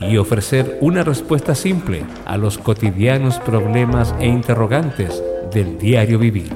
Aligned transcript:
y 0.00 0.16
ofrecer 0.16 0.78
una 0.80 1.02
respuesta 1.02 1.54
simple 1.54 2.04
a 2.24 2.36
los 2.36 2.58
cotidianos 2.58 3.38
problemas 3.40 4.14
e 4.20 4.26
interrogantes 4.26 5.22
del 5.52 5.78
diario 5.78 6.18
vivir. 6.18 6.50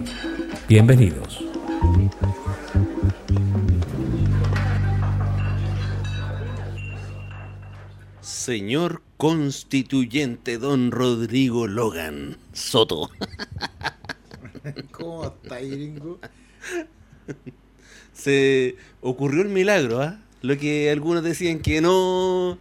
Bienvenidos. 0.68 1.44
Señor 8.20 9.02
constituyente 9.16 10.58
don 10.58 10.90
Rodrigo 10.90 11.66
Logan 11.66 12.36
Soto. 12.52 13.10
¿Cómo 14.90 15.26
está, 15.26 15.60
gringo? 15.60 16.18
Se 18.12 18.76
ocurrió 19.00 19.42
el 19.42 19.48
milagro, 19.48 20.02
¿ah? 20.02 20.20
Lo 20.42 20.58
que 20.58 20.90
algunos 20.90 21.22
decían 21.22 21.60
que 21.60 21.80
no, 21.80 22.58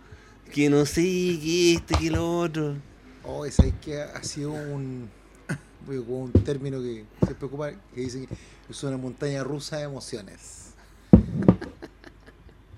que 0.52 0.70
no 0.70 0.86
sé, 0.86 1.02
que 1.02 1.74
este, 1.76 1.96
que 1.96 2.12
lo 2.12 2.40
otro. 2.40 2.76
Oh, 3.24 3.50
¿sabes 3.50 3.74
que 3.82 4.02
ha 4.02 4.22
sido 4.24 4.52
un, 4.52 5.10
un 5.88 6.32
término 6.44 6.82
que 6.82 7.06
se 7.26 7.36
preocupa, 7.36 7.72
que 7.72 8.02
dicen 8.02 8.28
que 8.28 8.36
es 8.70 8.84
una 8.84 8.98
montaña 8.98 9.44
rusa 9.44 9.78
de 9.78 9.84
emociones. 9.84 10.74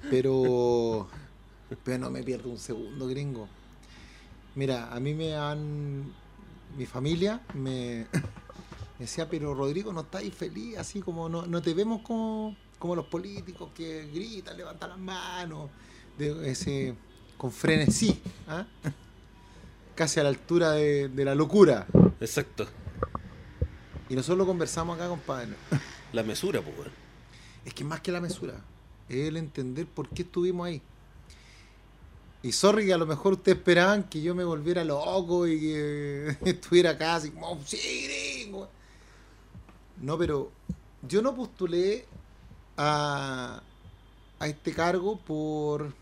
Pero, 0.10 1.08
pero 1.84 1.98
no 1.98 2.12
me 2.12 2.22
pierdo 2.24 2.50
un 2.50 2.60
segundo, 2.60 3.08
gringo. 3.08 3.48
Mira, 4.56 4.94
a 4.94 5.00
mí 5.00 5.16
me 5.16 5.36
han, 5.36 6.14
mi 6.78 6.86
familia 6.86 7.42
me, 7.56 8.06
me 9.00 9.06
decía, 9.06 9.28
pero 9.28 9.56
Rodrigo, 9.56 9.92
no 9.92 10.02
estáis 10.02 10.34
feliz, 10.36 10.78
así 10.78 11.02
como 11.02 11.28
no, 11.28 11.48
no 11.48 11.62
te 11.62 11.74
vemos 11.74 12.02
como, 12.04 12.56
como 12.78 12.96
los 12.96 13.08
políticos 13.08 13.72
que 13.74 14.08
gritan, 14.14 14.58
levantan 14.58 14.92
las 14.92 15.00
manos, 15.00 15.72
de 16.20 16.52
ese, 16.52 16.96
con 17.38 17.52
frenesí, 17.52 18.22
¿ah? 18.48 18.66
casi 19.96 20.20
a 20.20 20.24
la 20.24 20.30
altura 20.30 20.72
de, 20.72 21.10
de 21.10 21.26
la 21.26 21.36
locura. 21.36 21.88
Exacto. 22.20 22.68
Y 24.10 24.16
nosotros 24.16 24.38
lo 24.38 24.46
conversamos 24.46 24.96
acá, 24.96 25.08
compadre. 25.08 25.54
La 26.12 26.24
mesura, 26.24 26.62
pues. 26.62 26.90
Es 27.66 27.74
que 27.74 27.84
más 27.84 28.02
que 28.02 28.12
la 28.12 28.22
mesura, 28.22 28.56
es 29.10 29.28
el 29.28 29.38
entender 29.38 29.88
por 29.88 30.10
qué 30.10 30.24
estuvimos 30.24 30.68
ahí. 30.68 30.82
Y 32.42 32.52
sorry 32.52 32.86
que 32.86 32.94
a 32.94 32.98
lo 32.98 33.06
mejor 33.06 33.34
ustedes 33.34 33.58
esperaban 33.58 34.04
que 34.04 34.22
yo 34.22 34.36
me 34.36 34.44
volviera 34.44 34.84
loco 34.84 35.48
y 35.48 35.60
que 35.60 36.38
estuviera 36.46 36.92
acá 36.92 37.16
así 37.16 37.32
como, 37.32 37.60
sí, 37.66 38.08
gringo". 38.44 38.68
No, 40.02 40.18
pero 40.18 40.52
yo 41.08 41.22
no 41.22 41.34
postulé 41.34 42.06
a, 42.76 43.62
a 44.40 44.48
este 44.48 44.74
cargo 44.74 45.18
por 45.18 45.94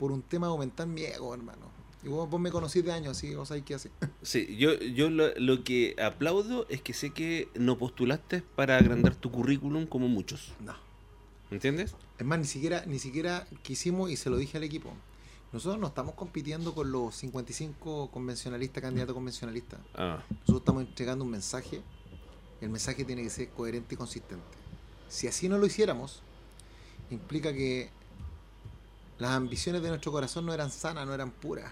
por 0.00 0.12
un 0.12 0.22
tema 0.22 0.46
de 0.46 0.52
aumentar 0.52 0.86
mi 0.86 1.02
ego, 1.02 1.34
hermano. 1.34 1.66
Y 2.02 2.08
vos, 2.08 2.26
vos 2.30 2.40
me 2.40 2.50
conocís 2.50 2.82
de 2.82 2.90
años, 2.90 3.18
así 3.18 3.28
que 3.28 3.36
vos 3.36 3.48
sabés 3.48 3.64
qué 3.64 3.74
hacer. 3.74 3.92
Sí, 4.22 4.56
yo, 4.56 4.72
yo 4.78 5.10
lo, 5.10 5.34
lo 5.38 5.62
que 5.62 5.94
aplaudo 6.02 6.64
es 6.70 6.80
que 6.80 6.94
sé 6.94 7.10
que 7.10 7.50
no 7.54 7.76
postulaste 7.76 8.40
para 8.56 8.78
agrandar 8.78 9.14
tu 9.14 9.30
currículum 9.30 9.84
como 9.84 10.08
muchos. 10.08 10.54
No. 10.64 10.74
¿Entiendes? 11.50 11.94
Es 12.18 12.24
más, 12.24 12.38
ni 12.38 12.46
siquiera, 12.46 12.82
ni 12.86 12.98
siquiera 12.98 13.46
quisimos 13.62 14.10
y 14.10 14.16
se 14.16 14.30
lo 14.30 14.38
dije 14.38 14.56
al 14.56 14.64
equipo. 14.64 14.90
Nosotros 15.52 15.78
no 15.78 15.88
estamos 15.88 16.14
compitiendo 16.14 16.74
con 16.74 16.90
los 16.90 17.14
55 17.16 18.10
convencionalistas, 18.10 18.82
candidatos 18.82 19.14
convencionalistas. 19.14 19.80
Ah, 19.94 20.22
Nosotros 20.30 20.60
estamos 20.60 20.82
entregando 20.84 21.26
un 21.26 21.30
mensaje. 21.30 21.82
El 22.62 22.70
mensaje 22.70 23.04
tiene 23.04 23.22
que 23.22 23.28
ser 23.28 23.50
coherente 23.50 23.96
y 23.96 23.98
consistente. 23.98 24.44
Si 25.10 25.26
así 25.28 25.46
no 25.46 25.58
lo 25.58 25.66
hiciéramos, 25.66 26.22
implica 27.10 27.52
que 27.52 27.90
las 29.20 29.32
ambiciones 29.32 29.82
de 29.82 29.90
nuestro 29.90 30.10
corazón 30.10 30.46
no 30.46 30.54
eran 30.54 30.70
sanas, 30.70 31.06
no 31.06 31.12
eran 31.12 31.30
puras. 31.30 31.70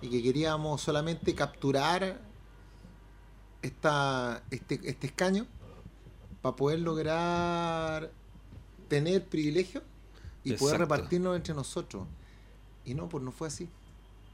Y 0.00 0.08
que 0.08 0.22
queríamos 0.22 0.80
solamente 0.80 1.34
capturar 1.34 2.20
esta, 3.60 4.42
este, 4.50 4.80
este 4.82 5.06
escaño 5.08 5.46
para 6.40 6.56
poder 6.56 6.80
lograr 6.80 8.10
tener 8.88 9.24
privilegios 9.28 9.84
y 10.42 10.54
poder 10.54 10.80
repartirnos 10.80 11.36
entre 11.36 11.54
nosotros. 11.54 12.06
Y 12.84 12.94
no, 12.94 13.08
pues 13.08 13.22
no 13.22 13.30
fue 13.30 13.48
así. 13.48 13.68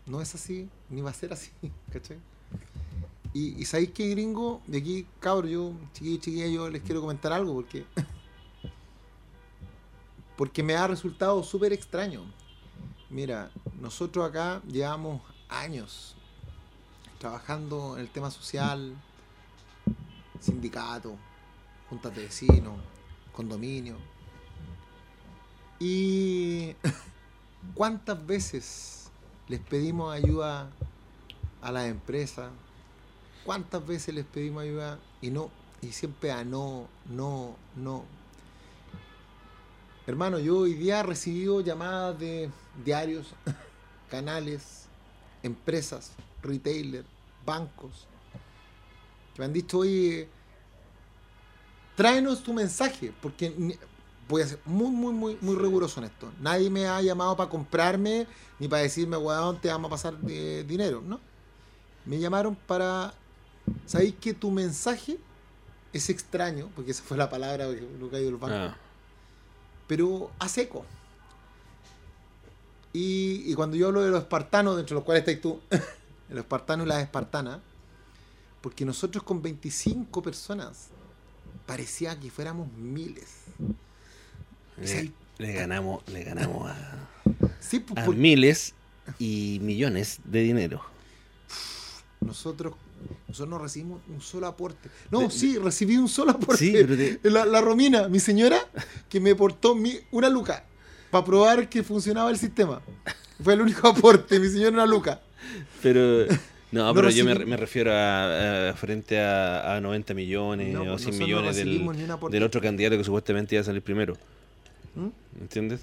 No 0.07 0.23
es 0.23 0.35
así, 0.35 0.69
ni 0.89 1.03
va 1.03 1.11
a 1.11 1.15
ser 1.15 1.33
así, 1.33 1.51
¿cachai? 1.93 2.19
Y, 3.35 3.61
y 3.61 3.65
sabéis 3.67 3.91
que 3.91 4.09
gringo, 4.09 4.63
de 4.67 4.79
aquí, 4.79 5.07
cabro, 5.21 5.49
yo, 5.49 5.73
chiquillos, 5.93 6.21
chiquillas, 6.21 6.51
yo 6.51 6.71
les 6.71 6.83
quiero 6.83 7.01
comentar 7.01 7.33
algo 7.33 7.55
porque. 7.55 7.85
porque 10.39 10.63
me 10.63 10.77
ha 10.77 10.87
resultado 10.87 11.43
súper 11.43 11.73
extraño. 11.73 12.23
Mira, 13.11 13.51
nosotros 13.81 14.25
acá 14.25 14.63
llevamos 14.69 15.21
años 15.49 16.15
trabajando 17.19 17.97
en 17.97 18.03
el 18.03 18.09
tema 18.09 18.31
social, 18.31 18.95
sindicato, 20.39 21.17
juntas 21.91 22.15
de 22.15 22.23
vecinos, 22.23 22.79
condominio. 23.33 23.97
Y 25.81 26.77
¿cuántas 27.75 28.25
veces 28.25 29.11
les 29.49 29.59
pedimos 29.59 30.15
ayuda 30.15 30.71
a 31.61 31.73
las 31.73 31.87
empresas? 31.89 32.53
¿Cuántas 33.45 33.85
veces 33.85 34.15
les 34.15 34.25
pedimos 34.25 34.63
ayuda 34.63 35.01
y 35.21 35.31
no? 35.31 35.51
Y 35.83 35.89
siempre 35.89 36.31
a 36.31 36.45
no, 36.45 36.87
no, 37.09 37.57
no. 37.75 38.18
Hermano, 40.09 40.39
yo 40.39 40.61
hoy 40.61 40.73
día 40.73 41.01
he 41.01 41.03
recibido 41.03 41.61
llamadas 41.61 42.19
de 42.19 42.51
diarios, 42.83 43.27
canales, 44.11 44.87
empresas, 45.43 46.13
retailers, 46.43 47.07
bancos, 47.45 48.07
que 49.35 49.43
me 49.43 49.45
han 49.45 49.53
dicho, 49.53 49.81
oye, 49.81 50.27
tráenos 51.95 52.43
tu 52.43 52.55
mensaje, 52.55 53.13
porque 53.21 53.77
voy 54.27 54.41
a 54.41 54.47
ser 54.47 54.61
muy, 54.65 54.91
muy, 54.91 55.13
muy, 55.13 55.39
muy 55.43 55.57
riguroso 55.57 56.01
en 56.01 56.07
esto. 56.07 56.33
Nadie 56.41 56.71
me 56.71 56.87
ha 56.87 57.03
llamado 57.03 57.37
para 57.37 57.51
comprarme 57.51 58.27
ni 58.59 58.67
para 58.67 58.81
decirme, 58.81 59.19
weón, 59.19 59.61
te 59.61 59.69
vamos 59.69 59.89
a 59.89 59.91
pasar 59.91 60.17
de 60.17 60.65
dinero, 60.65 61.03
¿no? 61.05 61.21
Me 62.07 62.19
llamaron 62.19 62.55
para, 62.55 63.13
¿sabéis 63.85 64.15
que 64.15 64.33
tu 64.33 64.51
mensaje 64.51 65.19
es 65.93 66.09
extraño? 66.09 66.71
Porque 66.75 66.93
esa 66.93 67.03
fue 67.03 67.19
la 67.19 67.29
palabra 67.29 67.67
que 67.67 67.87
lo 68.01 68.09
que 68.09 68.17
ha 68.17 68.21
ido 68.21 68.31
el 68.31 68.37
banco 68.37 68.75
ah, 68.75 68.88
pero 69.89 70.31
a 70.39 70.49
seco. 70.49 70.85
Y, 72.93 73.43
y 73.51 73.55
cuando 73.55 73.77
yo 73.77 73.89
hablo 73.89 74.03
de 74.03 74.11
los 74.11 74.21
espartanos, 74.23 74.77
dentro 74.77 74.95
de 74.95 75.01
los 75.01 75.05
cuales 75.05 75.21
estáis 75.23 75.41
tú, 75.41 75.61
los 76.31 76.39
espartanos 76.39 76.87
y 76.87 76.89
las 76.89 77.03
espartanas, 77.03 77.59
porque 78.61 78.85
nosotros 78.85 79.23
con 79.25 79.43
25 79.43 80.23
personas 80.23 80.89
parecía 81.67 82.19
que 82.19 82.31
fuéramos 82.31 82.73
miles. 82.73 83.29
le, 84.81 85.13
le 85.39 85.53
ganamos, 85.53 86.07
le 86.09 86.25
ganamos 86.25 86.71
a, 86.71 87.09
Sí, 87.61 87.81
pues, 87.81 87.99
a 88.01 88.05
por- 88.07 88.17
miles 88.17 88.75
y 89.19 89.59
millones 89.63 90.21
de 90.25 90.41
dinero. 90.41 90.83
nosotros, 92.21 92.75
nosotros 93.29 93.49
no 93.49 93.59
recibimos 93.59 94.01
un 94.09 94.21
solo 94.21 94.47
aporte. 94.47 94.89
No, 95.11 95.21
De- 95.21 95.31
sí, 95.31 95.59
recibí 95.59 95.97
un 95.97 96.09
solo 96.09 96.33
aporte. 96.33 96.59
Sí, 96.65 96.73
pero 96.73 96.97
de- 96.97 97.19
la, 97.31 97.45
la 97.47 97.61
Romina, 97.61 98.09
mi 98.09 98.21
señora, 98.21 98.59
que 99.09 99.21
me 99.21 99.35
portó 99.35 99.75
mi, 99.75 99.95
una 100.11 100.29
luca 100.29 100.65
para 101.11 101.25
probar 101.25 101.69
que 101.69 101.83
funcionaba 101.83 102.31
el 102.31 102.39
sistema. 102.39 102.81
Fue 103.43 103.55
el 103.55 103.61
único 103.61 103.89
aporte, 103.89 104.39
mi 104.41 104.49
señora 104.49 104.71
una 104.71 104.87
luca. 104.87 105.21
Pero 105.83 106.27
no, 106.73 106.85
No 106.87 106.95
pero 106.95 107.09
yo 107.11 107.25
me, 107.25 107.57
refiero 107.57 107.93
a, 107.93 108.71
a 108.71 108.75
frente 108.75 109.19
a, 109.21 109.77
a 109.77 109.81
90 109.81 110.13
millones 110.15 110.75
No, 110.75 110.83
o 110.83 110.85
pues 110.87 111.03
100 111.03 111.11
nosotros 111.19 111.19
no 111.21 111.25
millones 111.27 111.57
del, 111.57 112.31
del 112.33 112.43
otro 112.43 112.61
candidato 112.61 112.99
que 112.99 113.05
supuestamente 113.05 113.55
iba 113.55 113.63
a 113.63 113.65
salir 113.65 113.81
primero. 113.83 114.17
¿Mm? 114.95 115.09
¿Entiendes? 115.41 115.81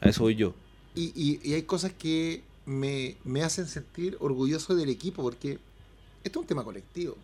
A 0.00 0.08
eso 0.10 0.22
voy 0.22 0.36
yo. 0.36 0.54
Y, 0.94 1.12
y- 1.14 1.40
y 1.42 1.54
hay 1.54 1.62
cosas 1.62 1.92
que 1.92 2.42
me, 2.66 3.16
me 3.24 3.42
hacen 3.42 3.66
sentir 3.66 4.16
orgulloso 4.20 4.74
del 4.76 4.90
equipo, 4.90 5.22
porque 5.22 5.58
esto 6.24 6.38
es 6.38 6.42
un 6.42 6.46
tema 6.46 6.64
colectivo. 6.64 7.16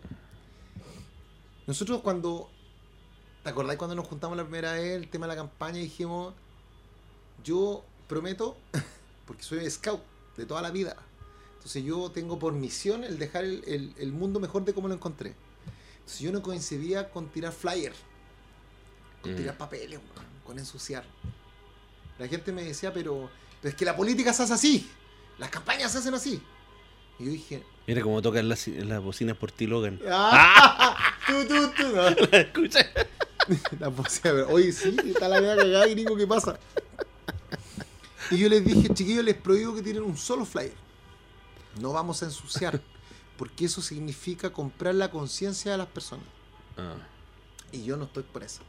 Nosotros 1.65 2.01
cuando, 2.01 2.49
¿te 3.43 3.49
acordáis 3.49 3.77
cuando 3.77 3.95
nos 3.95 4.07
juntamos 4.07 4.37
la 4.37 4.43
primera 4.43 4.73
vez, 4.73 4.95
el 4.95 5.09
tema 5.09 5.25
de 5.27 5.33
la 5.33 5.35
campaña, 5.35 5.79
y 5.79 5.83
dijimos, 5.83 6.33
yo 7.43 7.83
prometo, 8.07 8.57
porque 9.27 9.43
soy 9.43 9.69
scout 9.69 10.01
de 10.37 10.45
toda 10.45 10.61
la 10.61 10.71
vida, 10.71 10.95
entonces 11.55 11.83
yo 11.83 12.09
tengo 12.11 12.39
por 12.39 12.53
misión 12.53 13.03
el 13.03 13.19
dejar 13.19 13.43
el, 13.43 13.63
el- 13.67 13.93
el 13.97 14.11
mundo 14.13 14.39
mejor 14.39 14.63
de 14.63 14.73
como 14.73 14.87
lo 14.87 14.93
encontré. 14.93 15.35
Entonces 15.97 16.19
yo 16.21 16.31
no 16.31 16.41
coincidía 16.41 17.09
con 17.09 17.27
tirar 17.27 17.51
flyer, 17.51 17.93
con 19.21 19.33
Mm. 19.33 19.35
tirar 19.35 19.57
papeles, 19.57 19.99
con 20.45 20.57
ensuciar. 20.57 21.03
La 22.17 22.27
gente 22.29 22.53
me 22.53 22.63
decía, 22.63 22.93
pero, 22.93 23.29
pero 23.61 23.69
es 23.71 23.75
que 23.75 23.83
la 23.83 23.95
política 23.97 24.31
se 24.31 24.43
hace 24.43 24.53
así, 24.53 24.89
las 25.37 25.49
campañas 25.49 25.91
se 25.91 25.97
hacen 25.97 26.13
así. 26.13 26.41
Y 27.19 27.25
yo 27.25 27.31
dije, 27.31 27.63
Mira 27.87 28.01
cómo 28.01 28.21
tocan 28.21 28.49
las, 28.49 28.67
las 28.67 29.01
bocinas 29.01 29.37
por 29.37 29.51
ti, 29.51 29.65
Logan. 29.65 29.99
¡ah! 30.11 30.97
tú, 31.27 31.45
tú, 31.47 31.71
tú, 31.75 31.95
no. 31.95 32.07
Escucha. 32.37 32.79
La 33.79 33.89
posibilidad, 33.89 34.45
pero, 34.45 34.49
Oye, 34.49 34.71
sí, 34.73 34.95
está 35.05 35.29
la 35.29 35.39
media 35.39 35.55
cagada, 35.55 35.87
gringo, 35.87 36.17
¿qué 36.17 36.27
pasa? 36.27 36.59
Y 38.29 38.37
yo 38.37 38.49
les 38.49 38.63
dije, 38.65 38.93
chiquillos, 38.93 39.23
les 39.23 39.35
prohíbo 39.35 39.73
que 39.73 39.81
tienen 39.81 40.03
un 40.03 40.17
solo 40.17 40.43
flyer. 40.45 40.73
No 41.79 41.93
vamos 41.93 42.21
a 42.21 42.25
ensuciar, 42.25 42.81
porque 43.37 43.65
eso 43.65 43.81
significa 43.81 44.51
comprar 44.51 44.95
la 44.95 45.09
conciencia 45.09 45.71
de 45.71 45.77
las 45.77 45.87
personas. 45.87 46.25
Ah, 46.77 46.95
Y 47.71 47.85
yo 47.85 47.95
no 47.95 48.03
estoy 48.03 48.23
por 48.23 48.43
eso. 48.43 48.61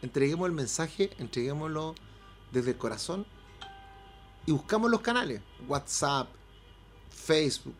Entreguemos 0.00 0.46
el 0.46 0.52
mensaje, 0.54 1.10
entreguémoslo 1.18 1.94
desde 2.52 2.70
el 2.70 2.78
corazón 2.78 3.26
y 4.46 4.52
buscamos 4.52 4.90
los 4.90 5.02
canales. 5.02 5.42
WhatsApp, 5.68 6.28
Facebook. 7.20 7.74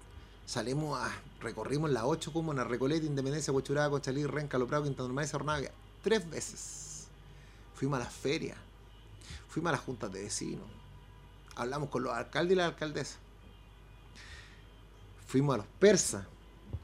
Salimos 0.47 0.99
a. 0.99 1.11
Recorrimos 1.41 1.91
las 1.91 2.05
ocho 2.05 2.33
comunas: 2.33 2.67
Recoleta, 2.67 3.07
Independencia, 3.07 3.53
Huachuraba, 3.53 3.91
Conchalí, 3.91 4.25
Renca, 4.27 4.59
Loprado, 4.59 4.85
Quinta 4.85 5.03
Normal 5.03 5.25
y 5.25 5.29
Cernaga. 5.29 5.71
Tres 6.03 6.29
veces. 6.29 7.07
Fuimos 7.75 7.99
a 7.99 8.05
las 8.05 8.13
ferias. 8.13 8.59
Fuimos 9.49 9.71
a 9.71 9.73
las 9.73 9.81
juntas 9.81 10.13
de 10.13 10.23
vecinos. 10.23 10.67
Hablamos 11.57 11.89
con 11.89 12.03
los 12.03 12.13
alcaldes 12.13 12.53
y 12.53 12.57
las 12.57 12.69
alcaldesas. 12.69 13.19
Fuimos 15.27 15.55
a 15.55 15.59
los 15.59 15.67
persas. 15.79 16.27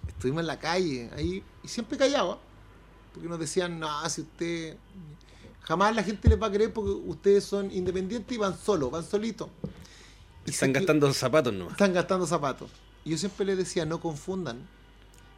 Estuvimos 0.08 0.40
en 0.40 0.46
la 0.46 0.58
calle, 0.58 1.10
ahí, 1.16 1.44
y 1.62 1.68
siempre 1.68 1.98
callaba. 1.98 2.38
Porque 3.12 3.28
nos 3.28 3.38
decían, 3.38 3.78
no, 3.78 4.08
si 4.08 4.22
usted. 4.22 4.76
Jamás 5.62 5.94
la 5.94 6.02
gente 6.02 6.28
les 6.28 6.40
va 6.40 6.46
a 6.46 6.52
creer 6.52 6.72
porque 6.72 6.90
ustedes 6.90 7.44
son 7.44 7.72
independientes 7.72 8.32
y 8.32 8.38
van 8.38 8.56
solos, 8.56 8.90
van 8.90 9.04
solitos. 9.04 9.48
Están 10.46 10.72
gastando 10.72 11.12
zapatos 11.12 11.52
nomás. 11.52 11.72
Están 11.72 11.92
gastando 11.92 12.26
zapatos. 12.26 12.70
Y 13.04 13.10
yo 13.10 13.18
siempre 13.18 13.46
les 13.46 13.58
decía, 13.58 13.84
no 13.84 14.00
confundan 14.00 14.66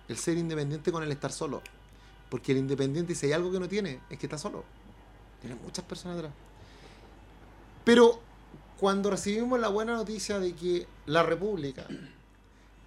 el 0.09 0.17
ser 0.17 0.39
independiente 0.39 0.93
con 0.93 1.03
el 1.03 1.11
estar 1.13 1.33
solo. 1.33 1.63
Porque 2.31 2.53
el 2.53 2.59
independiente, 2.59 3.15
si 3.15 3.27
hay 3.27 3.33
algo 3.33 3.51
que 3.51 3.61
no 3.61 3.69
tiene, 3.69 4.01
es 4.11 4.19
que 4.19 4.27
está 4.27 4.39
solo. 4.39 4.65
Tiene 5.41 5.57
muchas 5.57 5.85
personas 5.85 6.19
atrás. 6.19 6.33
Pero 7.85 8.21
cuando 8.79 9.11
recibimos 9.11 9.59
la 9.59 9.69
buena 9.69 9.95
noticia 9.95 10.39
de 10.39 10.55
que 10.55 10.87
la 11.07 11.23
República 11.23 11.87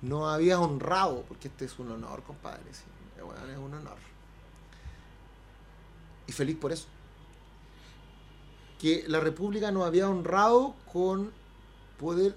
nos 0.02 0.34
había 0.34 0.60
honrado, 0.60 1.24
porque 1.28 1.48
este 1.48 1.66
es 1.66 1.80
un 1.80 1.92
honor, 1.92 2.24
compadre, 2.24 2.64
sí, 2.72 2.84
bueno, 3.24 3.46
es 3.52 3.58
un 3.58 3.74
honor. 3.74 3.98
Y 6.28 6.32
feliz 6.32 6.58
por 6.58 6.72
eso. 6.72 6.88
Que 8.80 9.04
la 9.08 9.20
República 9.20 9.72
nos 9.72 9.86
había 9.86 10.10
honrado 10.10 10.76
con 10.92 11.32
poder 12.02 12.36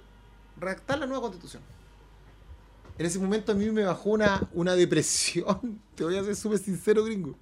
redactar 0.60 0.98
la 0.98 1.06
nueva 1.06 1.22
constitución. 1.22 1.62
En 2.96 3.06
ese 3.06 3.18
momento 3.18 3.52
a 3.52 3.54
mí 3.54 3.68
me 3.70 3.84
bajó 3.84 4.10
una, 4.10 4.46
una 4.52 4.76
depresión. 4.76 5.80
Te 5.94 6.04
voy 6.04 6.16
a 6.16 6.22
ser 6.22 6.36
súper 6.36 6.58
sincero, 6.58 7.04
gringo. 7.04 7.34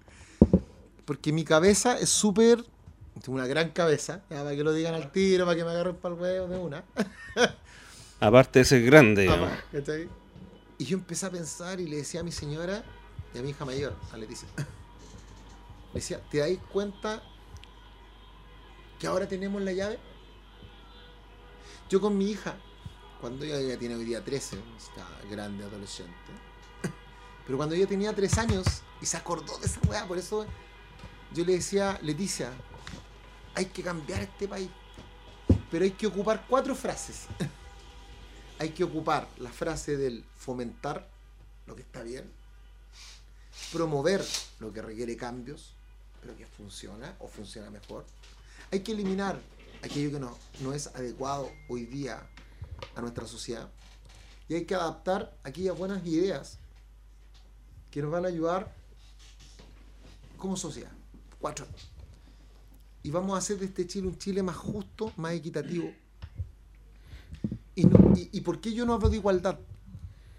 Porque 1.04 1.32
mi 1.32 1.44
cabeza 1.44 1.98
es 1.98 2.08
súper. 2.08 2.64
Tengo 3.20 3.34
una 3.34 3.46
gran 3.46 3.70
cabeza. 3.70 4.22
ya, 4.30 4.42
para 4.42 4.56
que 4.56 4.64
lo 4.64 4.72
digan 4.72 4.94
al 4.94 5.12
tiro, 5.12 5.44
para 5.44 5.56
que 5.56 5.64
me 5.64 5.70
agarren 5.70 5.96
para 5.96 6.14
el 6.14 6.20
huevo 6.20 6.48
de 6.48 6.58
una. 6.58 6.84
Aparte 8.20 8.60
de 8.60 8.64
ser 8.64 8.82
grande. 8.82 9.28
Y 10.78 10.84
yo 10.84 10.96
empecé 10.96 11.26
a 11.26 11.30
pensar 11.30 11.80
y 11.80 11.86
le 11.86 11.96
decía 11.96 12.20
a 12.20 12.22
mi 12.22 12.32
señora 12.32 12.82
y 13.34 13.38
a 13.38 13.42
mi 13.42 13.50
hija 13.50 13.64
mayor, 13.64 13.94
a 14.12 14.16
Leticia. 14.16 14.48
Le 14.56 16.00
decía, 16.00 16.20
¿te 16.30 16.38
dais 16.38 16.58
cuenta 16.72 17.22
que 18.98 19.06
ahora 19.06 19.28
tenemos 19.28 19.60
la 19.60 19.72
llave? 19.72 19.98
Yo 21.92 22.00
con 22.00 22.16
mi 22.16 22.30
hija, 22.30 22.56
cuando 23.20 23.44
ella 23.44 23.78
tiene 23.78 23.96
hoy 23.96 24.06
día 24.06 24.24
13, 24.24 24.56
está 24.78 25.06
grande, 25.30 25.62
adolescente. 25.62 26.10
Pero 27.46 27.58
cuando 27.58 27.74
ella 27.74 27.86
tenía 27.86 28.14
3 28.14 28.38
años 28.38 28.66
y 29.02 29.04
se 29.04 29.18
acordó 29.18 29.58
de 29.58 29.66
esa 29.66 29.78
weá, 29.86 30.08
por 30.08 30.16
eso 30.16 30.46
yo 31.34 31.44
le 31.44 31.52
decía, 31.52 31.98
Leticia, 32.00 32.50
hay 33.54 33.66
que 33.66 33.82
cambiar 33.82 34.22
este 34.22 34.48
país. 34.48 34.70
Pero 35.70 35.84
hay 35.84 35.90
que 35.90 36.06
ocupar 36.06 36.46
cuatro 36.48 36.74
frases 36.74 37.26
hay 38.58 38.70
que 38.70 38.84
ocupar 38.84 39.28
la 39.36 39.50
frase 39.50 39.98
del 39.98 40.24
fomentar 40.34 41.06
lo 41.66 41.76
que 41.76 41.82
está 41.82 42.02
bien, 42.02 42.24
promover 43.70 44.24
lo 44.60 44.72
que 44.72 44.80
requiere 44.80 45.14
cambios, 45.18 45.74
pero 46.22 46.34
que 46.38 46.46
funciona 46.46 47.16
o 47.18 47.28
funciona 47.28 47.68
mejor. 47.68 48.06
Hay 48.70 48.80
que 48.80 48.92
eliminar 48.92 49.38
aquello 49.82 50.10
que 50.12 50.20
no, 50.20 50.36
no 50.60 50.72
es 50.72 50.86
adecuado 50.88 51.50
hoy 51.68 51.86
día 51.86 52.26
a 52.94 53.00
nuestra 53.00 53.26
sociedad. 53.26 53.68
Y 54.48 54.54
hay 54.54 54.64
que 54.64 54.74
adaptar 54.74 55.36
aquellas 55.44 55.76
buenas 55.76 56.04
ideas 56.06 56.58
que 57.90 58.02
nos 58.02 58.10
van 58.10 58.24
a 58.24 58.28
ayudar 58.28 58.72
como 60.36 60.56
sociedad. 60.56 60.92
Cuatro. 61.40 61.66
Y 63.02 63.10
vamos 63.10 63.34
a 63.34 63.38
hacer 63.38 63.58
de 63.58 63.66
este 63.66 63.86
Chile 63.86 64.06
un 64.08 64.18
Chile 64.18 64.42
más 64.42 64.56
justo, 64.56 65.12
más 65.16 65.32
equitativo, 65.32 65.92
y, 67.74 67.84
no- 67.84 68.12
y, 68.16 68.28
y 68.32 68.40
por 68.42 68.60
qué 68.60 68.72
yo 68.72 68.84
no 68.86 68.92
hablo 68.94 69.08
de 69.08 69.16
igualdad? 69.16 69.58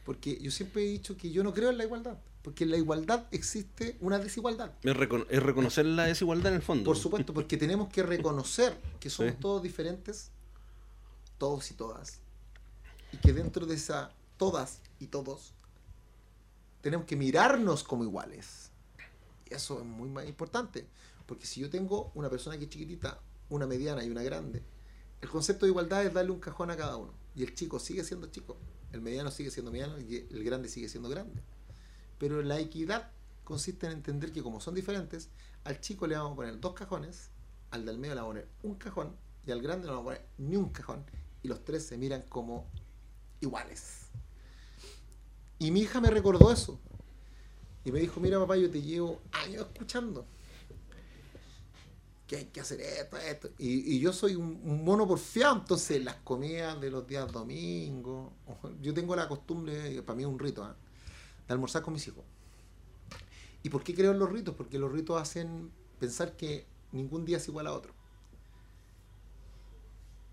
Porque 0.05 0.37
yo 0.41 0.51
siempre 0.51 0.83
he 0.83 0.87
dicho 0.87 1.17
que 1.17 1.31
yo 1.31 1.43
no 1.43 1.53
creo 1.53 1.69
en 1.71 1.77
la 1.77 1.83
igualdad. 1.85 2.17
Porque 2.43 2.65
en 2.65 2.71
la 2.71 2.77
igualdad 2.77 3.25
existe 3.31 3.97
una 4.01 4.19
desigualdad. 4.19 4.73
Es, 4.83 4.95
recono- 4.95 5.25
es 5.29 5.41
reconocer 5.41 5.85
la 5.85 6.03
desigualdad 6.05 6.51
en 6.51 6.57
el 6.57 6.61
fondo. 6.61 6.83
Por 6.83 6.97
supuesto, 6.97 7.33
porque 7.33 7.57
tenemos 7.57 7.87
que 7.89 8.03
reconocer 8.03 8.77
que 8.99 9.09
somos 9.09 9.31
Sí. 9.33 9.37
todos 9.41 9.63
diferentes, 9.63 10.29
todos 11.37 11.71
y 11.71 11.73
todas. 11.73 12.19
Y 13.13 13.17
que 13.17 13.33
dentro 13.33 13.65
de 13.65 13.75
esa 13.75 14.11
todas 14.37 14.81
y 14.99 15.07
todos, 15.07 15.53
tenemos 16.81 17.05
que 17.05 17.15
mirarnos 17.15 17.83
como 17.83 18.03
iguales. 18.03 18.71
Y 19.49 19.53
eso 19.53 19.79
es 19.79 19.85
muy 19.85 20.09
más 20.09 20.27
importante. 20.27 20.85
Porque 21.25 21.45
si 21.45 21.61
yo 21.61 21.69
tengo 21.69 22.11
una 22.13 22.29
persona 22.29 22.57
que 22.57 22.65
es 22.65 22.69
chiquitita, 22.69 23.19
una 23.49 23.65
mediana 23.65 24.03
y 24.03 24.09
una 24.09 24.21
grande, 24.23 24.61
el 25.21 25.29
concepto 25.29 25.65
de 25.65 25.69
igualdad 25.69 26.05
es 26.05 26.13
darle 26.13 26.31
un 26.31 26.39
cajón 26.41 26.71
a 26.71 26.75
cada 26.75 26.97
uno. 26.97 27.13
Y 27.35 27.43
el 27.43 27.55
chico 27.55 27.79
sigue 27.79 28.03
siendo 28.03 28.27
chico, 28.27 28.57
el 28.91 28.99
mediano 29.01 29.31
sigue 29.31 29.49
siendo 29.49 29.71
mediano 29.71 29.97
y 29.97 30.27
el 30.29 30.43
grande 30.43 30.67
sigue 30.67 30.89
siendo 30.89 31.07
grande. 31.07 31.41
Pero 32.17 32.41
la 32.41 32.59
equidad 32.59 33.11
consiste 33.43 33.85
en 33.85 33.93
entender 33.93 34.31
que 34.31 34.41
como 34.41 34.59
son 34.59 34.75
diferentes, 34.75 35.29
al 35.63 35.79
chico 35.79 36.07
le 36.07 36.15
vamos 36.15 36.33
a 36.33 36.35
poner 36.35 36.59
dos 36.59 36.73
cajones, 36.73 37.29
al 37.71 37.85
del 37.85 37.97
medio 37.97 38.15
le 38.15 38.21
vamos 38.21 38.35
a 38.35 38.39
poner 38.39 38.49
un 38.63 38.75
cajón 38.75 39.15
y 39.45 39.51
al 39.51 39.61
grande 39.61 39.87
no 39.87 39.93
le 39.93 39.97
vamos 39.97 40.13
a 40.13 40.15
poner 40.15 40.29
ni 40.37 40.55
un 40.55 40.69
cajón. 40.69 41.05
Y 41.41 41.47
los 41.47 41.63
tres 41.65 41.85
se 41.85 41.97
miran 41.97 42.23
como 42.29 42.67
iguales. 43.41 44.07
Y 45.59 45.71
mi 45.71 45.81
hija 45.81 45.99
me 45.99 46.09
recordó 46.09 46.51
eso. 46.51 46.79
Y 47.85 47.91
me 47.91 47.99
dijo, 47.99 48.19
mira 48.19 48.39
papá, 48.39 48.55
yo 48.55 48.69
te 48.69 48.81
llevo 48.81 49.21
años 49.31 49.67
escuchando. 49.73 50.25
Que 52.27 52.37
hay 52.37 52.45
que 52.45 52.61
hacer 52.61 52.79
esto, 52.79 53.17
esto. 53.17 53.49
Y, 53.57 53.95
y 53.95 53.99
yo 53.99 54.13
soy 54.13 54.35
un, 54.35 54.61
un 54.63 54.85
mono 54.85 55.05
porfiado, 55.05 55.57
entonces 55.57 56.03
las 56.03 56.15
comidas 56.17 56.79
de 56.79 56.89
los 56.89 57.05
días 57.05 57.29
domingos. 57.31 58.31
Yo 58.81 58.93
tengo 58.93 59.15
la 59.15 59.27
costumbre, 59.27 60.01
para 60.03 60.15
mí 60.15 60.23
es 60.23 60.29
un 60.29 60.39
rito, 60.39 60.63
¿ah? 60.63 60.75
Almorzar 61.53 61.81
con 61.81 61.93
mis 61.93 62.07
hijos. 62.07 62.23
¿Y 63.63 63.69
por 63.69 63.83
qué 63.83 63.95
creo 63.95 64.11
en 64.11 64.19
los 64.19 64.31
ritos? 64.31 64.55
Porque 64.55 64.77
los 64.77 64.91
ritos 64.91 65.21
hacen 65.21 65.71
pensar 65.99 66.35
que 66.35 66.65
ningún 66.91 67.25
día 67.25 67.37
es 67.37 67.47
igual 67.47 67.67
a 67.67 67.73
otro. 67.73 67.93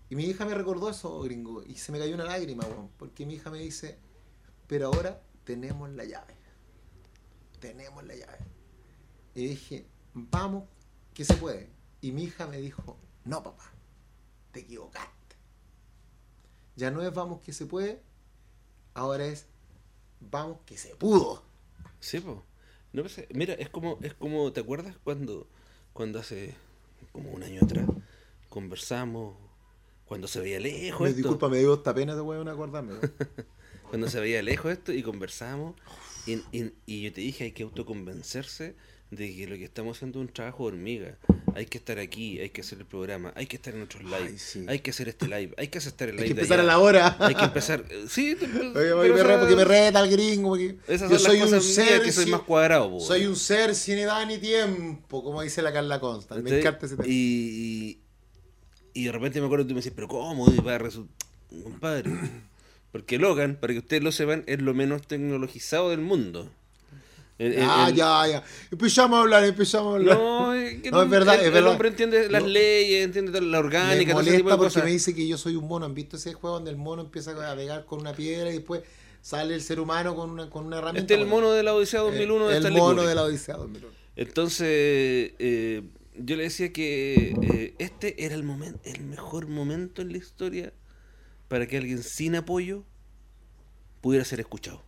Y 0.09 0.15
mi 0.15 0.25
hija 0.25 0.45
me 0.45 0.53
recordó 0.53 0.89
eso, 0.89 1.21
gringo, 1.21 1.63
y 1.63 1.75
se 1.75 1.93
me 1.93 1.99
cayó 1.99 2.15
una 2.15 2.25
lágrima, 2.25 2.65
weón, 2.65 2.89
porque 2.97 3.25
mi 3.25 3.35
hija 3.35 3.49
me 3.49 3.59
dice, 3.59 3.97
pero 4.67 4.87
ahora 4.87 5.21
tenemos 5.45 5.89
la 5.91 6.03
llave. 6.03 6.35
Tenemos 7.61 8.03
la 8.03 8.15
llave. 8.15 8.39
Y 9.33 9.47
dije, 9.47 9.85
vamos, 10.13 10.65
que 11.13 11.23
se 11.23 11.35
puede. 11.35 11.69
Y 12.01 12.11
mi 12.11 12.23
hija 12.23 12.47
me 12.47 12.57
dijo, 12.57 12.97
no 13.23 13.41
papá, 13.41 13.71
te 14.51 14.59
equivocaste. 14.59 15.37
Ya 16.75 16.91
no 16.91 17.01
es 17.01 17.13
vamos 17.13 17.39
que 17.41 17.53
se 17.53 17.65
puede, 17.65 18.01
ahora 18.93 19.25
es 19.25 19.47
vamos 20.29 20.59
que 20.65 20.77
se 20.77 20.95
pudo. 20.95 21.43
Sí, 21.99 22.19
po. 22.19 22.43
No, 22.93 23.03
pues, 23.03 23.25
mira, 23.33 23.53
es 23.53 23.69
como, 23.69 23.99
es 24.01 24.13
como, 24.13 24.51
¿te 24.51 24.59
acuerdas 24.61 24.95
cuando, 25.03 25.47
cuando 25.93 26.19
hace 26.19 26.55
como 27.11 27.31
un 27.31 27.43
año 27.43 27.61
atrás 27.63 27.87
conversamos, 28.49 29.35
cuando 30.05 30.27
se 30.27 30.39
veía 30.41 30.59
lejos 30.59 31.01
Me 31.01 31.07
esto, 31.09 31.17
disculpa, 31.17 31.49
me 31.49 31.59
dio 31.59 31.73
esta 31.75 31.93
pena 31.93 32.15
de 32.15 32.21
weón 32.21 32.49
acordarme. 32.49 32.93
cuando 33.89 34.09
se 34.09 34.19
veía 34.19 34.41
lejos 34.41 34.71
esto 34.71 34.91
y 34.91 35.03
conversamos 35.03 35.75
y, 36.27 36.35
y- 36.51 36.73
y 36.85 37.01
yo 37.03 37.13
te 37.13 37.21
dije 37.21 37.45
hay 37.45 37.51
que 37.51 37.63
autoconvencerse 37.63 38.75
de 39.11 39.35
que 39.35 39.45
lo 39.45 39.55
que 39.57 39.65
estamos 39.65 39.97
haciendo 39.97 40.19
es 40.21 40.27
un 40.27 40.33
trabajo 40.33 40.63
de 40.63 40.73
hormiga. 40.75 41.17
Hay 41.53 41.65
que 41.65 41.77
estar 41.77 41.99
aquí, 41.99 42.39
hay 42.39 42.49
que 42.49 42.61
hacer 42.61 42.79
el 42.79 42.85
programa, 42.85 43.33
hay 43.35 43.45
que 43.45 43.57
estar 43.57 43.75
en 43.75 43.81
otros 43.81 44.03
live, 44.03 44.37
sí. 44.37 44.63
hay 44.69 44.79
que 44.79 44.91
hacer 44.91 45.09
este 45.09 45.25
live, 45.27 45.53
hay 45.57 45.67
que 45.67 45.79
estar 45.79 46.07
el 46.07 46.15
live 46.15 46.23
Hay 46.23 46.29
que 46.29 46.33
de 46.35 46.41
empezar 46.41 46.59
a 46.61 46.63
la 46.63 46.79
hora. 46.79 47.17
Hay 47.19 47.35
que 47.35 47.43
empezar. 47.43 47.83
eh, 47.89 48.05
Sí, 48.07 48.37
Oye, 48.41 48.71
pero 48.73 49.13
me 49.13 49.23
re- 49.23 49.37
porque 49.37 49.55
me 49.57 49.65
reta 49.65 49.99
el 50.01 50.09
gringo. 50.11 50.49
Porque 50.51 50.77
Esas 50.87 51.11
yo 51.11 51.19
soy 51.19 51.41
un 51.41 51.61
ser. 51.61 52.01
que 52.03 52.11
soy 52.13 52.23
sin- 52.23 52.31
más 52.31 52.41
cuadrado, 52.43 52.89
po, 52.89 52.99
soy 53.01 53.25
un 53.25 53.35
ser 53.35 53.75
sin 53.75 53.97
edad 53.97 54.25
ni 54.25 54.37
tiempo, 54.37 55.21
como 55.23 55.41
dice 55.41 55.61
la 55.61 55.73
Carla 55.73 55.99
Constant. 55.99 56.41
Me 56.41 56.59
encanta 56.59 56.85
ese 56.85 56.95
tema. 56.95 57.07
y, 57.07 57.99
y, 58.93 59.03
de 59.03 59.11
repente 59.11 59.39
me 59.41 59.47
acuerdo 59.47 59.65
que 59.65 59.69
tú 59.69 59.75
me 59.75 59.81
decís, 59.81 59.93
pero 59.93 60.07
¿cómo? 60.07 60.49
Y 60.53 60.57
va 60.61 60.75
a 60.75 60.79
resu- 60.79 61.07
Compadre. 61.63 62.09
Porque 62.93 63.17
Logan, 63.17 63.57
para 63.59 63.73
que 63.73 63.79
ustedes 63.79 64.03
lo 64.03 64.11
sepan, 64.13 64.43
es 64.47 64.61
lo 64.61 64.73
menos 64.73 65.05
tecnologizado 65.05 65.89
del 65.89 65.99
mundo. 65.99 66.49
El- 67.41 67.53
el- 67.53 67.63
Ah, 67.63 67.87
el- 67.89 67.95
ya, 67.95 68.27
ya. 68.27 68.43
Empezamos 68.69 69.17
a 69.17 69.21
hablar, 69.21 69.43
empezamos 69.45 69.93
a 69.93 69.95
hablar. 69.97 70.17
No, 70.17 70.53
es, 70.53 70.81
que 70.81 70.91
No, 70.91 71.01
es 71.03 71.09
verdad, 71.09 71.35
el, 71.35 71.41
es 71.41 71.47
el 71.47 71.53
verdad. 71.53 71.71
hombre 71.71 71.87
entiende 71.89 72.29
las 72.29 72.41
No. 72.43 72.47
leyes, 72.49 73.03
entiende 73.05 73.31
la 73.41 73.47
me 73.47 73.57
orgánica, 73.57 74.11
todo 74.11 74.21
ese 74.21 74.31
tipo 74.31 74.43
molesta 74.43 74.51
de 74.51 74.57
porque 74.57 74.73
cosas. 74.73 74.83
me 74.83 74.91
dice 74.91 75.15
que 75.15 75.27
yo 75.27 75.37
soy 75.37 75.55
un 75.55 75.67
mono. 75.67 75.85
¿Han 75.85 75.93
visto 75.95 76.17
ese 76.17 76.33
juego 76.33 76.55
donde 76.57 76.69
el 76.71 76.77
mono 76.77 77.01
empieza 77.01 77.31
a 77.51 77.55
pegar 77.55 77.85
con 77.85 77.99
una 78.01 78.13
piedra 78.13 78.49
y 78.51 78.53
después 78.53 78.81
sale 79.21 79.55
el 79.55 79.61
ser 79.61 79.79
humano 79.79 80.15
con 80.15 80.29
una, 80.29 80.49
con 80.49 80.65
una 80.65 80.77
herramienta? 80.77 81.01
Este 81.01 81.15
es 81.15 81.19
el 81.21 81.27
mono 81.27 81.51
de 81.51 81.63
la 81.63 81.73
Odisea 81.73 82.01
2001 82.01 82.47
de 82.47 82.51
El, 82.51 82.57
el 82.57 82.63
Stanley 82.63 82.79
mono 82.81 82.93
Kubrick. 82.93 83.09
de 83.09 83.15
la 83.15 83.23
Odisea 83.23 83.55
2001. 83.57 83.93
Entonces, 84.15 84.67
eh, 85.39 85.81
yo 86.17 86.35
le 86.35 86.43
decía 86.43 86.71
que 86.71 87.35
eh, 87.41 87.73
este 87.79 88.23
era 88.23 88.35
el 88.35 88.43
momento, 88.43 88.79
el 88.83 89.01
mejor 89.03 89.47
momento 89.47 90.01
en 90.03 90.11
la 90.11 90.17
historia 90.19 90.73
para 91.47 91.65
que 91.65 91.77
alguien 91.77 92.03
sin 92.03 92.35
apoyo 92.35 92.83
pudiera 94.01 94.25
ser 94.25 94.39
escuchado. 94.39 94.83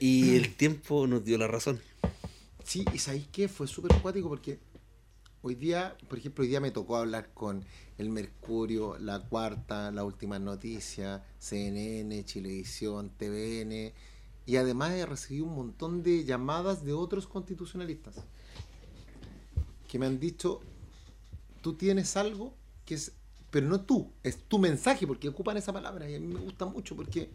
¿Y 0.00 0.36
el 0.36 0.54
tiempo 0.54 1.06
nos 1.06 1.24
dio 1.24 1.38
la 1.38 1.46
razón. 1.46 1.80
Sí, 2.64 2.84
y 2.92 2.98
¿sabéis 2.98 3.28
qué? 3.30 3.48
Fue 3.48 3.66
súper 3.66 3.94
acuático 3.94 4.28
porque 4.28 4.58
hoy 5.42 5.54
día, 5.54 5.96
por 6.08 6.18
ejemplo, 6.18 6.42
hoy 6.42 6.48
día 6.48 6.60
me 6.60 6.70
tocó 6.70 6.96
hablar 6.96 7.30
con 7.32 7.64
el 7.98 8.10
Mercurio, 8.10 8.98
La 8.98 9.20
Cuarta, 9.20 9.90
La 9.92 10.04
Última 10.04 10.38
Noticia, 10.38 11.24
CNN, 11.38 12.24
Chilevisión, 12.24 13.10
TVN, 13.10 13.92
y 14.46 14.56
además 14.56 14.92
he 14.92 15.06
recibido 15.06 15.46
un 15.46 15.54
montón 15.54 16.02
de 16.02 16.24
llamadas 16.24 16.84
de 16.84 16.92
otros 16.92 17.26
constitucionalistas 17.26 18.16
que 19.88 19.98
me 19.98 20.06
han 20.06 20.18
dicho, 20.18 20.60
tú 21.62 21.74
tienes 21.74 22.16
algo 22.16 22.54
que 22.84 22.94
es, 22.94 23.12
pero 23.50 23.66
no 23.66 23.80
tú, 23.80 24.10
es 24.22 24.36
tu 24.48 24.58
mensaje, 24.58 25.06
porque 25.06 25.28
ocupan 25.28 25.56
esa 25.56 25.72
palabra 25.72 26.08
y 26.10 26.14
a 26.14 26.20
mí 26.20 26.26
me 26.26 26.40
gusta 26.40 26.66
mucho 26.66 26.96
porque 26.96 27.30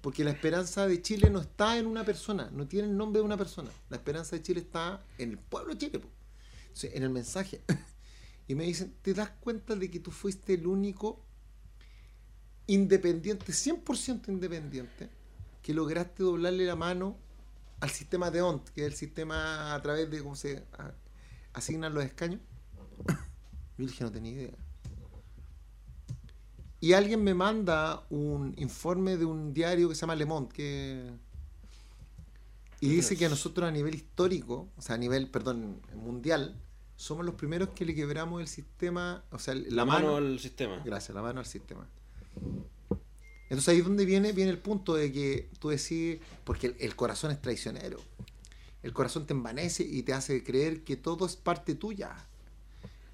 porque 0.00 0.22
la 0.22 0.32
esperanza 0.32 0.86
de 0.86 1.00
Chile 1.00 1.30
no 1.30 1.40
está 1.40 1.78
en 1.78 1.86
una 1.86 2.04
persona, 2.04 2.50
no 2.52 2.66
tiene 2.68 2.88
el 2.88 2.96
nombre 2.96 3.20
de 3.20 3.24
una 3.24 3.38
persona. 3.38 3.70
La 3.88 3.96
esperanza 3.96 4.36
de 4.36 4.42
Chile 4.42 4.60
está 4.60 5.02
en 5.16 5.30
el 5.30 5.38
pueblo 5.38 5.72
de 5.72 5.78
Chile, 5.78 5.98
po. 5.98 6.08
En 6.82 7.02
el 7.02 7.10
mensaje. 7.10 7.62
Y 8.46 8.54
me 8.54 8.64
dicen, 8.64 8.94
¿te 9.00 9.14
das 9.14 9.30
cuenta 9.40 9.74
de 9.74 9.90
que 9.90 10.00
tú 10.00 10.10
fuiste 10.10 10.52
el 10.52 10.66
único 10.66 11.24
independiente, 12.66 13.52
100% 13.52 14.28
independiente, 14.28 15.08
que 15.62 15.72
lograste 15.72 16.22
doblarle 16.22 16.66
la 16.66 16.76
mano 16.76 17.16
al 17.80 17.88
sistema 17.88 18.30
de 18.30 18.42
ONT, 18.42 18.68
que 18.68 18.82
es 18.82 18.86
el 18.88 18.92
sistema 18.92 19.74
a 19.74 19.80
través 19.80 20.10
de 20.10 20.22
cómo 20.22 20.36
se 20.36 20.62
asignan 21.54 21.94
los 21.94 22.04
escaños? 22.04 22.42
Yo 23.78 23.86
dije, 23.86 24.04
no 24.04 24.12
tenía 24.12 24.32
idea 24.32 24.63
y 26.84 26.92
alguien 26.92 27.24
me 27.24 27.32
manda 27.32 28.04
un 28.10 28.52
informe 28.58 29.16
de 29.16 29.24
un 29.24 29.54
diario 29.54 29.88
que 29.88 29.94
se 29.94 30.02
llama 30.02 30.14
Le 30.16 30.26
Monde 30.26 30.52
que 30.52 31.10
y 32.78 32.88
dice 32.90 33.16
que 33.16 33.24
a 33.24 33.30
nosotros 33.30 33.66
a 33.66 33.72
nivel 33.72 33.94
histórico, 33.94 34.68
o 34.76 34.82
sea, 34.82 34.96
a 34.96 34.98
nivel, 34.98 35.30
perdón, 35.30 35.80
mundial, 35.94 36.60
somos 36.96 37.24
los 37.24 37.36
primeros 37.36 37.70
que 37.70 37.86
le 37.86 37.94
quebramos 37.94 38.42
el 38.42 38.48
sistema, 38.48 39.24
o 39.30 39.38
sea, 39.38 39.54
la, 39.54 39.62
La 39.70 39.84
mano, 39.86 40.12
mano 40.12 40.16
al 40.18 40.38
sistema. 40.38 40.82
gracias, 40.84 41.14
la 41.14 41.22
mano 41.22 41.40
al 41.40 41.46
sistema. 41.46 41.88
Entonces 43.44 43.68
ahí 43.70 43.78
es 43.78 43.84
donde 43.84 44.04
viene, 44.04 44.32
viene 44.32 44.50
el 44.50 44.58
punto 44.58 44.92
de 44.94 45.10
que 45.10 45.48
tú 45.60 45.70
decís, 45.70 46.18
porque 46.44 46.66
el, 46.66 46.76
el 46.80 46.94
corazón 46.96 47.30
es 47.30 47.40
traicionero, 47.40 47.98
el 48.82 48.92
corazón 48.92 49.26
te 49.26 49.32
envanece 49.32 49.84
y 49.84 50.02
te 50.02 50.12
hace 50.12 50.44
creer 50.44 50.84
que 50.84 50.96
todo 50.96 51.24
es 51.24 51.36
parte 51.36 51.76
tuya. 51.76 52.14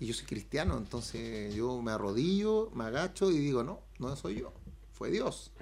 Y 0.00 0.06
yo 0.06 0.14
soy 0.14 0.24
cristiano, 0.26 0.76
entonces 0.78 1.54
yo 1.54 1.80
me 1.82 1.92
arrodillo, 1.92 2.70
me 2.74 2.84
agacho 2.84 3.30
y 3.30 3.38
digo, 3.38 3.62
no, 3.62 3.80
no 3.98 4.16
soy 4.16 4.40
yo, 4.40 4.52
fue 4.92 5.10
Dios. 5.10 5.52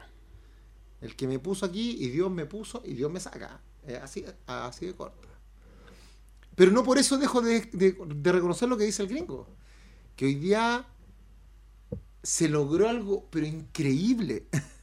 El 1.00 1.16
que 1.16 1.26
me 1.28 1.38
puso 1.40 1.66
aquí 1.66 1.96
y 1.98 2.08
Dios 2.08 2.30
me 2.30 2.46
puso 2.46 2.82
y 2.84 2.94
Dios 2.94 3.10
me 3.10 3.18
saca. 3.20 3.60
Así, 4.02 4.24
así 4.46 4.86
de 4.86 4.94
corta. 4.94 5.28
Pero 6.54 6.70
no 6.72 6.82
por 6.84 6.98
eso 6.98 7.16
dejo 7.18 7.40
de, 7.40 7.60
de- 7.72 7.96
reconocer 8.32 8.68
lo 8.68 8.76
que 8.76 8.84
dice 8.84 9.02
el 9.02 9.08
gringo. 9.08 9.46
Que 10.16 10.26
hoy 10.26 10.34
día 10.34 10.86
se 12.22 12.48
logró 12.48 12.88
algo, 12.88 13.26
pero 13.30 13.46
increíble. 13.46 14.46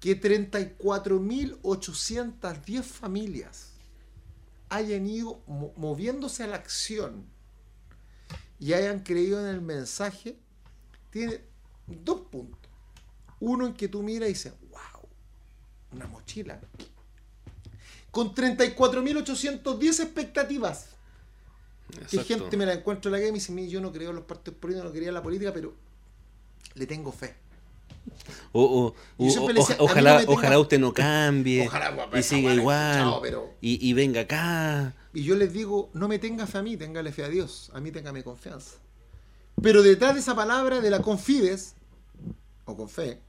Que 0.00 0.20
34.810 0.20 2.82
familias 2.82 3.74
hayan 4.68 5.06
ido 5.06 5.40
mo- 5.46 5.72
moviéndose 5.76 6.42
a 6.42 6.48
la 6.48 6.56
acción 6.56 7.24
y 8.62 8.74
hayan 8.74 9.00
creído 9.00 9.40
en 9.40 9.46
el 9.52 9.60
mensaje, 9.60 10.36
tiene 11.10 11.40
dos 11.88 12.20
puntos. 12.30 12.70
Uno 13.40 13.66
en 13.66 13.74
que 13.74 13.88
tú 13.88 14.04
miras 14.04 14.28
y 14.28 14.34
dices, 14.34 14.52
wow, 14.70 15.02
una 15.90 16.06
mochila. 16.06 16.60
Con 18.12 18.32
34.810 18.32 20.00
expectativas. 20.04 20.90
Que 21.90 22.02
Exacto. 22.02 22.24
gente 22.24 22.56
me 22.56 22.64
la 22.64 22.74
encuentro 22.74 23.08
en 23.08 23.12
la 23.14 23.18
calle 23.18 23.30
y 23.30 23.32
me 23.32 23.38
dice, 23.38 23.50
"Mira, 23.50 23.68
yo 23.68 23.80
no 23.80 23.90
creo 23.90 24.10
en 24.10 24.16
los 24.16 24.24
partidos 24.26 24.60
políticos, 24.60 24.86
no 24.86 24.92
quería 24.92 25.08
en 25.08 25.14
la 25.14 25.22
política, 25.24 25.52
pero 25.52 25.74
le 26.74 26.86
tengo 26.86 27.10
fe. 27.10 27.34
O, 28.52 28.62
o- 28.62 28.86
o- 28.88 28.94
decía, 29.18 29.40
mí 29.40 29.76
no 29.78 29.84
ojalá, 29.84 30.24
ojalá 30.26 30.58
usted 30.58 30.78
no 30.78 30.92
cambie 30.92 31.66
Ojalá, 31.66 31.90
guapa, 31.90 32.18
y 32.18 32.22
siga 32.22 32.54
igual 32.54 32.90
escuchado, 32.92 33.20
pero- 33.22 33.50
y, 33.60 33.88
y 33.88 33.92
venga 33.94 34.22
acá. 34.22 34.94
Y 35.14 35.22
yo 35.24 35.36
les 35.36 35.52
digo, 35.52 35.90
no 35.94 36.08
me 36.08 36.18
tenga 36.18 36.46
fe 36.46 36.58
a 36.58 36.62
mí, 36.62 36.76
téngale 36.76 37.12
fe 37.12 37.24
a 37.24 37.28
Dios. 37.28 37.70
A 37.74 37.80
mí 37.80 37.90
téngame 37.90 38.22
confianza. 38.22 38.78
Pero 39.62 39.82
detrás 39.82 40.14
de 40.14 40.20
esa 40.20 40.34
palabra 40.34 40.80
de 40.80 40.90
la 40.90 41.00
confides, 41.00 41.74
o 42.64 42.76
con 42.76 42.88
fe, 42.88 43.20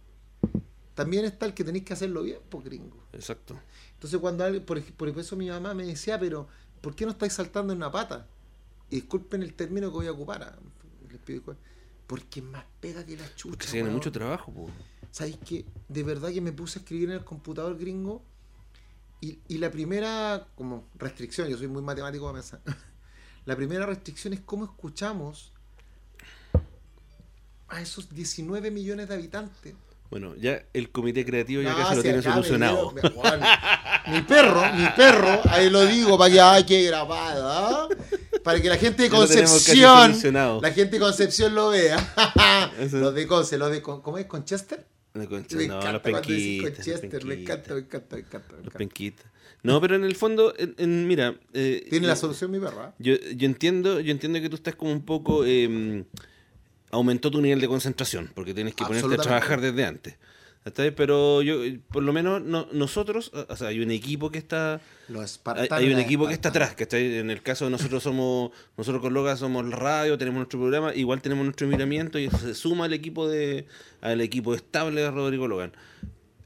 también 0.96 1.26
está 1.26 1.46
el 1.46 1.54
que 1.54 1.64
tenéis 1.64 1.86
que 1.86 1.94
hacerlo 1.94 2.24
bien, 2.24 2.40
pues 2.50 2.64
gringo. 2.64 2.98
Exacto. 3.14 3.56
Entonces 3.94 4.20
cuando 4.20 4.44
alguien, 4.44 4.66
por, 4.66 4.82
por 4.94 5.10
eso 5.10 5.36
mi 5.36 5.50
mamá 5.50 5.74
me 5.74 5.86
decía, 5.86 6.20
pero 6.20 6.48
¿por 6.82 6.96
qué 6.96 7.06
no 7.06 7.12
estáis 7.12 7.34
saltando 7.34 7.74
en 7.74 7.78
una 7.78 7.92
pata? 7.92 8.28
Y 8.90 8.96
disculpen 8.98 9.44
el 9.44 9.54
término 9.54 9.90
que 9.90 9.96
voy 9.96 10.08
a 10.08 10.12
ocupar. 10.12 10.44
ah, 10.44 10.56
les 11.12 11.20
pido 11.22 11.38
disculpas. 11.40 11.64
Porque 12.08 12.40
es 12.42 12.46
más 12.46 12.64
pega 12.80 13.06
que 13.06 13.16
la 13.18 13.26
chucha. 13.36 13.52
Porque 13.52 13.68
se 13.68 13.82
weón. 13.82 13.94
mucho 13.94 14.12
trabajo. 14.12 14.52
po. 14.52 14.70
¿Sabéis 15.12 15.38
que 15.38 15.66
de 15.90 16.04
verdad 16.04 16.30
que 16.32 16.42
me 16.42 16.52
puse 16.52 16.80
a 16.80 16.82
escribir 16.82 17.10
en 17.10 17.16
el 17.16 17.24
computador 17.24 17.78
gringo? 17.78 18.24
Y, 19.22 19.40
y 19.48 19.58
la 19.60 19.72
primera, 19.72 20.48
como 20.56 20.86
restricción, 20.96 21.48
yo 21.48 21.58
soy 21.58 21.68
muy 21.68 21.82
matemático 21.82 22.26
para 22.26 22.40
pensar. 22.42 22.62
La 23.46 23.56
primera 23.58 23.86
restricción 23.86 24.34
es 24.34 24.40
cómo 24.42 24.64
escuchamos 24.66 25.52
a 27.68 27.82
esos 27.82 28.10
19 28.14 28.72
millones 28.72 29.08
de 29.08 29.14
habitantes. 29.16 29.76
Bueno, 30.10 30.36
ya 30.36 30.62
el 30.74 30.92
comité 30.92 31.26
creativo 31.26 31.62
ya 31.64 31.74
Ah, 31.74 31.76
casi 31.78 31.96
lo 31.98 32.02
tiene 32.04 32.22
solucionado. 32.22 32.92
dieron- 32.92 33.14
me- 33.16 33.22
bueno, 33.22 33.46
mi 34.08 34.22
perro, 34.22 34.62
mi 34.76 34.86
perro, 34.96 35.42
ahí 35.50 35.70
lo 35.70 35.86
digo 35.86 36.18
para 36.18 36.32
que 36.34 36.40
ay, 36.42 36.66
qué 36.66 36.84
grabada. 36.84 37.88
Para 38.44 38.62
que 38.62 38.70
la 38.70 38.78
gente 38.78 39.04
de 39.04 39.10
Concepción, 39.10 40.62
la 40.62 40.72
gente 40.72 40.92
de 40.96 41.00
Concepción 41.00 41.56
lo 41.56 41.70
vea. 41.70 41.98
Los 42.92 43.14
de 43.16 43.26
Conce, 43.28 43.58
los 43.58 43.72
de 43.72 43.82
Con- 43.82 44.02
¿cómo 44.02 44.18
es? 44.18 44.26
¿Conchester? 44.26 44.86
No, 45.14 45.30
concha, 45.30 45.56
Me 45.58 45.68
no, 45.68 45.76
encanta 45.76 45.92
los 45.92 46.02
penquitas. 46.02 46.74
Conchester, 46.76 47.26
me 47.26 47.34
encanta, 47.36 47.74
me 47.76 47.80
encanta, 47.82 48.16
me 48.16 48.22
encanta. 48.24 48.56
Los 48.64 48.74
penquitas. 48.74 49.26
No, 49.62 49.80
pero 49.80 49.96
en 49.96 50.04
el 50.04 50.16
fondo, 50.16 50.54
en- 50.58 50.74
en- 50.78 51.08
mira. 51.08 51.36
eh, 51.54 51.86
Tiene 51.90 52.08
la 52.08 52.16
solución 52.16 52.50
mi 52.52 52.60
perra. 52.60 52.94
Yo, 53.00 53.14
yo 53.36 53.46
entiendo, 53.46 54.00
yo 54.00 54.12
entiendo 54.12 54.42
que 54.42 54.50
tú 54.50 54.56
estás 54.56 54.76
como 54.76 54.92
un 54.92 55.06
poco 55.06 55.46
eh, 55.46 56.04
aumentó 56.92 57.30
tu 57.32 57.42
nivel 57.42 57.62
de 57.62 57.68
concentración, 57.68 58.32
porque 58.34 58.54
tienes 58.54 58.74
que 58.76 58.84
ponerte 58.86 59.14
a 59.14 59.18
trabajar 59.18 59.62
desde 59.62 59.86
antes. 59.86 60.16
Pero 60.96 61.42
yo, 61.42 61.64
eh, 61.64 61.80
por 61.92 62.04
lo 62.04 62.14
menos 62.14 62.42
no- 62.42 62.68
nosotros, 62.72 63.32
o 63.34 63.56
sea, 63.58 63.68
hay 63.68 63.82
un 63.82 63.92
equipo 63.92 64.32
que 64.32 64.38
está, 64.38 64.80
Los 65.10 65.40
hay, 65.72 65.92
un 65.92 66.00
equipo 66.00 66.28
que 66.28 66.34
está 66.34 66.50
atrás, 66.50 66.74
que 66.76 66.84
está 66.84 66.96
ahí. 66.98 67.16
en 67.18 67.30
el 67.30 67.42
caso 67.42 67.66
de 67.66 67.72
nosotros 67.72 68.02
somos, 68.02 68.52
nosotros 68.78 69.02
con 69.02 69.14
Loga 69.14 69.36
somos 69.36 69.70
radio, 69.72 70.18
tenemos 70.18 70.38
nuestro 70.38 70.60
programa, 70.60 70.96
igual 70.96 71.22
tenemos 71.22 71.44
nuestro 71.44 71.68
miramiento 71.68 72.18
y 72.18 72.30
se 72.30 72.54
suma 72.56 72.86
al 72.86 72.94
equipo 72.94 73.28
de, 73.28 73.68
al 74.02 74.22
equipo 74.22 74.56
estable 74.56 75.02
de 75.02 75.12
Rodrigo 75.12 75.48
Logan. 75.50 75.74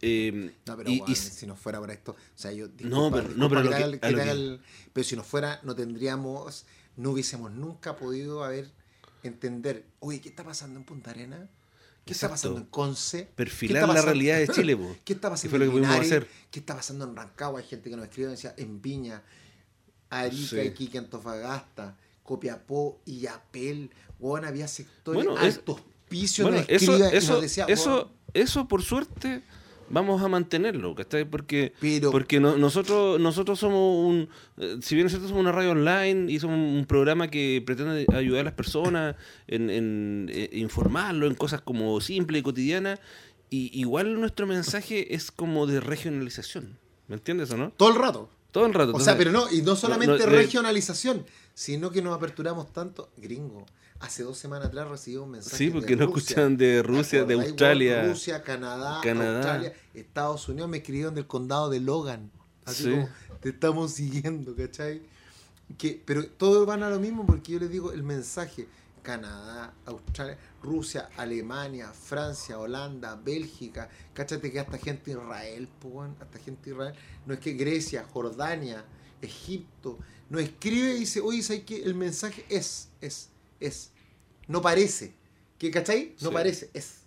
Eh, 0.01 0.51
No, 0.65 0.77
pero 0.77 0.89
y- 0.91 0.97
weón, 0.99 1.11
y- 1.11 1.15
si 1.15 1.45
no 1.47 1.55
fuera 1.55 1.79
por 1.79 1.91
esto, 1.91 2.11
o 2.11 2.15
sea, 2.35 2.51
yo 2.51 2.67
No, 2.79 3.11
pero- 3.11 3.29
no, 3.35 3.49
pero 3.49 3.63
que 3.63 3.69
que- 3.69 4.07
el- 4.07 4.19
el- 4.19 4.61
pero 4.93 5.03
si 5.03 5.15
no 5.15 5.23
fuera, 5.23 5.59
no 5.63 5.75
tendríamos, 5.75 6.65
no 6.97 7.11
hubiésemos 7.11 7.51
nunca 7.51 7.95
podido 7.95 8.43
haber 8.43 8.69
entender, 9.23 9.85
oye, 9.99 10.21
¿qué 10.21 10.29
está 10.29 10.43
pasando 10.43 10.79
en 10.79 10.85
Punta 10.85 11.11
Arena? 11.11 11.49
¿Qué 12.07 12.13
está 12.13 12.25
Exacto. 12.27 12.31
pasando 12.31 12.59
en 12.61 12.65
Conce? 12.67 13.25
¿Qué 13.27 13.33
Perfilar 13.35 13.83
está 13.83 13.93
la 13.93 14.01
realidad 14.01 14.37
de 14.39 14.47
Chile, 14.47 14.75
po. 14.75 14.95
¿Qué 15.05 15.13
está 15.13 15.29
pasando 15.29 15.49
fue 15.51 15.59
lo 15.59 15.65
en 15.65 15.69
que 15.71 15.73
pudimos 15.73 15.89
Linares? 15.95 16.11
hacer. 16.11 16.27
¿Qué 16.49 16.59
está 16.59 16.75
pasando 16.75 17.05
en 17.05 17.15
Rancagua? 17.15 17.59
Hay 17.59 17.65
gente 17.67 17.89
que 17.89 17.95
nos 17.95 18.05
escribe 18.05 18.29
y 18.29 18.31
decía 18.31 18.53
en 18.57 18.81
Viña, 18.81 19.21
Arica, 20.09 20.47
Sí. 20.49 20.59
Iquique, 20.59 20.97
Antofagasta, 20.97 21.97
Copiapó, 22.23 23.01
Illapel. 23.05 23.91
Bueno, 24.19 24.47
había 24.47 24.67
sectores 24.67 25.23
Bueno, 25.25 25.39
es- 25.45 25.55
altos 25.57 25.81
picios 26.09 26.47
Bueno, 26.47 26.61
nos 26.61 26.69
eso, 26.69 26.97
y 26.97 27.01
eso, 27.17 27.33
nos 27.33 27.41
decía, 27.41 27.65
eso, 27.67 27.95
"Weón, 27.95 28.07
eso 28.33 28.67
por 28.67 28.81
suerte 28.81 29.43
vamos 29.89 30.21
a 30.21 30.27
mantenerlo, 30.27 30.93
¿cachai? 30.95 31.25
Porque, 31.25 31.73
Pero- 31.79 32.11
porque 32.11 32.39
no- 32.39 32.57
nosotros, 32.57 33.19
nosotros 33.19 33.59
somos 33.59 34.05
un, 34.05 34.29
eh, 34.57 34.77
si 34.81 34.95
bien 34.95 35.07
es 35.07 35.13
cierto, 35.13 35.27
somos 35.27 35.41
una 35.41 35.51
radio 35.51 35.71
online 35.71 36.31
y 36.31 36.39
somos 36.39 36.57
un 36.57 36.85
programa 36.85 37.29
que 37.29 37.61
pretende 37.65 38.05
ayudar 38.13 38.41
a 38.41 38.43
las 38.45 38.53
personas 38.53 39.15
en, 39.47 39.69
en, 39.69 40.29
eh, 40.31 40.49
informarlo 40.53 41.27
en 41.27 41.35
cosas 41.35 41.61
como 41.61 41.99
simples 42.01 42.39
y 42.39 42.43
cotidianas, 42.43 42.99
y 43.49 43.71
igual 43.79 44.19
nuestro 44.19 44.45
mensaje 44.47 45.13
es 45.15 45.31
como 45.31 45.67
de 45.67 45.79
regionalización, 45.79 46.77
¿me 47.07 47.15
entiendes 47.15 47.49
o 47.51 47.57
no? 47.57 47.71
todo 47.77 47.89
el 47.89 47.95
rato. 47.95 48.29
Todo 48.51 48.65
el 48.65 48.73
rato. 48.73 48.93
O 48.93 48.99
sea, 48.99 49.17
pero 49.17 49.31
no, 49.31 49.51
y 49.51 49.61
no 49.61 49.75
solamente 49.75 50.17
no, 50.19 50.25
regionalización, 50.25 51.25
sino 51.53 51.91
que 51.91 52.01
nos 52.01 52.15
aperturamos 52.15 52.71
tanto, 52.73 53.09
gringo. 53.17 53.65
Hace 53.99 54.23
dos 54.23 54.37
semanas 54.37 54.67
atrás 54.67 54.87
recibí 54.87 55.17
un 55.17 55.31
mensaje. 55.31 55.57
Sí, 55.57 55.69
porque 55.71 55.95
de 55.95 55.95
no 55.97 56.05
Rusia. 56.07 56.19
escuchan 56.21 56.57
de 56.57 56.83
Rusia, 56.83 57.19
de 57.21 57.25
¿Te 57.27 57.33
acordás, 57.33 57.49
Australia. 57.49 58.03
Rusia, 58.03 58.43
Canadá, 58.43 58.99
Canadá. 59.01 59.37
Australia, 59.37 59.73
Estados 59.93 60.47
Unidos 60.49 60.69
me 60.69 60.77
escribieron 60.77 61.15
del 61.15 61.25
condado 61.25 61.69
de 61.69 61.79
Logan. 61.79 62.31
Así 62.65 62.83
Sí. 62.83 62.91
como, 62.91 63.09
te 63.41 63.49
estamos 63.49 63.91
siguiendo, 63.93 64.55
¿cachai? 64.55 65.01
Que, 65.77 66.01
pero 66.05 66.25
todos 66.27 66.65
van 66.67 66.83
a 66.83 66.89
lo 66.89 66.99
mismo 66.99 67.25
porque 67.25 67.53
yo 67.53 67.59
les 67.59 67.69
digo 67.71 67.91
el 67.91 68.03
mensaje. 68.03 68.67
Canadá, 69.01 69.73
Australia, 69.85 70.37
Rusia, 70.61 71.09
Alemania, 71.15 71.93
Francia, 71.93 72.59
Holanda, 72.59 73.15
Bélgica, 73.15 73.89
cáchate 74.13 74.51
que 74.51 74.59
hasta 74.59 74.77
gente 74.77 75.15
de 75.15 75.21
Israel, 75.21 75.69
weón, 75.81 76.13
hasta 76.19 76.37
gente 76.39 76.69
de 76.69 76.75
Israel, 76.75 76.95
no 77.25 77.33
es 77.33 77.39
que 77.39 77.53
Grecia, 77.53 78.05
Jordania, 78.11 78.83
Egipto, 79.21 79.97
nos 80.29 80.41
escribe 80.41 80.91
y 80.95 80.99
dice, 80.99 81.21
oye, 81.21 81.41
¿sabes 81.41 81.63
qué? 81.63 81.83
El 81.83 81.95
mensaje 81.95 82.45
es, 82.49 82.89
es, 82.99 83.29
es. 83.59 83.91
No 84.47 84.61
parece. 84.61 85.13
¿Qué, 85.57 85.71
cachai? 85.71 86.13
No 86.21 86.29
Sí. 86.29 86.33
parece, 86.33 86.69
es. 86.73 87.01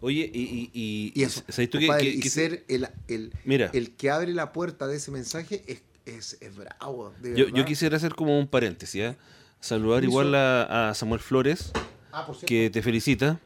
Oye, 0.00 0.30
y, 0.32 0.40
y, 0.42 0.70
y, 0.72 1.12
Y 1.14 1.22
eso, 1.24 1.42
¿sabes 1.48 1.68
tú 1.68 1.78
que- 1.78 2.20
que- 2.20 2.30
ser 2.30 2.64
el, 2.68 2.88
el, 3.08 3.32
Mira. 3.44 3.70
el 3.74 3.94
que 3.94 4.10
abre 4.10 4.32
la 4.32 4.52
puerta 4.52 4.86
de 4.86 4.96
ese 4.96 5.10
mensaje 5.10 5.62
es, 5.66 5.82
es, 6.06 6.38
es 6.40 6.56
bravo. 6.56 7.12
de 7.20 7.36
Yo, 7.36 7.48
yo 7.48 7.64
quisiera 7.66 7.96
hacer 7.98 8.14
como 8.14 8.38
un 8.38 8.46
paréntesis. 8.46 9.14
Saludar 9.60 10.02
igual 10.02 10.34
a, 10.34 10.88
a 10.90 10.94
Samuel 10.94 11.20
Flores, 11.20 11.72
Ah, 12.12 12.26
que 12.46 12.70
te 12.70 12.82
felicita. 12.82 13.38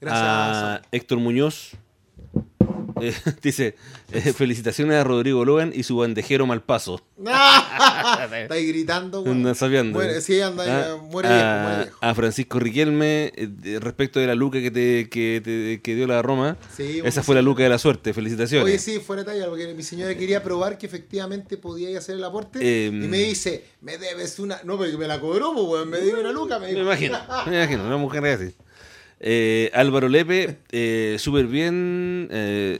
Gracias. 0.00 0.22
a 0.22 0.82
Héctor 0.92 1.18
Muñoz. 1.18 1.72
Eh, 3.00 3.14
dice, 3.42 3.76
eh, 4.12 4.32
felicitaciones 4.32 4.96
a 4.96 5.04
Rodrigo 5.04 5.44
Logan 5.44 5.72
y 5.74 5.82
su 5.82 5.96
bandejero 5.96 6.46
Malpaso. 6.46 7.00
Está 7.18 8.54
ahí 8.54 8.66
gritando. 8.66 9.24
Anda 9.26 9.54
sabiando. 9.54 9.98
Muere, 9.98 10.20
sí, 10.20 10.40
anda, 10.40 10.64
Ah, 10.66 10.96
eh, 10.96 11.00
muere 11.10 11.28
viejo, 11.28 11.42
a, 11.44 11.62
muere 11.62 11.82
viejo. 11.84 11.98
a 12.00 12.14
Francisco 12.14 12.58
Riquelme, 12.58 13.32
eh, 13.36 13.78
respecto 13.80 14.20
de 14.20 14.26
la 14.26 14.34
luca 14.34 14.60
que 14.60 14.70
te, 14.70 15.08
que 15.08 15.40
te- 15.42 15.80
que 15.82 15.94
dio 15.94 16.06
la 16.06 16.22
Roma. 16.22 16.56
Sí, 16.76 17.00
Esa 17.04 17.22
fue 17.22 17.34
la 17.34 17.42
luca 17.42 17.62
de 17.62 17.68
la 17.68 17.78
suerte. 17.78 18.12
Felicitaciones. 18.14 18.64
Oye, 18.66 18.78
sí, 18.78 18.98
fuera 19.00 19.24
talla, 19.24 19.46
porque 19.48 19.72
mi 19.74 19.82
señora 19.82 20.14
quería 20.16 20.42
probar 20.42 20.78
que 20.78 20.86
efectivamente 20.86 21.56
podía 21.56 21.90
ir 21.90 21.96
a 21.96 22.00
hacer 22.00 22.16
el 22.16 22.24
aporte. 22.24 22.86
Em. 22.86 23.02
y 23.04 23.08
me 23.08 23.18
dice, 23.18 23.64
me 23.80 23.98
debes 23.98 24.38
una. 24.38 24.60
No, 24.64 24.76
porque 24.76 24.96
me 24.96 25.06
la 25.06 25.20
cobró, 25.20 25.54
pues, 25.54 25.86
me 25.86 26.00
dio 26.00 26.20
una 26.20 26.32
luca. 26.32 26.58
Me 26.58 26.72
Me 26.72 26.80
imagino, 26.80 27.18
me 27.46 27.56
imagino, 27.56 27.84
una 27.86 27.96
mujer 27.96 28.24
así. 28.26 28.54
Eh, 29.20 29.70
Álvaro 29.74 30.08
Lepe, 30.08 30.58
eh, 30.72 31.16
súper 31.18 31.46
bien. 31.46 32.28
eh, 32.30 32.78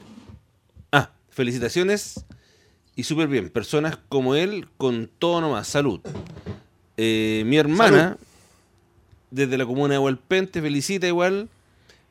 ah, 0.92 1.10
felicitaciones 1.30 2.24
y 2.94 3.04
súper 3.04 3.28
bien. 3.28 3.50
Personas 3.50 3.98
como 4.08 4.34
él, 4.34 4.68
con 4.76 5.10
todo 5.18 5.40
nomás. 5.40 5.68
Salud. 5.68 6.00
Mi 6.96 7.56
hermana, 7.56 8.16
desde 9.30 9.58
la 9.58 9.66
comuna 9.66 9.94
de 9.94 9.98
Hualpén, 9.98 10.48
te 10.48 10.62
felicita 10.62 11.06
igual. 11.06 11.48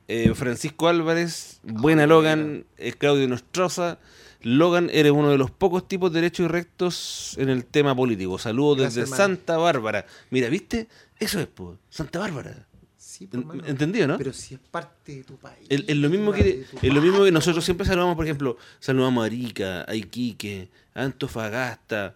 Eh, 0.08 0.34
Francisco 0.36 0.88
Álvarez, 0.88 1.60
buena 1.64 2.04
Ah, 2.04 2.08
Logan, 2.08 2.66
Claudio 3.00 3.28
Nostroza. 3.28 3.98
Logan, 4.42 4.92
eres 4.94 5.12
uno 5.12 5.32
de 5.32 5.40
los 5.40 5.50
pocos 5.50 5.88
tipos 5.88 6.14
derechos 6.14 6.46
y 6.46 6.48
rectos 6.48 7.36
en 7.40 7.50
el 7.50 7.66
tema 7.66 7.96
político. 7.96 8.38
Saludos 8.38 8.78
Gracias, 8.78 8.94
desde 8.96 9.16
hermano. 9.16 9.24
Santa 9.36 9.58
Bárbara. 9.58 10.06
Mira, 10.30 10.50
¿viste? 10.50 10.88
Eso 11.20 11.40
es, 11.40 11.48
po, 11.48 11.80
Santa 11.90 12.20
Bárbara. 12.20 12.68
Sí. 13.16 13.30
¿Entendido, 13.66 14.08
no? 14.08 14.18
Pero 14.18 14.34
si 14.34 14.56
es 14.56 14.60
parte 14.60 15.16
de 15.16 15.24
tu 15.24 15.38
país. 15.38 15.66
Es 15.70 15.86
es 15.88 15.96
lo 15.96 16.10
mismo 16.10 16.34
que 16.34 16.66
es 16.82 16.94
lo 16.94 17.02
mismo 17.02 17.24
que 17.24 17.32
nosotros 17.32 17.64
siempre 17.64 17.88
saludamos, 17.88 18.18
por 18.18 18.26
ejemplo, 18.26 18.58
saludamos 18.80 19.24
a 19.24 19.26
Arica, 19.28 19.86
a 19.88 19.96
Iquique, 19.96 20.68
a 20.94 21.04
Antofagasta, 21.04 22.14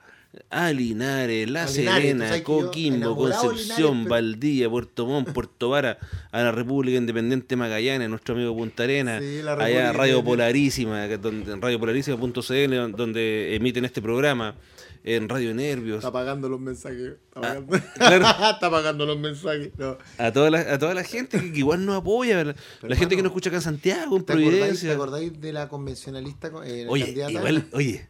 a 0.50 0.72
Linares, 0.72 1.50
La 1.50 1.64
A 1.64 1.70
Linares, 1.70 2.12
tú 2.12 2.20
Serena, 2.20 2.44
Coquimbo, 2.44 3.16
Concepción, 3.16 3.92
Linares, 3.94 4.10
Valdivia, 4.10 4.70
Puerto 4.70 5.06
Montt, 5.08 5.30
Puerto 5.32 5.70
Vara, 5.70 5.98
a 6.32 6.42
la 6.44 6.52
República 6.52 6.98
Independiente 6.98 7.56
Magallanes, 7.56 8.10
nuestro 8.10 8.36
amigo 8.36 8.56
Punta 8.56 8.84
Arena, 8.84 9.20
Sí, 9.20 9.40
allá 9.46 9.92
Radio. 9.94 10.24
Polarísima, 10.24 11.08
donde, 11.08 11.56
radiopolarísima.cl, 11.56 12.92
donde 12.96 13.56
emiten 13.56 13.86
este 13.86 14.02
programa, 14.02 14.56
en 15.04 15.30
Radio 15.30 15.56
Nervios, 15.56 16.00
Está 16.00 16.12
pagando 16.12 16.50
los 16.50 16.60
mensajes. 16.60 17.14
Está 17.14 17.40
Ah, 17.40 17.42
pagando, 17.42 17.80
claro. 17.96 18.26
está 18.54 18.70
pagando 18.70 19.06
los 19.06 19.18
mensajes. 19.18 19.72
No. 19.78 19.98
a 20.18 20.32
toda 20.34 20.52
la, 20.52 20.60
a 20.60 20.78
toda 20.78 20.94
la 20.94 21.04
gente 21.06 21.40
que, 21.40 21.52
que 21.54 21.60
igual 21.60 21.86
nos 21.86 21.96
apoya, 21.96 22.44
la, 22.44 22.96
gente 22.98 23.16
que 23.16 23.24
nos 23.24 23.30
escucha 23.32 23.50
acá 23.50 23.58
en 23.58 23.64
Santiago, 23.64 24.18
en 24.18 24.26
¿Te 24.26 24.34
acordáis, 24.34 24.82
¿Te 24.82 24.92
acordáis 24.92 25.40
de 25.40 25.54
la 25.54 25.70
convencionalista 25.70 26.52
eh, 26.66 26.86
Oye, 26.90 27.06
candidata? 27.06 27.32
igual, 27.32 27.66
oye, 27.72 28.10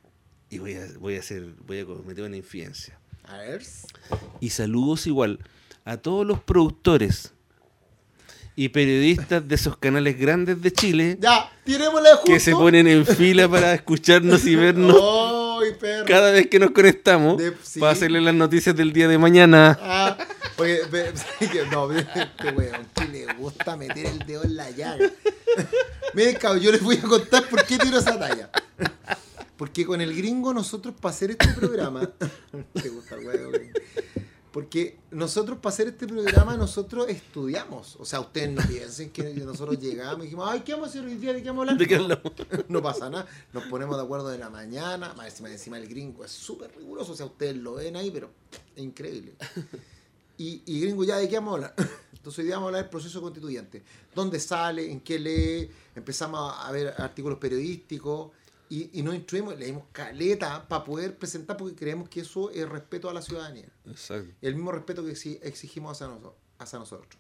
y 0.49 0.57
voy 0.59 0.75
a, 0.75 0.88
voy 0.99 1.15
a 1.15 1.19
hacer, 1.19 1.43
voy 1.65 1.79
a 1.79 1.85
cometer 1.85 2.23
una 2.23 2.38
infidencia. 2.38 2.97
A 3.23 3.38
ver. 3.38 3.62
Y 4.39 4.49
saludos 4.49 5.05
igual 5.07 5.39
a 5.85 5.97
todos 5.97 6.25
los 6.25 6.39
productores 6.41 7.33
y 8.55 8.69
periodistas 8.69 9.47
de 9.47 9.55
esos 9.55 9.77
canales 9.77 10.19
grandes 10.19 10.62
de 10.62 10.71
Chile 10.73 11.17
Ya, 11.19 11.49
justo. 11.65 12.23
que 12.25 12.39
se 12.39 12.51
ponen 12.51 12.88
en 12.88 13.05
fila 13.05 13.47
para 13.47 13.73
escucharnos 13.73 14.45
y 14.45 14.55
vernos 14.55 14.95
cada 16.07 16.31
vez 16.31 16.47
que 16.47 16.59
nos 16.59 16.71
conectamos 16.71 17.38
De- 17.38 17.53
sí. 17.63 17.79
para 17.79 17.93
hacerle 17.93 18.19
las 18.19 18.33
noticias 18.33 18.75
del 18.75 18.91
día 18.91 19.07
de 19.07 19.17
mañana. 19.17 19.77
Ah, 19.81 20.17
que- 20.57 20.81
no, 21.71 21.89
este 21.91 22.51
weón, 22.53 22.85
que 22.95 23.05
le 23.07 23.33
gusta 23.35 23.77
meter 23.77 24.07
el 24.07 24.19
dedo 24.19 24.43
en 24.43 24.55
la 24.57 24.69
llaga. 24.71 25.09
Miren, 26.13 26.35
cabrón, 26.35 26.62
yo 26.62 26.71
les 26.71 26.81
voy 26.81 26.97
a 26.97 27.01
contar 27.03 27.47
por 27.47 27.63
qué 27.65 27.77
tiro 27.77 27.97
esa 27.99 28.19
talla. 28.19 28.49
Porque 29.59 29.85
con 29.85 29.99
el 29.99 30.15
gringo 30.15 30.53
nosotros 30.53 30.95
para 31.01 31.13
hacer 31.13 31.31
este 31.31 31.49
programa, 31.49 32.09
te 32.73 32.87
gusta 32.87 33.15
el 33.15 33.27
huevo, 33.27 33.51
porque 34.53 34.97
nosotros 35.11 35.59
para 35.59 35.73
hacer 35.73 35.89
este 35.89 36.07
programa 36.07 36.55
nosotros 36.55 37.09
estudiamos. 37.09 37.97
O 37.99 38.05
sea, 38.05 38.21
ustedes 38.21 38.51
no 38.51 38.61
piensen 38.65 39.09
que 39.09 39.21
nosotros 39.33 39.77
llegamos 39.77 40.19
y 40.19 40.23
dijimos, 40.27 40.47
ay, 40.49 40.61
¿qué 40.61 40.71
vamos 40.71 40.87
a 40.87 40.89
hacer 40.91 41.03
hoy 41.03 41.15
día? 41.15 41.33
¿De 41.33 41.43
qué 41.43 41.49
vamos 41.49 41.67
a 41.67 41.71
hablar? 41.73 41.77
¿De 41.77 41.87
qué 41.87 42.63
No, 42.69 42.81
pasa 42.81 43.09
nada. 43.09 43.27
Nos 43.51 43.65
ponemos 43.65 43.97
de 43.97 44.03
acuerdo 44.03 44.29
de 44.29 44.37
la 44.37 44.49
mañana. 44.49 45.13
Más 45.15 45.25
encima, 45.25 45.51
encima 45.51 45.77
el 45.77 45.89
gringo 45.89 46.23
es 46.23 46.31
súper 46.31 46.73
riguroso. 46.77 47.11
O 47.11 47.15
sea, 47.17 47.25
ustedes 47.25 47.57
lo 47.57 47.73
ven 47.73 47.97
ahí, 47.97 48.11
pero 48.11 48.29
es 48.77 48.81
increíble. 48.81 49.33
Y, 50.37 50.63
y 50.67 50.79
gringo, 50.79 51.03
¿ya 51.03 51.17
de 51.17 51.27
qué 51.27 51.35
vamos 51.35 51.51
a 51.51 51.55
hablar? 51.55 51.73
Entonces 52.13 52.39
hoy 52.39 52.45
día 52.45 52.55
vamos 52.55 52.67
a 52.67 52.69
hablar 52.69 52.83
del 52.83 52.89
proceso 52.89 53.21
constituyente. 53.21 53.83
¿Dónde 54.15 54.39
sale? 54.39 54.89
¿En 54.89 55.01
qué 55.01 55.19
lee? 55.19 55.69
Empezamos 55.95 56.55
a 56.57 56.71
ver 56.71 56.93
artículos 56.97 57.37
periodísticos 57.39 58.31
y, 58.69 58.89
y 58.99 59.01
nos 59.01 59.15
instruimos, 59.15 59.58
leímos 59.58 59.84
caleta 59.91 60.67
para 60.67 60.84
poder 60.84 61.17
presentar 61.17 61.58
porque 61.58 61.75
creemos 61.75 62.08
que 62.08 62.21
eso 62.21 62.51
es 62.51 62.67
respeto 62.69 63.10
a 63.10 63.13
la 63.13 63.21
ciudadanía. 63.21 63.67
Exacto. 63.88 64.32
El 64.41 64.55
mismo 64.55 64.71
respeto 64.71 65.03
que 65.03 65.12
exi- 65.12 65.39
exigimos 65.41 65.93
hacia, 65.99 66.08
noso- 66.13 66.36
hacia 66.60 66.77
nosotros. 66.79 67.17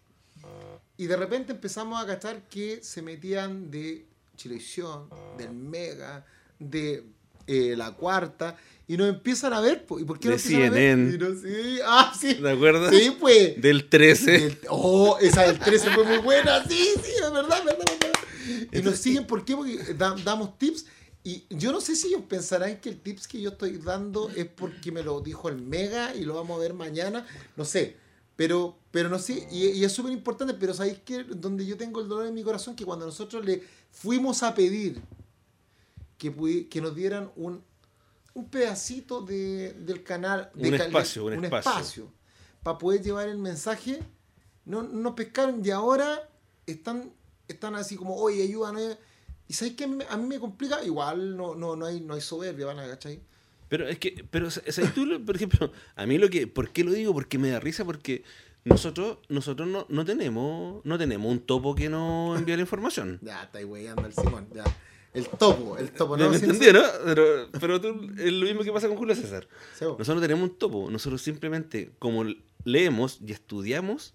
Y 0.97 1.07
de 1.07 1.17
repente 1.17 1.51
empezamos 1.51 2.01
a 2.01 2.05
cachar 2.05 2.47
que 2.47 2.81
se 2.83 3.01
metían 3.01 3.69
de 3.71 4.05
Chilevisión, 4.37 5.09
del 5.37 5.51
Mega, 5.51 6.25
de 6.59 7.03
eh, 7.47 7.75
La 7.75 7.91
Cuarta, 7.95 8.55
y 8.87 8.95
nos 8.95 9.09
empiezan 9.09 9.51
a 9.53 9.59
ver. 9.59 9.85
po. 9.85 9.99
¿Y 9.99 10.03
por 10.05 10.19
qué 10.19 10.29
De 10.29 10.35
nos 10.35 10.45
empiezan 10.45 10.71
a 10.71 10.75
ver? 10.75 10.97
CNN. 10.97 11.13
Y 11.15 11.17
no- 11.17 11.41
sí, 11.41 11.79
ah, 11.85 12.13
sí. 12.17 12.33
¿De 12.35 12.51
acuerdo? 12.51 12.89
Sí, 12.89 13.15
pues. 13.19 13.61
Del 13.61 13.89
13. 13.89 14.31
Del- 14.31 14.59
oh, 14.69 15.17
esa 15.19 15.43
del 15.43 15.59
13 15.59 15.89
fue 15.91 16.05
muy 16.05 16.17
buena. 16.19 16.63
Sí, 16.65 16.89
sí, 17.03 17.11
es 17.21 17.31
verdad, 17.31 17.63
verdad, 17.65 17.85
verdad. 17.99 18.67
Y 18.71 18.81
nos 18.81 18.97
siguen, 18.97 19.25
¿por 19.27 19.43
qué? 19.43 19.55
Porque 19.55 19.77
da- 19.95 20.15
damos 20.23 20.57
tips. 20.57 20.85
Y 21.23 21.45
yo 21.49 21.71
no 21.71 21.81
sé 21.81 21.95
si 21.95 22.07
ellos 22.07 22.23
pensarán 22.29 22.79
que 22.79 22.89
el 22.89 22.99
tips 23.01 23.27
que 23.27 23.41
yo 23.41 23.49
estoy 23.51 23.77
dando 23.77 24.29
es 24.29 24.45
porque 24.45 24.91
me 24.91 25.03
lo 25.03 25.19
dijo 25.21 25.49
el 25.49 25.61
Mega 25.61 26.15
y 26.15 26.23
lo 26.23 26.35
vamos 26.35 26.57
a 26.57 26.61
ver 26.61 26.73
mañana. 26.73 27.25
No 27.57 27.65
sé. 27.65 27.97
Pero, 28.35 28.77
pero 28.91 29.09
no 29.09 29.19
sé, 29.19 29.45
y, 29.51 29.65
y 29.67 29.83
es 29.83 29.91
súper 29.91 30.13
importante, 30.13 30.53
pero 30.53 30.73
¿sabéis 30.73 30.99
que 30.99 31.25
Donde 31.25 31.65
yo 31.65 31.75
tengo 31.75 31.99
el 31.99 32.07
dolor 32.07 32.25
en 32.25 32.33
mi 32.33 32.41
corazón, 32.41 32.73
que 32.73 32.85
cuando 32.85 33.05
nosotros 33.05 33.43
le 33.43 33.61
fuimos 33.91 34.43
a 34.43 34.55
pedir 34.55 35.01
que, 36.17 36.67
que 36.69 36.81
nos 36.81 36.95
dieran 36.95 37.31
un, 37.35 37.61
un 38.33 38.45
pedacito 38.49 39.21
de, 39.21 39.73
del 39.73 40.03
canal, 40.03 40.49
de 40.53 40.69
Un 40.71 40.77
cal- 40.77 40.87
espacio, 40.87 41.25
un 41.25 41.43
espacio. 41.45 42.11
para 42.63 42.77
poder 42.77 43.01
llevar 43.01 43.27
el 43.27 43.37
mensaje, 43.37 43.99
no, 44.65 44.83
no 44.83 45.15
pescaron 45.15 45.61
y 45.65 45.69
ahora 45.71 46.29
están 46.65 47.11
están 47.49 47.75
así 47.75 47.95
como, 47.95 48.15
oye, 48.15 48.43
ayúdanos. 48.43 48.97
Y 49.49 49.53
¿sabes 49.53 49.73
qué? 49.73 49.83
A 49.83 50.15
mí 50.15 50.27
me 50.27 50.39
complica, 50.39 50.83
igual 50.85 51.35
no, 51.35 51.55
no, 51.55 51.75
no, 51.75 51.87
hay, 51.87 51.99
no 52.01 52.13
hay 52.13 52.21
soberbia, 52.21 52.67
van 52.67 52.77
a 52.77 52.87
¿cachai? 52.87 53.19
Pero 53.67 53.87
es 53.87 53.97
que, 53.97 54.23
pero, 54.29 54.51
¿sabes 54.51 54.93
tú, 54.93 55.25
por 55.25 55.35
ejemplo, 55.35 55.71
a 55.95 56.05
mí 56.05 56.19
lo 56.19 56.29
que, 56.29 56.45
¿por 56.45 56.69
qué 56.69 56.83
lo 56.83 56.91
digo? 56.91 57.13
Porque 57.13 57.39
me 57.39 57.49
da 57.49 57.59
risa, 57.59 57.83
porque 57.83 58.23
nosotros, 58.63 59.17
nosotros 59.27 59.67
no, 59.67 59.87
no 59.89 60.05
tenemos, 60.05 60.85
no 60.85 60.97
tenemos 60.99 61.31
un 61.31 61.39
topo 61.39 61.73
que 61.73 61.89
nos 61.89 62.37
envíe 62.37 62.55
la 62.57 62.61
información. 62.61 63.17
ya, 63.23 63.41
está 63.41 63.57
ahí 63.57 63.65
weyando 63.65 64.05
el 64.05 64.13
Simón, 64.13 64.47
ya. 64.53 64.63
El 65.15 65.27
topo, 65.27 65.79
el 65.79 65.91
topo. 65.93 66.15
¿Me, 66.15 66.25
¿no? 66.25 66.29
me 66.29 66.37
Sí, 66.37 66.45
entendí, 66.45 66.71
no? 66.71 66.83
Pero, 67.03 67.49
pero 67.59 67.81
tú, 67.81 68.07
es 68.19 68.31
lo 68.31 68.45
mismo 68.45 68.61
que 68.61 68.71
pasa 68.71 68.87
con 68.87 68.97
Julio 68.97 69.15
César. 69.15 69.47
Sí. 69.73 69.83
Nosotros 69.85 70.15
no 70.15 70.21
tenemos 70.21 70.47
un 70.47 70.55
topo. 70.59 70.91
Nosotros 70.91 71.23
simplemente, 71.23 71.91
como 71.97 72.23
leemos 72.65 73.19
y 73.25 73.31
estudiamos, 73.31 74.13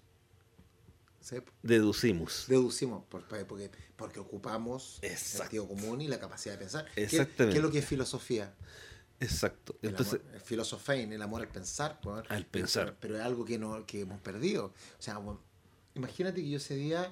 Sí, 1.25 1.37
deducimos. 1.63 2.45
Deducimos, 2.47 3.03
por- 3.05 3.23
porque, 3.47 3.71
porque 3.95 4.19
ocupamos 4.19 4.99
el 5.01 5.17
sentido 5.17 5.67
común 5.67 5.99
y 6.01 6.07
la 6.07 6.19
capacidad 6.19 6.53
de 6.53 6.59
pensar. 6.59 6.85
¿Qué- 6.93 7.01
Exactamente. 7.03 7.53
¿Qué, 7.53 7.57
es 7.57 7.63
lo 7.63 7.71
que 7.71 7.79
es 7.79 7.85
filosofía? 7.85 8.53
Exacto. 9.19 9.75
El 9.81 9.89
Entonces, 9.89 10.21
amor, 10.21 10.35
el 10.35 10.41
filosofein, 10.41 11.13
el 11.13 11.21
amor 11.23 11.41
al 11.41 11.47
pensar. 11.47 11.99
Al 12.29 12.45
pensar. 12.45 12.85
Pero, 12.85 12.97
pero 12.99 13.17
es 13.17 13.21
algo 13.23 13.43
que, 13.43 13.57
no, 13.57 13.83
que 13.87 14.01
hemos 14.01 14.21
perdido. 14.21 14.65
O 14.67 15.01
sea, 15.01 15.17
bueno, 15.17 15.41
imagínate 15.95 16.43
que 16.43 16.49
yo 16.51 16.57
ese 16.57 16.75
día, 16.75 17.11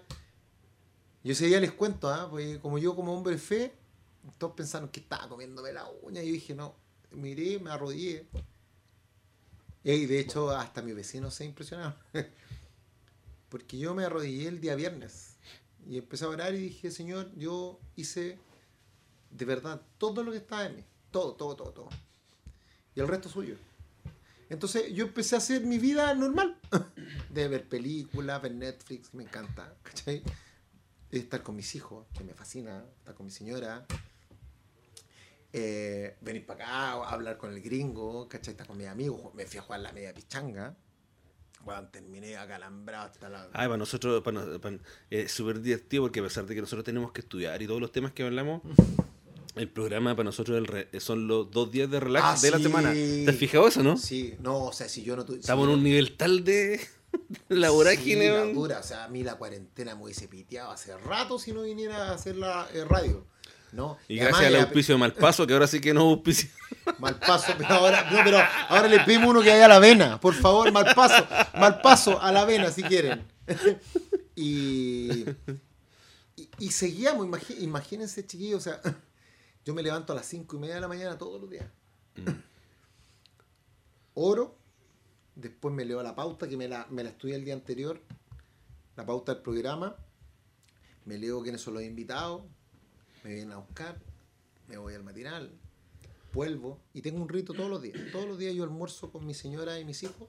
yo 1.24 1.32
ese 1.32 1.48
día 1.48 1.60
les 1.60 1.72
cuento, 1.72 2.08
¿ah? 2.08 2.28
Porque 2.30 2.60
como 2.60 2.78
yo 2.78 2.96
como 2.96 3.16
hombre 3.18 3.34
de 3.34 3.40
fe, 3.40 3.74
todos 4.38 4.54
pensaron 4.54 4.90
que 4.90 5.00
estaba 5.00 5.28
comiéndome 5.28 5.74
la 5.74 5.90
uña. 6.04 6.22
Y 6.22 6.28
yo 6.28 6.34
dije, 6.34 6.54
no, 6.54 6.76
miré, 7.10 7.58
me 7.58 7.72
arrodillé. 7.72 8.28
Y 9.84 10.06
de 10.06 10.20
hecho, 10.20 10.52
hasta 10.52 10.84
mis 10.84 10.94
vecinos 10.96 11.34
se 11.34 11.46
impresionaron. 11.46 11.96
Porque 13.54 13.78
yo 13.78 13.94
me 13.94 14.04
arrodillé 14.04 14.48
el 14.48 14.60
día 14.60 14.74
viernes. 14.74 15.36
Y 15.88 16.00
empecé 16.00 16.26
a 16.26 16.30
orar 16.30 16.56
y 16.56 16.58
dije, 16.58 16.90
Señor, 16.90 17.32
yo 17.36 17.80
hice 17.96 18.40
de 19.30 19.46
verdad 19.46 19.80
todo 20.00 20.24
lo 20.24 20.32
que 20.32 20.40
estaba 20.40 20.66
en 20.66 20.78
mí. 20.78 20.84
Todo, 21.12 21.36
todo, 21.36 21.56
todo, 21.56 21.72
todo. 21.72 21.90
Y 22.96 23.00
el 23.00 23.08
resto 23.08 23.30
suyo. 23.30 23.56
Entonces 24.50 24.92
yo 24.92 25.06
empecé 25.06 25.36
a 25.36 25.38
hacer 25.38 25.68
mi 25.68 25.78
vida 25.78 26.16
normal. 26.16 26.60
De 27.30 27.48
ver 27.48 27.70
películas, 27.70 28.42
ver 28.42 28.56
Netflix, 28.56 29.10
que 29.10 29.18
me 29.18 29.24
encanta. 29.24 29.78
¿Cachai? 29.84 30.24
Estar 31.12 31.44
con 31.44 31.56
mis 31.56 31.76
hijos, 31.76 32.08
que 32.18 32.24
me 32.24 32.34
fascina. 32.34 32.84
Estar 32.98 33.14
con 33.14 33.28
mi 33.28 33.32
señora. 33.32 33.86
Eh, 35.52 36.18
venir 36.22 36.44
para 36.48 36.66
acá, 36.66 37.08
hablar 37.08 37.38
con 37.38 37.54
el 37.54 37.62
gringo, 37.62 38.28
¿cachai? 38.28 38.54
Estar 38.54 38.66
con 38.66 38.80
mis 38.80 38.88
amigos. 38.88 39.32
Me 39.36 39.46
fui 39.46 39.60
a 39.60 39.62
jugar 39.62 39.82
la 39.82 39.92
media 39.92 40.12
pichanga. 40.12 40.76
Bueno, 41.64 41.88
terminé 41.90 42.36
acalambrado 42.36 43.06
hasta 43.06 43.30
la... 43.30 43.44
ay, 43.54 43.68
para 43.68 43.78
nosotros 43.78 44.22
para, 44.22 44.60
para- 44.60 44.80
es 45.10 45.32
súper 45.32 45.62
divertido 45.62 46.04
porque 46.04 46.20
a 46.20 46.24
pesar 46.24 46.46
de 46.46 46.56
que 46.56 46.62
nosotros 46.62 46.84
tenemos 46.84 47.12
que 47.12 47.22
estudiar 47.22 47.62
y 47.62 47.68
todos 47.68 47.80
los 47.80 47.92
temas 47.92 48.12
que 48.12 48.24
hablamos, 48.24 48.62
el 49.56 49.70
programa 49.70 50.14
para 50.16 50.26
nosotros 50.26 50.58
el 50.58 50.68
re- 50.68 50.90
son 51.00 51.28
los 51.28 51.50
dos 51.52 51.72
días 51.72 51.90
de 51.90 52.00
relax 52.00 52.26
Ah, 52.26 52.38
de 52.42 52.52
la 52.52 52.60
semana. 52.60 52.92
¿Te 52.92 53.30
has 53.30 53.36
fijado 53.38 53.68
eso, 53.68 53.82
no? 53.84 53.98
Sí, 53.98 54.36
no, 54.42 54.66
o 54.66 54.74
sea, 54.74 54.90
si 54.90 55.04
yo 55.04 55.16
no 55.16 55.24
tuve... 55.26 55.40
Estamos 55.40 55.68
en 55.70 55.76
un 55.76 55.84
nivel 55.84 56.18
tal 56.18 56.44
de 56.44 56.82
la 57.50 57.70
vorágine. 57.70 58.46
Sí, 58.48 58.54
dura. 58.54 58.80
O 58.80 58.84
sea, 58.84 59.06
a 59.06 59.08
mí 59.08 59.24
la 59.24 59.36
cuarentena 59.36 59.96
me 59.96 60.04
hubiese 60.04 60.28
piteado 60.28 60.72
hace 60.72 60.98
rato 60.98 61.38
si 61.40 61.54
no 61.54 61.62
viniera 61.62 62.10
a 62.10 62.14
hacer 62.16 62.36
la 62.36 62.68
eh, 62.74 62.84
radio. 62.84 63.26
¿No? 63.74 63.98
Y 64.08 64.20
además 64.20 64.42
gracias 64.42 64.56
al 64.56 64.68
auspicio 64.68 64.96
de 64.96 65.00
Malpaso, 65.00 65.48
que 65.48 65.54
ahora 65.54 65.68
sí 65.68 65.82
que 65.82 65.94
no 65.94 66.02
auspicio. 66.02 66.50
Mal 67.00 67.20
paso, 67.20 67.54
pero 67.58 67.74
ahora, 67.74 68.10
no, 68.12 68.20
pero 68.24 68.40
ahora 68.70 68.88
le 68.88 69.00
pedimos 69.02 69.30
uno 69.30 69.42
que 69.42 69.52
haya 69.52 69.66
a 69.66 69.68
la 69.68 69.76
avena. 69.76 70.20
Por 70.20 70.34
favor, 70.34 70.72
mal 70.72 70.94
paso. 70.94 71.26
Mal 71.54 71.82
paso 71.82 72.22
a 72.22 72.32
la 72.32 72.42
avena 72.42 72.72
si 72.72 72.84
quieren. 72.84 73.26
y, 74.36 75.24
y, 76.36 76.50
y 76.60 76.72
seguíamos, 76.72 77.28
imagínense, 77.60 78.26
chiquillos, 78.26 78.60
o 78.60 78.64
sea, 78.64 78.82
yo 79.66 79.74
me 79.74 79.82
levanto 79.82 80.14
a 80.14 80.16
las 80.16 80.26
cinco 80.26 80.58
y 80.58 80.60
media 80.60 80.76
de 80.76 80.82
la 80.82 80.88
mañana 80.88 81.18
todos 81.18 81.40
los 81.40 81.50
días. 81.50 81.66
Oro, 84.14 84.58
después 85.36 85.74
me 85.74 85.86
leo 85.86 86.04
la 86.04 86.16
pauta, 86.16 86.48
que 86.48 86.58
me 86.58 86.68
la, 86.68 86.86
me 86.90 87.04
la 87.04 87.10
estudié 87.10 87.36
el 87.36 87.46
día 87.46 87.54
anterior, 87.54 88.02
la 88.96 89.06
pauta 89.06 89.34
del 89.34 89.42
programa, 89.42 89.96
me 91.06 91.18
leo 91.18 91.42
quiénes 91.42 91.62
son 91.62 91.76
los 91.76 91.84
invitados, 91.84 92.44
me 93.24 93.34
vienen 93.34 93.54
a 93.54 93.58
buscar, 93.58 93.98
me 94.68 94.78
voy 94.78 94.94
al 94.94 95.04
matinal, 95.04 95.52
vuelvo 96.34 96.80
y 96.94 97.02
tengo 97.02 97.22
un 97.22 97.30
rito 97.30 97.54
todos 97.54 97.70
los 97.70 97.82
días. 97.82 97.98
Todos 98.12 98.28
los 98.28 98.38
días 98.38 98.54
yo 98.56 98.64
almuerzo 98.64 99.12
con 99.12 99.26
mi 99.26 99.34
señora 99.34 99.80
y 99.80 99.86
mis 99.86 100.04
hijos 100.04 100.28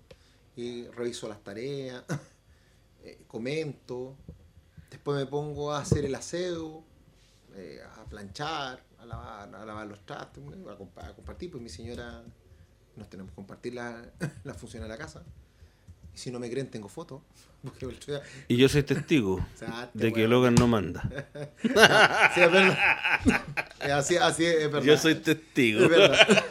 y 0.57 0.87
reviso 0.89 1.29
las 1.29 1.43
tareas, 1.43 2.05
eh, 3.03 3.23
comento, 3.27 4.17
después 4.91 5.19
me 5.19 5.27
pongo 5.27 5.73
a 5.73 5.81
hacer 5.81 6.05
el 6.05 6.15
aseo, 6.15 6.85
eh, 7.55 7.81
a 7.97 8.05
planchar, 8.05 8.83
a 8.99 9.07
lavar, 9.07 9.55
a 9.55 9.65
lavar 9.65 9.87
los 9.87 10.05
compa- 10.79 11.05
a 11.09 11.15
compartir, 11.15 11.51
pues 11.51 11.63
mi 11.63 11.69
señora 11.69 12.23
nos 12.97 13.11
tenemos 13.11 13.31
que 13.33 13.37
compartir 13.37 13.75
la, 13.75 14.13
la 14.45 14.55
función 14.55 14.83
de 14.83 14.89
la 14.89 14.97
casa. 14.97 15.25
Y 16.15 16.19
si 16.19 16.31
no 16.31 16.39
me 16.39 16.49
creen, 16.51 16.71
tengo 16.71 16.89
fotos. 16.89 17.21
Y 18.49 18.57
yo 18.57 18.69
soy 18.69 18.83
testigo 18.83 19.45
de 19.95 20.13
que 20.13 20.29
Logan 20.29 20.55
no 20.55 20.67
manda. 20.69 21.03
Sí, 21.63 22.41
es 22.41 22.53
verdad. 22.53 22.79
así, 23.93 24.17
así 24.17 24.45
es, 24.45 24.71
verdad. 24.71 24.83
Yo 24.83 24.97
soy 24.99 25.15
testigo. 25.17 25.85
Es 25.85 25.89
verdad. 25.89 26.45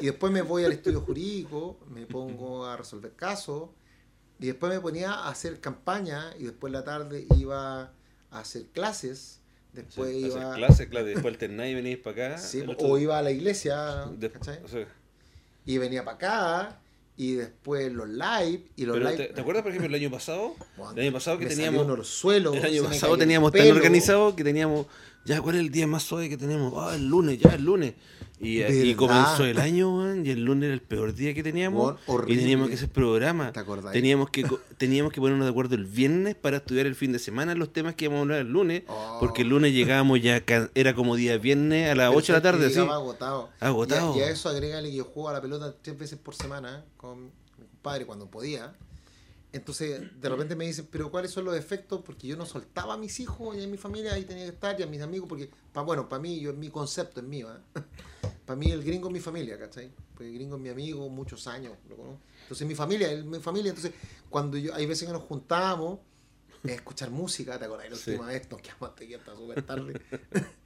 Y 0.00 0.06
después 0.06 0.32
me 0.32 0.42
voy 0.42 0.64
al 0.64 0.72
estudio 0.72 1.00
jurídico, 1.00 1.78
me 1.88 2.04
pongo 2.06 2.66
a 2.66 2.76
resolver 2.76 3.12
casos, 3.12 3.70
y 4.38 4.46
después 4.46 4.70
me 4.72 4.80
ponía 4.80 5.12
a 5.12 5.28
hacer 5.30 5.60
campaña, 5.60 6.34
y 6.38 6.44
después 6.44 6.68
en 6.70 6.72
la 6.74 6.84
tarde 6.84 7.26
iba 7.38 7.82
a 8.30 8.38
hacer 8.40 8.64
clases, 8.66 9.40
después 9.72 10.10
Sí, 10.10 10.24
hacer 10.26 10.42
iba... 10.42 10.54
clases, 10.56 10.88
claro, 10.88 11.06
después 11.06 11.32
alternáis 11.32 11.72
y 11.72 11.74
venís 11.76 11.96
para 11.98 12.26
acá. 12.34 12.38
Sí, 12.38 12.62
o 12.78 12.98
iba 12.98 13.16
a 13.18 13.22
la 13.22 13.30
iglesia, 13.30 14.06
de- 14.18 14.30
¿cachai? 14.30 14.60
o 14.62 14.68
sea, 14.68 14.86
Y 15.64 15.78
venía 15.78 16.04
para 16.04 16.16
acá, 16.16 16.80
y 17.16 17.34
después 17.34 17.92
los 17.92 18.08
live, 18.08 18.62
y 18.76 18.86
los 18.86 18.96
pero 18.96 19.10
live... 19.10 19.26
¿te, 19.28 19.32
te 19.34 19.40
acuerdas, 19.40 19.62
por 19.62 19.70
ejemplo, 19.70 19.88
el 19.88 20.02
año 20.02 20.10
pasado? 20.10 20.54
El 20.96 21.02
año 21.02 21.12
pasado 21.12 21.38
que 21.38 21.44
me 21.44 21.50
teníamos... 21.50 21.80
salió 21.80 21.94
un 21.94 22.00
orzuelo, 22.00 22.54
El 22.54 22.64
año 22.64 22.84
pasado 22.84 23.16
teníamos 23.16 23.54
el 23.54 23.60
tan 23.60 23.76
organizado 23.76 24.34
que 24.34 24.42
teníamos, 24.42 24.86
ya, 25.24 25.40
¿cuál 25.40 25.56
es 25.56 25.60
el 25.62 25.70
día 25.70 25.86
más 25.86 26.02
suave 26.02 26.28
que 26.28 26.36
tenemos? 26.36 26.72
Ah, 26.76 26.94
el 26.94 27.06
lunes, 27.08 27.38
ya, 27.38 27.50
el 27.50 27.64
lunes. 27.64 27.94
Y, 28.40 28.60
y 28.62 28.94
¿Verdad? 28.94 28.96
comenzó 28.96 29.44
el 29.44 29.58
año, 29.58 29.96
weón, 29.96 30.26
y 30.26 30.30
el 30.30 30.44
lunes 30.44 30.64
era 30.66 30.74
el 30.74 30.82
peor 30.82 31.14
día 31.14 31.32
que 31.32 31.42
teníamos. 31.42 31.94
Y 32.26 32.36
teníamos 32.36 32.68
que 32.68 32.74
hacer 32.74 32.90
programa. 32.90 33.52
¿Te 33.52 33.60
acordás? 33.60 33.92
Teníamos 33.92 34.28
que, 34.28 34.44
teníamos 34.76 35.12
que 35.12 35.20
ponernos 35.20 35.46
de 35.46 35.50
acuerdo 35.50 35.76
el 35.76 35.84
viernes 35.86 36.34
para 36.34 36.58
estudiar 36.58 36.86
el 36.86 36.94
fin 36.94 37.12
de 37.12 37.18
semana 37.18 37.54
los 37.54 37.72
temas 37.72 37.94
que 37.94 38.04
íbamos 38.04 38.18
a 38.18 38.22
hablar 38.22 38.38
el 38.40 38.48
lunes. 38.48 38.82
Oh. 38.88 39.18
Porque 39.20 39.42
el 39.42 39.48
lunes 39.48 39.72
llegábamos 39.72 40.20
ya, 40.20 40.42
era 40.74 40.94
como 40.94 41.16
día 41.16 41.38
viernes 41.38 41.90
a 41.90 41.94
las 41.94 42.08
Pero 42.08 42.18
8 42.18 42.32
de 42.32 42.38
la 42.38 42.42
tarde, 42.42 42.70
sí. 42.70 42.80
agotado. 42.80 43.50
Agotado. 43.60 44.16
Y 44.16 44.20
a, 44.20 44.26
y 44.26 44.28
a 44.28 44.30
eso 44.30 44.48
agrégale 44.48 44.90
que 44.90 44.96
yo 44.96 45.04
juego 45.04 45.28
a 45.30 45.32
la 45.32 45.40
pelota 45.40 45.74
tres 45.80 45.96
veces 45.96 46.18
por 46.18 46.34
semana 46.34 46.80
¿eh? 46.80 46.90
con 46.98 47.24
mi 47.26 47.66
compadre 47.70 48.04
cuando 48.04 48.26
podía. 48.26 48.74
Entonces, 49.54 50.02
de 50.20 50.28
repente 50.28 50.56
me 50.56 50.66
dicen, 50.66 50.88
pero 50.90 51.12
¿cuáles 51.12 51.30
son 51.30 51.44
los 51.44 51.56
efectos? 51.56 52.02
Porque 52.04 52.26
yo 52.26 52.36
no 52.36 52.44
soltaba 52.44 52.94
a 52.94 52.96
mis 52.96 53.20
hijos 53.20 53.56
y 53.56 53.62
a 53.62 53.68
mi 53.68 53.76
familia, 53.76 54.12
ahí 54.12 54.24
tenía 54.24 54.42
que 54.46 54.50
estar, 54.50 54.78
y 54.80 54.82
a 54.82 54.86
mis 54.88 55.00
amigos, 55.00 55.28
porque, 55.28 55.48
pa, 55.72 55.82
bueno, 55.82 56.08
para 56.08 56.20
mí, 56.20 56.40
yo, 56.40 56.52
mi 56.54 56.70
concepto 56.70 57.20
es 57.20 57.26
mío. 57.26 57.46
para 58.46 58.56
mí, 58.56 58.72
el 58.72 58.82
gringo 58.82 59.06
es 59.06 59.12
mi 59.12 59.20
familia, 59.20 59.56
¿cachai? 59.56 59.92
Porque 60.12 60.28
el 60.28 60.34
gringo 60.34 60.56
es 60.56 60.62
mi 60.62 60.70
amigo, 60.70 61.08
muchos 61.08 61.46
años, 61.46 61.72
lo 61.88 61.94
conozco. 61.94 62.20
Entonces, 62.42 62.66
mi 62.66 62.74
familia, 62.74 63.12
es 63.12 63.24
mi 63.24 63.38
familia. 63.38 63.68
Entonces, 63.68 63.92
cuando 64.28 64.58
yo, 64.58 64.74
hay 64.74 64.86
veces 64.86 65.06
que 65.06 65.12
nos 65.12 65.22
juntamos, 65.22 66.00
a 66.64 66.72
escuchar 66.72 67.12
música, 67.12 67.56
¿te 67.56 67.66
acordás? 67.66 67.90
La 67.90 67.96
última 67.96 68.26
vez 68.26 68.50
nos 68.50 68.60
quedamos 68.60 68.88
hasta 68.88 69.04
aquí 69.04 69.14
hasta 69.14 69.36
súper 69.36 69.62
tarde. 69.62 70.00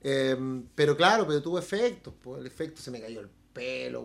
Em, 0.00 0.64
pero 0.76 0.96
claro, 0.96 1.26
pero 1.26 1.42
tuvo 1.42 1.58
efectos. 1.58 2.14
pues, 2.22 2.40
el 2.40 2.46
efecto 2.46 2.80
se 2.80 2.90
me 2.92 3.00
cayó 3.00 3.20
el 3.20 3.28
pelo, 3.52 4.04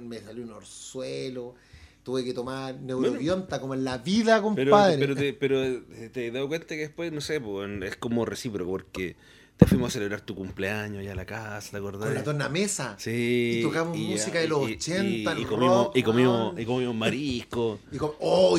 me 0.00 0.20
salió 0.20 0.44
un 0.44 0.52
orzuelo. 0.52 1.56
Tuve 2.02 2.24
que 2.24 2.34
tomar 2.34 2.74
neurobionta 2.80 3.60
como 3.60 3.74
en 3.74 3.84
la 3.84 3.98
vida, 3.98 4.42
Pero, 4.54 4.70
compadre. 4.70 4.98
pero, 4.98 5.14
te, 5.14 5.32
pero 5.34 5.62
eh, 5.62 6.10
te 6.12 6.26
he 6.26 6.30
dado 6.32 6.48
cuenta 6.48 6.68
que 6.68 6.78
después, 6.80 7.12
no 7.12 7.20
sé, 7.20 7.40
pues, 7.40 7.70
es 7.82 7.96
como 7.96 8.24
recíproco, 8.24 8.70
porque 8.72 9.14
te 9.56 9.66
fuimos 9.66 9.88
a 9.88 9.92
celebrar 9.92 10.20
tu 10.22 10.34
cumpleaños 10.34 10.98
allá 11.00 11.12
a 11.12 11.14
la 11.14 11.26
casa, 11.26 11.70
¿te 11.70 11.76
acordás? 11.76 12.06
Con 12.06 12.14
la 12.14 12.24
tornamesa. 12.24 12.96
Sí. 12.98 13.58
Y 13.60 13.62
tocamos 13.62 13.96
música 13.96 14.40
de 14.40 14.48
los 14.48 14.58
80, 14.64 15.04
Y, 15.04 15.24
el 15.36 15.38
y 15.42 15.44
comimos, 15.44 15.86
rock, 15.86 15.96
y, 15.96 16.02
comimos, 16.02 16.46
weón. 16.48 16.60
y 16.60 16.64
comimos 16.64 16.94
marisco. 16.96 17.78
Y 17.92 17.96
oh, 18.00 18.58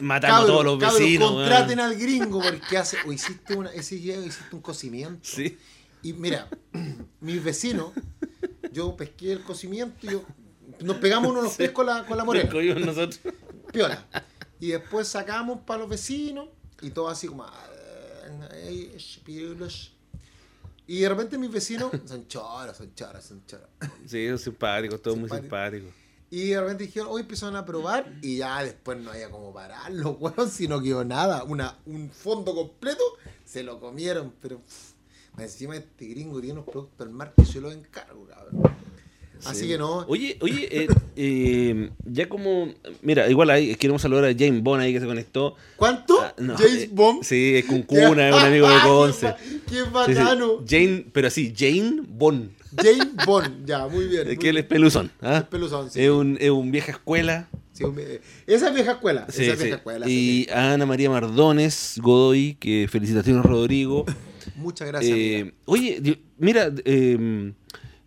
Matando 0.00 0.36
a 0.42 0.46
todos 0.46 0.64
los 0.64 0.78
cabros, 0.78 0.98
vecinos, 0.98 1.30
contraten 1.30 1.78
weón. 1.78 1.92
al 1.92 1.98
gringo 1.98 2.42
porque 2.42 2.76
hace, 2.78 2.96
o 3.06 3.12
hiciste 3.12 3.54
una, 3.54 3.70
ese 3.70 3.94
día 3.96 4.16
hiciste 4.16 4.56
un 4.56 4.62
cocimiento. 4.62 5.20
Sí. 5.22 5.56
Y 6.02 6.14
mira, 6.14 6.48
mis 7.20 7.44
vecinos, 7.44 7.92
yo 8.72 8.96
pesqué 8.96 9.32
el 9.32 9.42
cocimiento 9.42 9.94
y 10.02 10.12
yo, 10.12 10.24
nos 10.82 10.96
pegamos 10.96 11.30
unos 11.30 11.44
los 11.44 11.54
pies 11.56 11.70
con 11.70 11.86
la, 11.86 12.04
con 12.06 12.16
la 12.16 12.24
morena. 12.24 12.50
Nosotros. 12.84 13.20
piola. 13.72 14.06
Y 14.58 14.68
después 14.68 15.08
sacamos 15.08 15.60
para 15.60 15.80
los 15.80 15.88
vecinos 15.88 16.48
y 16.82 16.90
todo 16.90 17.08
así 17.08 17.26
como. 17.26 17.44
"Ah, 17.44 17.68
ay, 18.66 18.96
piolas". 19.24 19.92
Y 20.86 21.00
de 21.00 21.08
repente 21.08 21.38
mis 21.38 21.50
vecinos 21.50 21.90
son 22.06 22.26
choros, 22.26 22.76
son 22.76 22.94
choros, 22.94 23.24
son 23.24 23.44
choros. 23.46 23.68
Sí, 24.06 24.28
son 24.28 24.38
simpáticos, 24.38 25.00
todos 25.00 25.16
muy 25.16 25.30
Simpáticos. 25.30 25.90
Y 26.32 26.50
de 26.50 26.60
repente 26.60 26.84
dijeron, 26.84 27.08
hoy 27.10 27.22
empezaron 27.22 27.56
a 27.56 27.64
probar 27.64 28.12
y 28.22 28.36
ya 28.38 28.62
después 28.62 28.98
no 28.98 29.10
había 29.10 29.30
como 29.30 29.52
pararlo, 29.52 30.10
weón, 30.20 30.48
si 30.48 30.68
no 30.68 30.80
quedó 30.80 31.04
nada. 31.04 31.42
Una, 31.42 31.76
un 31.86 32.08
fondo 32.10 32.54
completo, 32.54 33.02
se 33.44 33.64
lo 33.64 33.80
comieron, 33.80 34.32
pero 34.40 34.60
pff, 34.60 34.92
encima 35.38 35.74
este 35.76 36.06
gringo 36.06 36.40
tiene 36.40 36.60
unos 36.60 36.66
productos 36.70 37.04
al 37.06 37.12
mar 37.12 37.34
que 37.36 37.44
yo 37.44 37.60
los 37.60 37.74
encargo, 37.74 38.26
cabrón. 38.28 38.62
Así 39.44 39.62
Sí. 39.62 39.68
que 39.68 39.78
no, 39.78 40.04
Oye, 40.08 40.36
oye, 40.40 40.68
eh, 40.70 40.88
eh, 41.16 41.90
ya 42.04 42.28
como. 42.28 42.72
Mira, 43.02 43.28
igual 43.30 43.50
ahí 43.50 43.74
queremos 43.76 44.02
saludar 44.02 44.24
a 44.26 44.34
James 44.38 44.62
Bond 44.62 44.82
ahí 44.82 44.92
que 44.92 45.00
se 45.00 45.06
conectó. 45.06 45.54
¿cuánto? 45.76 46.20
Ah, 46.20 46.34
no, 46.38 46.56
James 46.56 46.82
eh, 46.84 46.90
Bond. 46.92 47.22
Sí, 47.22 47.56
es 47.56 47.64
con 47.64 47.82
Cuna, 47.82 48.28
es 48.28 48.34
un 48.34 48.40
amigo 48.42 48.68
de 48.68 48.80
Conce. 48.84 49.34
Qué 49.68 49.76
Sí, 49.76 49.84
sí. 49.84 49.90
bacano. 49.92 50.64
Jane, 50.68 51.06
pero 51.12 51.28
así, 51.28 51.54
Jane 51.56 52.02
Bond. 52.06 52.50
James 52.76 53.08
Bond, 53.26 53.66
ya, 53.66 53.86
muy 53.88 54.06
bien. 54.06 54.28
Es 54.30 54.38
que 54.38 54.50
él 54.50 54.58
es 54.58 54.64
peluzón. 54.64 55.10
¿ah? 55.22 55.38
Es 55.38 55.44
peluzón, 55.44 55.90
sí. 55.90 56.02
Es 56.02 56.10
un, 56.10 56.36
es 56.40 56.50
un 56.50 56.70
vieja 56.70 56.92
escuela. 56.92 57.48
Esa 58.46 58.68
es 58.68 58.74
vieja 58.74 58.92
escuela. 58.92 59.26
Sí, 59.30 59.44
esa 59.46 59.54
vieja 59.62 59.76
escuela. 59.76 60.06
Y 60.08 60.46
a 60.52 60.74
Ana 60.74 60.84
María 60.84 61.08
Mardones 61.08 61.94
Godoy, 62.02 62.56
que 62.60 62.86
felicitaciones 62.90 63.42
Rodrigo. 63.44 64.04
Muchas 64.56 64.88
gracias. 64.88 65.16
Eh, 65.16 65.54
oye, 65.64 66.18
mira, 66.36 66.70
eh, 66.84 67.52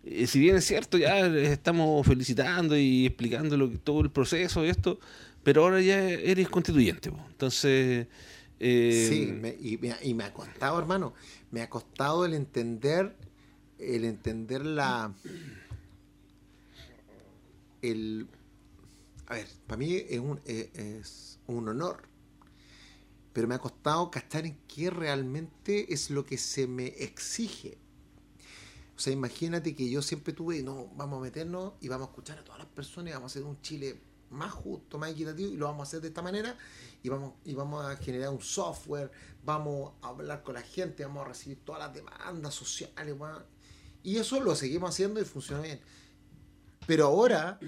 eh, 0.06 0.26
si 0.26 0.38
bien 0.40 0.56
es 0.56 0.64
cierto, 0.66 0.98
ya 0.98 1.26
estamos 1.26 2.06
felicitando 2.06 2.76
y 2.76 3.06
explicando 3.06 3.56
lo 3.56 3.70
que, 3.70 3.78
todo 3.78 4.00
el 4.00 4.10
proceso 4.10 4.64
y 4.64 4.68
esto, 4.68 4.98
pero 5.42 5.62
ahora 5.62 5.80
ya 5.80 6.02
eres 6.08 6.48
constituyente. 6.48 7.10
Entonces, 7.28 8.06
eh, 8.60 9.06
Sí, 9.08 9.32
me- 9.32 9.56
y, 9.60 9.76
me, 9.78 9.94
y 10.02 10.14
me 10.14 10.24
ha 10.24 10.32
costado, 10.32 10.78
hermano. 10.78 11.14
Me 11.50 11.60
ha 11.62 11.68
costado 11.70 12.24
el 12.24 12.34
entender, 12.34 13.16
el 13.78 14.04
entender 14.04 14.64
la, 14.64 15.12
el, 17.82 18.26
a 19.26 19.34
ver, 19.34 19.46
para 19.66 19.78
mí 19.78 19.94
es 20.08 20.18
un, 20.20 20.40
es 20.46 21.38
un 21.46 21.68
honor, 21.68 22.02
pero 23.32 23.48
me 23.48 23.54
ha 23.56 23.58
costado 23.58 24.10
cachar 24.10 24.46
en 24.46 24.56
qué 24.68 24.90
realmente 24.90 25.92
es 25.92 26.10
lo 26.10 26.24
que 26.24 26.38
se 26.38 26.66
me 26.66 26.86
exige. 26.86 27.78
O 28.96 29.00
sea, 29.00 29.12
imagínate 29.12 29.74
que 29.74 29.90
yo 29.90 30.02
siempre 30.02 30.32
tuve, 30.32 30.62
no, 30.62 30.88
vamos 30.94 31.18
a 31.18 31.22
meternos 31.22 31.72
y 31.80 31.88
vamos 31.88 32.08
a 32.08 32.10
escuchar 32.10 32.38
a 32.38 32.44
todas 32.44 32.58
las 32.58 32.68
personas 32.68 33.10
y 33.10 33.14
vamos 33.14 33.30
a 33.30 33.32
hacer 33.32 33.44
un 33.44 33.60
Chile 33.60 34.00
más 34.30 34.52
justo, 34.52 34.98
más 34.98 35.10
equitativo 35.10 35.50
y 35.50 35.56
lo 35.56 35.66
vamos 35.66 35.80
a 35.80 35.88
hacer 35.88 36.00
de 36.00 36.08
esta 36.08 36.22
manera 36.22 36.56
y 37.02 37.08
vamos, 37.08 37.34
y 37.44 37.54
vamos 37.54 37.84
a 37.84 37.96
generar 37.96 38.30
un 38.30 38.40
software, 38.40 39.10
vamos 39.44 39.92
a 40.02 40.08
hablar 40.08 40.42
con 40.42 40.54
la 40.54 40.62
gente, 40.62 41.04
vamos 41.04 41.24
a 41.24 41.28
recibir 41.28 41.58
todas 41.64 41.80
las 41.80 41.94
demandas 41.94 42.54
sociales, 42.54 43.14
weón. 43.18 43.42
y 44.02 44.16
eso 44.16 44.40
lo 44.40 44.54
seguimos 44.54 44.90
haciendo 44.90 45.20
y 45.20 45.24
funciona 45.24 45.62
bien. 45.62 45.80
Pero 46.86 47.06
ahora, 47.06 47.58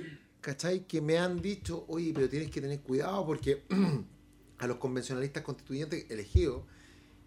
¿cachai? 0.40 0.86
Que 0.86 1.00
me 1.00 1.18
han 1.18 1.40
dicho, 1.40 1.86
oye, 1.88 2.12
pero 2.14 2.28
tienes 2.28 2.50
que 2.50 2.60
tener 2.60 2.80
cuidado 2.80 3.24
porque 3.26 3.64
a 4.58 4.66
los 4.66 4.76
convencionalistas 4.76 5.42
constituyentes 5.42 6.08
elegidos 6.10 6.64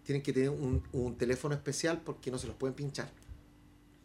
tienen 0.04 0.22
que 0.22 0.32
tener 0.32 0.50
un 0.50 1.16
teléfono 1.18 1.54
especial 1.54 2.00
porque 2.00 2.30
no 2.30 2.38
se 2.38 2.46
los 2.46 2.56
pueden 2.56 2.74
pinchar. 2.74 3.10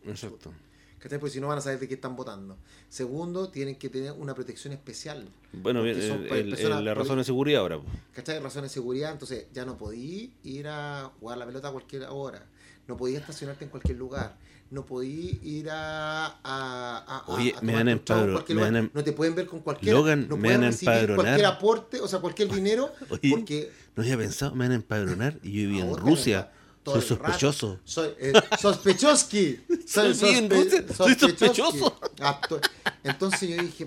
Exacto. 0.08 0.52
¿Cachai? 1.00 1.20
Porque 1.20 1.34
si 1.34 1.40
no 1.40 1.48
van 1.50 1.60
a 1.60 1.62
saber 1.62 1.80
de 1.80 1.88
qué 1.88 1.94
están 1.96 2.16
votando. 2.16 2.58
Segundo, 2.90 3.50
tienen 3.50 3.76
que 3.76 3.90
tener 3.90 4.12
una 4.14 4.34
protección 4.34 4.74
especial. 4.74 5.28
Bueno, 5.54 5.84
bien, 5.84 6.02
son 6.02 6.26
el- 6.26 6.54
el- 6.58 6.86
la 6.86 6.94
razón 6.96 7.20
de 7.20 7.24
seguridad 7.24 7.62
ahora. 7.62 7.80
¿Cachai? 8.14 8.40
Razones 8.40 8.72
de 8.72 8.74
seguridad, 8.74 9.12
entonces 9.12 9.46
ya 9.54 9.66
no 9.66 9.78
podí 9.78 10.34
ir 10.44 10.68
a 10.68 11.12
jugar 11.20 11.38
la 11.38 11.46
pelota 11.46 11.68
a 11.68 11.72
cualquier 11.72 12.04
hora. 12.10 12.44
No 12.88 12.98
podía 12.98 13.20
estacionarte 13.20 13.66
en 13.66 13.70
cualquier 13.70 13.98
lugar. 13.98 14.36
No 14.72 14.84
podí 14.84 15.40
ir 15.44 15.70
a. 15.70 16.26
a, 16.26 16.34
a- 16.44 17.24
Oye, 17.28 17.54
a 17.56 17.62
me 17.62 17.74
van 17.74 17.88
a 17.88 17.94
un 17.94 18.00
trago 18.04 18.22
en 18.24 18.28
empabro- 18.30 18.34
cualquier 18.34 18.56
me 18.56 18.62
lugar. 18.62 18.74
van 18.74 18.76
a 18.76 18.80
em- 18.86 18.92
No 18.94 19.04
te 19.04 19.12
pueden 19.14 19.36
ver 19.36 19.46
con 19.46 19.60
cualquier. 19.60 19.94
Logan, 19.96 20.28
no 20.28 20.38
me 20.38 20.50
van 20.50 20.64
a 20.64 20.68
empadronar. 20.70 21.16
cualquier 21.24 21.46
aporte, 21.46 22.02
o 22.02 22.08
sea, 22.08 22.20
cualquier 22.20 22.50
dinero. 22.64 22.92
Oye, 23.10 23.30
porque 23.30 23.72
No 23.96 24.02
había 24.02 24.18
pensado, 24.18 24.56
me 24.56 24.66
van 24.66 24.72
a 24.72 24.76
empadronar 24.76 25.38
y 25.44 25.52
yo 25.52 25.68
vivía 25.70 25.86
en 25.86 25.96
Rusia. 25.98 26.52
Todo 26.86 27.02
Soy 27.02 27.18
el 27.18 27.24
rato. 27.24 27.34
sospechoso. 27.34 27.80
Soy 27.84 28.10
eh, 28.20 28.34
sospechoski. 28.62 29.60
Soy 29.86 30.14
ruso, 30.14 30.94
soy 30.96 31.16
sospechoso. 31.16 32.00
To- 32.48 32.62
Entonces 33.04 33.50
yo 33.50 33.62
dije, 33.62 33.86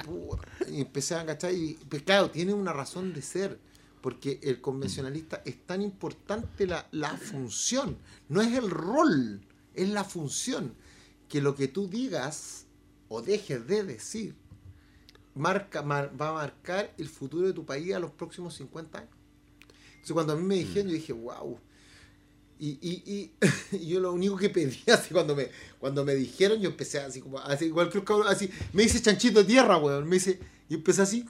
y 0.70 0.80
empecé 0.82 1.14
a 1.14 1.20
agachar 1.22 1.52
y, 1.54 1.78
pues 1.88 2.02
claro, 2.02 2.30
tiene 2.30 2.52
una 2.52 2.72
razón 2.74 3.14
de 3.14 3.22
ser. 3.22 3.58
Porque 4.02 4.38
el 4.42 4.60
convencionalista 4.60 5.42
es 5.44 5.64
tan 5.66 5.82
importante 5.82 6.66
la, 6.68 6.86
la 6.92 7.16
función, 7.16 7.96
no 8.28 8.40
es 8.40 8.52
el 8.56 8.70
rol, 8.70 9.40
es 9.74 9.88
la 9.88 10.04
función. 10.04 10.72
Que 11.28 11.40
lo 11.40 11.54
que 11.56 11.66
tú 11.66 11.88
digas 11.88 12.66
o 13.08 13.22
dejes 13.22 13.66
de 13.66 13.82
decir 13.82 14.36
marca, 15.34 15.82
mar- 15.82 16.12
va 16.20 16.28
a 16.30 16.32
marcar 16.34 16.92
el 16.98 17.08
futuro 17.08 17.46
de 17.48 17.52
tu 17.52 17.64
país 17.64 17.92
a 17.94 17.98
los 17.98 18.10
próximos 18.12 18.54
50 18.54 18.98
años. 18.98 19.10
Entonces 19.94 20.12
cuando 20.12 20.32
a 20.32 20.36
mí 20.36 20.42
me 20.42 20.54
dijeron, 20.56 20.88
yo 20.88 20.94
dije, 20.94 21.12
wow. 21.12 21.58
Y, 22.58 22.78
y, 22.80 23.02
y, 23.06 23.32
y 23.76 23.88
yo 23.88 24.00
lo 24.00 24.12
único 24.12 24.36
que 24.36 24.50
pedía, 24.50 24.76
así 24.94 25.12
cuando 25.12 25.34
me, 25.36 25.48
cuando 25.78 26.04
me 26.04 26.14
dijeron, 26.14 26.60
yo 26.60 26.70
empecé 26.70 26.98
así 26.98 27.20
como, 27.20 27.38
así, 27.38 27.66
igual 27.66 27.90
que 27.90 27.98
un 27.98 28.04
cabrón, 28.04 28.26
así, 28.28 28.50
me 28.72 28.82
dice 28.82 29.00
chanchito 29.00 29.40
de 29.40 29.46
tierra, 29.46 29.76
weón, 29.78 30.08
me 30.08 30.16
dice, 30.16 30.38
y 30.68 30.74
empecé 30.74 31.02
así. 31.02 31.24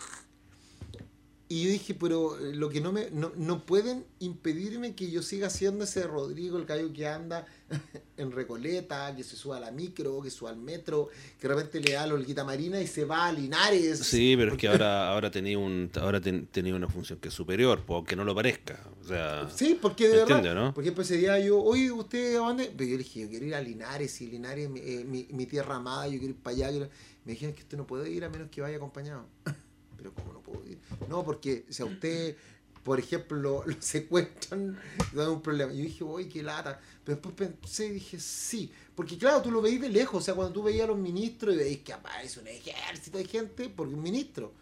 Y 1.51 1.65
yo 1.65 1.71
dije, 1.71 1.95
pero 1.95 2.39
eh, 2.39 2.55
lo 2.55 2.69
que 2.69 2.83
no 2.83 2.93
me, 2.93 3.11
no, 3.11 3.33
no 3.37 3.65
pueden 3.65 4.05
impedirme 4.19 4.95
que 4.95 5.11
yo 5.11 5.23
siga 5.23 5.49
siendo 5.49 5.85
ese 5.85 6.07
Rodrigo, 6.07 6.59
el 6.59 6.67
gallo 6.67 6.93
que 6.93 7.07
anda 7.09 7.47
en 8.19 8.31
Recoleta, 8.33 9.17
que 9.17 9.25
se 9.25 9.35
suba 9.35 9.57
a 9.57 9.61
la 9.61 9.71
micro, 9.71 10.21
que 10.21 10.29
suba 10.31 10.51
al 10.51 10.59
metro, 10.59 11.09
que 11.41 11.49
de 11.49 11.55
repente 11.55 11.81
le 11.81 11.93
da 11.95 12.07
la 12.07 12.13
olguita 12.13 12.45
marina 12.45 12.79
y 12.83 12.87
se 12.87 13.07
va 13.07 13.27
a 13.29 13.33
Linares. 13.33 13.99
Sí, 14.01 14.35
pero 14.37 14.53
es 14.53 14.59
que 14.59 14.69
ahora, 14.69 15.09
ahora 15.13 15.31
tenía 15.31 15.59
un, 15.59 15.91
ahora 15.95 16.21
ten- 16.21 16.47
tenía 16.49 16.75
una 16.75 16.89
función 16.89 17.19
que 17.19 17.29
es 17.29 17.35
superior, 17.35 17.83
aunque 17.89 18.15
no 18.15 18.25
lo 18.25 18.35
parezca. 18.35 18.79
O 19.03 19.05
sea, 19.09 19.49
Sí, 19.49 19.79
porque 19.81 20.07
de 20.09 20.17
verdad. 20.19 20.37
Entiendo, 20.37 20.61
¿no? 20.67 20.75
Porque 20.75 20.93
pues 20.93 21.11
ese 21.11 21.19
día 21.19 21.39
yo, 21.41 21.63
oye, 21.63 21.91
¿usted 21.91 22.37
a 22.37 22.41
dónde? 22.41 22.71
Pero 22.77 22.91
yo 22.91 22.99
le 22.99 23.05
dije, 23.05 23.21
yo 23.21 23.29
quiero 23.31 23.47
ir 23.47 23.55
a 23.55 23.63
Linares, 23.63 24.21
y 24.21 24.27
Linares 24.27 24.65
es 24.67 24.71
mi, 24.71 24.81
eh, 24.81 25.05
mi, 25.07 25.27
mi 25.31 25.47
tierra 25.47 25.77
amada, 25.77 26.07
yo 26.09 26.19
quiero 26.19 26.35
ir 26.35 26.37
para 26.43 26.57
allá. 26.57 26.69
quiero- 26.71 26.91
Me 27.25 27.33
dijeron 27.33 27.55
que 27.55 27.63
usted 27.63 27.79
no 27.79 27.87
puede 27.87 28.11
ir 28.11 28.23
a 28.27 28.29
menos 28.29 28.51
que 28.51 28.61
vaya 28.61 28.77
acompañado. 28.77 29.25
Pero 29.99 30.15
¿cómo 30.15 30.33
no 30.33 30.41
puedo 30.41 30.65
ir? 30.67 30.79
No, 31.09 31.25
porque 31.25 31.67
si 31.69 31.83
a 31.83 31.87
usted, 31.87 32.37
por 32.85 33.01
ejemplo, 33.01 33.37
lo, 33.67 33.83
secuestran, 33.83 34.79
dan 35.13 35.29
un 35.29 35.43
problema. 35.43 35.73
Yo 35.73 35.83
dije, 35.83 36.05
oye, 36.05 36.29
qué 36.29 36.43
lata. 36.43 36.81
Pero 37.05 37.17
después 37.21 37.51
pensé 37.51 37.87
y 37.87 37.91
dije, 37.91 38.19
sí. 38.21 38.73
Porque 38.95 39.19
claro, 39.19 39.43
tú 39.43 39.51
lo 39.51 39.61
veis 39.61 39.81
de 39.81 39.89
lejos. 39.89 40.23
O 40.23 40.25
sea, 40.25 40.35
cuando 40.35 40.53
tú 40.53 40.63
veías 40.63 40.85
a 40.85 40.87
los 40.87 40.99
ministros 40.99 41.55
y 41.55 41.59
veis 41.59 41.79
que 41.79 41.93
aparece 41.93 42.41
un 42.41 42.47
ejército 42.47 43.19
de 43.19 43.25
gente, 43.25 43.69
porque 43.69 43.95
un 43.95 44.03
ministro. 44.03 44.53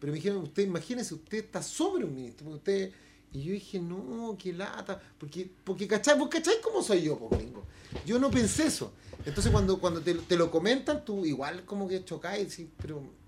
Pero 0.00 0.12
me 0.12 0.16
dijeron, 0.16 0.42
usted, 0.42 0.64
imagínese, 0.64 1.14
usted 1.14 1.38
está 1.38 1.62
sobre 1.62 2.04
un 2.04 2.14
ministro. 2.14 2.44
Porque 2.44 2.58
usted... 2.58 2.92
Y 3.32 3.44
yo 3.44 3.52
dije, 3.52 3.78
no, 3.78 4.36
qué 4.36 4.52
lata. 4.52 5.00
Porque, 5.16 5.48
porque 5.62 5.86
¿cachai? 5.86 6.18
¿Vos 6.18 6.28
cachai 6.28 6.60
cómo 6.60 6.82
soy 6.82 7.02
yo, 7.02 7.16
po, 7.16 7.28
gringo? 7.28 7.64
Yo 8.04 8.18
no 8.18 8.28
pensé 8.28 8.66
eso. 8.66 8.92
Entonces 9.24 9.52
cuando, 9.52 9.78
cuando 9.78 10.00
te, 10.00 10.14
te 10.14 10.36
lo 10.36 10.50
comentan, 10.50 11.04
tú 11.04 11.24
igual 11.24 11.64
como 11.64 11.86
que 11.86 12.04
chocáis, 12.04 12.52
sí, 12.52 12.68
pero... 12.82 13.19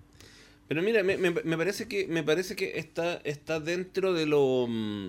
Pero 0.72 0.82
mira, 0.82 1.02
me, 1.02 1.18
me- 1.18 1.30
me 1.32 1.56
parece 1.58 1.86
que 1.86 2.06
me 2.06 2.22
parece 2.22 2.56
que 2.56 2.78
está 2.78 3.16
está 3.24 3.60
dentro 3.60 4.14
de 4.14 4.24
lo 4.24 4.66
mm, 4.66 5.08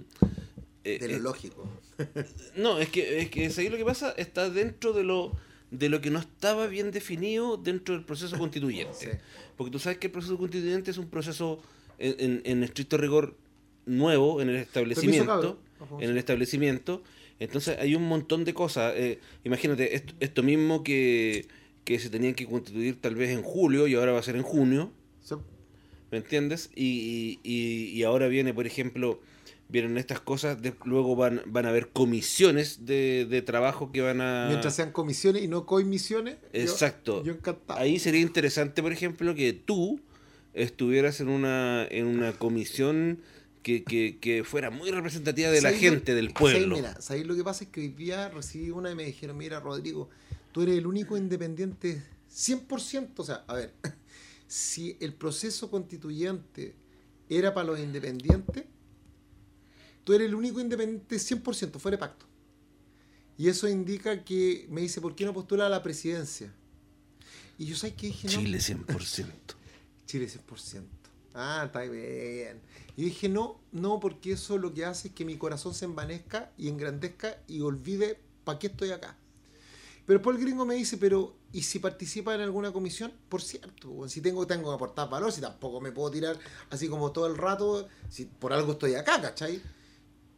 eh, 0.84 0.98
De 1.00 1.08
lo 1.08 1.16
eh, 1.16 1.20
lógico. 1.22 1.70
no, 2.58 2.80
es 2.80 2.90
que 2.90 3.20
es 3.22 3.30
que 3.30 3.50
¿sabes 3.50 3.72
lo 3.72 3.78
que 3.78 3.86
pasa? 3.86 4.12
Está 4.18 4.50
dentro 4.50 4.92
de 4.92 5.06
lo 5.06 5.32
de 5.72 5.88
lo 5.88 6.02
que 6.02 6.10
no 6.10 6.20
estaba 6.20 6.68
bien 6.68 6.92
definido 6.92 7.56
dentro 7.56 7.96
del 7.96 8.04
proceso 8.04 8.38
constituyente. 8.38 8.94
Sí. 9.00 9.08
Porque 9.56 9.72
tú 9.72 9.80
sabes 9.80 10.00
que 10.00 10.08
el 10.08 10.12
proceso 10.12 10.38
constituyente 10.38 10.92
es 10.92 10.98
un 10.98 11.08
proceso 11.10 11.62
en, 11.98 12.16
en- 12.20 12.42
en 12.44 12.64
estricto 12.66 12.98
rigor 12.98 13.38
nuevo 13.86 14.42
en 14.42 14.50
el 14.50 14.58
establecimiento, 14.58 15.60
en 16.02 16.10
el 16.10 16.18
establecimiento. 16.18 17.04
Entonces 17.40 17.78
hay 17.80 17.96
un 17.96 18.04
montón 18.06 18.44
de 18.44 18.54
cosas. 18.54 18.94
eh, 18.98 19.20
imagínate 19.46 19.96
esto, 19.96 20.14
esto 20.20 20.44
mismo 20.44 20.84
que, 20.84 21.48
que 21.86 22.00
se 22.00 22.10
tenían 22.10 22.34
que 22.34 22.46
constituir 22.48 23.00
tal 23.00 23.16
vez 23.16 23.30
en 23.30 23.44
julio 23.44 23.88
y 23.88 23.96
ahora 23.96 24.12
va 24.12 24.20
a 24.20 24.24
ser 24.24 24.36
en 24.36 24.44
junio. 24.44 24.92
Sí. 25.22 25.36
¿Me 26.14 26.20
entiendes? 26.20 26.70
Y, 26.76 27.40
y, 27.44 27.88
y 27.90 28.04
ahora 28.04 28.28
viene, 28.28 28.54
por 28.54 28.68
ejemplo, 28.68 29.20
vienen 29.68 29.98
estas 29.98 30.20
cosas, 30.20 30.62
de- 30.62 30.76
luego 30.86 31.16
van, 31.16 31.42
van 31.48 31.66
a 31.66 31.70
haber 31.70 31.90
comisiones 31.90 32.86
de, 32.86 33.26
de 33.28 33.42
trabajo 33.42 33.92
que 33.92 34.02
van 34.02 34.22
a... 34.22 34.46
Mientras 34.48 34.76
sean 34.76 34.92
comisiones 34.92 35.42
y 35.42 35.48
no 35.48 35.66
comisiones. 35.66 36.36
yo- 36.54 36.60
Exacto. 36.62 37.24
Yo, 37.24 37.34
encantado. 37.34 37.80
Ahí 37.80 37.98
sería 37.98 38.22
interesante, 38.22 38.84
por 38.84 38.92
ejemplo, 38.92 39.34
que 39.34 39.54
tú 39.54 40.02
estuvieras 40.54 41.20
en 41.20 41.30
una, 41.30 41.88
en 41.90 42.06
una 42.06 42.34
comisión 42.34 43.20
que, 43.64 43.84
que, 43.84 44.20
que 44.22 44.44
fuera 44.44 44.70
muy 44.70 44.92
representativa 44.92 45.50
de 45.50 45.62
la 45.64 45.70
¿Sabéis 45.72 45.84
lo- 45.84 45.90
gente, 45.94 46.14
del 46.14 46.32
pueblo. 46.32 46.76
Mira, 46.76 47.02
¿sabéis 47.02 47.26
lo 47.26 47.36
que 47.36 47.44
pasa? 47.44 47.64
Es 47.64 47.72
que 47.72 47.80
hoy 47.82 47.88
día 47.88 48.30
recibí 48.30 48.70
una 48.70 48.92
y 48.92 48.96
me 48.96 49.04
dijeron, 49.06 49.36
mira, 49.36 49.60
Rodrigo, 49.60 50.12
tú 50.52 50.62
eres 50.62 50.78
el 50.78 50.86
único 50.86 51.18
independiente 51.18 52.04
100%. 52.32 53.10
O 53.18 53.24
sea, 53.24 53.44
a 53.48 53.56
ver, 53.56 53.74
si 54.54 54.98
el 55.00 55.16
proceso 55.16 55.72
constituyente 55.72 56.76
era 57.28 57.56
para 57.56 57.66
los 57.66 57.80
independientes, 57.80 58.66
tú 60.04 60.14
eres 60.14 60.28
el 60.28 60.36
único 60.36 60.60
independiente 60.60 61.16
100%, 61.16 61.80
fuera 61.80 61.98
de 61.98 62.00
pacto. 62.00 62.28
Y 63.36 63.48
eso 63.48 63.68
indica 63.68 64.24
que 64.24 64.68
me 64.70 64.82
dice, 64.82 65.02
¿por 65.02 65.16
qué 65.16 65.26
no 65.26 65.34
postula 65.34 65.66
a 65.66 65.70
la 65.70 65.82
presidencia? 65.82 66.54
Y 67.58 67.66
yo, 67.66 67.76
¿sabes 67.76 67.96
qué 67.96 68.08
dije? 68.08 68.28
No, 68.28 68.34
Chile 68.34 68.60
100%. 68.60 69.26
Chile 70.06 70.28
100%. 70.28 70.84
Ah, 71.34 71.64
está 71.66 71.82
bien. 71.82 72.62
Y 72.96 73.06
dije, 73.06 73.30
no, 73.30 73.60
no, 73.72 74.00
porque 74.00 74.34
eso 74.34 74.60
lo 74.60 74.72
que 74.72 74.86
hace 74.86 75.08
es 75.08 75.16
que 75.16 75.26
mi 75.26 75.36
corazón 75.36 75.74
se 75.74 75.86
envanezca 75.86 76.52
y 76.60 76.68
engrandezca 76.68 77.40
y 77.48 77.62
olvide 77.62 78.20
para 78.44 78.60
qué 78.60 78.68
estoy 78.68 78.92
acá. 78.92 79.18
Pero 80.06 80.30
el 80.30 80.38
gringo 80.38 80.64
me 80.64 80.76
dice, 80.76 80.98
pero 80.98 81.36
¿y 81.54 81.62
si 81.62 81.80
participa 81.80 82.36
en 82.36 82.42
alguna 82.42 82.72
comisión? 82.74 83.14
Por 83.30 83.42
cierto, 83.42 84.08
si 84.10 84.20
tengo, 84.22 84.46
tengo 84.46 84.70
que 84.70 84.76
aportar 84.76 85.10
valor, 85.10 85.32
si 85.32 85.40
tampoco 85.40 85.80
me 85.80 85.92
puedo 85.92 86.12
tirar 86.12 86.38
así 86.72 86.88
como 86.90 87.12
todo 87.12 87.28
el 87.28 87.38
rato, 87.38 87.88
si 88.10 88.26
por 88.26 88.52
algo 88.52 88.74
estoy 88.74 88.96
acá, 88.96 89.22
¿cachai? 89.22 89.62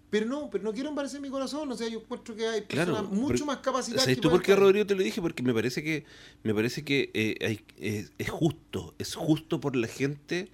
Pero 0.10 0.28
no, 0.28 0.50
pero 0.50 0.64
no 0.64 0.72
quiero 0.74 0.90
embarazar 0.90 1.20
mi 1.20 1.30
corazón, 1.30 1.70
o 1.72 1.76
sea, 1.76 1.88
yo 1.90 2.00
encuentro 2.00 2.36
que 2.36 2.48
hay 2.48 2.62
personas 2.62 3.02
Claro, 3.02 3.08
mucho 3.10 3.28
porque- 3.28 3.44
más 3.46 3.58
capacitadas. 3.58 4.04
¿Sabes 4.04 4.22
tú 4.22 4.30
por 4.30 4.42
qué, 4.42 4.56
Rodrigo, 4.56 4.86
te 4.86 4.96
lo 4.96 5.04
dije? 5.04 5.20
Porque 5.22 5.42
me 5.44 5.54
parece 5.54 5.84
que 5.84 6.06
me 6.44 6.54
parece 6.54 6.84
que 6.86 7.10
eh, 7.14 7.36
hay- 7.42 7.62
es, 7.80 8.12
es 8.18 8.30
justo, 8.30 8.94
es 9.00 9.16
justo 9.16 9.60
por 9.60 9.76
la 9.76 9.88
gente, 9.88 10.50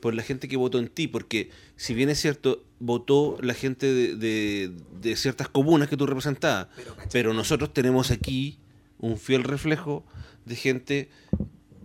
por 0.00 0.14
la 0.14 0.22
gente 0.22 0.48
que 0.48 0.56
votó 0.56 0.78
en 0.78 0.88
ti, 0.88 1.06
porque 1.06 1.50
si 1.76 1.94
bien 1.94 2.08
es 2.10 2.20
cierto, 2.20 2.64
votó 2.80 3.38
la 3.40 3.54
gente 3.54 3.86
de, 3.92 4.14
de- 4.16 4.72
de 5.00 5.16
ciertas 5.16 5.48
comunas 5.48 5.88
que 5.88 5.96
tú 5.96 6.04
representabas, 6.06 6.68
Pero, 6.76 6.96
pero 7.12 7.34
nosotros 7.34 7.72
tenemos 7.72 8.10
aquí 8.10 8.58
un 8.98 9.18
fiel 9.18 9.44
reflejo 9.44 10.04
de 10.44 10.56
gente 10.56 11.08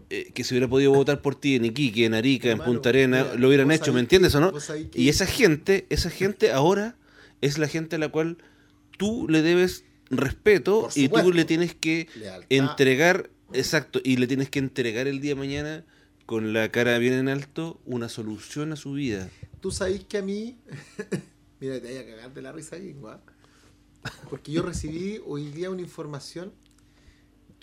eh, 0.09 0.31
que 0.33 0.43
se 0.43 0.53
hubiera 0.53 0.67
podido 0.67 0.91
votar 0.91 1.21
por 1.21 1.35
ti 1.35 1.55
en 1.55 1.65
Iquique, 1.65 2.05
en 2.05 2.13
Arica, 2.13 2.51
en 2.51 2.59
Punta 2.59 2.89
Arena, 2.89 3.23
mira, 3.23 3.35
lo 3.35 3.47
hubieran 3.47 3.71
hecho, 3.71 3.85
sabés 3.85 3.93
¿me 3.95 3.99
entiendes 4.01 4.35
o 4.35 4.39
no? 4.41 4.51
que- 4.51 5.01
Y 5.01 5.09
esa 5.09 5.25
gente, 5.25 5.85
esa 5.89 6.09
gente 6.09 6.51
ahora 6.51 6.95
es 7.41 7.57
la 7.57 7.67
gente 7.67 7.95
a 7.95 7.99
la 7.99 8.09
cual 8.09 8.37
tú 8.97 9.27
le 9.27 9.41
debes 9.41 9.85
respeto 10.09 10.89
y 10.95 11.09
tú 11.09 11.31
le 11.31 11.45
tienes 11.45 11.73
que 11.73 12.07
Lealtad. 12.15 12.47
entregar, 12.49 13.29
exacto, 13.53 13.99
y 14.03 14.17
le 14.17 14.27
tienes 14.27 14.49
que 14.49 14.59
entregar 14.59 15.07
el 15.07 15.19
día 15.19 15.31
de 15.31 15.39
mañana 15.39 15.85
con 16.25 16.53
la 16.53 16.69
cara 16.71 16.97
bien 16.99 17.13
en 17.13 17.27
alto 17.29 17.81
una 17.85 18.07
solución 18.09 18.71
a 18.71 18.75
su 18.75 18.93
vida. 18.93 19.29
Tú 19.59 19.71
sabés 19.71 20.03
que 20.05 20.17
a 20.19 20.21
mí. 20.21 20.57
Mira, 21.59 21.81
te 21.81 21.87
voy 21.87 21.97
a 21.97 22.05
cagar 22.05 22.33
de 22.33 22.41
la 22.41 22.51
risa 22.51 22.75
ahí, 22.75 22.93
guau. 22.93 23.19
Porque 24.29 24.51
yo 24.51 24.61
recibí 24.61 25.19
hoy 25.25 25.49
día 25.49 25.69
una 25.69 25.81
información. 25.81 26.51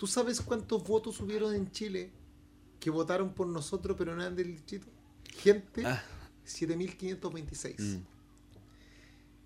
¿Tú 0.01 0.07
sabes 0.07 0.41
cuántos 0.41 0.83
votos 0.83 1.19
hubieron 1.19 1.53
en 1.53 1.71
Chile 1.71 2.09
que 2.79 2.89
votaron 2.89 3.35
por 3.35 3.45
nosotros 3.45 3.95
pero 3.95 4.15
no 4.15 4.23
eran 4.23 4.35
del 4.35 4.47
distrito? 4.47 4.87
Gente, 5.43 5.85
Ah. 5.85 6.03
7.526. 6.43 7.75
Mm. 7.77 8.03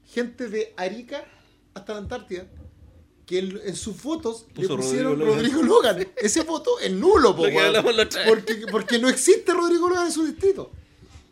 Gente 0.05 0.47
de 0.47 0.73
Arica 0.77 1.25
hasta 1.73 1.91
la 1.91 1.99
Antártida. 1.99 2.47
Que 3.25 3.39
en, 3.39 3.75
sus 3.75 3.97
fotos 3.97 4.45
le 4.55 4.69
pusieron 4.69 5.19
Rodrigo 5.19 5.35
Rodrigo 5.35 5.61
Logan. 5.61 5.99
Logan. 5.99 6.13
Ese 6.15 6.43
voto 6.43 6.79
es 6.79 6.93
nulo, 6.93 7.35
po, 7.35 7.43
porque, 8.25 8.65
porque 8.71 8.97
no 8.97 9.09
existe 9.09 9.53
Rodrigo 9.53 9.89
Logan 9.89 10.05
en 10.05 10.13
su 10.13 10.25
distrito. 10.25 10.71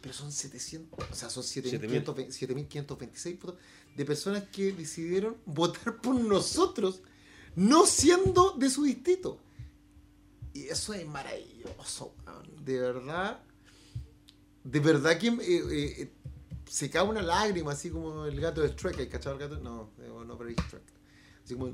Pero 0.01 0.13
son 0.13 0.33
700, 0.33 0.99
o 0.99 1.15
sea, 1.15 1.29
son 1.29 1.43
7.520 1.43 2.27
7.526 2.27 3.39
votos 3.39 3.55
de 3.95 4.03
personas 4.03 4.43
que 4.51 4.73
decidieron 4.73 5.37
votar 5.45 6.01
por 6.01 6.15
nosotros, 6.15 6.99
no 7.55 7.85
siendo 7.85 8.51
de 8.51 8.69
su 8.69 8.83
distrito. 8.83 9.39
Y 10.53 10.65
eso 10.67 10.93
es 10.93 11.05
maravilloso, 11.07 12.13
de 12.63 12.79
verdad. 12.79 13.41
De 14.63 14.79
verdad 14.79 15.17
que 15.17 15.27
eh, 15.27 15.37
eh, 15.39 15.95
eh, 16.01 16.11
se 16.69 16.89
cae 16.89 17.03
una 17.03 17.21
lágrima, 17.21 17.71
así 17.73 17.89
como 17.89 18.25
el 18.25 18.39
gato 18.39 18.61
de 18.61 18.69
Shrek. 18.69 18.99
¿Hay 18.99 19.09
cachado 19.09 19.35
el 19.35 19.41
gato? 19.41 19.59
No, 19.59 19.89
no, 20.25 20.37
pero 20.37 20.49
es. 20.49 20.55
Así 21.43 21.55
como- 21.55 21.73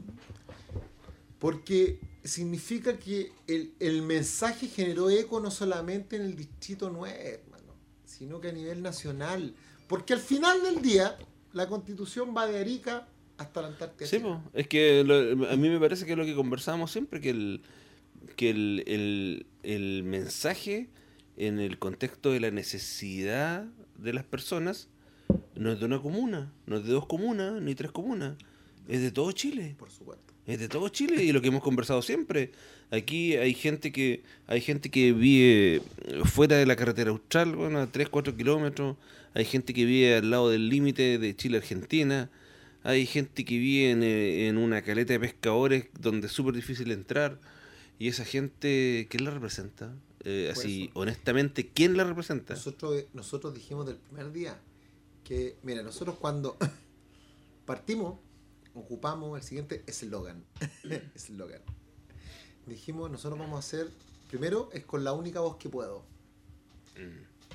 porque 1.39 1.99
significa 2.23 2.97
que 2.97 3.31
el, 3.47 3.73
el 3.79 4.01
mensaje 4.01 4.67
generó 4.67 5.09
eco 5.09 5.39
no 5.39 5.51
solamente 5.51 6.17
en 6.17 6.23
el 6.23 6.35
distrito 6.35 6.89
9, 6.89 7.41
hermano, 7.45 7.73
sino 8.05 8.41
que 8.41 8.49
a 8.49 8.51
nivel 8.51 8.81
nacional. 8.81 9.55
Porque 9.87 10.13
al 10.13 10.19
final 10.19 10.61
del 10.63 10.81
día, 10.81 11.17
la 11.53 11.67
constitución 11.67 12.35
va 12.35 12.45
de 12.47 12.59
Arica 12.59 13.07
hasta 13.39 13.62
la 13.62 13.67
Antártida. 13.69 14.08
Sí, 14.08 14.19
po. 14.19 14.41
es 14.54 14.67
que 14.67 15.04
lo- 15.04 15.49
a 15.49 15.56
mí 15.56 15.69
me 15.69 15.80
parece 15.80 16.06
que 16.06 16.12
es 16.12 16.17
lo 16.17 16.25
que 16.25 16.36
conversábamos 16.36 16.91
siempre, 16.91 17.19
que 17.21 17.30
el, 17.32 17.62
que 18.36 18.49
el, 18.52 18.84
el, 18.86 19.45
el 19.63 20.04
mensaje 20.04 20.88
en 21.38 21.60
el 21.60 21.80
contexto 21.80 22.32
de 22.32 22.39
la 22.41 22.52
necesidad 22.52 23.65
de 23.97 24.13
las 24.13 24.23
personas 24.25 24.89
no 25.56 25.71
es 25.71 25.80
de 25.80 25.86
una 25.86 25.99
comuna, 26.02 26.52
no 26.67 26.78
es 26.78 26.84
de 26.86 26.91
dos 26.91 27.06
comunas, 27.06 27.62
ni 27.62 27.75
tres 27.75 27.91
comunas, 27.91 28.36
es 28.88 29.02
de 29.02 29.12
todo 29.12 29.32
Chile. 29.32 29.75
Por 29.78 29.89
supuesto. 29.89 30.34
Es 30.47 30.60
de 30.60 30.67
todo 30.67 30.89
Chile 30.89 31.23
y 31.23 31.32
lo 31.32 31.41
que 31.41 31.49
hemos 31.49 31.62
conversado 31.62 32.02
siempre. 32.02 32.52
Aquí 32.91 33.36
hay 33.36 33.54
gente 33.54 33.91
que 33.91 34.23
hay 34.47 34.62
gente 34.62 34.89
que 34.89 35.13
vive 35.13 35.82
fuera 36.25 36.58
de 36.58 36.65
la 36.65 36.75
carretera 36.75 37.12
austral, 37.12 37.56
bueno, 37.56 37.80
a 37.80 37.88
3, 37.88 38.10
4 38.10 38.36
kilómetros. 38.36 38.97
Hay 39.36 39.45
gente 39.45 39.73
que 39.75 39.86
vive 39.86 40.15
al 40.15 40.32
lado 40.32 40.49
del 40.49 40.69
límite 40.69 41.19
de 41.19 41.36
Chile-Argentina. 41.36 42.32
Hay 42.83 43.05
gente 43.05 43.43
que 43.45 43.57
vive 43.57 43.91
en, 43.91 44.03
eh, 44.03 44.47
en 44.47 44.57
una 44.57 44.81
caleta 44.81 45.13
de 45.13 45.19
pescadores 45.19 45.87
donde 45.99 46.27
es 46.27 46.33
súper 46.33 46.53
difícil 46.55 46.91
entrar. 46.91 47.39
Y 47.97 48.07
esa 48.07 48.23
gente, 48.23 49.07
¿quién 49.09 49.25
la 49.25 49.31
representa? 49.31 49.93
Eh, 50.23 50.51
Por 50.53 50.63
así, 50.63 50.83
eso. 50.85 50.99
honestamente, 50.99 51.69
¿quién 51.69 51.97
la 51.97 52.03
representa? 52.05 52.53
Nosotros, 52.53 53.03
nosotros 53.13 53.53
dijimos 53.53 53.85
del 53.85 53.97
primer 53.97 54.31
día 54.31 54.57
que, 55.23 55.57
mira, 55.63 55.83
nosotros 55.83 56.15
cuando 56.17 56.57
partimos, 57.65 58.19
ocupamos 58.73 59.37
el 59.37 59.43
siguiente 59.43 59.83
eslogan. 59.85 60.45
eslogan. 61.15 61.61
Dijimos, 62.65 63.11
nosotros 63.11 63.37
vamos 63.39 63.57
a 63.57 63.59
hacer, 63.59 63.89
primero 64.29 64.69
es 64.73 64.85
con 64.85 65.03
la 65.03 65.11
única 65.11 65.41
voz 65.41 65.57
que 65.57 65.69
puedo. 65.69 66.05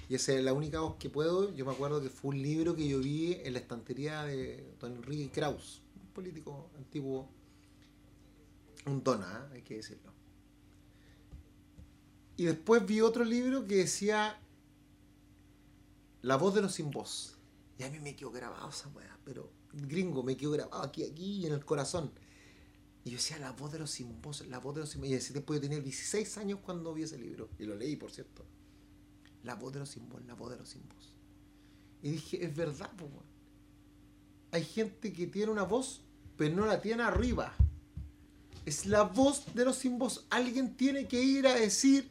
Y 0.08 0.14
esa 0.14 0.32
es 0.32 0.44
la 0.44 0.52
única 0.52 0.80
voz 0.80 0.96
que 0.96 1.08
puedo. 1.08 1.54
Yo 1.54 1.64
me 1.64 1.72
acuerdo 1.72 2.00
que 2.00 2.10
fue 2.10 2.30
un 2.30 2.42
libro 2.42 2.76
que 2.76 2.86
yo 2.86 2.98
vi 2.98 3.34
en 3.42 3.52
la 3.52 3.58
estantería 3.58 4.24
de 4.24 4.74
don 4.78 4.92
Enrique 4.92 5.30
Kraus, 5.30 5.82
un 6.00 6.08
político 6.08 6.70
antiguo, 6.76 7.28
un 8.86 9.02
dona, 9.02 9.48
¿eh? 9.50 9.56
hay 9.56 9.62
que 9.62 9.76
decirlo. 9.76 10.12
Y 12.36 12.44
después 12.44 12.84
vi 12.84 13.00
otro 13.00 13.24
libro 13.24 13.64
que 13.64 13.76
decía 13.76 14.40
La 16.22 16.36
voz 16.36 16.54
de 16.54 16.62
los 16.62 16.74
sin 16.74 16.90
voz. 16.90 17.36
Y 17.78 17.82
a 17.82 17.90
mí 17.90 17.98
me 17.98 18.14
quedó 18.14 18.30
grabado 18.30 18.68
esa 18.68 18.88
weá, 18.88 19.18
pero 19.24 19.50
gringo, 19.72 20.22
me 20.22 20.36
quedó 20.36 20.52
grabado 20.52 20.82
aquí, 20.82 21.04
aquí 21.04 21.46
en 21.46 21.52
el 21.52 21.64
corazón. 21.64 22.12
Y 23.04 23.10
yo 23.10 23.16
decía, 23.16 23.38
la 23.38 23.52
voz 23.52 23.72
de 23.72 23.78
los 23.78 23.90
sin 23.90 24.20
voz, 24.22 24.46
la 24.46 24.58
voz 24.58 24.74
de 24.74 24.80
los 24.82 24.90
sin 24.90 25.00
voz. 25.00 25.10
Y 25.10 25.14
ese 25.14 25.32
tiempo 25.32 25.54
yo 25.54 25.60
tenía 25.60 25.80
16 25.80 26.38
años 26.38 26.60
cuando 26.62 26.94
vi 26.94 27.02
ese 27.02 27.18
libro. 27.18 27.50
Y 27.58 27.64
lo 27.64 27.74
leí, 27.74 27.96
por 27.96 28.10
cierto. 28.10 28.44
La 29.44 29.54
voz 29.54 29.72
de 29.72 29.78
los 29.80 29.88
sin 29.90 30.08
voz, 30.08 30.24
la 30.26 30.34
voz 30.34 30.50
de 30.50 30.56
los 30.58 30.68
sin 30.68 30.82
voz. 30.88 31.14
Y 32.02 32.10
dije, 32.12 32.44
es 32.44 32.54
verdad, 32.56 32.90
weón. 32.98 33.24
Hay 34.52 34.64
gente 34.64 35.12
que 35.12 35.26
tiene 35.26 35.52
una 35.52 35.62
voz, 35.64 36.02
pero 36.36 36.54
no 36.54 36.66
la 36.66 36.80
tiene 36.80 37.02
arriba. 37.02 37.54
Es 38.66 38.86
la 38.86 39.02
voz 39.02 39.44
de 39.54 39.64
los 39.64 39.76
sin 39.76 39.98
voz. 39.98 40.26
Alguien 40.30 40.74
tiene 40.76 41.06
que 41.06 41.22
ir 41.22 41.46
a 41.46 41.54
decir, 41.54 42.08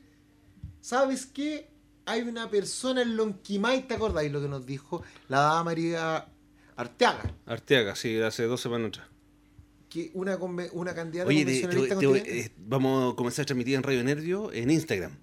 ¿sabes 0.81 1.25
qué? 1.25 1.69
Hay 2.05 2.21
una 2.21 2.49
persona 2.49 3.01
en 3.01 3.15
Lonquimay, 3.15 3.87
¿te 3.87 3.93
acordáis 3.95 4.31
lo 4.31 4.41
que 4.41 4.49
nos 4.49 4.65
dijo 4.65 5.01
la 5.29 5.39
dama 5.39 5.63
María 5.65 6.27
Arteaga? 6.75 7.33
Arteaga, 7.45 7.95
sí, 7.95 8.19
hace 8.21 8.43
dos 8.43 8.59
semanas 8.61 8.89
atrás. 8.89 9.07
Que 9.89 10.11
una, 10.13 10.35
una 10.37 10.93
candidata 10.93 11.29
Oye, 11.29 11.45
te- 11.45 11.67
te- 11.67 11.95
te 11.95 12.39
eh, 12.41 12.51
vamos 12.57 13.13
a 13.13 13.15
comenzar 13.15 13.43
a 13.43 13.45
transmitir 13.45 13.75
en 13.75 13.83
Radio 13.83 14.03
Nervio 14.03 14.51
en 14.51 14.69
Instagram. 14.69 15.17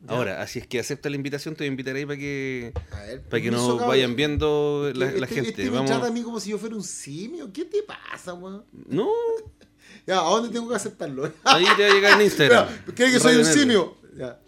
Ya. 0.00 0.10
Ahora, 0.14 0.42
así 0.42 0.60
es 0.60 0.66
que 0.66 0.78
acepta 0.78 1.10
la 1.10 1.16
invitación, 1.16 1.54
te 1.54 1.64
voy 1.64 1.66
a 1.66 1.70
invitar 1.72 1.96
ahí 1.96 2.06
para 2.06 2.18
que, 2.18 2.72
ver, 3.06 3.22
para 3.22 3.42
que 3.42 3.50
nos 3.50 3.84
vayan 3.84 4.14
viendo 4.14 4.92
la, 4.94 5.06
Este- 5.06 5.18
la 5.20 5.26
este- 5.26 5.34
gente. 5.34 5.50
Este 5.50 5.64
me 5.64 5.70
Vamos. 5.70 5.90
trata 5.90 6.06
a 6.06 6.10
mí 6.12 6.22
como 6.22 6.38
si 6.38 6.50
yo 6.50 6.58
fuera 6.58 6.76
un 6.76 6.84
simio. 6.84 7.52
¿Qué 7.52 7.64
te 7.64 7.82
pasa, 7.82 8.32
weón? 8.34 8.64
No, 8.86 9.08
Ya, 10.06 10.20
¿a 10.20 10.24
dónde 10.30 10.48
tengo 10.50 10.68
que 10.68 10.76
aceptarlo? 10.76 11.24
ahí 11.44 11.64
te 11.76 11.82
va 11.84 11.90
a 11.90 11.94
llegar 11.94 12.20
en 12.20 12.24
Instagram. 12.26 12.68
Espera, 12.72 12.94
¿Cree 12.94 13.12
que 13.12 13.20
soy 13.20 13.36
un 13.36 13.44
simio? 13.44 13.96
Ya. 14.16 14.38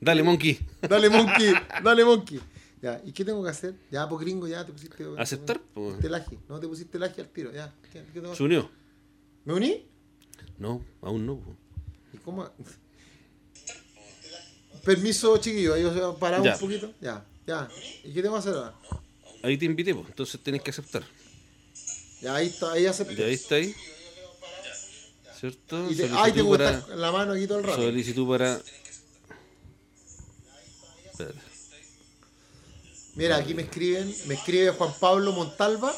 Dale, 0.00 0.22
Monkey. 0.22 0.58
Dale, 0.82 1.08
monkey. 1.08 1.54
Dale, 1.82 2.04
monkey. 2.04 2.40
Ya, 2.82 3.00
¿y 3.06 3.12
qué 3.12 3.24
tengo 3.24 3.42
que 3.42 3.48
hacer? 3.48 3.74
Ya, 3.90 4.06
pues 4.06 4.20
gringo, 4.20 4.46
ya 4.46 4.66
te 4.66 4.72
pusiste. 4.72 5.06
Aceptar, 5.16 5.58
pues. 5.72 5.98
Te 6.00 6.10
laje. 6.10 6.38
No 6.48 6.60
te 6.60 6.68
pusiste 6.68 6.98
laje 6.98 7.22
al 7.22 7.28
tiro, 7.28 7.50
ya. 7.52 7.72
¿Qué, 7.90 8.04
¿Se 8.34 8.42
unió? 8.42 8.68
¿Me 9.46 9.54
uní? 9.54 9.86
No, 10.58 10.84
aún 11.00 11.24
no. 11.24 11.38
po. 11.38 11.56
¿Y 12.12 12.18
cómo? 12.18 12.50
Permiso, 14.84 15.36
chiquillo, 15.38 15.74
ahí 15.74 15.84
os 15.84 15.94
Ya. 15.94 16.54
un 16.54 16.60
poquito. 16.60 16.92
Ya, 17.00 17.24
ya. 17.46 17.68
¿Y 18.04 18.12
qué 18.12 18.22
tengo 18.22 18.34
que 18.34 18.40
hacer 18.40 18.54
ahora? 18.54 18.74
Ahí 19.42 19.58
te 19.58 19.64
invité, 19.64 19.94
pues. 19.94 20.06
entonces 20.08 20.40
tenés 20.42 20.62
que 20.62 20.70
aceptar. 20.70 21.04
Ya, 22.20 22.34
ahí 22.34 22.46
está, 22.46 22.72
ahí 22.72 22.86
acepté. 22.86 23.14
Ya 23.16 23.24
ahí 23.26 23.34
está 23.34 23.54
ahí. 23.56 23.74
¿Cierto? 25.38 25.90
Y 25.90 25.96
te, 25.96 26.08
ay, 26.12 26.32
te 26.32 26.42
para- 26.44 26.86
la 26.96 27.12
mano 27.12 27.32
aquí 27.32 27.46
todo 27.46 27.58
el 27.58 27.64
rato. 27.64 27.82
Solicitud 27.82 28.26
para. 28.28 28.60
Espérate. 31.10 31.38
Mira, 33.14 33.36
aquí 33.36 33.54
me 33.54 33.62
escriben, 33.62 34.14
me 34.26 34.34
escribe 34.34 34.70
Juan 34.70 34.92
Pablo 34.98 35.32
Montalva 35.32 35.94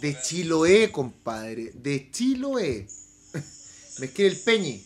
de 0.00 0.20
Chiloé, 0.20 0.90
compadre, 0.92 1.70
de 1.74 2.10
Chiloé. 2.10 2.86
me 3.98 4.06
escribe 4.06 4.30
el 4.30 4.36
Peñi. 4.40 4.84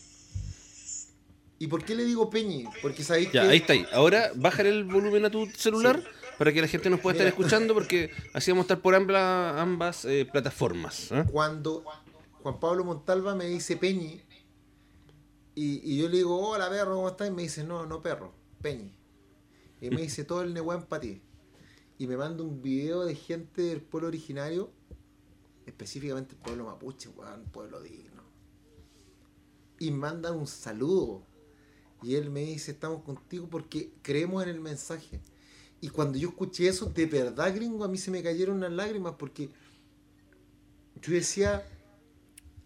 ¿Y 1.63 1.67
por 1.67 1.85
qué 1.85 1.95
le 1.95 2.03
digo 2.03 2.29
Peñi? 2.29 2.65
Porque 2.81 3.05
sabéis 3.05 3.31
Ya, 3.31 3.43
que 3.43 3.47
ahí 3.47 3.57
está. 3.59 3.71
ahí. 3.71 3.85
Ahora, 3.93 4.33
bájale 4.35 4.67
el 4.67 4.83
volumen 4.83 5.23
a 5.23 5.29
tu 5.31 5.45
celular 5.45 6.03
para 6.37 6.51
que 6.51 6.59
la 6.59 6.67
gente 6.67 6.89
nos 6.89 6.99
pueda 6.99 7.13
estar 7.13 7.25
Mira. 7.25 7.37
escuchando 7.37 7.73
porque 7.73 8.11
así 8.33 8.51
vamos 8.51 8.63
a 8.63 8.65
estar 8.65 8.81
por 8.81 8.93
ambas, 8.95 9.55
ambas 9.57 10.03
eh, 10.03 10.27
plataformas. 10.29 11.09
¿eh? 11.13 11.23
cuando 11.31 11.85
Juan 12.41 12.59
Pablo 12.59 12.83
Montalva 12.83 13.33
me 13.33 13.45
dice 13.45 13.77
Peñi, 13.77 14.19
y, 15.55 15.89
y 15.89 15.97
yo 16.01 16.09
le 16.09 16.17
digo, 16.17 16.37
hola 16.49 16.69
perro, 16.69 16.95
¿cómo 16.95 17.07
estás? 17.07 17.29
Y 17.29 17.31
me 17.31 17.43
dice, 17.43 17.63
no, 17.63 17.85
no 17.85 18.01
perro, 18.01 18.33
Peñi. 18.61 18.91
Y 19.79 19.89
me 19.89 20.01
dice 20.01 20.25
todo 20.25 20.41
el 20.41 20.53
Nehuán 20.53 20.83
para 20.87 20.99
ti. 20.99 21.21
Y 21.97 22.07
me 22.07 22.17
manda 22.17 22.43
un 22.43 22.61
video 22.61 23.05
de 23.05 23.15
gente 23.15 23.61
del 23.61 23.79
pueblo 23.81 24.09
originario, 24.09 24.69
específicamente 25.65 26.35
el 26.35 26.41
pueblo 26.41 26.65
mapuche, 26.65 27.07
weón, 27.07 27.45
pueblo 27.53 27.81
digno. 27.81 28.23
Y 29.79 29.91
mandan 29.91 30.35
un 30.37 30.47
saludo. 30.47 31.23
Y 32.03 32.15
él 32.15 32.29
me 32.29 32.41
dice, 32.41 32.71
estamos 32.71 33.03
contigo 33.03 33.47
porque 33.49 33.91
creemos 34.01 34.43
en 34.43 34.49
el 34.49 34.59
mensaje. 34.59 35.19
Y 35.81 35.89
cuando 35.89 36.17
yo 36.17 36.29
escuché 36.29 36.67
eso, 36.67 36.85
de 36.87 37.05
verdad, 37.05 37.53
gringo, 37.55 37.83
a 37.83 37.87
mí 37.87 37.97
se 37.97 38.11
me 38.11 38.21
cayeron 38.23 38.59
las 38.61 38.71
lágrimas 38.71 39.15
porque 39.17 39.49
yo 41.01 41.13
decía, 41.13 41.65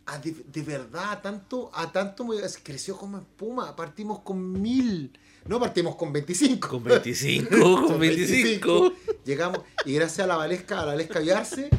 "Ah, 0.05 0.19
de, 0.19 0.31
de 0.31 0.61
verdad, 0.61 1.11
a 1.11 1.21
tanto, 1.21 1.71
a 1.73 1.91
tanto 1.91 2.25
me- 2.25 2.37
creció 2.63 2.95
como 2.97 3.17
espuma. 3.17 3.75
Partimos 3.75 4.19
con 4.19 4.61
mil, 4.61 5.11
no 5.47 5.59
partimos 5.59 5.95
con 5.95 6.13
25. 6.13 6.67
Con 6.69 6.83
25, 6.83 7.47
con 7.87 7.99
25. 7.99 8.93
Llegamos, 9.25 9.59
y 9.85 9.93
gracias 9.93 10.19
a 10.19 10.27
la 10.27 10.37
Valesca, 10.37 10.75
a 10.81 10.85
la 10.85 10.91
Valesca 10.93 11.19
Viarse, 11.19 11.69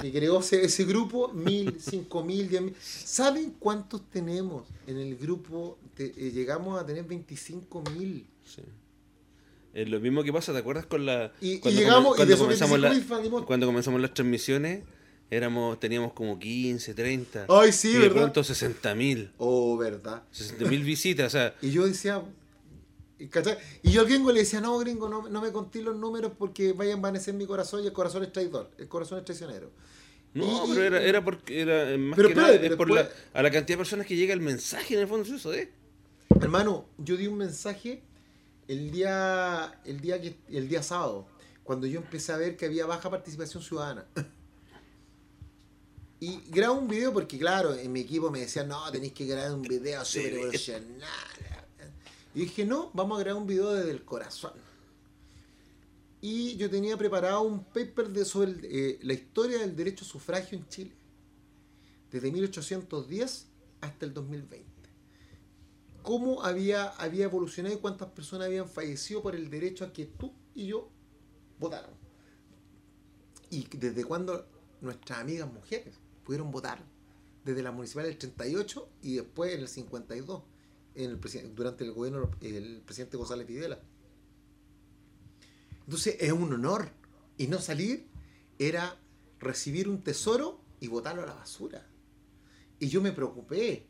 que 0.00 0.12
creó 0.12 0.40
ese, 0.40 0.64
ese 0.64 0.84
grupo, 0.84 1.28
mil, 1.32 1.78
cinco 1.80 2.22
mil, 2.24 2.48
diez 2.48 2.62
mil. 2.62 2.76
¿Saben 2.80 3.54
cuántos 3.58 4.08
tenemos 4.10 4.66
en 4.86 4.98
el 4.98 5.16
grupo? 5.16 5.78
Te- 5.96 6.12
eh, 6.16 6.30
llegamos 6.30 6.80
a 6.80 6.86
tener 6.86 7.04
25 7.04 7.82
mil. 7.96 8.26
Sí. 8.44 8.62
Es 9.74 9.88
lo 9.88 9.98
mismo 10.00 10.22
que 10.22 10.32
pasa, 10.32 10.52
¿te 10.52 10.58
acuerdas 10.58 10.86
con 10.86 11.04
la 11.04 11.32
Y- 11.40 11.54
y 11.54 11.58
cuando, 11.58 11.80
llegamos, 11.80 12.04
y 12.04 12.16
cuando 12.16 12.24
de 12.26 12.32
esos 12.34 12.44
comenzamos 12.46 12.80
25 12.80 12.86
la- 12.86 12.94
mil 12.94 13.08
salimos- 13.24 13.44
cuando 13.46 13.66
comenzamos 13.66 14.00
las 14.00 14.14
transmisiones? 14.14 14.84
Éramos, 15.30 15.80
teníamos 15.80 16.12
como 16.12 16.38
15, 16.38 16.94
30. 16.94 17.46
Ay, 17.48 17.72
sí, 17.72 17.88
y 17.90 17.94
de 17.98 18.10
pronto 18.10 18.44
60 18.44 18.94
mil. 18.94 19.32
Oh, 19.38 19.76
verdad. 19.76 20.22
60 20.30 20.66
mil 20.66 20.84
visitas, 20.84 21.26
o 21.26 21.30
sea, 21.36 21.54
Y 21.62 21.72
yo 21.72 21.84
decía, 21.86 22.22
¿cachai? 23.30 23.58
Y 23.82 23.90
yo 23.90 24.02
al 24.02 24.06
gringo 24.06 24.30
le 24.32 24.40
decía, 24.40 24.60
no, 24.60 24.78
gringo, 24.78 25.08
no, 25.08 25.28
no 25.28 25.40
me 25.42 25.50
conté 25.50 25.82
los 25.82 25.96
números 25.96 26.32
porque 26.38 26.72
vaya 26.72 26.92
a 26.92 26.94
envanecer 26.94 27.34
mi 27.34 27.44
corazón 27.46 27.82
y 27.82 27.86
el 27.86 27.92
corazón 27.92 28.22
es 28.22 28.32
traidor, 28.32 28.70
el 28.78 28.88
corazón 28.88 29.18
es 29.18 29.24
traicionero. 29.24 29.70
no, 30.34 30.66
Y- 30.66 30.70
pero 30.70 30.82
era, 30.84 31.02
era 31.02 31.24
porque 31.24 31.60
era 31.62 31.96
más 31.98 32.14
Pero 32.16 32.28
que 32.28 32.34
nada 32.34 32.52
es 32.54 32.60
por 32.76 32.86
después- 32.88 33.06
la, 33.34 33.40
a 33.40 33.42
la 33.42 33.50
cantidad 33.50 33.74
de 33.74 33.78
personas 33.78 34.06
que 34.06 34.16
llega 34.16 34.32
el 34.34 34.40
mensaje 34.42 34.94
en 34.94 35.00
el 35.00 35.08
fondo 35.08 35.26
es 35.26 35.32
eso, 35.32 35.52
¿eh? 35.54 35.70
Hermano, 36.28 36.86
yo 36.98 37.16
di 37.16 37.26
un 37.26 37.38
mensaje 37.38 38.02
el 38.68 38.90
día, 38.90 39.80
el 39.84 40.00
día 40.00 40.20
que, 40.20 40.36
el 40.48 40.68
día 40.68 40.82
sábado, 40.82 41.26
cuando 41.64 41.86
yo 41.86 42.00
empecé 42.00 42.32
a 42.32 42.36
ver 42.36 42.56
que 42.56 42.66
había 42.66 42.86
baja 42.86 43.10
participación 43.10 43.62
ciudadana. 43.62 44.06
Y 46.18 46.40
grabo 46.50 46.78
un 46.78 46.88
video 46.88 47.12
porque, 47.12 47.38
claro, 47.38 47.74
en 47.74 47.92
mi 47.92 48.00
equipo 48.00 48.30
me 48.30 48.40
decían, 48.40 48.68
no, 48.68 48.90
tenéis 48.90 49.12
que 49.12 49.26
grabar 49.26 49.52
un 49.52 49.62
video 49.62 50.04
súper 50.04 50.32
evolucionario. 50.34 51.06
Y 52.34 52.40
dije, 52.40 52.64
no, 52.64 52.90
vamos 52.94 53.18
a 53.18 53.22
grabar 53.22 53.40
un 53.42 53.46
video 53.46 53.72
desde 53.72 53.90
el 53.90 54.04
corazón. 54.04 54.52
Y 56.20 56.56
yo 56.56 56.68
tenía 56.70 56.96
preparado 56.96 57.42
un 57.42 57.62
paper 57.64 58.08
de, 58.08 58.24
sobre 58.24 58.50
el- 58.52 58.64
eh, 58.64 58.98
la 59.02 59.12
historia 59.12 59.58
del 59.58 59.76
derecho 59.76 60.04
a 60.04 60.08
sufragio 60.08 60.58
en 60.58 60.66
Chile. 60.68 60.92
Desde 62.10 62.30
1810 62.32 63.46
hasta 63.80 64.06
el 64.06 64.14
2020 64.14 64.65
cómo 66.06 66.44
había, 66.44 66.90
había 66.90 67.24
evolucionado 67.24 67.74
y 67.74 67.80
cuántas 67.80 68.08
personas 68.10 68.46
habían 68.46 68.68
fallecido 68.68 69.24
por 69.24 69.34
el 69.34 69.50
derecho 69.50 69.84
a 69.84 69.92
que 69.92 70.06
tú 70.06 70.32
y 70.54 70.68
yo 70.68 70.88
votaran. 71.58 71.90
Y 73.50 73.66
desde 73.76 74.04
cuándo 74.04 74.46
nuestras 74.80 75.18
amigas 75.18 75.52
mujeres 75.52 75.96
pudieron 76.24 76.52
votar. 76.52 76.78
Desde 77.44 77.60
la 77.60 77.72
municipal 77.72 78.04
del 78.04 78.18
38 78.18 78.88
y 79.02 79.16
después 79.16 79.52
en 79.52 79.60
el 79.62 79.68
52, 79.68 80.42
en 80.94 81.10
el 81.10 81.54
durante 81.56 81.82
el 81.82 81.92
gobierno 81.92 82.30
del 82.40 82.82
presidente 82.82 83.16
González 83.16 83.48
Videla. 83.48 83.80
Entonces 85.86 86.16
es 86.20 86.30
un 86.30 86.52
honor. 86.52 86.88
Y 87.36 87.48
no 87.48 87.58
salir 87.58 88.06
era 88.60 88.96
recibir 89.40 89.88
un 89.88 90.02
tesoro 90.02 90.60
y 90.78 90.86
botarlo 90.86 91.24
a 91.24 91.26
la 91.26 91.34
basura. 91.34 91.84
Y 92.78 92.88
yo 92.88 93.02
me 93.02 93.10
preocupé. 93.10 93.88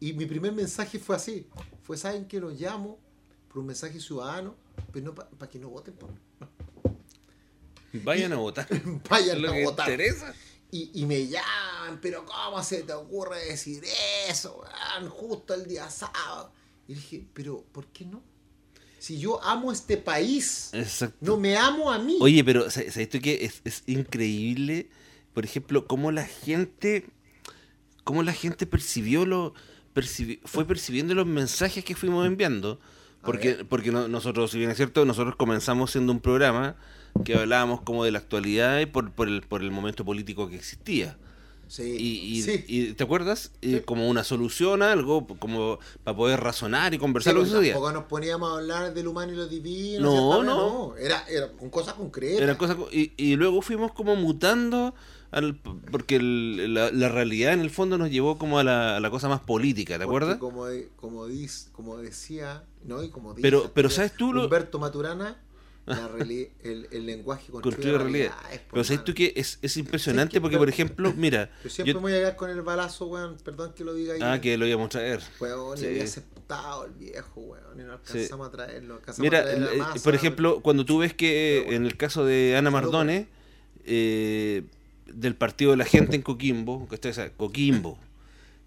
Y 0.00 0.12
mi 0.12 0.26
primer 0.26 0.52
mensaje 0.52 0.98
fue 0.98 1.16
así. 1.16 1.46
Fue, 1.82 1.96
¿saben 1.96 2.26
que 2.26 2.38
Los 2.40 2.60
llamo 2.60 2.98
por 3.48 3.58
un 3.58 3.66
mensaje 3.66 3.98
ciudadano, 4.00 4.54
pero 4.92 5.06
no 5.06 5.14
para 5.14 5.50
que 5.50 5.58
no 5.58 5.68
voten 5.70 5.94
por 5.94 6.10
mí. 6.12 6.18
Vayan 8.04 8.32
a 8.32 8.36
votar. 8.36 8.66
Vayan 9.10 9.40
lo 9.40 9.50
a 9.50 9.54
que 9.54 9.64
votar. 9.64 9.88
interesa. 9.90 10.34
Y, 10.70 10.90
y 11.00 11.06
me 11.06 11.26
llaman, 11.28 12.00
pero 12.02 12.26
¿cómo 12.26 12.62
se 12.62 12.82
te 12.82 12.92
ocurre 12.92 13.44
decir 13.46 13.82
eso? 14.28 14.62
Justo 15.10 15.54
el 15.54 15.66
día 15.66 15.88
sábado. 15.88 16.52
Y 16.88 16.94
dije, 16.94 17.26
pero 17.32 17.64
¿por 17.72 17.86
qué 17.86 18.04
no? 18.04 18.22
Si 18.98 19.18
yo 19.18 19.42
amo 19.42 19.70
este 19.72 19.96
país, 19.96 20.70
Exacto. 20.72 21.16
no 21.20 21.36
me 21.36 21.56
amo 21.56 21.90
a 21.92 21.98
mí. 21.98 22.18
Oye, 22.20 22.42
pero 22.44 22.68
sa- 22.70 22.82
¿sabes 22.90 23.08
tú 23.08 23.18
qué? 23.22 23.44
Es, 23.44 23.60
es 23.64 23.82
increíble, 23.86 24.88
por 25.32 25.44
ejemplo, 25.44 25.86
cómo 25.86 26.10
la 26.10 26.24
gente, 26.24 27.06
cómo 28.04 28.22
la 28.24 28.32
gente 28.32 28.66
percibió 28.66 29.24
lo, 29.24 29.54
percibi- 29.96 30.40
fue 30.44 30.64
percibiendo 30.66 31.14
los 31.14 31.26
mensajes 31.26 31.84
que 31.84 31.94
fuimos 31.96 32.26
enviando. 32.26 32.78
Porque, 33.24 33.64
porque 33.68 33.90
no- 33.90 34.06
nosotros, 34.06 34.52
si 34.52 34.58
bien 34.58 34.70
es 34.70 34.76
cierto, 34.76 35.04
nosotros 35.04 35.34
comenzamos 35.34 35.90
siendo 35.90 36.12
un 36.12 36.20
programa 36.20 36.76
que 37.24 37.34
hablábamos 37.34 37.80
como 37.80 38.04
de 38.04 38.12
la 38.12 38.18
actualidad 38.18 38.78
y 38.78 38.86
por, 38.86 39.10
por, 39.10 39.26
el, 39.26 39.40
por 39.42 39.62
el 39.62 39.72
momento 39.72 40.04
político 40.04 40.48
que 40.48 40.54
existía. 40.54 41.16
sí, 41.66 41.82
Y, 41.98 42.36
y- 42.38 42.42
sí. 42.42 42.64
y, 42.68 42.92
¿te 42.92 43.02
acuerdas? 43.02 43.50
Sí. 43.60 43.80
como 43.84 44.08
una 44.08 44.22
solución 44.22 44.80
a 44.82 44.92
algo, 44.92 45.26
como 45.40 45.80
para 46.04 46.16
poder 46.16 46.38
razonar 46.38 46.92
y 46.94 46.96
Sí, 46.96 47.00
conversar 47.00 47.32
que 47.32 47.38
porque 47.40 47.50
sucedía. 47.50 47.72
tampoco 47.72 47.92
nos 47.94 48.04
poníamos 48.04 48.48
a 48.52 48.58
hablar 48.60 48.94
del 48.94 49.08
humano 49.08 49.32
y 49.32 49.36
lo 49.36 49.48
divino. 49.48 50.02
No, 50.04 50.42
no. 50.44 50.96
Era, 50.96 51.24
era 51.28 51.48
con 51.50 51.68
cosas 51.70 51.94
concretas. 51.94 52.56
Co- 52.76 52.88
y, 52.92 53.12
y 53.16 53.34
luego 53.34 53.60
fuimos 53.60 53.90
como 53.92 54.14
mutando 54.14 54.94
al, 55.30 55.54
porque 55.90 56.16
el- 56.16 56.72
la, 56.74 56.90
la 56.90 57.08
realidad 57.08 57.52
en 57.52 57.60
el 57.60 57.70
fondo 57.70 57.98
nos 57.98 58.10
llevó 58.10 58.38
como 58.38 58.58
a 58.58 58.64
la, 58.64 58.96
a 58.96 59.00
la 59.00 59.10
cosa 59.10 59.28
más 59.28 59.40
política, 59.40 59.98
¿te 59.98 60.04
acuerdas? 60.04 60.38
Como, 60.38 60.66
de- 60.66 60.88
como, 60.96 61.28
dis- 61.28 61.70
como 61.72 61.96
decía, 61.98 62.64
¿no? 62.84 63.02
Y 63.02 63.10
como 63.10 63.30
dice 63.34 63.42
Pero- 63.42 63.70
pero 63.74 63.90
¿sabes 63.90 64.12
tú 64.12 64.32
lo- 64.32 64.44
Humberto 64.44 64.78
Maturana, 64.78 65.40
la 65.86 66.08
reali- 66.08 66.50
el, 66.64 66.88
el 66.90 67.06
lenguaje 67.06 67.52
construye, 67.52 67.76
Construye 67.76 67.98
realidad. 67.98 68.34
po, 68.40 68.58
Pero 68.72 68.84
sabes 68.84 69.04
tú 69.04 69.14
que 69.14 69.32
es, 69.36 69.60
es 69.62 69.76
impresionante 69.76 70.32
que- 70.32 70.40
porque, 70.40 70.54
pero- 70.54 70.62
por 70.62 70.68
ejemplo, 70.68 71.12
mira, 71.16 71.48
Yo 71.62 71.70
siempre 71.70 71.92
yo- 71.92 71.98
me 72.00 72.02
voy 72.02 72.12
a 72.12 72.16
llegar 72.16 72.34
con 72.36 72.50
el 72.50 72.62
balazo, 72.62 73.06
weón. 73.06 73.36
Perdón 73.44 73.72
que 73.72 73.84
lo 73.84 73.94
diga 73.94 74.14
ahí. 74.14 74.20
ah, 74.22 74.40
que 74.40 74.56
lo 74.58 74.66
íbamos 74.66 74.86
a 74.86 74.88
traer. 74.90 75.20
Weón, 75.38 75.78
Sí. 75.78 75.84
y 75.84 75.88
había 75.90 76.02
aceptado 76.04 76.86
el 76.86 76.92
viejo, 76.92 77.40
weón. 77.40 77.78
Y 77.78 77.84
no 77.84 77.98
Sí. 78.02 78.10
alcanzamos 78.18 78.48
a 78.48 78.50
traerlo. 78.50 78.94
alcanzamos 78.94 79.20
Mira, 79.30 79.38
a 79.38 79.42
traer 79.42 79.58
la 79.60 79.72
eh, 79.74 79.78
masa, 79.78 80.02
por 80.02 80.14
ejemplo, 80.16 80.60
cuando 80.60 80.84
tú 80.84 80.98
ves 80.98 81.14
que 81.14 81.58
Pero 81.58 81.66
bueno. 81.66 81.76
en 81.84 81.86
el 81.86 81.96
caso 81.96 82.24
de 82.24 82.56
Ana 82.56 82.70
Mardone, 82.72 83.28
eh, 83.84 84.64
del 85.06 85.34
partido 85.34 85.70
de 85.72 85.76
la 85.78 85.84
gente 85.84 86.16
en 86.16 86.22
Coquimbo, 86.22 86.88
que 86.88 86.94
está 86.96 87.08
esa- 87.08 87.30
Coquimbo, 87.30 87.98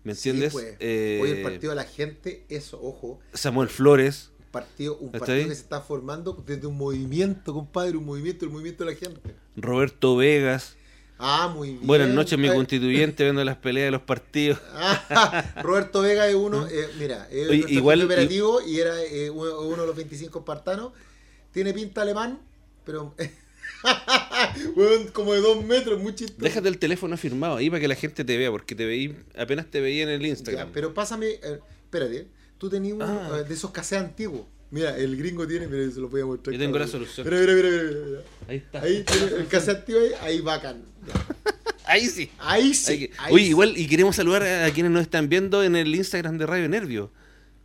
¿me 0.03 0.15
sí, 0.15 0.29
entiendes? 0.29 0.53
pues. 0.53 0.75
Eh, 0.79 1.19
Hoy 1.21 1.29
el 1.31 1.41
partido 1.43 1.69
de 1.71 1.75
la 1.75 1.83
gente, 1.85 2.45
eso, 2.49 2.79
ojo. 2.81 3.19
Samuel 3.33 3.69
Flores, 3.69 4.31
partido, 4.51 4.97
un 4.97 5.07
¿Está 5.07 5.19
partido 5.19 5.37
ahí? 5.37 5.45
que 5.47 5.55
se 5.55 5.61
está 5.61 5.81
formando 5.81 6.41
desde 6.45 6.65
un 6.67 6.77
movimiento, 6.77 7.53
compadre. 7.53 7.97
Un 7.97 8.05
movimiento, 8.05 8.45
el 8.45 8.51
movimiento 8.51 8.83
de 8.85 8.91
la 8.93 8.97
gente. 8.97 9.21
Roberto 9.55 10.15
Vegas. 10.15 10.75
Ah, 11.21 11.51
muy 11.53 11.71
bien. 11.73 11.85
Buenas 11.85 12.07
noches, 12.09 12.39
mi 12.39 12.47
Eh, 12.47 12.53
constituyente, 12.53 13.23
viendo 13.23 13.43
las 13.43 13.57
peleas 13.57 13.87
de 13.87 13.91
los 13.91 14.01
partidos. 14.03 14.57
Ah, 14.73 15.43
Roberto 15.61 16.01
Vega 16.01 16.25
es 16.29 16.33
uno, 16.35 16.65
eh, 16.67 16.87
mira, 16.97 17.27
es 17.29 17.49
Oye, 17.49 17.65
igual- 17.67 18.03
operativo 18.05 18.61
y 18.65 18.79
era 18.79 19.03
eh, 19.03 19.29
uno, 19.29 19.59
uno 19.61 19.81
de 19.81 19.87
los 19.87 19.95
25 19.97 20.39
espartanos. 20.39 20.93
Tiene 21.51 21.73
pinta 21.73 22.03
alemán, 22.03 22.39
pero 22.85 23.13
Como 25.13 25.33
de 25.33 25.41
dos 25.41 25.63
metros, 25.65 26.01
muy 26.01 26.13
chistoso. 26.15 26.41
Déjate 26.41 26.67
el 26.69 26.77
teléfono 26.77 27.15
firmado 27.17 27.57
ahí 27.57 27.69
para 27.69 27.79
que 27.81 27.87
la 27.87 27.95
gente 27.95 28.23
te 28.23 28.37
vea, 28.37 28.51
porque 28.51 28.75
te 28.75 28.85
veí, 28.85 29.15
apenas 29.37 29.65
te 29.67 29.81
veía 29.81 30.03
en 30.03 30.09
el 30.09 30.21
Ya, 30.21 30.27
Instagram. 30.27 30.69
pero 30.73 30.93
pásame, 30.93 31.27
eh, 31.27 31.59
espérate, 31.85 32.27
tú 32.57 32.69
tenías 32.69 32.95
uno 32.95 33.05
Ah. 33.05 33.39
eh, 33.39 33.43
de 33.47 33.53
esos 33.53 33.71
cassettes 33.71 34.05
antiguos. 34.05 34.41
Mira, 34.71 34.95
el 34.97 35.17
gringo 35.17 35.47
tiene, 35.47 35.65
mira, 35.67 35.89
se 35.91 35.99
lo 35.99 36.09
voy 36.09 36.21
a 36.21 36.25
mostrar. 36.25 36.53
Yo 36.53 36.59
tengo 36.59 36.77
la 36.77 36.87
solución. 36.87 37.27
Mira, 37.27 37.39
mira, 37.41 37.53
mira, 37.55 37.69
mira, 37.69 37.83
mira, 37.83 38.05
mira. 38.05 38.21
Ahí 38.47 38.57
está. 38.57 38.81
Ahí 38.81 39.03
tiene 39.03 39.25
el 39.37 39.47
cassette 39.47 39.77
antiguo 39.79 40.01
ahí, 40.01 40.11
ahí 40.21 40.41
bacán. 40.41 40.83
Ahí 41.85 42.05
sí. 42.05 42.29
Ahí 42.37 42.75
sí. 42.75 42.99
Que- 42.99 43.11
ahí 43.17 43.33
Oye, 43.33 43.43
sí. 43.45 43.49
igual, 43.49 43.73
y 43.75 43.87
queremos 43.87 44.15
saludar 44.15 44.43
a, 44.43 44.65
a 44.65 44.71
quienes 44.71 44.91
nos 44.91 45.01
están 45.01 45.27
viendo 45.27 45.63
en 45.63 45.75
el 45.75 45.95
Instagram 45.95 46.37
de 46.37 46.45
Radio 46.45 46.69
Nervio. 46.69 47.09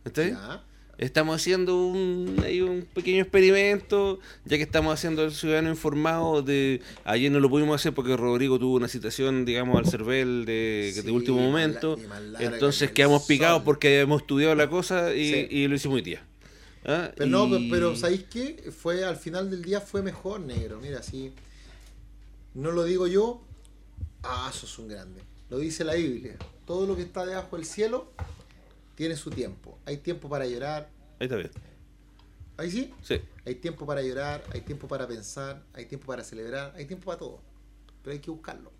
¿Está 0.03 0.21
bien? 0.23 0.33
Ya. 0.33 0.63
Estamos 0.97 1.35
haciendo 1.35 1.75
un, 1.85 2.41
hay 2.45 2.61
un 2.61 2.83
pequeño 2.93 3.21
experimento, 3.21 4.19
ya 4.45 4.55
que 4.55 4.63
estamos 4.63 4.93
haciendo 4.93 5.25
el 5.25 5.33
ciudadano 5.33 5.69
informado 5.69 6.41
de 6.41 6.81
ayer 7.03 7.29
no 7.31 7.41
lo 7.41 7.49
pudimos 7.49 7.81
hacer 7.81 7.93
porque 7.93 8.15
Rodrigo 8.15 8.57
tuvo 8.59 8.75
una 8.75 8.87
citación, 8.87 9.43
digamos, 9.43 9.77
al 9.77 9.87
CERVEL 9.91 10.45
de, 10.45 10.91
Sí, 10.95 11.01
de 11.01 11.11
último 11.11 11.39
momento. 11.41 11.97
la- 12.31 12.41
Entonces 12.41 12.89
que 12.89 12.93
quedamos 12.95 13.23
picados 13.23 13.63
porque 13.63 13.99
hemos 13.99 14.21
estudiado 14.21 14.55
la 14.55 14.69
cosa 14.69 15.13
y, 15.13 15.33
Sí. 15.33 15.47
y 15.49 15.67
lo 15.67 15.75
hicimos 15.75 15.95
hoy 15.95 16.01
día. 16.01 16.23
¿Ah? 16.85 17.11
Pero 17.17 17.29
no, 17.29 17.57
Y- 17.57 17.69
pero 17.69 17.95
¿sabéis 17.97 18.23
qué? 18.31 18.71
Fue 18.71 19.03
al 19.03 19.17
final 19.17 19.49
del 19.49 19.63
día 19.63 19.81
fue 19.81 20.01
mejor, 20.01 20.39
negro. 20.39 20.79
Mira, 20.81 21.03
si 21.03 21.33
no 22.53 22.71
lo 22.71 22.85
digo 22.85 23.07
yo, 23.07 23.41
ah, 24.23 24.49
sos 24.53 24.79
un 24.79 24.87
grande. 24.87 25.19
Lo 25.49 25.57
dice 25.59 25.83
la 25.83 25.95
Biblia. 25.95 26.37
Todo 26.65 26.87
lo 26.87 26.95
que 26.95 27.01
está 27.01 27.25
debajo 27.25 27.57
del 27.57 27.65
cielo 27.65 28.11
tiene 28.95 29.15
su 29.15 29.29
tiempo. 29.29 29.77
Hay 29.85 29.97
tiempo 29.97 30.29
para 30.29 30.45
llorar. 30.47 30.89
Ahí 31.19 31.25
está 31.25 31.35
bien. 31.37 31.51
Ahí 32.57 32.71
sí. 32.71 32.93
Sí. 33.01 33.19
Hay 33.45 33.55
tiempo 33.55 33.85
para 33.85 34.01
llorar, 34.01 34.43
hay 34.53 34.61
tiempo 34.61 34.87
para 34.87 35.07
pensar, 35.07 35.63
hay 35.73 35.85
tiempo 35.85 36.07
para 36.07 36.23
celebrar, 36.23 36.73
hay 36.75 36.85
tiempo 36.85 37.05
para 37.05 37.19
todo. 37.19 37.41
Pero 38.01 38.13
hay 38.13 38.19
que 38.19 38.31
buscarlo. 38.31 38.71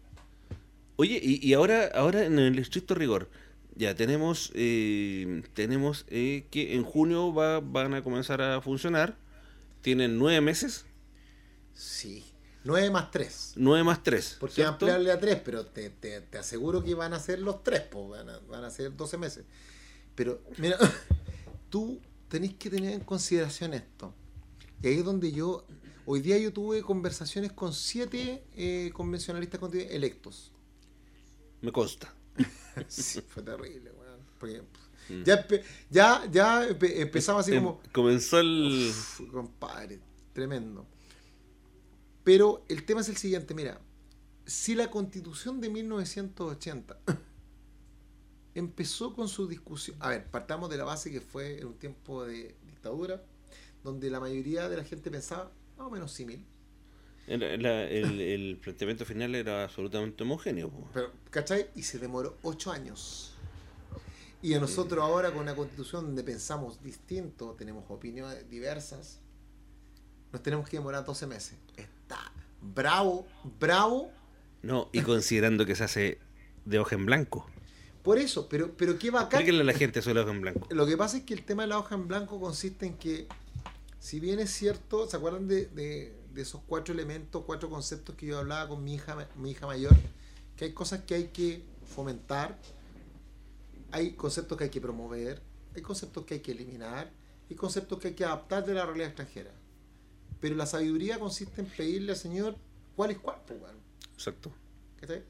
Oye, 0.97 1.19
y, 1.21 1.45
y 1.45 1.53
ahora, 1.53 1.91
ahora 1.93 2.23
en 2.25 2.39
el 2.39 2.57
estricto 2.57 2.95
rigor, 2.95 3.29
ya 3.75 3.93
tenemos, 3.95 4.51
eh, 4.55 5.43
tenemos 5.53 6.05
eh, 6.07 6.45
que 6.51 6.75
en 6.75 6.83
junio 6.83 7.33
va, 7.33 7.59
van 7.59 7.93
a 7.93 8.01
comenzar 8.03 8.41
a 8.41 8.61
funcionar. 8.61 9.17
Tienen 9.81 10.17
nueve 10.17 10.39
meses, 10.41 10.85
Sí. 11.73 12.23
9 12.63 12.89
más 12.89 13.11
3. 13.11 13.53
nueve 13.57 13.83
más 13.83 14.01
tres. 14.01 14.37
Porque 14.39 14.55
¿cierto? 14.55 14.71
ampliarle 14.85 15.11
a 15.11 15.19
3, 15.19 15.39
pero 15.45 15.65
te, 15.67 15.91
te- 15.91 16.21
te 16.21 16.37
aseguro 16.39 16.83
que 16.83 16.95
van 16.95 17.13
a 17.13 17.19
ser 17.19 17.39
los 17.39 17.61
3, 17.63 17.81
pues, 17.91 18.09
van, 18.09 18.27
a, 18.29 18.39
van 18.49 18.63
a 18.63 18.71
ser 18.71 18.95
12 18.95 19.17
meses. 19.19 19.45
Pero, 20.15 20.41
mira, 20.57 20.77
tú 21.69 21.99
tenés 22.29 22.53
que 22.55 22.69
tener 22.69 22.93
en 22.93 23.01
consideración 23.01 23.73
esto. 23.73 24.13
Y 24.81 24.87
ahí 24.87 24.97
es 24.99 25.05
donde 25.05 25.31
yo, 25.31 25.65
hoy 26.05 26.21
día 26.21 26.37
yo 26.37 26.51
tuve 26.53 26.81
conversaciones 26.81 27.51
con 27.51 27.73
7 27.73 28.91
convencionalistas 28.93 29.59
constituyentes 29.59 29.95
electos. 29.95 30.51
Me 31.61 31.71
consta. 31.71 32.13
Sí, 32.89 33.21
fue 33.21 33.41
terrible, 33.43 33.91
weón. 33.91 34.19
Porque, 34.39 34.61
Mm. 35.07 35.21
ya, 35.23 35.45
ya, 35.91 36.27
ya 36.31 36.67
empe- 36.67 36.99
empezamos 36.99 37.41
así 37.45 37.53
Em, 37.55 37.63
como... 37.63 37.79
Comenzó 37.93 38.39
el... 38.39 38.87
Uf, 38.89 39.21
compadre, 39.31 39.99
tremendo. 40.33 40.85
Pero 42.23 42.65
el 42.69 42.83
tema 42.85 43.01
es 43.01 43.09
el 43.09 43.17
siguiente, 43.17 43.53
mira, 43.53 43.79
si 44.47 44.73
la 44.73 44.89
constitución 44.89 45.61
de 45.61 45.69
1980 45.69 46.97
empezó 48.55 49.13
con 49.13 49.27
su 49.27 49.47
discusión, 49.47 49.95
a 49.99 50.09
ver, 50.09 50.25
partamos 50.25 50.69
de 50.69 50.77
la 50.77 50.83
base 50.85 51.11
que 51.11 51.21
fue 51.21 51.59
en 51.59 51.67
un 51.67 51.73
tiempo 51.75 52.25
de 52.25 52.55
dictadura, 52.65 53.21
donde 53.83 54.09
la 54.09 54.19
mayoría 54.19 54.67
de 54.69 54.77
la 54.77 54.83
gente 54.83 55.11
pensaba 55.11 55.51
más 55.77 55.87
o 55.87 55.89
menos 55.91 56.11
similar. 56.11 56.43
el, 57.27 57.61
la- 57.61 57.83
el- 57.83 58.21
el 58.21 58.57
planteamiento 58.57 59.05
final 59.05 59.35
era 59.35 59.63
absolutamente 59.65 60.23
homogéneo. 60.23 60.69
po. 60.69 60.87
Pero, 60.93 61.11
¿cachai? 61.29 61.67
Y 61.75 61.83
se 61.83 61.99
demoró 61.99 62.37
ocho 62.43 62.71
años. 62.71 63.31
Y 64.41 64.53
a 64.53 64.59
nosotros 64.59 65.03
ahora 65.03 65.31
con 65.31 65.41
una 65.41 65.55
constitución 65.55 66.05
donde 66.05 66.23
pensamos 66.23 66.81
distinto, 66.83 67.55
tenemos 67.57 67.83
opiniones 67.89 68.47
diversas, 68.49 69.19
nos 70.31 70.43
tenemos 70.43 70.69
que 70.69 70.77
demorar 70.77 71.03
12 71.03 71.25
meses. 71.25 71.57
Está 71.77 72.31
bravo, 72.61 73.25
bravo. 73.59 74.11
No, 74.61 74.89
y 74.91 75.01
considerando 75.01 75.65
que 75.65 75.75
se 75.75 75.83
hace 75.83 76.19
de 76.65 76.77
hoja 76.79 76.95
en 76.95 77.05
blanco. 77.07 77.49
Por 78.05 78.19
eso, 78.19 78.47
pero, 78.47 78.71
pero 78.77 78.97
qué 78.97 79.09
bacán. 79.11 79.41
Explíquenle 79.41 79.61
a 79.61 79.65
la 79.65 79.73
gente 79.73 79.99
de 79.99 80.13
la 80.13 80.21
hoja 80.21 80.31
en 80.31 80.41
blanco. 80.41 80.67
Lo 80.69 80.85
que 80.85 80.95
pasa 80.95 81.17
es 81.17 81.23
que 81.23 81.33
el 81.33 81.43
tema 81.43 81.63
de 81.63 81.67
la 81.69 81.79
hoja 81.79 81.95
en 81.95 82.07
blanco 82.07 82.39
consiste 82.39 82.85
en 82.85 82.93
que, 82.97 83.27
si 83.99 84.19
bien 84.19 84.39
es 84.39 84.51
cierto, 84.51 85.07
¿se 85.09 85.17
acuerdan 85.17 85.47
de, 85.47 85.65
de- 85.65 86.15
de 86.33 86.41
esos 86.41 86.61
cuatro 86.67 86.93
elementos, 86.93 87.43
cuatro 87.45 87.69
conceptos 87.69 88.15
que 88.15 88.25
yo 88.27 88.37
hablaba 88.39 88.69
con 88.69 88.83
mi 88.83 88.93
hija, 88.95 89.27
mi 89.37 89.51
hija 89.51 89.65
mayor? 89.65 89.95
Que 90.55 90.65
hay 90.65 90.71
cosas 90.73 91.01
que 91.01 91.15
hay 91.15 91.23
que 91.29 91.63
fomentar, 91.95 92.57
hay 93.91 94.11
conceptos 94.13 94.57
que 94.57 94.65
hay 94.65 94.69
que 94.69 94.81
promover, 94.81 95.41
hay 95.75 95.81
conceptos 95.81 96.25
que 96.25 96.35
hay 96.35 96.39
que 96.41 96.51
eliminar, 96.51 97.09
y 97.49 97.55
conceptos 97.55 97.99
que 97.99 98.09
hay 98.09 98.13
que 98.13 98.25
adaptar 98.25 98.65
de 98.65 98.73
la 98.73 98.85
realidad 98.85 99.07
extranjera. 99.07 99.51
Pero 100.39 100.55
la 100.55 100.65
sabiduría 100.65 101.19
consiste 101.19 101.61
en 101.61 101.67
pedirle 101.67 102.11
al 102.11 102.17
Señor 102.17 102.55
cuál 102.95 103.11
es 103.11 103.17
cuál, 103.19 103.37
pues. 103.47 103.59
Exacto. 104.13 104.51
¿Cachai? 104.99 105.23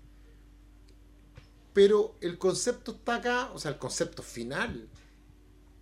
Pero 1.76 2.16
el 2.22 2.38
concepto 2.38 2.94
está 2.94 3.16
acá, 3.16 3.52
o 3.54 3.60
sea, 3.60 3.70
el 3.70 3.78
concepto 3.78 4.24
final, 4.24 4.88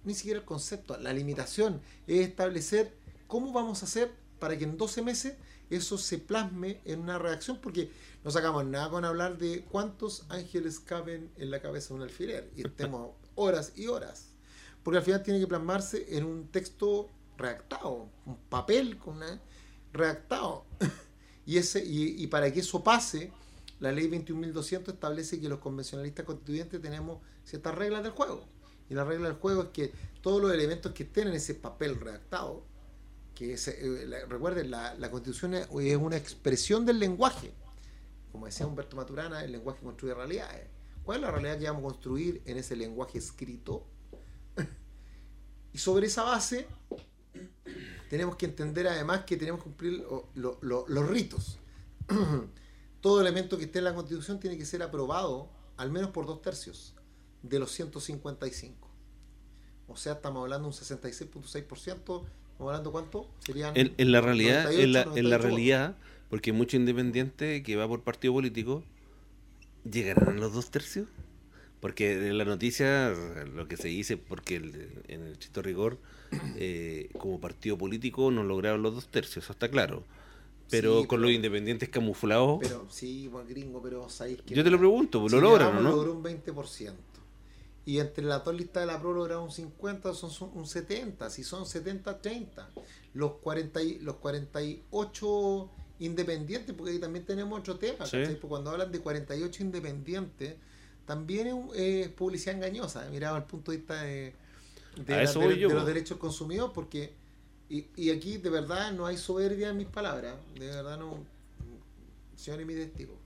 ni 0.04 0.16
siquiera 0.16 0.40
el 0.40 0.46
concepto, 0.46 0.98
la 0.98 1.14
limitación 1.14 1.82
es 2.08 2.28
establecer 2.28 2.92
cómo 3.28 3.54
vamos 3.54 3.84
a 3.84 3.86
hacer 3.86 4.12
para 4.40 4.58
que 4.58 4.64
en 4.64 4.76
12 4.76 5.04
meses 5.04 5.36
eso 5.70 6.00
se 6.00 6.18
plasme 6.18 6.82
en 6.86 7.02
una 7.02 7.20
reacción, 7.20 7.60
porque 7.62 7.92
no 8.24 8.32
sacamos 8.32 8.66
nada 8.66 8.90
con 8.90 9.06
hablar 9.06 9.38
de 9.38 9.66
cuántos 9.66 10.26
ángeles 10.30 10.80
caben 10.80 11.30
en 11.38 11.52
la 11.52 11.62
cabeza 11.62 11.90
de 11.90 11.94
un 11.94 12.02
alfiler 12.02 12.50
y 12.56 12.66
estemos 12.66 13.12
horas 13.36 13.74
y 13.76 13.86
horas, 13.86 14.30
porque 14.82 14.98
al 14.98 15.04
final 15.04 15.22
tiene 15.22 15.40
que 15.40 15.46
plasmarse 15.46 16.18
en 16.18 16.24
un 16.24 16.48
texto 16.48 17.08
redactado, 17.38 18.10
un 18.26 18.38
papel 18.50 18.98
con 18.98 19.18
una 19.18 19.40
redactado. 19.94 20.66
Y, 21.46 21.58
ese, 21.58 21.84
y, 21.84 22.24
y 22.24 22.28
para 22.28 22.54
que 22.54 22.62
eso 22.62 22.82
pase, 22.86 23.30
la 23.84 23.92
ley 23.92 24.08
21.200 24.10 24.94
establece 24.94 25.42
que 25.42 25.50
los 25.50 25.60
convencionalistas 25.60 26.26
constituyentes 26.26 26.82
tenemos 26.82 27.20
ciertas 27.44 27.76
reglas 27.76 28.02
del 28.04 28.14
juego. 28.14 28.46
Y 28.90 28.94
la 28.94 29.04
regla 29.04 29.28
del 29.28 29.38
juego 29.38 29.64
es 29.64 29.70
que 29.70 29.92
todos 30.22 30.42
los 30.42 30.54
elementos 30.54 30.94
que 30.94 31.04
estén 31.04 31.28
en 31.28 31.34
ese 31.34 31.54
papel 31.54 32.00
redactado, 32.00 32.64
que 33.36 33.54
es, 33.54 33.68
eh, 33.68 34.06
la- 34.08 34.26
recuerden, 34.26 34.72
la, 34.72 34.94
la 34.96 35.12
constitución 35.12 35.54
es, 35.54 35.68
es 35.82 35.98
una 35.98 36.16
expresión 36.16 36.86
del 36.86 36.98
lenguaje. 37.00 37.52
Como 38.32 38.46
decía 38.46 38.66
Humberto 38.66 38.96
Maturana, 38.96 39.44
el 39.44 39.52
lenguaje 39.52 39.84
construye 39.84 40.14
realidades. 40.14 40.68
¿Cuál 41.04 41.18
es 41.18 41.22
la 41.24 41.32
realidad 41.32 41.60
que 41.60 41.66
vamos 41.66 41.82
a 41.84 41.88
construir 41.88 42.42
en 42.46 42.58
ese 42.58 42.78
lenguaje 42.78 43.18
escrito? 43.18 43.86
y 45.74 45.78
sobre 45.78 46.08
esa 46.08 46.24
base 46.24 46.68
tenemos 48.10 48.38
que 48.38 48.46
entender 48.46 48.88
además 48.88 49.26
que 49.26 49.36
tenemos 49.36 49.60
que 49.60 49.66
cumplir 49.66 49.94
lo- 50.00 50.30
lo- 50.36 50.58
lo- 50.62 50.86
los 50.88 51.10
ritos. 51.10 51.60
Todo 53.04 53.22
elemento 53.22 53.60
que 53.60 53.66
esté 53.66 53.80
en 53.80 53.86
la 53.86 53.94
Constitución 53.96 54.40
tiene 54.40 54.58
que 54.58 54.66
ser 54.66 54.82
aprobado 54.82 55.50
al 55.78 55.92
menos 55.92 56.10
por 56.12 56.26
dos 56.26 56.42
tercios 56.42 56.96
de 57.44 57.60
los 57.60 57.72
155. 57.72 58.90
O 59.88 59.98
sea, 59.98 60.14
estamos 60.14 60.44
hablando 60.44 60.70
de 60.70 60.74
un 60.74 60.74
66.6%. 60.74 62.26
Estamos 62.54 62.72
hablando 62.72 62.92
cuánto? 62.92 63.28
Serían 63.46 63.78
En, 63.78 63.94
en 63.98 64.12
la 64.12 64.22
realidad, 64.22 64.72
en 64.74 64.94
la, 64.94 65.06
98, 65.06 65.20
en 65.20 65.30
la 65.30 65.38
98. 65.38 65.44
realidad, 65.44 65.98
porque 66.30 66.54
mucho 66.54 66.78
independiente 66.78 67.62
que 67.64 67.76
va 67.76 67.88
por 67.88 68.02
partido 68.04 68.34
político, 68.34 68.84
¿llegarán 69.90 70.30
a 70.30 70.42
los 70.42 70.54
dos 70.54 70.72
tercios? 70.72 71.08
Porque 71.82 72.14
en 72.30 72.38
la 72.38 72.46
noticia, 72.46 73.14
lo 73.56 73.68
que 73.68 73.78
se 73.78 73.90
dice, 73.90 74.18
porque 74.18 74.58
el- 74.58 75.04
en 75.10 75.24
el 75.24 75.38
chito 75.40 75.62
rigor, 75.62 76.00
eh, 76.56 77.10
como 77.18 77.42
partido 77.42 77.78
político 77.78 78.32
no 78.32 78.44
lograron 78.44 78.82
los 78.84 78.96
dos 78.96 79.08
tercios, 79.10 79.46
eso 79.46 79.54
está 79.54 79.70
claro. 79.70 80.06
Pero 80.78 81.02
Sí, 81.02 81.08
con 81.08 81.18
pero- 81.20 81.22
los 81.24 81.32
independientes 81.32 81.90
camuflados, 81.90 82.60
Pero 82.62 82.86
sí, 82.90 83.28
buen 83.28 83.48
gringo, 83.48 83.82
pero 83.82 84.10
sabéis 84.10 84.42
que. 84.42 84.56
yo 84.56 84.64
te 84.64 84.70
lo 84.72 84.78
pregunto, 84.80 85.22
¿lo 85.22 85.30
Si 85.30 85.40
logran 85.40 85.78
o 85.78 85.82
no? 85.82 85.92
logró 85.92 86.14
un 86.14 86.24
20%. 86.24 86.94
Y 87.86 88.00
entre 88.00 88.24
las 88.24 88.44
dos 88.46 88.56
listas 88.56 88.82
de 88.84 88.88
la 88.88 89.00
PRO 89.00 89.14
lograron 89.14 89.44
un 89.44 89.52
50, 89.52 90.14
son, 90.14 90.32
son 90.32 90.52
un 90.56 90.66
70. 90.66 91.30
Si 91.30 91.44
son 91.44 91.66
70, 91.66 92.22
30. 92.22 92.70
Los, 93.14 93.34
40 93.34 93.84
y- 93.84 94.00
los 94.00 94.16
48 94.16 95.70
independientes, 96.00 96.74
porque 96.76 96.94
ahí 96.94 97.00
también 97.00 97.26
tenemos 97.26 97.60
otro 97.60 97.78
tema. 97.78 98.06
Sí. 98.06 98.18
Porque 98.26 98.48
cuando 98.48 98.72
hablan 98.72 98.92
de 98.92 99.00
48 99.00 99.64
independientes, 99.64 100.56
también 101.06 101.70
es, 101.76 102.08
publicidad 102.10 102.56
engañosa, 102.56 103.08
mirado 103.10 103.36
al 103.36 103.46
punto 103.46 103.72
de 103.72 103.78
vista 103.78 104.02
de, 104.02 104.34
de 105.06 105.12
la- 105.12 105.32
de- 105.32 105.58
los 105.76 105.86
derechos 105.86 106.10
del 106.12 106.20
consumidor, 106.20 106.72
porque. 106.74 107.14
Y, 107.74 107.88
y 107.96 108.12
aquí 108.12 108.38
de 108.38 108.52
verdad 108.52 108.92
no 108.92 109.08
hay 109.08 109.18
soberbia 109.18 109.70
en 109.70 109.78
mis 109.78 109.88
palabras. 109.88 110.36
De 110.60 110.68
verdad 110.68 110.96
no. 111.00 111.18
Señor 112.36 112.62
y 112.62 112.66
mi 112.66 112.76
testigo. 112.76 113.18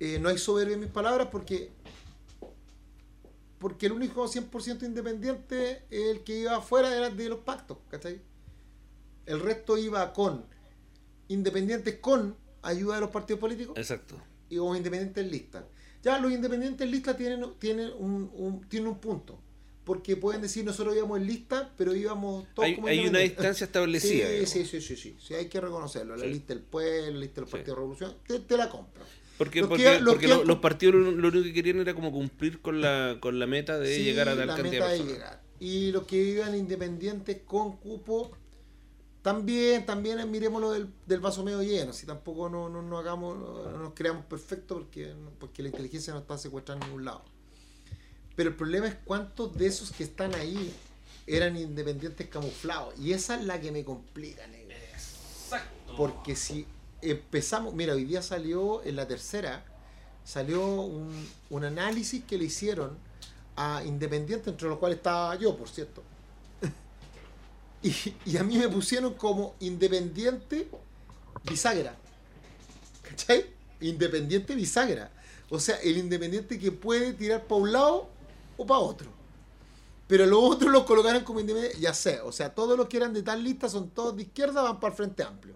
Eh, 0.00 0.18
no 0.18 0.30
hay 0.30 0.38
soberbia 0.38 0.74
en 0.74 0.80
mis 0.80 0.90
palabras 0.90 1.28
porque 1.30 1.70
porque 3.58 3.86
el 3.86 3.92
único 3.92 4.24
100% 4.26 4.82
independiente 4.84 5.82
el 5.90 6.22
que 6.24 6.40
iba 6.40 6.56
afuera 6.56 6.94
era 6.94 7.10
de 7.10 7.28
los 7.28 7.38
pactos, 7.40 7.78
¿cachai? 7.90 8.20
El 9.24 9.40
resto 9.40 9.76
iba 9.78 10.12
con 10.12 10.44
independientes 11.28 11.96
con 11.96 12.36
ayuda 12.62 12.94
de 12.96 13.00
los 13.02 13.10
partidos 13.10 13.40
políticos 13.40 13.74
Exacto. 13.76 14.14
y 14.48 14.58
o 14.58 14.74
independientes 14.76 15.26
listas. 15.30 15.64
Ya 16.02 16.18
los 16.18 16.30
independientes 16.32 16.88
listas 16.88 17.16
tienen, 17.16 17.44
tienen, 17.58 17.92
un, 17.98 18.30
un- 18.34 18.60
tienen 18.68 18.88
un 18.88 18.98
punto. 18.98 19.38
Porque 19.86 20.16
pueden 20.16 20.42
decir 20.42 20.64
nosotros 20.64 20.96
íbamos 20.96 21.18
en 21.20 21.28
lista, 21.28 21.72
pero 21.78 21.94
íbamos 21.94 22.44
todos 22.54 22.66
Hay, 22.68 22.76
hay 22.88 23.06
una 23.06 23.20
distancia 23.20 23.64
establecida. 23.66 24.26
Sí, 24.44 24.44
sí, 24.46 24.64
sí, 24.66 24.80
sí, 24.80 24.96
sí, 24.96 25.16
sí, 25.18 25.34
hay 25.34 25.46
que 25.46 25.60
reconocerlo. 25.60 26.16
La 26.16 26.24
Sí. 26.24 26.30
lista 26.32 26.54
del 26.54 26.62
pueblo, 26.64 27.12
la 27.12 27.20
lista 27.20 27.40
del 27.40 27.46
Sí. 27.48 27.52
Partido 27.52 27.74
de 27.76 27.80
Revolución, 27.80 28.14
te, 28.26 28.56
la 28.56 28.68
compro. 28.68 29.04
Porque, 29.38 29.64
porque, 29.64 30.00
porque 30.04 30.26
lo- 30.26 30.42
los 30.42 30.58
partidos 30.58 30.96
lo, 30.96 31.12
lo 31.12 31.28
único 31.28 31.44
que 31.44 31.52
querían 31.52 31.78
era 31.78 31.94
como 31.94 32.10
cumplir 32.10 32.60
con 32.60 32.80
la, 32.80 33.18
con 33.20 33.38
la 33.38 33.46
meta 33.46 33.78
de 33.78 33.94
Sí, 33.94 34.02
llegar 34.02 34.28
a 34.28 34.34
tal 34.36 34.48
la 34.48 34.56
llegar. 34.96 35.40
Y 35.60 35.92
los 35.92 36.02
que 36.04 36.20
vivan 36.20 36.56
independientes 36.56 37.38
con 37.46 37.76
cupo, 37.76 38.32
también, 39.22 39.86
también 39.86 40.28
miremoslo 40.30 40.72
del, 40.72 40.88
del 41.06 41.20
vaso 41.20 41.44
medio 41.44 41.62
lleno. 41.62 41.92
Si 41.92 42.06
tampoco 42.06 42.48
no, 42.48 42.68
no, 42.68 42.82
no 42.82 42.98
hagamos, 42.98 43.38
no 43.38 43.78
nos 43.78 43.94
creamos 43.94 44.24
perfectos 44.24 44.78
porque, 44.78 45.14
porque 45.38 45.62
la 45.62 45.68
inteligencia 45.68 46.12
no 46.12 46.18
está 46.20 46.36
secuestrada 46.38 46.80
en 46.80 46.86
ningún 46.88 47.04
lado. 47.04 47.24
Pero 48.36 48.50
el 48.50 48.56
problema 48.56 48.86
es 48.86 48.94
cuántos 49.04 49.56
de 49.56 49.66
esos 49.66 49.90
que 49.90 50.04
están 50.04 50.34
ahí 50.34 50.72
eran 51.26 51.56
independientes 51.56 52.28
camuflados. 52.28 52.94
Y 52.98 53.12
esa 53.12 53.36
es 53.40 53.44
la 53.44 53.60
que 53.60 53.72
me 53.72 53.84
complica, 53.84 54.46
negro. 54.46 54.66
Porque 55.96 56.36
si 56.36 56.66
empezamos, 57.00 57.72
mira, 57.74 57.94
hoy 57.94 58.04
día 58.04 58.20
salió 58.20 58.84
en 58.84 58.96
la 58.96 59.08
tercera, 59.08 59.64
salió 60.24 60.62
un, 60.82 61.28
un 61.48 61.64
análisis 61.64 62.22
que 62.24 62.36
le 62.36 62.44
hicieron 62.44 62.98
a 63.56 63.82
independientes, 63.86 64.48
entre 64.48 64.68
los 64.68 64.78
cuales 64.78 64.98
estaba 64.98 65.34
yo, 65.36 65.56
por 65.56 65.68
cierto. 65.68 66.02
Y, 67.82 67.94
y 68.24 68.36
a 68.36 68.42
mí 68.42 68.58
me 68.58 68.68
pusieron 68.68 69.14
como 69.14 69.54
independiente 69.60 70.68
bisagra. 71.44 71.94
¿Cachai? 73.02 73.46
Independiente 73.80 74.54
bisagra. 74.54 75.10
O 75.50 75.60
sea, 75.60 75.76
el 75.76 75.96
independiente 75.98 76.58
que 76.58 76.72
puede 76.72 77.12
tirar 77.12 77.44
para 77.44 77.60
un 77.60 77.72
lado 77.72 78.08
o 78.56 78.66
para 78.66 78.80
otro. 78.80 79.10
Pero 80.06 80.24
los 80.26 80.38
otros 80.40 80.70
los 80.70 80.84
colocaron 80.84 81.24
como 81.24 81.40
independientes, 81.40 81.80
ya 81.80 81.92
sé. 81.92 82.20
O 82.20 82.30
sea, 82.30 82.54
todos 82.54 82.78
los 82.78 82.86
que 82.86 82.96
eran 82.96 83.12
de 83.12 83.22
tal 83.22 83.42
lista 83.42 83.68
son 83.68 83.90
todos 83.90 84.16
de 84.16 84.22
izquierda, 84.22 84.62
van 84.62 84.78
para 84.78 84.92
el 84.92 84.96
Frente 84.96 85.22
Amplio. 85.22 85.54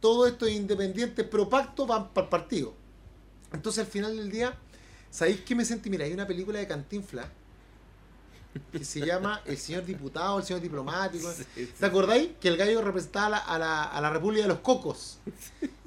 Todos 0.00 0.28
estos 0.28 0.50
independientes 0.50 1.26
pro 1.26 1.48
pacto 1.48 1.86
van 1.86 2.08
para 2.10 2.26
el 2.26 2.30
partido. 2.30 2.74
Entonces, 3.52 3.84
al 3.84 3.90
final 3.90 4.16
del 4.16 4.30
día, 4.30 4.54
¿sabéis 5.10 5.40
qué 5.40 5.54
me 5.54 5.64
sentí? 5.64 5.88
Mira, 5.88 6.04
hay 6.04 6.12
una 6.12 6.26
película 6.26 6.58
de 6.58 6.66
Cantinfla 6.66 7.30
que 8.72 8.84
se 8.84 9.00
llama 9.00 9.40
El 9.44 9.56
señor 9.56 9.84
diputado, 9.84 10.38
el 10.38 10.44
señor 10.44 10.60
diplomático. 10.60 11.30
¿Te 11.78 11.86
acordáis? 11.86 12.30
Que 12.40 12.48
el 12.48 12.56
gallo 12.56 12.82
representaba 12.82 13.26
a 13.26 13.30
la, 13.30 13.38
a 13.38 13.58
la, 13.58 13.84
a 13.84 14.00
la 14.00 14.10
República 14.10 14.42
de 14.42 14.48
los 14.48 14.58
Cocos. 14.60 15.18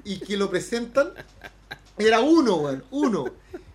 Y 0.04 0.18
que 0.18 0.36
lo 0.36 0.50
presentan. 0.50 1.12
Era 1.96 2.20
uno, 2.20 2.56
weón, 2.56 2.84
uno. 2.90 3.24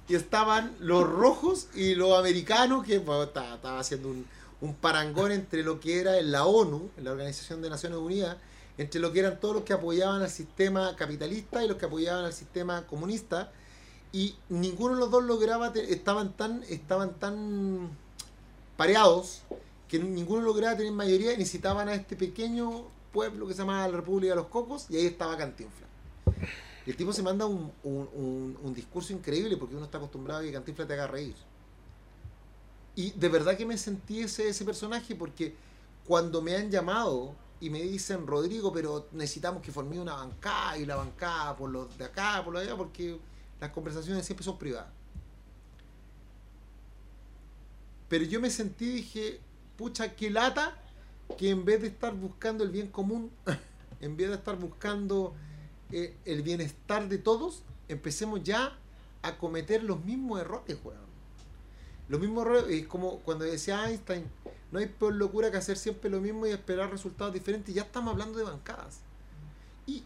Y 0.10 0.16
estaban 0.16 0.76
los 0.80 1.08
rojos 1.08 1.68
y 1.76 1.94
los 1.94 2.18
americanos, 2.18 2.84
que 2.84 2.98
bueno, 2.98 3.24
estaba, 3.24 3.80
haciendo 3.80 4.10
un, 4.10 4.74
parangón 4.82 5.32
entre 5.32 5.64
lo 5.64 5.80
que 5.80 6.02
era 6.02 6.20
la 6.24 6.46
ONU, 6.46 6.90
la 6.98 7.12
Organización 7.12 7.62
de 7.62 7.70
Naciones 7.70 8.00
Unidas, 8.00 8.38
entre 8.80 9.00
lo 9.00 9.14
que 9.14 9.20
eran 9.20 9.40
todos 9.40 9.54
los 9.54 9.64
que 9.64 9.74
apoyaban 9.74 10.24
al 10.24 10.30
sistema 10.30 10.96
capitalista 10.96 11.64
y 11.64 11.68
los 11.68 11.78
que 11.78 11.86
apoyaban 11.86 12.26
al 12.26 12.34
sistema 12.34 12.88
comunista. 12.88 13.52
Y 14.12 14.36
ninguno 14.50 14.96
de 14.96 15.02
los 15.02 15.12
dos 15.12 15.24
lograba, 15.24 15.72
estaban 15.76 16.34
tan, 16.34 16.64
estaban 16.68 17.14
tan 17.20 17.90
pareados 18.78 19.44
que 19.88 20.00
ninguno 20.00 20.42
lograba 20.42 20.76
tener 20.76 20.92
mayoría 20.92 21.34
y 21.34 21.38
necesitaban 21.38 21.88
a 21.88 21.94
este 21.94 22.16
pequeño 22.16 22.86
pueblo 23.14 23.48
que 23.48 23.54
se 23.54 23.60
llamaba 23.60 23.88
la 23.88 23.98
República 23.98 24.32
de 24.32 24.38
los 24.38 24.48
Cocos 24.48 24.88
y 24.90 24.98
ahí 24.98 25.06
estaba 25.06 25.38
Cantinfla. 25.38 25.89
El 26.90 26.96
tipo 26.96 27.14
se 27.14 27.22
manda 27.22 27.46
un, 27.46 28.74
discurso 28.74 29.14
increíble 29.14 29.56
porque 29.58 29.76
uno 29.76 29.86
está 29.86 30.00
acostumbrado 30.00 30.40
a 30.40 30.44
que 30.44 30.52
Cantinfla 30.52 30.88
te 30.88 30.94
haga 30.94 31.06
reír. 31.06 31.36
Y 32.96 33.12
de 33.12 33.30
verdad 33.30 33.56
que 33.56 33.64
me 33.64 33.78
sentí 33.78 34.22
ese, 34.22 34.50
ese 34.50 34.66
personaje 34.66 35.14
porque 35.14 35.54
cuando 36.08 36.42
me 36.42 36.56
han 36.56 36.72
llamado 36.72 37.36
y 37.62 37.70
me 37.70 37.84
dicen, 37.84 38.26
Rodrigo, 38.26 38.74
pero 38.74 39.08
necesitamos 39.12 39.62
que 39.62 39.72
formé 39.72 40.00
una 40.00 40.16
bancada 40.16 40.80
y 40.80 40.88
la 40.88 40.96
bancada 40.96 41.56
por 41.56 41.70
los 41.70 41.96
de 41.96 42.06
acá, 42.06 42.42
por 42.44 42.54
los 42.54 42.64
de 42.64 42.70
allá, 42.70 42.78
porque 42.78 43.20
las 43.62 43.70
conversaciones 43.70 44.26
siempre 44.26 44.44
son 44.44 44.58
privadas. 44.58 44.90
Pero 48.08 48.26
yo 48.26 48.42
me 48.42 48.50
sentí 48.50 48.88
dije, 48.88 49.40
pucha, 49.78 50.16
qué 50.16 50.32
lata 50.32 50.76
que 51.38 51.52
en 51.52 51.64
vez 51.66 51.84
de 51.84 51.90
estar 51.90 52.16
buscando 52.16 52.64
el 52.64 52.72
bien 52.72 52.88
común, 52.88 53.30
en 54.02 54.18
vez 54.18 54.30
de 54.30 54.36
estar 54.38 54.56
buscando 54.56 55.36
eh, 55.92 56.16
el 56.26 56.44
bienestar 56.44 57.08
de 57.08 57.18
todos, 57.18 57.64
empecemos 57.88 58.44
ya 58.44 58.78
a 59.22 59.38
cometer 59.38 59.84
los 59.84 60.04
mismos 60.06 60.40
errores, 60.40 60.78
weón. 60.84 61.10
Los 62.08 62.20
mismos 62.20 62.46
errores, 62.46 62.66
es 62.70 62.88
como 62.88 63.20
cuando 63.20 63.46
decía 63.46 63.88
Einstein, 63.88 64.26
no 64.72 64.80
hay 64.80 64.88
peor 64.88 65.14
locura 65.14 65.52
que 65.52 65.58
hacer 65.58 65.78
siempre 65.78 66.10
lo 66.10 66.20
mismo 66.22 66.46
y 66.46 66.52
esperar 66.52 66.92
resultados 66.92 67.34
diferentes. 67.34 67.74
Ya 67.74 67.84
estamos 67.84 68.12
hablando 68.12 68.38
de 68.38 68.46
bancadas. 68.46 69.02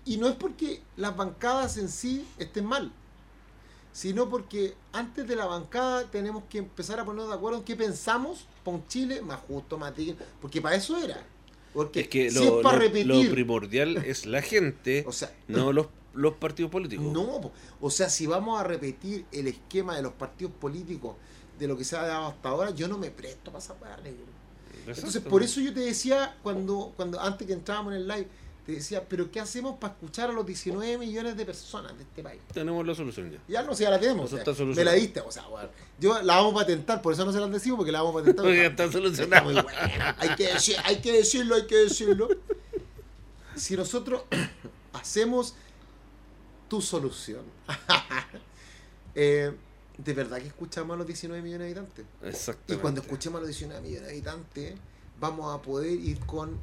Y, 0.06 0.16
no 0.18 0.30
es 0.30 0.36
porque 0.36 0.82
las 0.96 1.16
bancadas 1.18 1.76
en 1.76 1.90
sí 1.90 2.26
estén 2.38 2.66
mal, 2.66 2.90
sino 3.92 4.30
porque 4.30 4.76
antes 4.94 5.28
de 5.28 5.36
la 5.36 5.46
bancada 5.46 6.10
tenemos 6.10 6.46
que 6.50 6.60
empezar 6.60 7.02
a 7.02 7.06
ponernos 7.06 7.28
de 7.28 7.36
acuerdo 7.36 7.58
en 7.58 7.66
qué 7.66 7.76
pensamos 7.76 8.48
para 8.64 8.78
un 8.78 8.88
Chile 8.88 9.22
más 9.22 9.42
justo, 9.42 9.78
más 9.78 9.94
porque 10.42 10.62
para 10.62 10.78
eso 10.78 10.98
era. 10.98 11.22
Porque 11.74 12.02
Es 12.02 12.08
que 12.08 12.30
si 12.30 12.36
lo, 12.36 12.58
es 12.60 12.64
para 12.64 12.78
lo- 12.78 12.84
repetir, 12.84 13.08
lo 13.26 13.32
primordial 13.32 13.98
es 14.06 14.26
la 14.26 14.42
gente, 14.42 15.04
o 15.08 15.12
sea, 15.12 15.34
no 15.48 15.74
los, 15.74 15.88
los 16.14 16.34
partidos 16.36 16.72
políticos. 16.72 17.06
no, 17.06 17.52
o 17.82 17.90
sea, 17.90 18.10
si 18.10 18.28
vamos 18.28 18.60
a 18.60 18.64
repetir 18.64 19.26
el 19.32 19.48
esquema 19.48 19.96
de 19.96 20.04
los 20.04 20.14
partidos 20.14 20.54
políticos 20.54 21.16
de 21.58 21.68
lo 21.68 21.78
que 21.78 21.84
se 21.84 21.96
ha 21.98 22.04
dado 22.04 22.28
hasta 22.28 22.50
ahora, 22.50 22.72
yo 22.72 22.88
no 22.88 22.98
me 22.98 23.12
presto 23.12 23.52
para 23.52 23.64
esa 23.64 23.76
negro. 24.04 24.26
Entonces, 24.88 25.22
por 25.22 25.44
eso 25.44 25.62
yo 25.62 25.74
te 25.74 25.80
decía, 25.80 26.36
cuando, 26.44 26.94
cuando 26.96 27.20
antes 27.20 27.48
que 27.48 27.54
entrábamos 27.54 27.94
en 27.94 28.02
el 28.02 28.08
live, 28.08 28.28
te 28.66 28.72
decía, 28.72 29.04
pero 29.08 29.30
¿qué 29.30 29.40
hacemos 29.42 29.78
para 29.78 29.94
escuchar 29.94 30.30
a 30.30 30.34
los 30.34 30.46
19 30.46 30.98
millones 30.98 31.36
de 31.36 31.46
personas 31.46 31.98
de 31.98 32.04
este 32.04 32.24
país? 32.24 32.42
tenemos 32.54 32.86
la 32.88 32.96
solución 32.96 33.30
ya. 33.32 33.40
Ya 33.48 33.64
no 33.64 33.76
sé, 33.76 33.84
ya 33.84 33.90
la 33.90 34.00
tenemos. 34.00 34.32
O 34.32 34.38
sea, 34.54 34.66
me 34.66 34.84
la 34.86 34.94
diste, 34.94 35.20
o 35.20 35.32
sea, 35.32 35.46
bueno, 35.48 35.70
yo 36.00 36.22
la 36.22 36.38
vamos 36.38 36.54
a 36.54 36.58
patentar, 36.60 37.02
por 37.02 37.14
eso 37.14 37.26
no 37.26 37.34
se 37.34 37.40
las 37.40 37.52
decimos, 37.52 37.78
porque 37.78 37.92
la 37.92 38.02
vamos 38.02 38.16
a 38.16 38.20
patentar. 38.20 38.46
Porque 38.46 38.58
ya 39.16 39.24
está- 39.24 39.44
muy 39.44 39.54
buena. 39.54 40.16
Hay 40.18 40.36
que, 40.36 40.54
decir- 40.54 40.78
hay 40.86 41.02
que 41.02 41.12
decirlo, 41.12 41.56
hay 41.56 41.68
que 41.68 41.76
decirlo. 41.76 42.30
Si 43.56 43.76
nosotros 43.76 44.24
hacemos 44.94 45.56
tu 46.70 46.82
solución, 46.82 47.42
eh, 49.16 49.52
de 49.98 50.14
verdad 50.14 50.40
que 50.40 50.48
escuchamos 50.48 50.96
a 50.96 50.98
los 50.98 51.08
19 51.08 51.42
millones 51.44 51.68
de 51.74 51.80
habitantes. 51.80 52.06
Exactamente. 52.24 52.74
Y 52.74 52.78
cuando 52.78 53.02
escuchemos 53.02 53.38
a 53.38 53.42
los 53.42 53.50
19 53.50 53.82
millones 53.82 54.08
de 54.08 54.12
habitantes, 54.14 54.74
vamos 55.20 55.54
a 55.54 55.62
poder 55.62 55.92
ir 55.92 56.20
con 56.22 56.58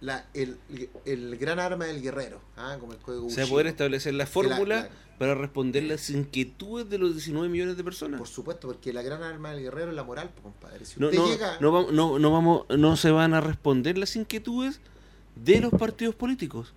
la, 0.00 0.26
el, 0.34 0.56
el 1.04 1.36
gran 1.38 1.58
arma 1.58 1.86
del 1.86 2.00
guerrero, 2.00 2.40
¿ah? 2.56 2.76
como 2.78 2.92
el 2.92 2.98
código 2.98 3.28
Se 3.30 3.36
va 3.36 3.42
a 3.42 3.44
Bushido. 3.44 3.48
poder 3.54 3.66
establecer 3.66 4.14
la 4.14 4.26
fórmula 4.26 4.76
la- 4.82 4.90
para 5.18 5.34
responder 5.34 5.82
las 5.82 6.08
inquietudes 6.10 6.88
de 6.88 6.98
los 6.98 7.12
19 7.14 7.48
millones 7.48 7.76
de 7.76 7.82
personas. 7.82 8.18
Por 8.18 8.28
supuesto, 8.28 8.68
porque 8.68 8.92
la 8.92 9.02
gran 9.02 9.22
arma 9.24 9.50
del 9.52 9.62
guerrero 9.62 9.90
es 9.90 9.96
la 9.96 10.04
moral, 10.04 10.30
compadre. 10.42 10.84
Si 10.84 11.02
usted 11.02 11.18
no, 11.18 11.26
llega... 11.28 11.58
no, 11.60 11.72
vamos, 11.72 11.92
no, 11.92 12.18
no 12.20 12.30
vamos, 12.30 12.66
no 12.76 12.96
se 12.96 13.10
van 13.10 13.34
a 13.34 13.40
responder 13.40 13.98
las 13.98 14.14
inquietudes 14.14 14.80
de 15.34 15.60
los 15.60 15.72
partidos 15.72 16.14
políticos. 16.14 16.72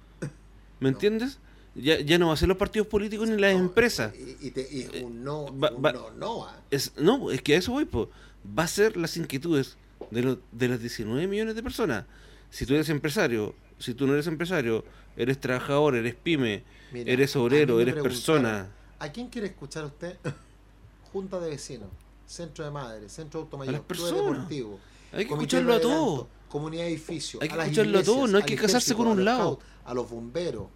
¿Me 0.79 0.89
entiendes? 0.93 1.37
Ya, 1.75 1.99
ya 2.01 2.17
no 2.17 2.27
va 2.29 2.33
a 2.33 2.37
ser 2.37 2.47
los 2.49 2.57
partidos 2.57 2.87
políticos 2.87 3.29
ni 3.29 3.37
las 3.39 3.53
empresas. 3.53 4.13
Y, 4.15 4.47
y 4.47 4.51
te- 4.51 4.67
y 4.71 4.81
es 4.81 5.03
un 5.03 5.23
no, 5.23 5.45
Va- 5.57 5.71
un 5.71 5.85
va- 5.85 5.93
no, 5.93 6.09
no, 6.11 6.45
ah. 6.45 6.59
Es, 6.71 6.93
no, 6.97 7.29
es 7.31 7.41
que 7.43 7.53
a 7.55 7.59
eso 7.59 7.71
voy, 7.73 7.85
po. 7.85 8.09
va 8.57 8.63
a 8.63 8.67
ser 8.67 8.97
las 8.97 9.15
inquietudes 9.17 9.77
de, 10.09 10.23
los 10.23 10.37
de 10.51 10.67
las 10.67 10.79
19 10.81 11.27
millones 11.27 11.53
de 11.55 11.61
personas. 11.63 12.05
Si 12.51 12.65
tú 12.67 12.73
eres 12.75 12.89
empresario, 12.89 13.55
si 13.79 13.93
tú 13.95 14.05
no 14.05 14.13
eres 14.13 14.27
empresario, 14.27 14.83
eres 15.17 15.39
trabajador, 15.39 15.95
eres 15.95 16.13
pyme, 16.15 16.63
Mira, 16.91 17.11
eres 17.11 17.35
obrero, 17.35 17.79
eres 17.79 17.95
persona. 17.95 18.67
¿A 18.99 19.09
quién 19.11 19.29
quiere 19.29 19.47
escuchar 19.47 19.85
usted? 19.85 20.17
Junta 21.11 21.39
de 21.39 21.49
vecinos, 21.49 21.89
centro 22.25 22.63
de 22.63 22.71
madres, 22.71 23.11
centro 23.11 23.39
A 23.39 23.43
automayor, 23.43 23.83
club 23.85 24.05
deportivo, 24.13 24.79
Hay 25.11 25.25
que 25.25 25.33
escucharlo 25.33 25.71
a 25.73 25.75
de 25.77 25.81
todos. 25.81 26.27
comunidad 26.49 26.83
de 26.83 26.89
edificio, 26.89 27.39
Hay 27.41 27.47
que 27.47 27.53
a 27.53 27.57
las 27.57 27.65
escucharlo 27.67 27.99
a 27.99 28.03
todos, 28.03 28.29
no 28.29 28.37
hay 28.37 28.43
que 28.43 28.55
casarse 28.55 28.93
con 28.95 29.07
un 29.07 29.25
lado. 29.25 29.59
a 29.85 29.93
los 29.93 30.09
bomberos, 30.09 30.67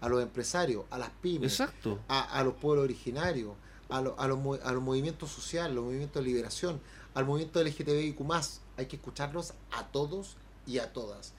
a 0.00 0.08
los 0.08 0.22
empresarios, 0.22 0.84
a 0.90 0.98
las 0.98 1.10
pymes, 1.22 1.52
Exacto. 1.52 2.00
a, 2.08 2.22
a 2.38 2.42
los 2.44 2.54
pueblos 2.54 2.84
originarios, 2.84 3.52
a, 3.88 4.00
lo- 4.00 4.18
a 4.18 4.26
los, 4.26 4.38
a 4.64 4.72
los 4.72 4.82
movimientos 4.82 5.30
sociales, 5.30 5.74
los 5.74 5.84
movimientos 5.84 6.22
de 6.22 6.28
liberación, 6.28 6.80
al 7.14 7.24
movimiento 7.26 7.62
LGTBIQ+. 7.62 8.18
Hay 8.78 8.86
que 8.86 8.96
escucharlos 8.96 9.52
a 9.70 9.84
todos 9.88 10.36
y 10.66 10.78
a 10.78 10.92
todas. 10.92 11.32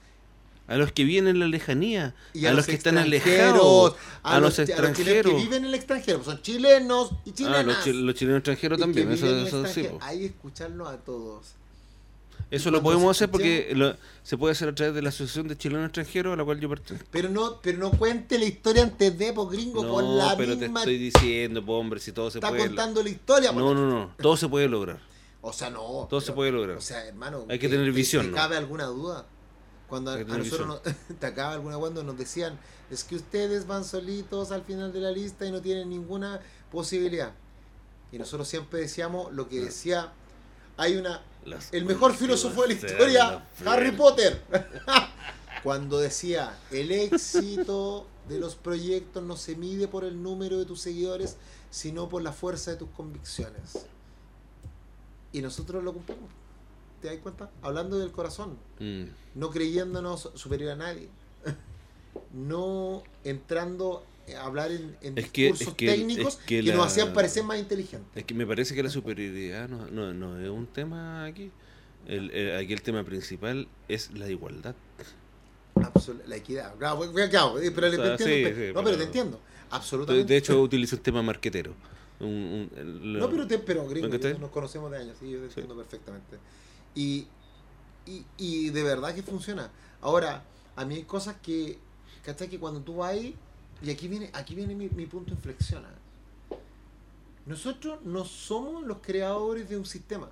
A 0.66 0.76
los 0.76 0.92
que 0.92 1.04
vienen 1.04 1.34
en 1.36 1.40
la 1.40 1.46
lejanía, 1.48 2.14
Y 2.32 2.46
a, 2.46 2.54
los 2.54 2.64
que 2.64 2.72
están 2.72 2.96
extranjeros, 2.96 3.34
alejados, 3.52 3.96
a, 4.22 4.36
a, 4.36 4.40
los, 4.40 4.58
los, 4.58 4.58
a 4.58 4.62
los 4.62 4.68
extranjeros. 4.70 5.32
que 5.34 5.38
viven 5.38 5.58
en 5.62 5.64
el 5.66 5.74
extranjero, 5.74 6.24
son 6.24 6.40
chilenos 6.40 7.10
y 7.26 7.30
Ah, 7.30 7.34
chilenas. 7.34 7.66
los, 7.66 7.84
chi- 7.84 7.92
los 7.92 8.14
chilenos 8.14 8.38
extranjeros 8.38 8.80
también, 8.80 9.12
eso, 9.12 9.26
eso 9.46 9.66
sí. 9.66 9.86
Hay 10.00 10.24
escucharlos 10.24 10.88
a 10.88 10.96
todos. 10.96 11.48
Eso 12.50 12.70
lo 12.70 12.82
podemos 12.82 13.14
hacer 13.14 13.30
porque 13.30 13.72
lo- 13.74 13.96
se 14.22 14.38
puede 14.38 14.52
hacer 14.52 14.68
a 14.70 14.74
través 14.74 14.94
de 14.94 15.02
la 15.02 15.08
Asociación 15.10 15.48
de 15.48 15.58
Chilenos 15.58 15.86
Extranjeros 15.86 16.32
a 16.32 16.36
la 16.36 16.44
cual 16.44 16.60
yo 16.60 16.68
pertenezco. 16.70 17.08
Pero 17.10 17.28
no, 17.28 17.58
pero 17.60 17.78
no 17.78 17.90
cuente 17.90 18.38
la 18.38 18.44
historia 18.46 18.84
antes 18.84 19.18
de, 19.18 19.32
po 19.32 19.46
gringo, 19.48 19.82
No, 19.82 19.90
con 19.92 20.16
la 20.16 20.34
pero 20.36 20.56
misma. 20.56 20.84
te 20.84 20.92
estoy 20.94 20.98
diciendo, 20.98 21.64
po, 21.64 21.74
hombre, 21.78 22.00
si 22.00 22.12
todo 22.12 22.30
se 22.30 22.38
está 22.38 22.48
puede. 22.48 22.66
contando 22.68 23.02
la 23.02 23.08
historia. 23.10 23.52
No, 23.52 23.74
no, 23.74 23.90
no, 23.90 24.14
todo 24.16 24.36
se 24.36 24.48
puede 24.48 24.68
lograr. 24.68 24.98
O 25.46 25.52
sea, 25.52 25.68
no. 25.68 26.06
Todo 26.08 26.20
se 26.22 26.32
puede 26.32 26.50
lograr. 26.52 26.78
O 26.78 26.80
sea, 26.80 27.04
hermano. 27.06 27.44
Hay 27.50 27.58
que 27.58 27.68
¿te- 27.68 27.74
tener 27.74 27.90
te- 27.92 27.96
visión, 27.96 28.24
te 28.26 28.30
¿no? 28.30 28.36
cabe 28.36 28.56
alguna 28.56 28.86
duda? 28.86 29.26
Cuando 29.88 30.10
a, 30.12 30.18
nosotros 30.18 30.66
nos, 30.66 30.80
te 31.20 31.26
acaba 31.26 31.52
alguna 31.52 31.76
cuando 31.76 32.02
nos 32.02 32.16
decían, 32.16 32.58
es 32.90 33.04
que 33.04 33.16
ustedes 33.16 33.66
van 33.66 33.84
solitos 33.84 34.50
al 34.52 34.62
final 34.62 34.92
de 34.92 35.00
la 35.00 35.10
lista 35.10 35.44
y 35.44 35.52
no 35.52 35.60
tienen 35.60 35.90
ninguna 35.90 36.40
posibilidad. 36.72 37.32
Y 38.10 38.18
nosotros 38.18 38.48
siempre 38.48 38.80
decíamos 38.80 39.32
lo 39.34 39.48
que 39.48 39.60
decía, 39.60 40.12
hay 40.78 40.96
una 40.96 41.22
Las 41.44 41.72
el 41.74 41.84
mejor 41.84 42.14
filósofo 42.14 42.62
de 42.62 42.68
la 42.68 42.74
historia, 42.74 43.46
Harry. 43.66 43.90
Potter. 43.92 44.42
Cuando 45.62 45.98
decía, 45.98 46.58
el 46.70 46.90
éxito 46.90 48.06
de 48.28 48.38
los 48.38 48.54
proyectos 48.54 49.22
no 49.22 49.36
se 49.36 49.56
mide 49.56 49.88
por 49.88 50.04
el 50.04 50.22
número 50.22 50.58
de 50.58 50.64
tus 50.64 50.80
seguidores, 50.80 51.36
sino 51.70 52.08
por 52.08 52.22
la 52.22 52.32
fuerza 52.32 52.70
de 52.72 52.76
tus 52.78 52.88
convicciones. 52.90 53.86
Y 55.34 55.42
nosotros 55.42 55.84
lo 55.84 55.92
cumplimos. 55.92 56.30
¿Te 57.02 57.08
das 57.08 57.18
cuenta? 57.18 57.50
Hablando 57.60 57.98
del 57.98 58.10
corazón, 58.12 58.56
Mm. 58.80 59.04
no 59.34 59.50
creyéndonos 59.50 60.30
superior 60.34 60.70
a 60.72 60.76
nadie. 60.76 61.08
No 62.32 63.02
entrando 63.24 64.04
a 64.36 64.46
hablar 64.46 64.70
en, 64.70 64.96
en 65.02 65.18
Es 65.18 65.30
que- 65.30 65.42
discursos 65.48 65.68
es 65.68 65.74
que- 65.74 65.86
técnicos 65.88 66.38
es 66.38 66.44
que, 66.46 66.62
que 66.62 66.72
nos 66.72 66.86
hacían 66.86 67.12
parecer 67.12 67.42
más 67.44 67.58
inteligentes. 67.58 68.10
Es 68.14 68.24
que 68.24 68.32
me 68.34 68.46
parece 68.46 68.74
que 68.74 68.82
la 68.82 68.88
superioridad 68.90 69.68
no, 69.68 69.86
no, 69.90 70.14
no 70.14 70.40
es 70.40 70.48
un 70.48 70.66
tema 70.66 71.24
aquí. 71.26 71.50
El, 72.06 72.30
el- 72.30 72.56
aquí 72.56 72.72
el 72.72 72.82
tema 72.82 73.02
principal 73.04 73.68
es 73.88 74.10
la 74.12 74.28
igualdad. 74.28 74.74
Absol- 75.74 76.24
la 76.26 76.36
equidad. 76.36 76.74
Claro, 76.76 77.00
claro, 77.12 77.58
eh, 77.60 77.70
pero 77.72 77.88
le 77.88 77.98
O 77.98 78.02
sea, 78.04 78.18
sí, 78.18 78.24
sí, 78.24 78.42
no, 78.44 78.54
pero 78.54 78.82
pero- 78.84 78.96
te 78.98 79.04
entiendo. 79.04 79.40
Absolutamente. 79.70 80.32
de 80.32 80.36
hecho, 80.38 80.60
utilizo 80.62 80.96
un 80.96 81.02
tema 81.02 81.20
marquetero. 81.22 81.74
Un- 82.20 82.28
un- 82.28 82.70
el- 82.76 83.18
no, 83.18 83.28
pero, 83.28 83.46
te, 83.46 83.58
pero 83.58 83.86
gringo, 83.88 84.08
nos 84.38 84.50
conocemos 84.50 84.90
de 84.90 84.98
años, 84.98 85.16
sí, 85.18 85.30
yo 85.30 85.40
te 85.40 85.46
entiendo 85.46 85.76
perfectamente. 85.76 86.38
Y, 86.94 87.26
y, 88.06 88.24
y 88.38 88.70
de 88.70 88.82
verdad 88.82 89.14
que 89.14 89.22
funciona. 89.22 89.70
Ahora, 90.00 90.44
a 90.76 90.84
mí 90.84 90.94
hay 90.96 91.02
cosas 91.04 91.36
que, 91.42 91.78
¿cachai? 92.24 92.48
Que 92.48 92.58
cuando 92.60 92.80
tú 92.80 92.96
vas 92.96 93.12
ahí, 93.12 93.34
y 93.82 93.90
aquí 93.90 94.06
viene, 94.08 94.30
aquí 94.32 94.54
viene 94.54 94.74
mi, 94.74 94.88
mi 94.90 95.06
punto 95.06 95.30
de 95.30 95.36
inflexión. 95.36 95.84
¿ah? 95.84 96.56
Nosotros 97.46 97.98
no 98.04 98.24
somos 98.24 98.84
los 98.84 98.98
creadores 99.02 99.68
de 99.68 99.76
un 99.76 99.84
sistema. 99.84 100.30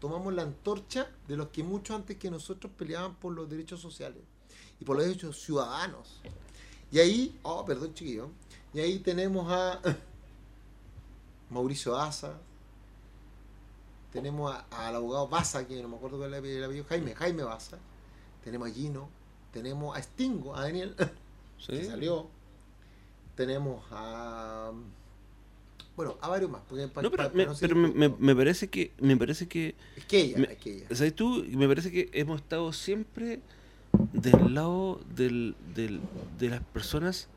Tomamos 0.00 0.32
la 0.34 0.42
antorcha 0.42 1.10
de 1.28 1.36
los 1.36 1.48
que 1.48 1.62
mucho 1.62 1.94
antes 1.94 2.16
que 2.16 2.30
nosotros 2.30 2.72
peleaban 2.76 3.14
por 3.16 3.32
los 3.34 3.48
derechos 3.48 3.80
sociales 3.80 4.22
y 4.80 4.84
por 4.84 4.96
los 4.96 5.04
derechos 5.06 5.40
ciudadanos. 5.40 6.20
Y 6.90 6.98
ahí, 6.98 7.38
oh, 7.42 7.64
perdón 7.64 7.94
chiquillo, 7.94 8.30
y 8.74 8.80
ahí 8.80 8.98
tenemos 8.98 9.46
a 9.50 9.80
Mauricio 11.50 11.96
Asa, 11.96 12.34
tenemos 14.12 14.52
a- 14.54 14.88
al 14.88 14.96
abogado 14.96 15.28
Baza, 15.28 15.66
que 15.66 15.80
no 15.82 15.88
me 15.88 15.96
acuerdo 15.96 16.18
cuál 16.18 16.34
es 16.34 16.44
el 16.44 16.64
apellido, 16.64 16.84
Jaime, 16.88 17.14
Jaime 17.14 17.42
Baza, 17.42 17.78
tenemos 18.44 18.68
a 18.68 18.72
Gino, 18.74 19.08
tenemos 19.52 19.96
a 19.96 20.02
Stingo, 20.02 20.54
a 20.56 20.62
Daniel, 20.62 20.94
¿sí? 21.58 21.72
que 21.72 21.84
salió, 21.84 22.28
tenemos 23.36 23.84
a 23.90 24.72
bueno, 25.96 26.16
a 26.22 26.28
varios 26.28 26.50
más, 26.50 26.62
porque 26.66 26.84
No, 26.86 26.92
pero, 27.10 27.10
pa- 27.10 27.24
me, 27.34 27.44
para 27.44 27.52
no 27.52 27.58
pero 27.60 27.76
me, 27.76 27.88
me- 27.88 28.08
me 28.18 28.34
parece 28.34 28.68
que 28.68 28.92
me 29.00 29.16
parece 29.18 29.48
que 29.48 29.74
es 29.96 30.04
que 30.06 30.20
ella, 30.20 30.38
me- 30.38 30.52
es 30.52 30.58
que 30.58 30.72
ella. 30.76 30.86
¿sabes 30.94 31.14
tú? 31.14 31.44
Me 31.50 31.68
parece 31.68 31.90
que 31.90 32.08
hemos 32.14 32.40
estado 32.40 32.72
siempre 32.72 33.40
del 34.14 34.54
lado 34.54 35.00
del, 35.14 35.56
del- 35.74 36.00
de 36.38 36.48
las 36.48 36.62
personas 36.62 37.28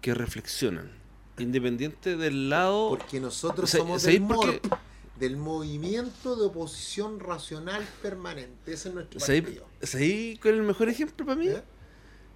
que 0.00 0.14
reflexionan, 0.14 0.90
independiente 1.38 2.16
del 2.16 2.48
lado. 2.50 2.90
Porque 2.90 3.20
nosotros 3.20 3.70
somos 3.70 4.02
¿sabéis 4.02 4.20
del? 4.20 4.28
MORP, 4.28 4.74
del 5.18 5.36
movimiento 5.36 6.36
de 6.36 6.46
oposición 6.46 7.20
racional 7.20 7.86
permanente. 8.02 8.72
Ese 8.72 8.88
es 8.88 8.94
nuestro 8.94 9.20
¿Sabéis 9.20 9.42
partido. 9.42 9.66
cuál 10.42 10.54
es 10.54 10.60
el 10.60 10.66
mejor 10.66 10.88
ejemplo 10.88 11.26
para 11.26 11.38
mí? 11.38 11.48
¿Eh? 11.48 11.62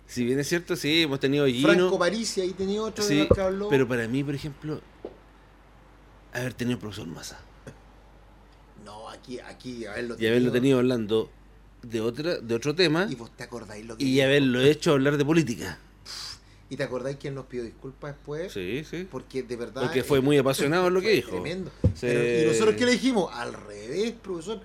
Si 0.06 0.24
bien 0.24 0.38
es 0.38 0.48
cierto, 0.48 0.74
sí, 0.74 1.02
hemos 1.02 1.20
tenido 1.20 1.44
a 1.44 1.48
Franco 1.48 1.68
Gino, 1.70 1.98
Parisi, 1.98 2.40
ahí 2.40 2.52
tenía 2.52 2.82
otro 2.82 3.04
de 3.04 3.14
los 3.14 3.28
que 3.28 3.40
habló. 3.40 3.68
pero 3.68 3.86
para 3.86 4.08
mí, 4.08 4.24
por 4.24 4.34
ejemplo, 4.34 4.80
haber 6.32 6.54
tenido 6.54 6.76
al 6.76 6.80
profesor 6.80 7.06
Massa 7.08 7.40
No, 8.84 9.08
aquí, 9.10 9.38
aquí, 9.40 9.84
haberlo 9.84 10.16
y 10.18 10.26
haberlo 10.26 10.50
tenido 10.52 10.78
hablando 10.78 11.30
de 11.82 12.00
otra 12.00 12.38
de 12.38 12.54
otro 12.54 12.74
tema 12.74 13.06
Y 13.10 13.14
vos 13.14 13.30
te 13.36 13.44
acordáis 13.44 13.84
lo 13.86 13.96
que 13.96 14.04
y 14.04 14.20
haberlo 14.20 14.60
hecho 14.60 14.92
hablar 14.92 15.16
de 15.18 15.24
política. 15.24 15.78
Y 16.70 16.76
te 16.76 16.82
acordáis 16.82 17.16
que 17.16 17.28
él 17.28 17.34
nos 17.34 17.46
pidió 17.46 17.64
disculpas 17.64 18.14
después. 18.14 18.52
Sí, 18.52 18.84
sí. 18.88 19.06
Porque 19.10 19.42
de 19.42 19.56
verdad. 19.56 19.82
Porque 19.82 20.04
fue 20.04 20.20
muy 20.20 20.36
apasionado 20.36 20.86
en 20.88 20.94
lo 20.94 21.00
que 21.00 21.10
dijo. 21.10 21.30
Tremendo. 21.30 21.70
Sí. 21.94 22.00
Pero, 22.02 22.42
¿Y 22.42 22.46
nosotros 22.46 22.76
qué 22.76 22.86
le 22.86 22.92
dijimos? 22.92 23.30
Al 23.32 23.54
revés, 23.54 24.12
profesor. 24.22 24.60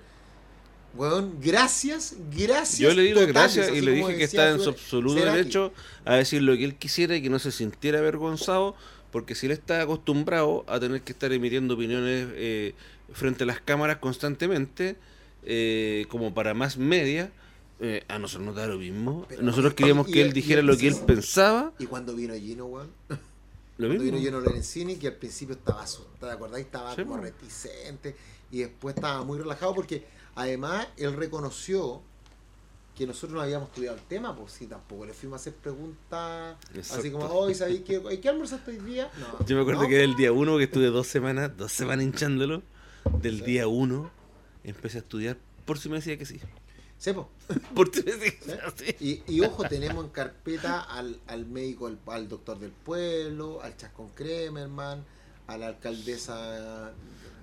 Weón, 0.96 1.40
gracias, 1.40 2.14
gracias. 2.30 2.78
Yo 2.78 2.94
le 2.94 3.02
di 3.02 3.14
las 3.14 3.26
totales, 3.26 3.56
gracias 3.56 3.76
y 3.76 3.80
le 3.80 3.92
dije 3.92 4.16
que 4.16 4.24
estaba 4.24 4.50
en 4.50 4.60
su 4.60 4.70
absoluto 4.70 5.24
derecho 5.24 5.72
a 6.04 6.14
decir 6.14 6.40
lo 6.40 6.56
que 6.56 6.64
él 6.64 6.76
quisiera 6.76 7.16
y 7.16 7.22
que 7.22 7.30
no 7.30 7.40
se 7.40 7.50
sintiera 7.50 7.98
avergonzado, 7.98 8.76
porque 9.10 9.34
si 9.34 9.46
él 9.46 9.52
está 9.52 9.82
acostumbrado 9.82 10.64
a 10.68 10.78
tener 10.78 11.02
que 11.02 11.10
estar 11.10 11.32
emitiendo 11.32 11.74
opiniones 11.74 12.28
eh, 12.34 12.74
frente 13.12 13.42
a 13.42 13.46
las 13.48 13.60
cámaras 13.60 13.96
constantemente, 13.96 14.94
eh, 15.42 16.06
como 16.10 16.32
para 16.32 16.54
más 16.54 16.76
media, 16.76 17.32
eh, 17.80 18.04
a 18.08 18.18
nosotros 18.18 18.46
nos 18.46 18.56
da 18.56 18.66
lo 18.66 18.78
mismo. 18.78 19.26
Pero- 19.28 19.42
nosotros 19.42 19.74
queríamos 19.74 20.08
y- 20.08 20.12
que 20.12 20.18
y- 20.20 20.22
él 20.22 20.32
dijera 20.32 20.60
y- 20.62 20.64
lo 20.64 20.76
que 20.76 20.88
él 20.88 20.96
pensaba. 21.06 21.72
Y 21.78 21.86
cuando 21.86 22.14
vino 22.14 22.34
Gino, 22.34 22.66
weón. 22.66 22.90
Lo 23.76 23.88
Cuando 23.88 24.04
mismo. 24.04 24.18
vino 24.20 24.24
Gino 24.24 24.40
Lorenzini, 24.40 24.94
que 24.96 25.08
al 25.08 25.14
principio 25.16 25.56
estaba 25.56 25.82
asustado, 25.82 26.28
¿te 26.28 26.30
acordáis? 26.32 26.64
Estaba 26.66 26.94
Sí, 26.94 27.02
como 27.02 27.16
reticente 27.16 28.14
y 28.52 28.58
después 28.60 28.94
estaba 28.94 29.24
muy 29.24 29.36
relajado 29.36 29.74
porque 29.74 30.04
además 30.36 30.86
él 30.96 31.12
reconoció 31.14 32.00
que 32.96 33.04
nosotros 33.04 33.32
no 33.32 33.40
habíamos 33.40 33.70
estudiado 33.70 33.96
el 33.96 34.02
tema, 34.04 34.36
pues 34.36 34.52
sí, 34.52 34.68
tampoco 34.68 35.04
le 35.06 35.12
fuimos 35.12 35.38
a 35.38 35.40
hacer 35.40 35.54
preguntas 35.54 36.56
así 36.88 37.10
como, 37.10 37.24
hoy 37.26 37.52
¿sabéis 37.56 37.80
qué, 37.80 38.00
¿Ay, 38.08 38.18
qué 38.18 38.28
almorzaste 38.28 38.70
hoy 38.70 38.76
día? 38.78 39.10
No, 39.18 39.44
Yo 39.46 39.56
me 39.56 39.62
acuerdo 39.62 39.82
no, 39.82 39.88
que 39.88 39.96
era 39.96 40.04
el 40.04 40.14
día 40.14 40.30
uno 40.30 40.56
que 40.56 40.64
estuve 40.64 40.86
dos 40.86 41.08
semanas, 41.08 41.50
dos 41.56 41.72
semanas 41.72 42.04
hinchándolo. 42.04 42.62
Del 43.20 43.40
día 43.40 43.66
uno 43.66 44.08
empecé 44.62 44.98
a 44.98 45.00
estudiar 45.00 45.36
por 45.64 45.80
si 45.80 45.88
me 45.88 45.96
decía 45.96 46.16
que 46.16 46.26
sí. 46.26 46.38
Sí, 47.04 47.12
po. 47.12 47.28
Por 47.74 47.90
que 47.90 48.00
sí. 48.02 49.22
Y, 49.28 49.34
y 49.36 49.40
ojo, 49.42 49.64
tenemos 49.68 50.02
en 50.06 50.10
carpeta 50.10 50.80
al, 50.80 51.20
al 51.26 51.44
médico, 51.44 51.86
al, 51.86 51.98
al 52.06 52.28
doctor 52.30 52.58
del 52.58 52.70
pueblo, 52.70 53.60
al 53.62 53.76
Chascón 53.76 54.08
Kremerman, 54.14 55.04
a 55.46 55.58
la 55.58 55.66
alcaldesa, 55.66 56.92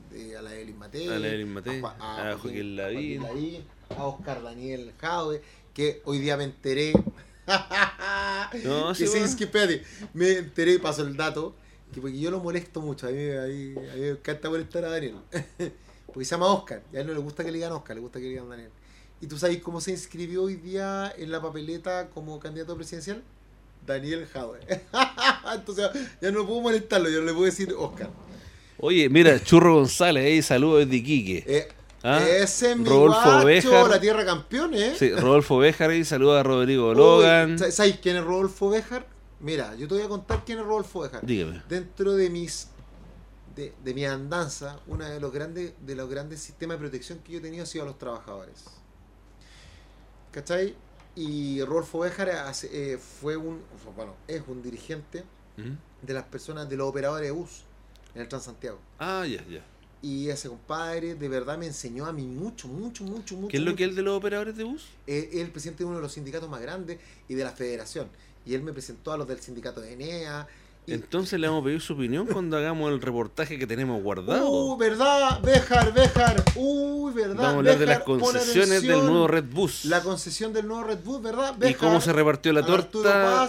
de, 0.10 0.36
a 0.36 0.42
la 0.42 0.56
Evelyn 0.56 0.80
Matei, 0.80 1.08
A 1.10 1.20
la 1.20 1.28
Evelyn 1.28 1.54
Matei, 1.54 1.80
Ju- 1.80 1.94
a 2.00 2.36
Joaquín 2.42 2.76
Lavín. 2.76 3.22
Lavín, 3.22 3.64
a 3.96 4.04
Oscar 4.06 4.42
Daniel 4.42 4.94
Jaude, 5.00 5.44
que 5.76 6.02
hoy 6.06 6.18
día 6.18 6.38
me 6.38 6.46
enteré. 6.46 6.94
No, 8.66 8.90
que 8.90 8.96
sí, 8.96 9.06
bueno. 9.08 9.26
es 9.26 9.36
que 9.36 9.44
espérate, 9.46 9.84
me 10.14 10.32
enteré, 10.40 10.80
paso 10.80 11.04
el 11.04 11.16
dato, 11.16 11.56
que 11.94 12.02
porque 12.02 12.20
yo 12.20 12.32
lo 12.32 12.40
molesto 12.40 12.82
mucho, 12.82 13.08
a 13.08 13.12
mí, 13.12 13.30
a 13.30 13.44
mí- 13.44 13.76
a 13.78 13.94
mí 13.96 14.00
me 14.02 14.10
encanta 14.10 14.50
molestar 14.50 14.86
a 14.86 14.90
Daniel. 14.90 15.16
porque 16.08 16.26
se 16.26 16.32
llama 16.32 16.48
Oscar, 16.48 16.82
y 16.92 16.98
a 16.98 17.02
él 17.02 17.08
no 17.08 17.14
le 17.14 17.20
gusta 17.20 17.44
que 17.44 17.52
le 17.52 17.58
digan 17.60 17.72
Oscar, 17.74 17.96
le 17.96 18.02
gusta 18.02 18.18
que 18.20 18.26
le 18.26 18.32
digan 18.32 18.50
Daniel. 18.50 18.72
¿Y 19.22 19.28
tú 19.28 19.38
sabes 19.38 19.62
cómo 19.62 19.80
se 19.80 19.92
inscribió 19.92 20.44
hoy 20.44 20.56
día 20.56 21.14
en 21.18 21.32
la 21.32 21.42
papeleta 21.42 22.10
como 22.10 22.40
candidato 22.40 22.76
presidencial? 22.76 23.22
Daniel 23.86 24.26
Jaude. 24.32 24.60
Entonces 25.56 25.90
ya 26.22 26.32
no 26.32 26.46
puedo 26.46 26.62
molestarlo, 26.62 27.10
yo 27.10 27.22
le 27.22 27.32
puedo 27.32 27.46
decir 27.46 27.74
Oscar. 27.78 28.10
Oye, 28.80 29.10
mira, 29.10 29.42
Churro 29.44 29.76
González, 29.76 30.26
ahí 30.26 30.42
saludos 30.42 30.80
desde 30.86 30.96
Iquique. 30.98 31.44
Eh, 31.48 31.68
Ah, 32.04 32.20
Ese 32.28 32.72
es 32.72 32.78
mi 32.78 32.86
Rodolfo 32.86 33.22
guacho, 33.22 33.46
Béjar. 33.46 33.88
la 33.92 34.02
tierra 34.02 34.26
campeón, 34.26 34.74
¿eh? 34.74 34.96
Sí, 34.98 35.12
Rodolfo 35.14 35.60
Béjar 35.60 35.94
y 35.94 36.04
saludos 36.04 36.40
a 36.40 36.42
Rodrigo 36.42 36.90
Uy, 36.90 36.96
Logan. 36.96 37.60
¿sa- 37.60 37.70
¿Sabes 37.70 38.00
quién 38.02 38.16
es 38.16 38.24
Rodolfo 38.24 38.72
Béjar? 38.72 39.06
Mira, 39.40 39.76
yo 39.76 39.88
te 39.88 39.94
voy 39.94 40.04
a 40.04 40.08
contar 40.10 40.42
quién 40.44 40.58
es 40.58 40.66
Rodolfo 40.66 41.02
Béjar. 41.02 41.24
Dígame. 41.24 41.62
Dentro 41.70 42.14
de 42.14 42.32
mis 42.32 42.70
de, 43.56 43.72
de 43.84 43.94
mi 43.94 44.04
andanza, 44.04 44.80
uno 44.88 45.06
de 45.06 45.20
los 45.20 45.32
grandes 45.32 45.74
de 45.80 45.94
los 45.96 46.10
grandes 46.10 46.40
sistemas 46.40 46.78
de 46.78 46.80
protección 46.80 47.20
que 47.20 47.34
yo 47.34 47.38
he 47.38 47.42
tenido 47.42 47.62
ha 47.62 47.68
sido 47.68 47.84
a 47.84 47.88
los 47.88 48.00
trabajadores. 48.00 48.64
¿Cachai? 50.32 50.76
Y 51.16 51.62
Rodolfo 51.64 52.00
Béjar 52.00 52.30
hace- 52.30 52.94
eh, 52.94 52.98
fue 52.98 53.36
un 53.36 53.62
bueno, 53.96 54.16
es 54.28 54.42
un 54.48 54.62
dirigente 54.64 55.24
de 56.02 56.14
las 56.14 56.24
personas 56.24 56.68
de 56.70 56.78
los 56.78 56.88
operadores 56.90 57.28
de 57.28 57.32
bus 57.32 57.64
en 58.16 58.22
el 58.22 58.28
Transantiago. 58.28 58.80
Ah, 58.98 59.26
ya, 59.28 59.46
ya. 59.48 59.64
Y 60.02 60.30
ese 60.30 60.50
compadre 60.50 61.14
de 61.14 61.30
verdad 61.30 61.58
me 61.60 61.68
enseñó 61.68 62.06
a 62.08 62.14
mí 62.14 62.26
mucho, 62.26 62.68
mucho, 62.68 63.04
mucho, 63.04 63.36
mucho. 63.36 63.50
¿Qué 63.50 63.58
es 63.58 63.64
lo 63.64 63.72
mucho. 63.72 63.78
que 63.78 63.84
es 63.84 63.90
el 63.92 63.96
de 63.96 64.02
los 64.02 64.18
operadores 64.18 64.56
de 64.58 64.64
bus? 64.64 64.88
Eh, 65.06 65.30
es 65.34 65.42
el 65.42 65.52
presidente 65.52 65.84
de 65.84 65.88
uno 65.90 65.98
de 65.98 66.02
los 66.02 66.14
sindicatos 66.14 66.50
más 66.50 66.62
grandes 66.62 66.98
y 67.28 67.36
de 67.36 67.44
la 67.44 67.52
federación. 67.52 68.08
Y 68.46 68.56
él 68.56 68.64
me 68.64 68.74
presentó 68.74 69.12
a 69.12 69.18
los 69.18 69.28
del 69.28 69.40
sindicato 69.42 69.82
de 69.82 69.94
Enea. 69.94 70.48
Y, 70.88 70.94
Entonces 70.94 71.40
le 71.40 71.48
vamos 71.48 71.62
a 71.62 71.66
pedir 71.66 71.80
su 71.82 71.94
opinión 71.94 72.26
cuando 72.26 72.58
hagamos 72.58 72.92
el 72.92 73.00
reportaje 73.02 73.60
que 73.60 73.68
tenemos 73.68 74.02
guardado. 74.02 74.50
¡Uh, 74.50 74.78
verdad! 74.78 75.40
Béjar, 75.42 75.94
Béjar. 75.94 76.44
¡Uy, 76.56 77.14
verdad! 77.14 77.36
Vamos 77.36 77.54
a 77.54 77.58
hablar 77.58 77.78
de 77.78 77.86
las 77.86 78.00
concesiones 78.00 78.82
del 78.82 79.00
nuevo 79.06 79.28
Red 79.28 79.46
Bus. 79.46 79.86
La 79.86 80.02
concesión 80.02 80.54
del 80.54 80.68
nuevo 80.68 80.84
Red 80.86 81.00
Bull, 81.04 81.22
¿verdad? 81.22 81.54
y 81.56 81.60
Béjar, 81.60 81.80
cómo 81.88 82.02
se 82.02 82.12
repartió 82.14 82.52
la 82.52 82.66
torta. 82.66 83.48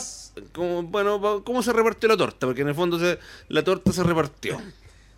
Cómo- 0.52 0.82
bueno, 0.84 1.42
cómo 1.44 1.62
se 1.62 1.72
repartió 1.72 2.08
la 2.08 2.16
torta, 2.18 2.46
porque 2.46 2.60
en 2.62 2.68
el 2.68 2.74
fondo 2.74 2.98
se- 2.98 3.18
la 3.48 3.64
torta 3.64 3.92
se 3.92 4.02
repartió. 4.02 4.60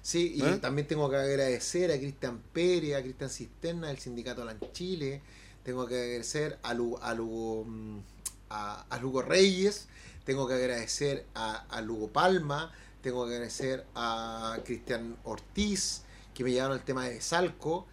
Sí, 0.00 0.34
y 0.36 0.42
¿Eh? 0.42 0.58
también 0.60 0.86
tengo 0.86 1.08
que 1.10 1.16
agradecer 1.16 1.90
a 1.90 1.96
Cristian 1.98 2.38
Pérez, 2.52 2.94
a 2.94 3.02
Cristian 3.02 3.30
Cisterna 3.30 3.88
del 3.88 3.98
sindicato 3.98 4.44
Lan 4.44 4.58
Chile. 4.72 5.20
tengo 5.64 5.86
que 5.86 5.94
agradecer 5.96 6.58
a 6.62 6.74
Lugo, 6.74 7.02
a 7.02 7.14
Lugo, 7.14 7.64
mm, 7.64 7.98
a, 8.50 8.84
a 8.90 8.98
Lugo 8.98 9.22
Reyes, 9.22 9.88
tengo 10.24 10.48
que 10.48 10.54
agradecer 10.54 11.26
a, 11.34 11.66
a 11.68 11.80
Lugo 11.80 12.08
Palma, 12.08 12.72
tengo 13.02 13.26
que 13.26 13.34
agradecer 13.34 13.84
a 13.94 14.58
Cristian 14.64 15.16
Ortiz, 15.24 16.02
que 16.32 16.44
me 16.44 16.52
llevaron 16.52 16.76
el 16.76 16.84
tema 16.84 17.06
de 17.06 17.20
Salco, 17.20 17.86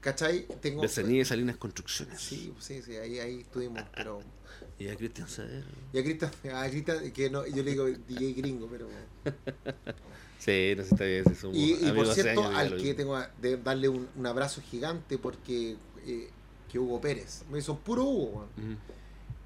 ¿cachai? 0.00 0.46
Tengo, 0.60 0.82
Besanía 0.82 1.22
y 1.22 1.24
Salinas 1.24 1.56
Construcciones. 1.56 2.20
Sí, 2.20 2.52
sí, 2.60 2.82
sí, 2.82 2.96
ahí, 2.96 3.18
ahí 3.18 3.40
estuvimos, 3.40 3.82
pero... 3.94 4.20
Y 4.78 4.88
a 4.88 4.96
Cristian 4.96 5.28
Saer. 5.28 5.64
Y 5.92 5.98
a 5.98 6.04
Cristian, 6.04 6.30
a 6.54 6.68
Cristian, 6.68 7.10
que 7.10 7.30
no, 7.30 7.44
yo 7.46 7.62
le 7.64 7.70
digo 7.70 7.86
DJ 7.86 8.32
gringo, 8.34 8.68
pero... 8.70 8.88
Sí, 10.38 10.74
no 10.76 10.84
sé, 10.84 10.90
está 10.92 11.04
bien. 11.04 11.36
somos 11.36 11.56
Y, 11.56 11.84
y 11.84 11.92
por 11.92 12.06
cierto, 12.14 12.44
años, 12.44 12.54
al 12.54 12.76
que 12.80 12.94
tengo 12.94 13.20
de 13.40 13.56
darle 13.56 13.88
un, 13.88 14.08
un 14.14 14.26
abrazo 14.26 14.62
gigante 14.62 15.18
porque 15.18 15.76
eh, 16.06 16.30
que 16.70 16.78
Hugo 16.78 17.00
Pérez, 17.00 17.42
me 17.50 17.58
hizo 17.58 17.76
puro 17.78 18.04
Hugo. 18.04 18.48
Ujú. 18.56 18.76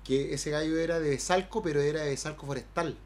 Que 0.04 0.34
ese 0.34 0.50
gallo 0.50 0.78
era 0.78 0.98
de 1.00 1.18
Salco, 1.18 1.62
pero 1.62 1.80
era 1.80 2.02
de 2.02 2.16
Salco 2.16 2.46
Forestal. 2.46 2.96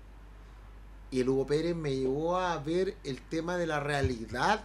Y 1.11 1.21
el 1.21 1.29
Hugo 1.29 1.47
Pérez 1.47 1.77
me 1.77 1.95
llevó 1.95 2.39
a 2.39 2.57
ver 2.59 2.97
el 3.05 3.21
tema 3.23 3.57
de 3.57 3.67
la 3.67 3.81
realidad 3.81 4.65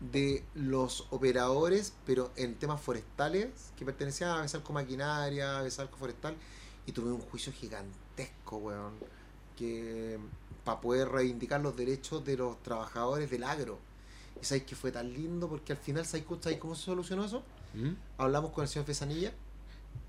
de 0.00 0.44
los 0.54 1.06
operadores, 1.10 1.92
pero 2.06 2.30
en 2.36 2.54
temas 2.54 2.80
forestales, 2.80 3.48
que 3.76 3.84
pertenecían 3.84 4.30
a 4.30 4.42
Besalco 4.42 4.72
Maquinaria, 4.72 5.58
a 5.58 5.62
Besalco 5.62 5.96
Forestal, 5.96 6.36
y 6.86 6.92
tuve 6.92 7.10
un 7.10 7.20
juicio 7.20 7.52
gigantesco, 7.52 8.58
weón, 8.58 8.94
que 9.56 10.18
para 10.64 10.80
poder 10.80 11.08
reivindicar 11.08 11.60
los 11.60 11.76
derechos 11.76 12.24
de 12.24 12.36
los 12.36 12.62
trabajadores 12.62 13.28
del 13.30 13.42
agro. 13.42 13.78
Y 14.40 14.44
sabéis 14.44 14.64
que 14.64 14.76
fue 14.76 14.92
tan 14.92 15.12
lindo 15.12 15.48
porque 15.48 15.72
al 15.72 15.78
final, 15.78 16.06
¿sabéis 16.06 16.26
cómo- 16.60 16.74
se 16.76 16.84
solucionó 16.84 17.24
eso? 17.24 17.42
¿Mm? 17.74 17.90
hablamos 18.16 18.50
con 18.52 18.62
el 18.62 18.68
señor 18.68 18.86
Fesanilla 18.86 19.30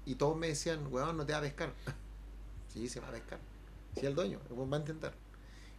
y 0.05 0.15
todos 0.15 0.37
me 0.37 0.47
decían, 0.47 0.87
weón, 0.91 1.17
no 1.17 1.25
te 1.25 1.33
va 1.33 1.39
a 1.39 1.41
pescar. 1.41 1.73
sí, 2.73 2.89
se 2.89 2.99
va 2.99 3.09
a 3.09 3.11
pescar. 3.11 3.39
Sí, 3.95 4.05
el 4.05 4.15
dueño, 4.15 4.39
el 4.49 4.57
va 4.57 4.77
a 4.77 4.79
intentar. 4.79 5.13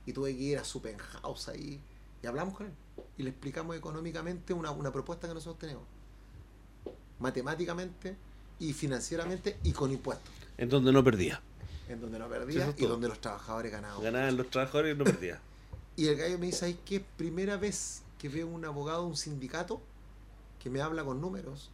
Y 0.07 0.13
tuve 0.13 0.37
que 0.37 0.43
ir 0.43 0.59
a 0.59 0.65
su 0.65 0.81
penthouse 0.81 1.49
ahí 1.49 1.81
y 2.23 2.27
hablamos 2.27 2.57
con 2.57 2.67
él. 2.67 2.73
Y 3.17 3.23
le 3.23 3.31
explicamos 3.31 3.77
económicamente 3.77 4.53
una, 4.53 4.71
una 4.71 4.93
propuesta 4.93 5.29
que 5.29 5.35
nosotros 5.35 5.59
tenemos. 5.59 5.85
Matemáticamente 7.19 8.17
y 8.59 8.73
financieramente 8.73 9.59
y 9.63 9.73
con 9.73 9.91
impuestos. 9.91 10.33
En 10.59 10.69
donde 10.69 10.93
no 10.93 11.03
perdía. 11.03 11.41
En 11.89 12.01
donde 12.01 12.19
no 12.19 12.29
perdía 12.29 12.69
es 12.69 12.81
y 12.81 12.87
donde 12.87 13.09
los 13.09 13.21
trabajadores 13.21 13.73
ganaban. 13.73 14.03
Ganaban 14.03 14.37
los 14.37 14.49
trabajadores 14.51 14.95
y 14.95 14.99
no 14.99 15.05
perdía. 15.05 15.41
Y 15.97 16.07
el 16.07 16.17
gallo 16.17 16.39
me 16.39 16.47
dice, 16.47 16.59
¿sabes 16.59 16.77
qué? 16.85 17.01
Primera 17.01 17.57
vez 17.57 18.03
que 18.19 18.29
veo 18.29 18.47
un 18.47 18.65
abogado 18.65 19.03
de 19.03 19.09
un 19.09 19.17
sindicato 19.17 19.81
que 20.63 20.71
me 20.71 20.81
habla 20.81 21.05
con 21.05 21.21
números, 21.21 21.71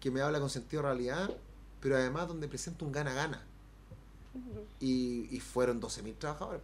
que 0.00 0.10
me 0.10 0.20
habla 0.20 0.40
con 0.40 0.50
sentido 0.50 0.82
de 0.82 0.88
realidad, 0.88 1.30
pero 1.80 1.96
además 1.96 2.28
donde 2.28 2.48
presenta 2.48 2.84
un 2.84 2.92
gana-gana. 2.92 3.44
Y, 4.80 5.28
y 5.30 5.40
fueron 5.40 5.80
12.000 5.80 6.18
trabajadores. 6.18 6.60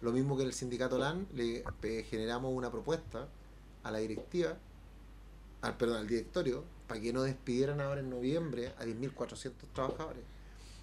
Lo 0.00 0.12
mismo 0.12 0.36
que 0.36 0.42
en 0.42 0.48
el 0.48 0.54
sindicato 0.54 0.98
LAN, 0.98 1.26
le 1.32 1.64
generamos 2.04 2.52
una 2.52 2.70
propuesta 2.70 3.28
a 3.82 3.90
la 3.90 3.98
directiva, 3.98 4.56
al, 5.62 5.76
perdón, 5.76 5.98
al 5.98 6.06
directorio, 6.06 6.64
para 6.86 7.00
que 7.00 7.12
no 7.12 7.22
despidieran 7.22 7.80
ahora 7.80 8.00
en 8.00 8.10
noviembre 8.10 8.74
a 8.78 8.84
10.400 8.84 9.52
trabajadores. 9.72 10.22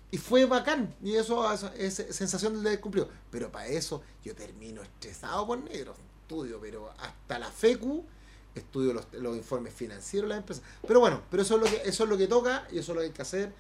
Y 0.10 0.18
fue 0.18 0.46
bacán, 0.46 0.96
y 1.04 1.16
eso 1.16 1.52
es, 1.54 2.00
es 2.00 2.16
sensación 2.16 2.54
del 2.54 2.64
deber 2.64 2.80
cumplido. 2.80 3.10
Pero 3.30 3.52
para 3.52 3.68
eso 3.68 4.02
yo 4.24 4.36
termino 4.36 4.82
estresado 4.82 5.46
por 5.46 5.60
negro. 5.60 5.96
Estudio, 6.24 6.60
pero 6.60 6.90
hasta 6.98 7.38
la 7.38 7.52
FECU, 7.52 8.04
estudio 8.56 8.94
los, 8.94 9.08
los 9.14 9.36
informes 9.38 9.74
financieros 9.74 10.28
de 10.28 10.36
las 10.36 10.40
empresas. 10.40 10.64
Pero 10.88 11.00
bueno, 11.00 11.22
pero 11.30 11.44
eso 11.44 11.56
es, 11.56 11.62
lo 11.62 11.68
que, 11.68 11.82
eso 11.90 12.04
es 12.04 12.10
lo 12.10 12.18
que 12.18 12.28
toca 12.28 12.68
y 12.72 12.80
eso 12.80 12.92
es 12.92 12.96
lo 12.96 13.02
que 13.02 13.08
hay 13.08 13.14
que 13.14 13.22
hacer 13.22 13.54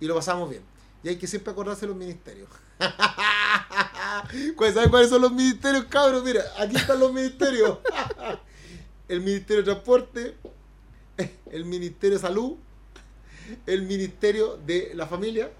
y 0.00 0.06
lo 0.06 0.14
pasamos 0.14 0.48
bien. 0.50 0.62
Y 1.02 1.08
hay 1.10 1.16
que 1.16 1.26
siempre 1.26 1.52
acordarse 1.52 1.82
de 1.82 1.88
los 1.88 1.96
ministerios. 1.96 2.48
¿Cuál- 4.56 4.74
¿Saben 4.74 4.90
cuáles 4.90 5.10
son 5.10 5.22
los 5.22 5.32
ministerios, 5.32 5.84
cabros? 5.86 6.24
Mira, 6.24 6.42
aquí 6.58 6.76
están 6.76 6.98
los 7.00 7.12
ministerios. 7.12 7.78
El 9.08 9.20
Ministerio 9.22 9.62
de 9.62 9.72
Transporte, 9.72 10.36
el 11.50 11.64
Ministerio 11.64 12.18
de 12.18 12.20
Salud, 12.22 12.56
el 13.64 13.82
Ministerio 13.82 14.58
de 14.58 14.92
la 14.94 15.06
Familia, 15.06 15.50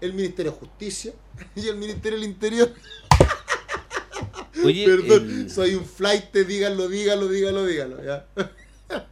el 0.00 0.14
Ministerio 0.14 0.52
de 0.52 0.58
Justicia 0.58 1.12
y 1.56 1.66
el 1.66 1.76
Ministerio 1.76 2.20
del 2.20 2.28
Interior. 2.28 2.72
Oye, 4.64 4.84
Perdón, 4.84 5.48
soy 5.48 5.74
un 5.74 5.84
flight, 5.84 6.32
díganlo, 6.34 6.88
díganlo, 6.88 7.28
díganlo, 7.28 7.64
díganlo, 7.66 8.04
ya. 8.04 8.26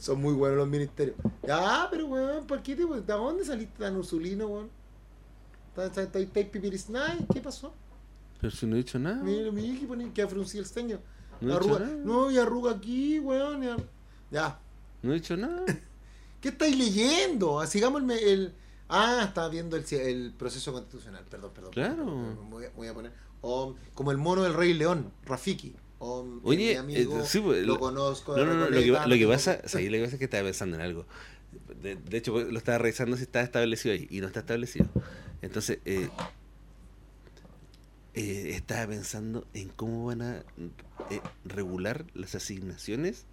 Son 0.00 0.20
muy 0.20 0.34
buenos 0.34 0.58
los 0.58 0.68
ministerios. 0.68 1.16
Ya, 1.46 1.88
pero 1.90 2.06
weón, 2.06 2.46
¿por 2.46 2.62
qué 2.62 2.76
te, 2.76 2.84
¿de 2.86 3.00
dónde 3.00 3.44
saliste 3.44 3.78
tan 3.78 3.96
ursulino, 3.96 4.46
weón? 4.46 4.70
¿Qué 7.32 7.40
pasó? 7.42 7.72
pero 8.40 8.50
si 8.50 8.66
no 8.66 8.74
he 8.74 8.78
dicho 8.78 8.98
nada. 8.98 9.22
Mira, 9.22 9.50
mi 9.52 9.64
hija 9.66 9.86
pone 9.86 10.10
que 10.12 10.26
fruncir 10.26 10.60
el 10.60 10.66
ceño. 10.66 10.98
No 11.40 11.52
he 11.52 11.56
arruga, 11.56 11.78
nada. 11.80 11.92
no, 12.04 12.30
y 12.30 12.38
arruga 12.38 12.72
aquí, 12.72 13.18
weón. 13.18 13.62
ar- 13.64 13.84
Ya. 14.30 14.58
No 15.02 15.12
he 15.12 15.16
dicho 15.16 15.36
nada. 15.36 15.64
¿Qué 16.40 16.48
estáis 16.48 16.76
leyendo? 16.76 17.60
Ah, 17.60 17.66
Sigamos 17.66 18.02
el, 18.02 18.10
el- 18.10 18.54
Ah, 18.88 19.22
estaba 19.28 19.48
viendo 19.48 19.76
el, 19.76 19.84
el 19.92 20.32
proceso 20.36 20.72
constitucional. 20.72 21.24
Perdón, 21.30 21.52
perdón. 21.54 21.72
Claro. 21.72 22.04
Me 22.06 22.50
voy, 22.50 22.64
a- 22.64 22.70
voy 22.74 22.88
a 22.88 22.94
poner. 22.94 23.12
Om, 23.42 23.74
como 23.94 24.10
el 24.10 24.18
mono 24.18 24.42
del 24.42 24.54
Rey 24.54 24.74
León, 24.74 25.12
Rafiki. 25.24 25.74
Om, 25.98 26.40
Oye, 26.44 26.72
mi 26.72 26.76
amigo, 26.76 27.20
eh, 27.20 27.26
sí, 27.26 27.40
pues, 27.40 27.66
lo 27.66 27.74
lo- 27.74 27.80
conozco. 27.80 28.32
No, 28.36 28.38
de 28.40 28.46
no, 28.46 28.54
no, 28.54 28.70
lo 28.70 28.80
que, 28.80 28.86
lo 28.86 29.16
que 29.16 29.26
pasa, 29.26 29.60
lo 29.62 29.78
que 29.78 30.00
pasa 30.02 30.12
es 30.14 30.18
que 30.18 30.24
estaba 30.24 30.44
pensando 30.44 30.76
en 30.76 30.82
algo. 30.82 31.06
De, 31.82 31.96
de 31.96 32.16
hecho, 32.16 32.38
lo 32.38 32.58
estaba 32.58 32.78
revisando 32.78 33.16
si 33.16 33.22
estaba 33.24 33.44
establecido 33.44 33.94
ahí 33.94 34.06
y 34.10 34.20
no 34.20 34.28
está 34.28 34.40
establecido. 34.40 34.86
Entonces, 35.42 35.78
eh, 35.84 36.08
eh, 38.14 38.52
estaba 38.54 38.86
pensando 38.88 39.46
en 39.54 39.68
cómo 39.68 40.06
van 40.06 40.22
a 40.22 40.36
eh, 41.10 41.20
regular 41.44 42.04
las 42.14 42.34
asignaciones 42.34 43.24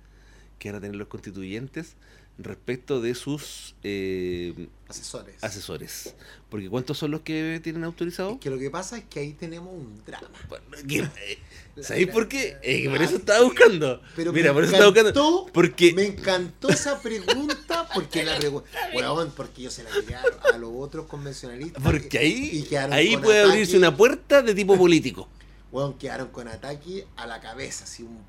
que 0.59 0.69
van 0.69 0.77
a 0.77 0.81
tener 0.81 0.95
los 0.95 1.07
constituyentes 1.07 1.95
respecto 2.37 3.01
de 3.01 3.15
sus 3.15 3.75
eh, 3.83 4.67
Asesores. 4.87 5.43
asesores. 5.43 6.15
Porque 6.49 6.69
¿cuántos 6.69 6.97
son 6.97 7.11
los 7.11 7.21
que 7.21 7.59
tienen 7.63 7.83
autorizados? 7.83 8.35
Es 8.35 8.39
que 8.39 8.49
lo 8.49 8.57
que 8.57 8.69
pasa 8.69 8.97
es 8.97 9.03
que 9.05 9.19
ahí 9.19 9.33
tenemos 9.33 9.73
un 9.73 10.01
drama. 10.05 10.29
Bueno, 10.47 11.11
eh, 11.25 11.39
¿Sabéis 11.81 12.07
por 12.07 12.27
qué? 12.27 12.57
Es 12.61 12.81
que 12.83 12.89
por 12.89 13.01
eso 13.01 13.17
estaba 13.17 13.43
buscando. 13.43 14.01
Pero 14.15 14.31
Mira, 14.33 14.53
por 14.53 14.63
eso 14.63 14.73
estaba 14.73 14.91
buscando. 14.91 15.47
Porque 15.53 15.93
Me 15.93 16.05
encantó 16.05 16.69
esa 16.69 17.01
pregunta 17.01 17.87
porque 17.93 18.23
la 18.23 18.37
pregunta. 18.37 18.69
Weón, 18.93 19.31
porque 19.35 19.63
yo 19.63 19.71
se 19.71 19.83
la 19.83 19.89
tiré 19.91 20.15
a, 20.15 20.57
los 20.57 20.71
otros 20.73 21.07
convencionalistas. 21.07 21.83
Porque 21.83 22.17
ahí, 22.17 22.67
ahí 22.91 23.17
puede 23.17 23.41
abrirse 23.41 23.77
una 23.77 23.95
puerta 23.95 24.41
de 24.41 24.55
tipo 24.55 24.77
político. 24.77 25.27
Weón, 25.71 25.97
quedaron 25.97 26.29
con 26.29 26.47
ataque 26.47 27.05
a 27.17 27.27
la 27.27 27.41
cabeza, 27.41 27.83
así 27.83 28.03
un. 28.03 28.19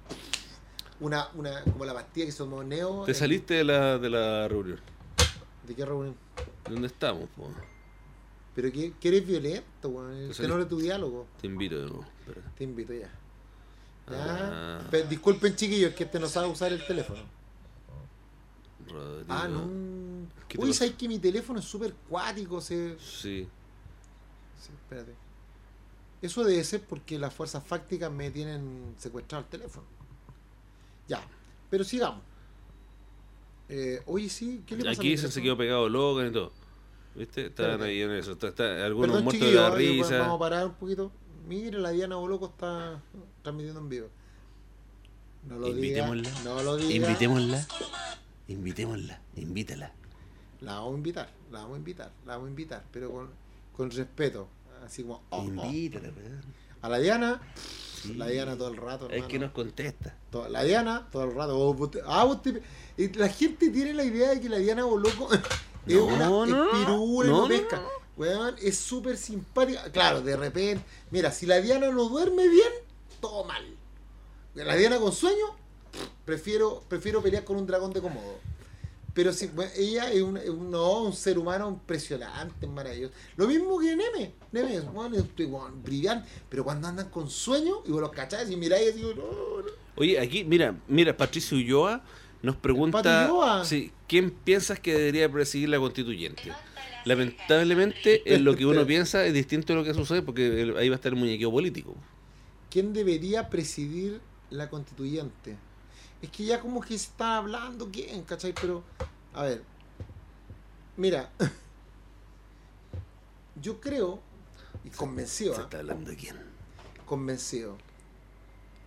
Una, 1.00 1.28
una, 1.34 1.62
como 1.64 1.84
la 1.84 1.94
pastilla 1.94 2.26
que 2.26 2.32
somos 2.32 2.64
neo. 2.64 3.04
Te 3.04 3.12
eh, 3.12 3.14
saliste 3.14 3.54
de 3.54 3.64
la, 3.64 3.98
de 3.98 4.10
la 4.10 4.48
reunión. 4.48 4.80
¿De 5.66 5.74
qué 5.74 5.84
reunión? 5.84 6.16
¿Dónde 6.68 6.88
estamos? 6.88 7.28
po? 7.36 7.48
Pero 8.54 8.72
que, 8.72 8.92
que 9.00 9.08
eres 9.08 9.26
violento, 9.26 9.88
weón. 9.88 10.12
El 10.12 10.28
Te 10.34 10.42
tenor 10.42 10.58
de 10.58 10.66
tu 10.66 10.78
diálogo. 10.78 11.26
Te 11.40 11.46
invito 11.46 11.76
de 11.78 11.86
nuevo. 11.86 12.04
espera. 12.20 12.42
Te 12.56 12.64
invito 12.64 12.92
ya. 12.92 13.10
Ya. 14.10 14.78
Ah. 14.80 14.80
Pe- 14.90 15.04
disculpen, 15.04 15.54
chiquillos, 15.54 15.94
que 15.94 16.04
este 16.04 16.18
no 16.18 16.26
sabe 16.26 16.48
usar 16.48 16.72
el 16.72 16.84
teléfono. 16.84 17.22
Rodrigo. 18.88 19.26
Ah, 19.28 19.46
no. 19.46 19.68
¿Qué 20.48 20.58
te 20.58 20.64
Uy? 20.64 20.72
¿sabes 20.72 20.94
que 20.94 21.06
mi 21.06 21.18
teléfono 21.18 21.60
es 21.60 21.64
súper 21.66 21.92
cuático? 22.08 22.60
Se... 22.60 22.98
Sí. 22.98 23.46
Sí, 24.58 24.70
espérate. 24.72 25.14
Eso 26.22 26.42
debe 26.42 26.64
ser 26.64 26.82
porque 26.82 27.18
las 27.18 27.32
fuerzas 27.32 27.62
fácticas 27.64 28.10
me 28.10 28.30
tienen 28.30 28.94
secuestrado 28.98 29.44
el 29.44 29.50
teléfono. 29.50 29.86
Ya, 31.08 31.20
pero 31.70 31.84
sigamos. 31.84 32.22
Eh, 33.68 34.00
oye, 34.06 34.28
sí, 34.28 34.62
¿qué 34.66 34.76
le 34.76 34.84
pasa 34.84 35.00
Aquí 35.00 35.16
se, 35.18 35.30
se 35.30 35.42
quedó 35.42 35.56
pegado 35.56 35.88
Logan 35.88 36.28
y 36.28 36.32
todo. 36.32 36.52
¿Viste? 37.14 37.46
Espérate. 37.46 37.84
ahí 37.84 38.00
en 38.02 38.12
eso. 38.12 38.32
Está, 38.32 38.48
está- 38.48 38.84
algunos 38.86 39.08
Perdón, 39.10 39.24
muertos 39.24 39.48
de 39.48 39.54
la 39.54 39.68
eh, 39.68 39.74
risa. 39.76 40.18
vamos 40.20 40.36
a 40.36 40.38
parar 40.38 40.66
un 40.66 40.74
poquito. 40.74 41.10
Mira, 41.46 41.78
la 41.78 41.90
Diana 41.90 42.16
Boloco 42.16 42.46
está 42.46 43.00
transmitiendo 43.42 43.80
en 43.80 43.88
vivo. 43.88 44.08
No 45.48 45.58
lo 45.58 45.66
diga. 45.72 46.04
Invitémosla. 46.04 46.44
No 46.44 46.62
lo 46.62 46.76
diga. 46.76 46.94
Invitémosla. 47.06 47.66
Invitémosla. 48.48 49.20
Invítala. 49.36 49.92
La 50.60 50.74
vamos 50.74 50.94
a 50.94 50.96
invitar, 50.96 51.30
la 51.52 51.60
vamos 51.60 51.74
a 51.76 51.78
invitar, 51.78 52.10
la 52.26 52.32
vamos 52.32 52.46
a 52.46 52.50
invitar, 52.50 52.84
pero 52.90 53.12
con, 53.12 53.28
con 53.76 53.90
respeto. 53.90 54.48
Así 54.84 55.02
como, 55.02 55.22
oh, 55.30 55.38
oh. 55.38 55.44
Invítala, 55.44 56.08
weón. 56.08 56.40
A 56.82 56.88
la 56.88 56.98
Diana, 56.98 57.40
Sí. 58.02 58.14
la 58.14 58.26
Diana 58.26 58.56
todo 58.56 58.68
el 58.68 58.76
rato. 58.76 59.08
Es 59.10 59.24
que 59.24 59.38
nos 59.38 59.52
contesta. 59.52 60.16
La 60.50 60.62
Diana, 60.64 61.08
todo 61.10 61.24
el 61.24 61.34
rato. 61.34 61.58
oh, 61.58 61.90
ah, 62.06 62.40
te- 62.42 62.62
y 62.96 63.08
la 63.16 63.28
gente 63.28 63.70
tiene 63.70 63.94
la 63.94 64.04
idea 64.04 64.30
de 64.30 64.40
que 64.40 64.48
la 64.48 64.58
Diana 64.58 64.84
Boloco 64.84 65.28
es 65.86 65.94
No, 65.94 66.04
una 66.06 66.26
no, 66.28 66.44
espirula 66.44 67.28
No, 67.28 67.42
no 67.42 67.48
pesca. 67.48 67.82
Weón, 68.16 68.56
es 68.60 68.76
súper 68.76 69.16
simpática. 69.16 69.90
Claro, 69.92 70.20
de 70.20 70.36
repente, 70.36 70.84
mira, 71.10 71.30
si 71.30 71.46
la 71.46 71.60
Diana 71.60 71.88
no 71.90 72.08
duerme 72.08 72.48
bien, 72.48 72.72
todo 73.20 73.44
mal. 73.44 73.64
La 74.54 74.74
Diana 74.74 74.98
con 74.98 75.12
sueño, 75.12 75.46
prefiero, 76.24 76.82
prefiero 76.88 77.22
pelear 77.22 77.44
con 77.44 77.56
un 77.56 77.66
dragón 77.66 77.92
de 77.92 78.00
Komodo. 78.00 78.38
Pero 79.18 79.32
sí, 79.32 79.50
bueno, 79.52 79.72
ella 79.76 80.12
es 80.12 80.22
un, 80.22 80.36
es 80.36 80.48
un- 80.48 80.70
no, 80.70 81.02
un 81.02 81.12
ser 81.12 81.40
humano 81.40 81.68
impresionante, 81.68 82.68
maravilloso. 82.68 83.12
Lo 83.36 83.48
mismo 83.48 83.80
que 83.80 83.96
Neme. 83.96 84.34
Neme 84.52 84.76
es 84.76 84.84
bueno, 84.92 85.16
este, 85.16 85.44
bueno, 85.44 85.74
brillante. 85.82 86.28
Pero 86.48 86.62
cuando 86.62 86.86
andan 86.86 87.08
con 87.08 87.28
sueño, 87.28 87.82
y 87.84 87.90
vos 87.90 88.00
los 88.00 88.12
cacháis 88.12 88.48
y 88.48 88.54
miráis 88.54 88.90
y 88.90 88.98
digo, 88.98 89.14
no, 89.14 89.62
no. 89.62 89.72
Oye, 89.96 90.20
aquí, 90.20 90.44
mira, 90.44 90.76
mira, 90.86 91.16
Patricio 91.16 91.58
Ulloa 91.58 92.00
nos 92.42 92.54
pregunta 92.54 93.28
sí, 93.64 93.90
¿quién 94.06 94.30
piensas 94.30 94.78
que 94.78 94.94
debería 94.94 95.28
presidir 95.28 95.68
la 95.68 95.80
constituyente? 95.80 96.52
Lamentablemente, 97.04 98.22
en 98.24 98.44
lo 98.44 98.54
que 98.54 98.66
uno 98.66 98.86
piensa 98.86 99.26
es 99.26 99.34
distinto 99.34 99.72
de 99.72 99.80
lo 99.80 99.84
que 99.84 99.94
sucede 99.94 100.22
porque 100.22 100.74
ahí 100.78 100.88
va 100.88 100.94
a 100.94 100.96
estar 100.96 101.12
el 101.12 101.18
muñequeo 101.18 101.50
político. 101.50 101.96
¿Quién 102.70 102.92
debería 102.92 103.50
presidir 103.50 104.20
la 104.50 104.70
constituyente? 104.70 105.56
Es 106.20 106.30
que 106.30 106.44
ya 106.44 106.60
como 106.60 106.80
que 106.80 106.88
se 106.88 107.06
está 107.06 107.36
hablando 107.36 107.88
quién, 107.90 108.24
¿cachai? 108.24 108.52
Pero, 108.52 108.82
a 109.34 109.44
ver, 109.44 109.62
mira, 110.96 111.30
yo 113.60 113.80
creo, 113.80 114.20
y 114.84 114.90
convencido, 114.90 115.54
¿Se 115.54 115.60
¿ah? 115.60 115.64
está 115.64 115.78
hablando 115.78 116.10
de 116.10 116.16
quién? 116.16 116.36
convencido, 117.06 117.76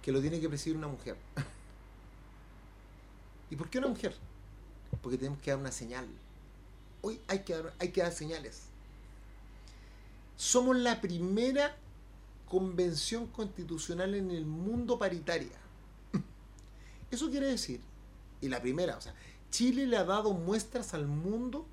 que 0.02 0.12
lo 0.12 0.22
tiene 0.22 0.40
que 0.40 0.48
presidir 0.48 0.78
una 0.78 0.88
mujer. 0.88 1.18
¿Y 3.50 3.56
por 3.56 3.70
qué 3.70 3.80
una 3.80 3.88
mujer? 3.88 4.16
Porque 5.02 5.18
tenemos 5.18 5.40
que 5.40 5.52
dar 5.52 5.60
una 5.60 5.72
señal. 5.72 6.08
Hoy 7.02 7.20
hay 7.28 7.40
que 7.40 7.54
dar, 7.54 7.74
hay 7.80 7.90
que 7.90 8.02
dar 8.02 8.14
señales. 8.14 8.64
Somos 10.38 10.78
la 10.78 11.02
primera 11.02 11.76
convención 12.48 13.28
constitucional 13.28 14.16
en 14.16 14.32
el 14.32 14.46
mundo 14.46 15.00
paritaria. 15.00 15.61
Eso 17.12 17.30
quiere 17.30 17.48
decir, 17.48 17.82
y 18.40 18.48
la 18.48 18.62
primera, 18.62 18.98
o 18.98 19.02
sea, 19.02 19.14
Chile 19.52 19.86
le 19.86 19.98
ha 19.98 20.06
dado 20.06 20.34
muestras 20.34 20.94
al 20.94 21.08
mundo 21.08 21.66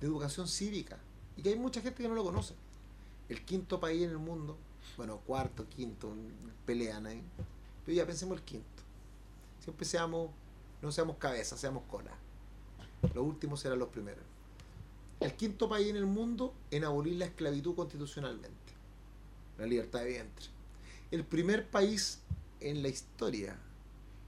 de 0.00 0.06
educación 0.06 0.46
cívica 0.46 0.98
y 1.36 1.42
que 1.42 1.48
hay 1.48 1.58
mucha 1.58 1.80
gente 1.80 2.02
que 2.02 2.08
no 2.08 2.14
lo 2.14 2.24
conoce. 2.24 2.54
El 3.30 3.42
quinto 3.44 3.80
país 3.80 4.02
en 4.02 4.10
el 4.10 4.18
mundo, 4.18 4.58
bueno, 4.98 5.18
cuarto, 5.26 5.66
quinto, 5.68 6.12
pelean 6.66 7.06
ahí, 7.06 7.22
pero 7.84 7.96
ya 7.96 8.06
pensemos 8.06 8.36
el 8.36 8.44
quinto. 8.44 8.82
Siempre 9.60 9.86
seamos, 9.86 10.30
no 10.82 10.92
seamos 10.92 11.16
cabeza, 11.16 11.56
seamos 11.56 11.84
cola. 11.90 12.10
Los 13.14 13.24
últimos 13.24 13.60
serán 13.60 13.78
los 13.78 13.88
primeros. 13.88 14.24
El 15.20 15.32
quinto 15.34 15.68
país 15.68 15.88
en 15.88 15.96
el 15.96 16.06
mundo 16.06 16.52
en 16.70 16.84
abolir 16.84 17.16
la 17.16 17.24
esclavitud 17.26 17.74
constitucionalmente, 17.74 18.72
la 19.56 19.66
libertad 19.66 20.00
de 20.00 20.08
vientre. 20.08 20.46
El 21.10 21.24
primer 21.24 21.70
país 21.70 22.20
en 22.60 22.82
la 22.82 22.88
historia 22.88 23.56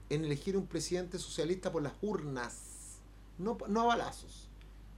en 0.09 0.25
elegir 0.25 0.55
un 0.57 0.67
presidente 0.67 1.19
socialista 1.19 1.71
por 1.71 1.81
las 1.81 1.93
urnas, 2.01 2.99
no, 3.37 3.57
no 3.67 3.81
a 3.81 3.85
balazos, 3.85 4.47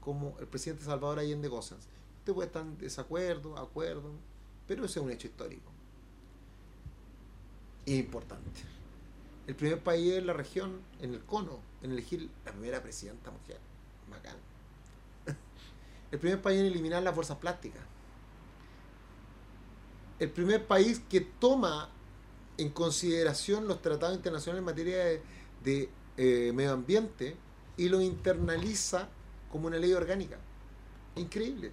como 0.01 0.37
el 0.39 0.47
presidente 0.47 0.85
Salvador 0.85 1.19
Allende 1.19 1.49
Cosas. 1.49 1.87
Usted 2.19 2.33
puede 2.33 2.47
estar 2.47 2.61
en 2.61 2.77
desacuerdo, 2.77 3.57
acuerdo, 3.57 4.11
pero 4.67 4.85
ese 4.85 4.99
es 4.99 5.05
un 5.05 5.11
hecho 5.11 5.27
histórico. 5.27 5.71
Y 7.85 7.95
importante. 7.95 8.61
El 9.47 9.55
primer 9.55 9.81
país 9.81 10.13
en 10.13 10.27
la 10.27 10.33
región, 10.33 10.81
en 10.99 11.13
el 11.13 11.23
cono, 11.23 11.59
en 11.81 11.91
elegir 11.91 12.29
la 12.45 12.51
primera 12.51 12.83
presidenta 12.83 13.31
mujer. 13.31 13.59
Bacán. 14.09 14.35
El 16.11 16.19
primer 16.19 16.41
país 16.41 16.59
en 16.59 16.65
eliminar 16.65 17.01
las 17.03 17.15
fuerzas 17.15 17.37
plásticas. 17.37 17.81
El 20.19 20.29
primer 20.31 20.65
país 20.65 21.01
que 21.09 21.21
toma 21.21 21.89
en 22.57 22.69
consideración 22.69 23.67
los 23.67 23.81
tratados 23.81 24.15
internacionales 24.15 24.59
en 24.59 24.65
materia 24.65 24.97
de, 25.63 25.89
eh, 26.17 26.51
medio 26.53 26.73
ambiente 26.73 27.35
y 27.77 27.89
lo 27.89 28.01
internaliza 28.01 29.07
como 29.51 29.67
una 29.67 29.77
ley 29.77 29.93
orgánica. 29.93 30.37
Increíble. 31.15 31.71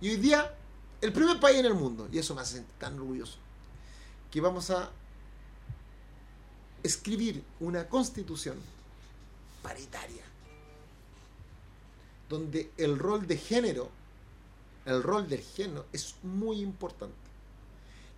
Y 0.00 0.10
hoy 0.10 0.16
día, 0.16 0.54
el 1.00 1.12
primer 1.12 1.40
país 1.40 1.58
en 1.58 1.66
el 1.66 1.74
mundo, 1.74 2.08
y 2.12 2.18
eso 2.18 2.34
me 2.34 2.42
hace 2.42 2.64
tan 2.78 2.98
orgulloso, 2.98 3.38
que 4.30 4.40
vamos 4.40 4.70
a 4.70 4.90
escribir 6.82 7.42
una 7.60 7.88
constitución 7.88 8.56
paritaria, 9.62 10.22
donde 12.28 12.70
el 12.76 12.98
rol 12.98 13.26
de 13.26 13.38
género, 13.38 13.88
el 14.84 15.02
rol 15.02 15.28
del 15.28 15.40
género 15.40 15.86
es 15.92 16.14
muy 16.22 16.60
importante 16.60 17.25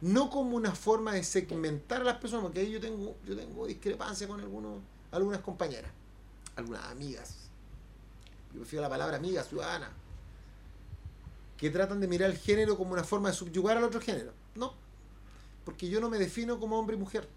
no 0.01 0.30
como 0.30 0.57
una 0.57 0.74
forma 0.74 1.12
de 1.12 1.24
segmentar 1.24 2.03
a 2.03 2.05
las 2.05 2.18
personas, 2.18 2.44
porque 2.44 2.61
ahí 2.61 2.70
yo 2.70 2.80
tengo, 2.80 3.16
yo 3.24 3.36
tengo 3.36 3.66
discrepancia 3.66 4.28
con 4.28 4.40
algunos, 4.40 4.80
algunas 5.11 5.40
compañeras, 5.40 5.90
algunas 6.57 6.84
amigas. 6.84 7.49
Yo 8.53 8.61
prefiero 8.61 8.82
la 8.82 8.88
palabra 8.88 9.16
amiga, 9.16 9.42
ciudadana. 9.42 9.90
Que 11.57 11.70
tratan 11.70 12.01
de 12.01 12.07
mirar 12.07 12.30
el 12.30 12.38
género 12.38 12.76
como 12.76 12.92
una 12.92 13.03
forma 13.03 13.30
de 13.30 13.34
subyugar 13.34 13.76
al 13.76 13.84
otro 13.84 14.01
género. 14.01 14.32
No. 14.55 14.74
Porque 15.64 15.88
yo 15.88 16.01
no 16.01 16.09
me 16.09 16.18
defino 16.18 16.61
como 16.61 16.78
hombre 16.78 16.96
y 16.96 16.99
mujer. 16.99 17.28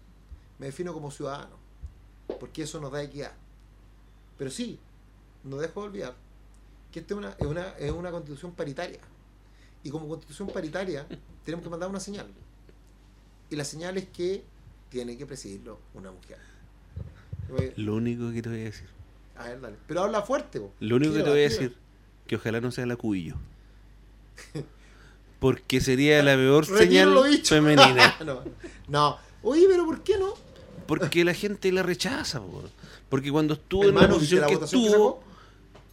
Me 0.58 0.66
defino 0.66 0.92
como 0.92 1.10
ciudadano. 1.10 1.56
Porque 2.38 2.62
eso 2.62 2.80
nos 2.80 2.92
da 2.92 3.02
equidad. 3.02 3.32
Pero 4.38 4.50
sí, 4.50 4.78
no 5.42 5.56
dejo 5.56 5.80
de 5.80 5.86
olvidar 5.88 6.14
que 6.92 7.00
esta 7.00 7.14
es 7.14 7.18
una, 7.18 7.30
es 7.30 7.46
una, 7.46 7.68
es 7.78 7.90
una 7.90 8.10
constitución 8.10 8.52
paritaria. 8.52 9.00
Y 9.82 9.90
como 9.90 10.06
constitución 10.08 10.48
paritaria, 10.48 11.06
tenemos 11.44 11.64
que 11.64 11.70
mandar 11.70 11.88
una 11.88 11.98
señal. 11.98 12.30
Y 13.52 13.56
la 13.56 13.64
señal 13.64 13.98
es 13.98 14.06
que 14.06 14.42
tiene 14.88 15.18
que 15.18 15.26
presidirlo 15.26 15.78
una 15.92 16.10
mujer. 16.10 16.38
Lo 17.76 17.96
único 17.96 18.32
que 18.32 18.40
te 18.40 18.48
voy 18.48 18.60
a 18.62 18.64
decir. 18.64 18.88
A 19.36 19.44
ver, 19.48 19.60
dale. 19.60 19.76
Pero 19.86 20.04
habla 20.04 20.22
fuerte, 20.22 20.58
po. 20.58 20.72
Lo 20.80 20.96
único 20.96 21.12
que 21.12 21.22
te 21.22 21.28
voy 21.28 21.44
a 21.44 21.48
tira. 21.48 21.60
decir, 21.60 21.76
que 22.26 22.36
ojalá 22.36 22.62
no 22.62 22.70
sea 22.70 22.86
la 22.86 22.96
cubillo. 22.96 23.36
Porque 25.38 25.82
sería 25.82 26.22
la 26.22 26.34
peor 26.36 26.64
señal 26.64 27.14
femenina. 27.44 28.16
no, 28.24 28.42
no. 28.88 29.18
Oye, 29.42 29.66
pero 29.68 29.84
¿por 29.84 30.02
qué 30.02 30.16
no? 30.16 30.32
Porque 30.86 31.22
la 31.22 31.34
gente 31.34 31.70
la 31.72 31.82
rechaza, 31.82 32.40
po. 32.40 32.62
porque 33.10 33.30
cuando 33.30 33.52
estuvo 33.54 33.82
en 33.84 33.94
la 33.94 34.02
Hermano, 34.02 34.18
¿viste 34.18 34.36
posición 34.36 34.40
la 34.40 34.46
que 34.46 34.64
estuvo, 34.64 35.22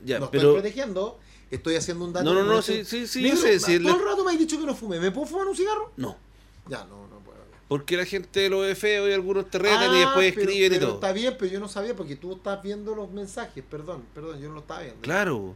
ya, 0.05 0.19
no 0.19 0.31
pero 0.31 0.43
estoy 0.49 0.61
protegiendo. 0.61 1.19
Estoy 1.51 1.75
haciendo 1.75 2.05
un 2.05 2.13
dato. 2.13 2.23
No, 2.23 2.33
no, 2.33 2.45
no, 2.45 2.59
estoy- 2.59 2.85
sí, 2.85 3.05
sí, 3.05 3.21
sí, 3.21 3.29
yo 3.29 3.35
sé, 3.35 3.59
todo 3.79 3.97
el 3.97 4.05
rato 4.05 4.23
me 4.23 4.31
has 4.31 4.39
dicho 4.39 4.57
que 4.57 4.65
no 4.65 4.73
fume. 4.75 4.99
¿Me 4.99 5.11
puedo 5.11 5.27
fumar 5.27 5.47
un 5.47 5.55
cigarro? 5.57 5.91
no, 5.97 6.15
Ya, 6.69 6.85
no, 6.85 7.05
no. 7.07 7.18
Porque 7.69 7.95
la 7.95 8.03
gente 8.05 8.49
lo 8.49 8.59
ve 8.59 8.75
feo 8.75 9.07
y 9.07 9.13
algunos 9.13 9.49
te 9.49 9.59
retan 9.59 9.83
y 9.95 10.01
Ah, 10.01 10.05
después 10.07 10.33
pero- 10.33 10.49
escriben 10.49 10.73
y 10.73 10.75
pero 10.75 10.85
todo. 10.87 10.95
Está 10.95 11.13
bien, 11.13 11.35
pero 11.39 11.51
yo 11.51 11.59
no 11.61 11.69
sabía 11.69 11.95
porque 11.95 12.17
tú 12.17 12.33
estás 12.35 12.61
viendo 12.61 12.93
los 12.95 13.09
mensajes. 13.11 13.63
Perdón, 13.69 14.03
perdón, 14.13 14.41
yo 14.41 14.49
no 14.49 14.55
lo 14.55 14.59
estaba 14.59 14.81
viendo. 14.81 14.99
Claro. 15.01 15.55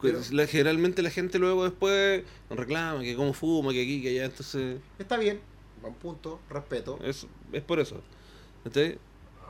Pero- 0.00 0.20
La- 0.30 0.46
generalmente 0.46 1.02
la 1.02 1.10
gente 1.10 1.38
luego 1.40 1.64
después 1.64 2.22
reclama 2.48 3.02
que 3.02 3.14
cómo 3.16 3.34
fuma, 3.34 3.72
que 3.72 3.82
aquí, 3.82 4.00
que 4.00 4.10
allá, 4.10 4.24
entonces 4.26 4.78
Está 4.98 5.16
bien, 5.18 5.40
buen 5.82 5.92
punto, 5.94 6.40
respeto. 6.48 6.98
es, 7.04 7.26
es 7.52 7.62
por 7.62 7.80
eso. 7.80 8.00
¿Entendés? 8.64 8.98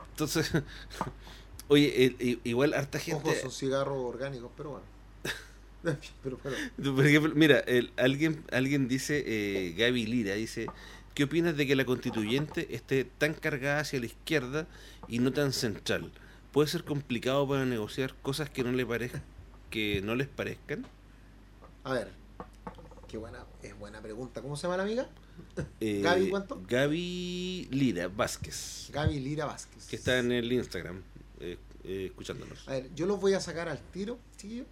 Entonces, 0.09 0.51
oye, 1.67 2.05
el- 2.19 2.39
igual 2.43 2.73
harta 2.73 2.97
gente... 2.99 3.29
Ojo, 3.29 3.39
son 3.39 3.51
cigarros 3.51 3.97
orgánicos, 4.03 4.49
pero 4.57 4.71
bueno. 4.71 4.85
pero, 6.23 6.39
pero, 6.41 6.55
Por 6.95 7.05
ejemplo, 7.05 7.31
mira, 7.35 7.59
el- 7.59 7.91
alguien, 7.97 8.43
alguien 8.51 8.87
dice, 8.87 9.23
eh, 9.27 9.75
Gaby 9.77 10.05
Lira, 10.07 10.33
dice, 10.33 10.65
¿qué 11.19 11.25
opinas 11.25 11.57
de 11.57 11.67
que 11.67 11.75
la 11.75 11.83
constituyente 11.83 12.73
esté 12.73 13.03
tan 13.03 13.33
cargada 13.33 13.81
hacia 13.81 13.99
la 13.99 14.05
izquierda 14.05 14.67
y 15.09 15.19
no 15.19 15.33
tan 15.33 15.51
central? 15.51 16.13
¿Puede 16.53 16.69
ser 16.69 16.85
complicado 16.85 17.45
para 17.45 17.65
negociar 17.65 18.15
cosas 18.21 18.49
que 18.49 18.63
no 18.63 18.71
le 18.71 18.87
que 19.69 20.01
no 20.01 20.15
les 20.15 20.29
parezcan? 20.29 20.85
a 21.83 21.91
ver, 21.91 22.07
qué 23.09 23.17
buena, 23.17 23.43
es 23.61 23.77
buena 23.77 24.01
pregunta. 24.01 24.41
¿Cómo 24.41 24.55
se 24.55 24.61
llama 24.61 24.77
la 24.77 24.83
amiga? 24.83 25.09
Eh, 25.81 25.99
¿Gaby 26.03 26.29
cuánto? 26.29 26.63
Gaby 26.65 27.67
Lira 27.69 28.07
Vázquez, 28.07 28.89
Gaby 28.93 29.19
Lira 29.19 29.45
Vázquez. 29.45 29.87
que 29.87 29.97
está 29.97 30.19
en 30.19 30.31
el 30.31 30.49
Instagram 30.49 31.01
eh, 31.41 31.57
eh, 31.83 32.05
escuchándonos. 32.05 32.65
A 32.65 32.71
ver, 32.71 32.95
yo 32.95 33.05
los 33.05 33.19
voy 33.19 33.33
a 33.33 33.41
sacar 33.41 33.67
al 33.67 33.79
tiro, 33.91 34.17
chiquillo. 34.37 34.63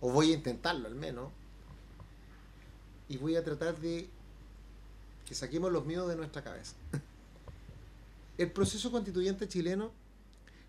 O 0.00 0.10
voy 0.10 0.32
a 0.32 0.36
intentarlo 0.36 0.88
al 0.88 0.94
menos. 0.94 1.30
Y 3.10 3.18
voy 3.18 3.36
a 3.36 3.44
tratar 3.44 3.78
de 3.78 4.08
que 5.26 5.34
saquemos 5.34 5.72
los 5.72 5.84
miedos 5.84 6.08
de 6.08 6.16
nuestra 6.16 6.42
cabeza. 6.42 6.74
El 8.38 8.50
proceso 8.52 8.90
constituyente 8.90 9.48
chileno 9.48 9.90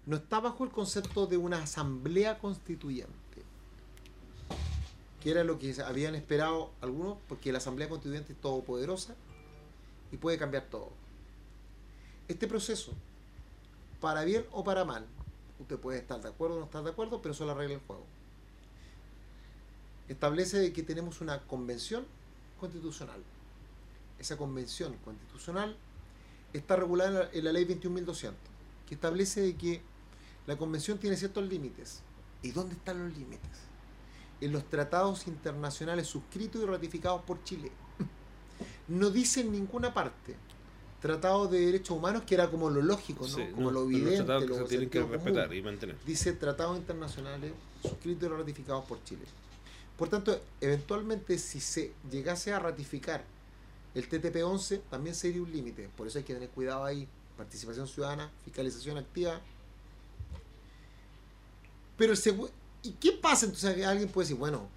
no 0.06 0.16
está 0.16 0.40
bajo 0.40 0.64
el 0.64 0.72
concepto 0.72 1.28
de 1.28 1.36
una 1.36 1.62
asamblea 1.62 2.40
constituyente, 2.40 3.12
que 5.22 5.32
era 5.32 5.44
lo 5.44 5.60
que 5.60 5.76
habían 5.86 6.16
esperado 6.16 6.72
algunos, 6.80 7.18
porque 7.28 7.52
la 7.52 7.58
asamblea 7.58 7.90
constituyente 7.90 8.32
es 8.32 8.40
todopoderosa 8.40 9.16
y 10.14 10.16
puede 10.16 10.38
cambiar 10.38 10.68
todo. 10.70 10.92
Este 12.30 12.48
proceso, 12.48 12.94
para 14.00 14.24
bien 14.24 14.46
o 14.52 14.64
para 14.64 14.86
mal, 14.86 15.06
usted 15.60 15.78
puede 15.78 16.00
estar 16.00 16.22
de 16.22 16.30
acuerdo 16.30 16.56
o 16.56 16.60
no 16.60 16.66
estar 16.68 16.86
de 16.86 16.92
acuerdo, 16.92 17.22
pero 17.22 17.34
eso 17.34 17.44
es 17.44 17.48
la 17.50 17.54
regla 17.54 17.76
del 17.76 17.86
juego. 17.86 18.06
Establece 20.08 20.72
que 20.72 20.84
tenemos 20.84 21.20
una 21.20 21.42
convención 21.48 22.06
constitucional. 22.62 23.22
Esa 24.20 24.38
convención 24.38 24.96
constitucional 25.04 25.78
está 26.54 26.76
regulada 26.76 27.10
en 27.10 27.16
la, 27.16 27.30
en 27.32 27.46
la 27.46 27.52
ley 27.52 27.66
21.200, 27.66 28.34
que 28.88 28.96
establece 28.96 29.42
de 29.42 29.56
que 29.56 29.82
la 30.48 30.58
convención 30.58 30.98
tiene 30.98 31.16
ciertos 31.18 31.48
límites. 31.48 32.02
¿Y 32.42 32.52
dónde 32.52 32.76
están 32.76 33.04
los 33.04 33.18
límites? 33.18 33.50
En 34.42 34.52
los 34.52 34.64
tratados 34.70 35.28
internacionales 35.28 36.08
suscritos 36.08 36.62
y 36.62 36.66
ratificados 36.66 37.22
por 37.24 37.44
Chile. 37.44 37.72
No 38.88 39.10
dice 39.10 39.42
en 39.42 39.52
ninguna 39.52 39.94
parte 39.94 40.36
tratados 41.02 41.52
de 41.52 41.60
derechos 41.66 41.96
humanos, 41.98 42.24
que 42.26 42.36
era 42.36 42.50
como 42.50 42.70
lo 42.70 42.82
lógico, 42.82 43.28
¿no? 43.28 43.36
Sí, 43.36 43.46
como 43.54 43.72
no, 43.72 43.72
lo 43.72 43.84
los 43.84 43.92
evidente, 43.92 44.18
tratados 44.18 44.44
que 44.44 44.50
lo 44.50 44.56
se 44.56 44.64
tienen 44.66 44.90
que 44.90 45.00
común. 45.02 45.14
respetar 45.14 45.54
y 45.54 45.62
mantener. 45.62 45.96
Dice 46.06 46.34
tratados 46.34 46.78
internacionales 46.78 47.52
suscritos 47.82 48.30
y 48.30 48.32
ratificados 48.32 48.86
por 48.86 49.04
Chile. 49.04 49.24
Por 49.98 50.10
tanto, 50.10 50.40
eventualmente 50.62 51.38
si 51.38 51.60
se 51.60 51.94
llegase 52.10 52.54
a 52.54 52.60
ratificar 52.60 53.24
el 54.00 54.10
TTP-11, 54.10 54.82
también 54.90 55.16
sería 55.16 55.42
un 55.42 55.52
límite. 55.52 55.90
Por 55.96 56.08
eso 56.08 56.18
hay 56.20 56.24
que 56.24 56.34
tener 56.34 56.50
cuidado 56.50 56.84
ahí. 56.86 57.08
Participación 57.38 57.88
ciudadana, 57.88 58.32
fiscalización 58.46 58.98
activa. 58.98 59.40
Pero 61.98 62.14
el 62.14 62.20
¿Y 62.84 62.92
qué 62.92 63.12
pasa? 63.14 63.46
Entonces 63.46 63.86
alguien 63.86 64.08
puede 64.10 64.26
decir, 64.26 64.38
bueno, 64.38 64.68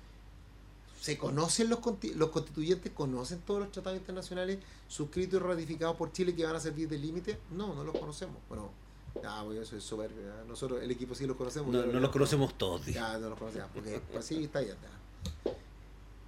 ¿se 1.00 1.16
conocen 1.18 1.68
los, 1.68 1.80
los 2.16 2.30
constituyentes? 2.30 2.92
¿Conocen 2.92 3.40
todos 3.40 3.60
los 3.60 3.72
tratados 3.72 3.98
internacionales 3.98 4.58
suscritos 4.88 5.40
y 5.40 5.44
ratificados 5.44 5.96
por 5.96 6.12
Chile 6.12 6.34
que 6.34 6.44
van 6.44 6.56
a 6.56 6.60
servir 6.60 6.88
de 6.88 6.98
límite? 6.98 7.38
No, 7.52 7.74
no 7.74 7.84
los 7.84 7.96
conocemos. 7.98 8.36
Bueno, 8.48 8.70
pues 9.12 9.58
eso 9.60 9.76
es 9.76 9.84
soberbio. 9.84 10.28
¿eh? 10.28 10.44
Nosotros, 10.48 10.82
el 10.82 10.90
equipo 10.90 11.14
sí 11.14 11.26
los 11.26 11.36
conocemos. 11.36 11.72
No, 11.72 11.84
no 11.86 12.00
los 12.00 12.10
conocemos 12.10 12.56
todos, 12.56 12.86
ya, 12.86 13.18
no 13.18 13.28
los 13.30 13.38
conocía, 13.38 13.66
porque 13.68 14.00
pues, 14.12 14.24
sí, 14.24 14.44
está 14.44 14.62
ya, 14.62 14.68
ya. 14.74 15.52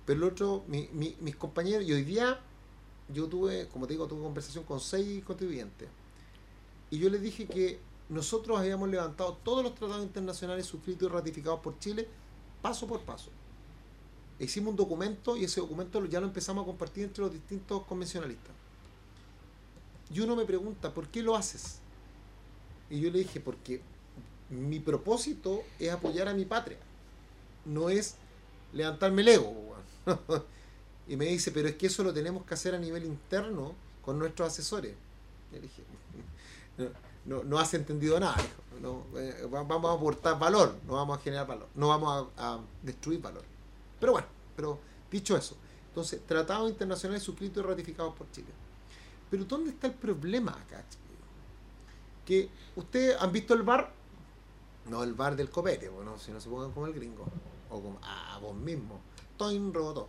Pero 0.05 0.19
el 0.19 0.33
otro, 0.33 0.65
mi- 0.69 0.89
mi- 0.93 1.17
mis 1.21 1.37
compañeros, 1.37 1.85
y 1.87 1.93
hoy 1.93 2.05
día 2.05 2.39
yo 3.09 3.29
tuve, 3.29 3.69
como 3.69 3.87
te 3.87 3.95
digo, 3.95 4.07
tuve 4.07 4.23
conversación 4.23 4.65
con 4.65 4.81
seis 4.81 5.25
contribuyentes. 5.25 5.89
Y 6.91 6.99
yo 6.99 7.09
les 7.09 7.23
dije 7.23 7.47
que 7.47 7.81
nosotros 8.09 8.59
habíamos 8.59 8.89
levantado 8.89 9.39
todos 9.43 9.63
los 9.63 9.75
tratados 9.75 10.03
internacionales 10.03 10.67
suscritos 10.67 11.09
y 11.09 11.13
ratificados 11.13 11.61
por 11.61 11.79
Chile, 11.79 12.07
paso 12.61 12.87
por 12.87 13.01
paso. 13.01 13.31
Hicimos 14.39 14.73
un 14.73 14.77
documento 14.77 15.37
y 15.37 15.45
ese 15.45 15.61
documento 15.61 16.05
ya 16.07 16.21
lo 16.21 16.27
empezamos 16.27 16.63
a 16.63 16.67
compartir 16.67 17.05
entre 17.05 17.25
los 17.25 17.33
distintos 17.33 17.85
convencionalistas. 17.85 18.53
Y 20.13 20.21
uno 20.21 20.37
me 20.37 20.45
pregunta, 20.45 20.93
¿por 20.93 21.09
qué 21.09 21.23
lo 21.23 21.37
haces? 21.37 21.79
Y 22.91 23.01
yo 23.01 23.11
le 23.11 23.21
dije, 23.21 23.41
porque 23.41 23.81
mi 24.51 24.81
propósito 24.81 25.63
es 25.79 25.91
apoyar 25.91 26.29
a 26.29 26.35
mi 26.35 26.45
patria, 26.45 26.79
no 27.65 27.89
es 27.89 28.17
levantarme 28.73 29.23
el 29.23 29.29
ego. 29.29 29.55
y 31.09 31.17
me 31.17 31.27
dice, 31.27 31.51
pero 31.53 31.69
es 31.69 31.77
que 31.77 31.87
eso 31.87 32.03
lo 32.03 32.13
tenemos 32.13 32.45
que 32.45 32.55
hacer 32.55 32.75
a 32.75 32.79
nivel 32.79 33.05
interno 33.05 33.75
con 34.05 34.19
nuestros 34.19 34.49
asesores. 34.49 34.95
Le 35.53 35.61
dije, 35.61 35.83
no, 37.27 37.43
no, 37.45 37.59
has 37.59 37.75
entendido 37.75 38.19
nada. 38.19 38.37
No, 38.81 39.05
eh, 39.17 39.47
va- 39.53 39.63
vamos 39.65 39.91
a 39.91 39.95
aportar 39.95 40.39
valor, 40.39 40.75
no 40.87 40.95
vamos 40.95 41.19
a 41.19 41.23
generar 41.23 41.47
valor, 41.47 41.69
no 41.75 41.89
vamos 41.89 42.29
a, 42.37 42.55
a 42.55 42.61
destruir 42.83 43.21
valor. 43.21 43.45
Pero 44.01 44.13
bueno, 44.13 44.27
pero 44.57 44.79
dicho 45.11 45.37
eso, 45.37 45.57
entonces, 45.89 46.21
tratados 46.27 46.71
internacionales 46.71 47.23
suscritos 47.23 47.63
y 47.63 47.67
ratificados 47.67 48.15
por 48.15 48.31
Chile. 48.33 48.49
Pero 49.31 49.45
¿dónde 49.45 49.71
está 49.71 49.87
el 49.87 49.95
problema 49.95 50.53
acá? 50.53 50.85
Que 52.25 52.49
ustedes 52.77 53.21
han 53.21 53.33
visto 53.33 53.53
el 53.55 53.63
bar, 53.63 53.93
no 54.89 55.03
el 55.03 55.15
bar 55.15 55.37
del 55.37 55.51
copete, 55.51 55.89
bueno, 55.89 56.19
si 56.19 56.31
no 56.33 56.41
se 56.41 56.49
pongan 56.49 56.73
como 56.73 56.87
el 56.87 56.93
gringo, 56.95 57.25
o 57.71 57.81
como, 57.81 57.99
ah, 58.03 58.39
vos 58.41 58.55
mismo, 58.55 59.01
Toin 59.37 59.73
rebotó. 59.75 60.09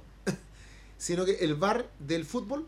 Sino 1.03 1.25
que 1.25 1.33
el 1.41 1.55
bar 1.55 1.85
del 1.99 2.23
fútbol, 2.23 2.65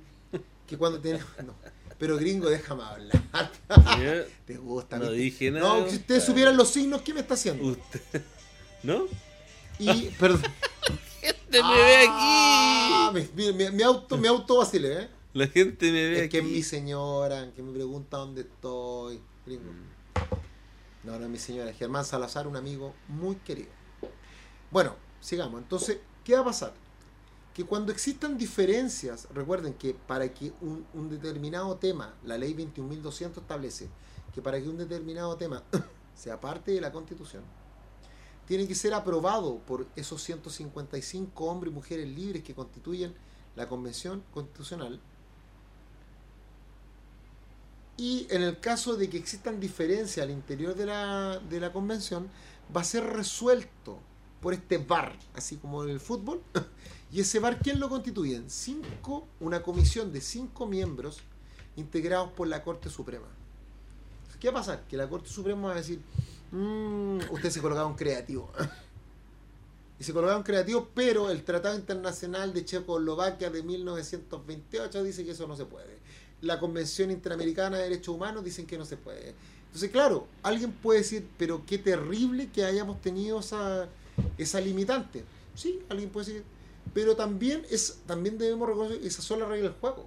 que 0.68 0.78
cuando 0.78 1.00
tenemos, 1.00 1.26
no, 1.46 1.54
pero 1.98 2.18
gringo, 2.18 2.50
déjame 2.50 2.84
hablar. 2.84 3.22
Te 4.46 4.58
gusta, 4.58 4.98
No 4.98 5.10
dije 5.12 5.52
nada. 5.52 5.80
No, 5.80 5.90
si 5.90 5.96
ustedes 5.96 6.26
supieran 6.26 6.58
los 6.58 6.68
signos, 6.68 7.02
¿qué 7.02 7.14
me 7.14 7.22
está 7.22 7.36
haciendo? 7.36 7.64
Usted- 7.64 8.22
¿No? 8.84 9.06
Y, 9.80 10.08
perdón. 10.20 10.42
¡Gente 11.22 11.64
me 11.64 11.76
ve 11.78 12.08
aquí! 12.10 13.28
mi, 13.36 13.54
mi- 13.54 13.72
mi 13.72 13.84
auto, 13.84 14.18
mi 14.18 14.28
auto 14.28 14.58
vacile, 14.58 15.04
¿eh? 15.04 15.10
La 15.34 15.48
gente 15.48 15.86
me 15.94 16.06
ve 16.10 16.24
Es 16.26 16.30
que 16.30 16.40
es 16.40 16.44
aquí. 16.44 16.54
mi 16.54 16.62
señora, 16.62 17.50
que 17.56 17.62
me 17.64 17.72
pregunta 17.72 18.18
dónde 18.18 18.42
estoy. 18.42 19.22
Gringo. 19.46 19.72
No, 21.04 21.18
no 21.18 21.24
es 21.24 21.30
mi 21.32 21.38
señora, 21.40 21.70
es 21.70 21.78
Germán 21.78 22.04
Salazar, 22.04 22.48
un 22.48 22.58
amigo 22.58 22.94
muy 23.08 23.38
querido. 23.38 23.70
Bueno, 24.72 24.94
sigamos. 25.22 25.62
Entonces, 25.62 26.00
¿qué 26.26 26.34
va 26.34 26.42
a 26.42 26.46
pasar? 26.46 26.74
Que 27.56 27.64
cuando 27.64 27.94
existan 27.94 28.38
diferencias, 28.38 29.30
recuerden 29.34 29.76
que 29.76 29.94
para 29.94 30.28
que 30.34 30.52
un, 30.60 31.10
determinado 31.10 31.78
tema, 31.78 32.14
la 32.26 32.38
ley 32.38 32.54
21.200 32.54 33.38
establece 33.38 33.88
que 34.34 34.42
para 34.42 34.62
que 34.62 34.68
un 34.68 34.78
determinado 34.78 35.38
tema 35.38 35.64
sea 36.16 36.38
parte 36.38 36.74
de 36.74 36.82
la 36.82 36.92
Constitución, 36.92 37.44
tiene 38.46 38.68
que 38.68 38.76
ser 38.76 38.94
aprobado 38.94 39.60
por 39.60 39.88
esos 39.96 40.22
155 40.22 41.46
hombres 41.46 41.72
y 41.72 41.76
mujeres 41.76 42.10
libres 42.10 42.44
que 42.44 42.54
constituyen 42.54 43.14
la 43.56 43.70
Convención 43.70 44.22
Constitucional. 44.34 45.00
Y 47.96 48.28
en 48.30 48.42
el 48.42 48.60
caso 48.60 48.98
de 48.98 49.10
que 49.10 49.18
existan 49.18 49.62
diferencias 49.62 50.26
al 50.26 50.32
interior 50.32 50.76
de 50.76 50.88
la, 50.88 51.40
de 51.40 51.62
la 51.62 51.72
convención, 51.72 52.30
va 52.76 52.82
a 52.82 52.84
ser 52.84 53.06
resuelto 53.06 53.98
por 54.42 54.54
este 54.54 54.78
VAR, 54.78 55.18
así 55.34 55.56
como 55.56 55.86
en 55.86 55.92
el 55.92 56.02
fútbol. 56.02 56.42
Y 57.12 57.22
ese 57.22 57.40
VAR, 57.40 57.60
¿quién 57.60 57.80
lo 57.80 57.90
constituyen? 57.90 58.50
Cinco, 58.50 59.28
una 59.40 59.62
comisión 59.62 60.12
de 60.12 60.22
cinco 60.22 60.66
miembros 60.66 61.20
integrados 61.76 62.32
por 62.32 62.48
la 62.48 62.64
Corte 62.64 62.90
Suprema. 62.90 63.28
¿Qué 64.40 64.50
va 64.50 64.60
a 64.60 64.62
pasar? 64.62 64.84
Que 64.88 64.98
la 64.98 65.08
Corte 65.08 65.30
Suprema 65.30 65.68
va 65.68 65.74
a 65.74 65.78
decir, 65.78 66.02
"Mm, 66.52 67.20
usted 67.32 67.50
se 67.50 67.62
colocaba 67.62 67.88
un 67.88 67.96
creativo. 67.96 68.52
Y 69.98 70.04
se 70.04 70.12
colocaba 70.12 70.38
un 70.38 70.44
creativo, 70.44 70.90
pero 70.94 71.30
el 71.30 71.44
Tratado 71.44 71.76
Internacional 71.76 72.54
de 72.54 72.66
Checoslovaquia 72.66 73.50
de 73.50 73.64
1928 73.64 75.04
dice 75.04 75.24
que 75.24 75.32
eso 75.32 75.48
no 75.48 75.56
se 75.56 75.64
puede. 75.66 76.00
La 76.42 76.60
Convención 76.60 77.12
Interamericana 77.12 77.78
de 77.78 77.84
Derechos 77.84 78.14
Humanos 78.14 78.44
dicen 78.44 78.66
que 78.68 78.78
no 78.78 78.84
se 78.84 78.98
puede. 78.98 79.34
Entonces, 79.68 79.90
claro, 79.92 80.28
alguien 80.44 80.74
puede 80.74 81.00
decir, 81.00 81.26
pero 81.38 81.66
qué 81.66 81.78
terrible 81.78 82.50
que 82.50 82.66
hayamos 82.66 83.02
tenido 83.02 83.40
esa, 83.40 83.88
esa 84.38 84.60
limitante. 84.60 85.24
Sí, 85.56 85.80
alguien 85.88 86.10
puede 86.10 86.26
decir, 86.28 86.44
pero 86.94 87.16
también 87.16 87.66
es 87.70 88.00
también 88.06 88.38
debemos 88.38 88.68
reconocer 88.68 89.00
que 89.02 89.10
son 89.10 89.40
las 89.40 89.50
reglas 89.50 89.72
del 89.74 89.80
juego. 89.82 90.06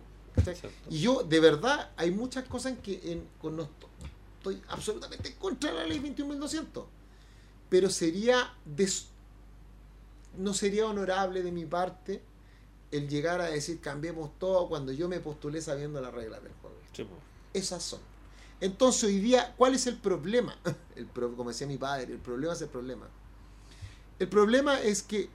Y 0.88 1.00
yo, 1.00 1.22
de 1.24 1.40
verdad, 1.40 1.90
hay 1.96 2.10
muchas 2.12 2.44
cosas 2.44 2.72
en 2.72 2.78
que 2.78 3.12
en, 3.12 3.26
con 3.40 3.56
no 3.56 3.64
esto- 3.64 3.88
estoy 4.38 4.62
absolutamente 4.68 5.34
contra 5.36 5.72
la 5.72 5.84
ley 5.84 5.98
21.200. 6.00 6.84
Pero 7.68 7.90
sería 7.90 8.54
des- 8.64 9.08
no 10.36 10.54
sería 10.54 10.86
honorable 10.86 11.42
de 11.42 11.50
mi 11.52 11.66
parte 11.66 12.22
el 12.92 13.08
llegar 13.08 13.40
a 13.40 13.46
decir 13.46 13.80
cambiemos 13.80 14.30
todo 14.38 14.68
cuando 14.68 14.92
yo 14.92 15.08
me 15.08 15.20
postulé 15.20 15.60
sabiendo 15.60 16.00
las 16.00 16.14
reglas 16.14 16.42
del 16.42 16.52
juego. 16.62 16.76
Sí. 16.92 17.06
Esas 17.52 17.82
son. 17.82 18.00
Entonces 18.60 19.04
hoy 19.04 19.18
día, 19.18 19.54
¿cuál 19.56 19.74
es 19.74 19.86
el 19.86 19.96
problema? 19.98 20.56
El 20.96 21.06
como 21.08 21.50
decía 21.50 21.66
mi 21.66 21.78
padre, 21.78 22.12
el 22.12 22.18
problema 22.18 22.52
es 22.54 22.60
el 22.62 22.68
problema. 22.68 23.06
El 24.18 24.28
problema 24.28 24.80
es 24.80 25.02
que 25.02 25.28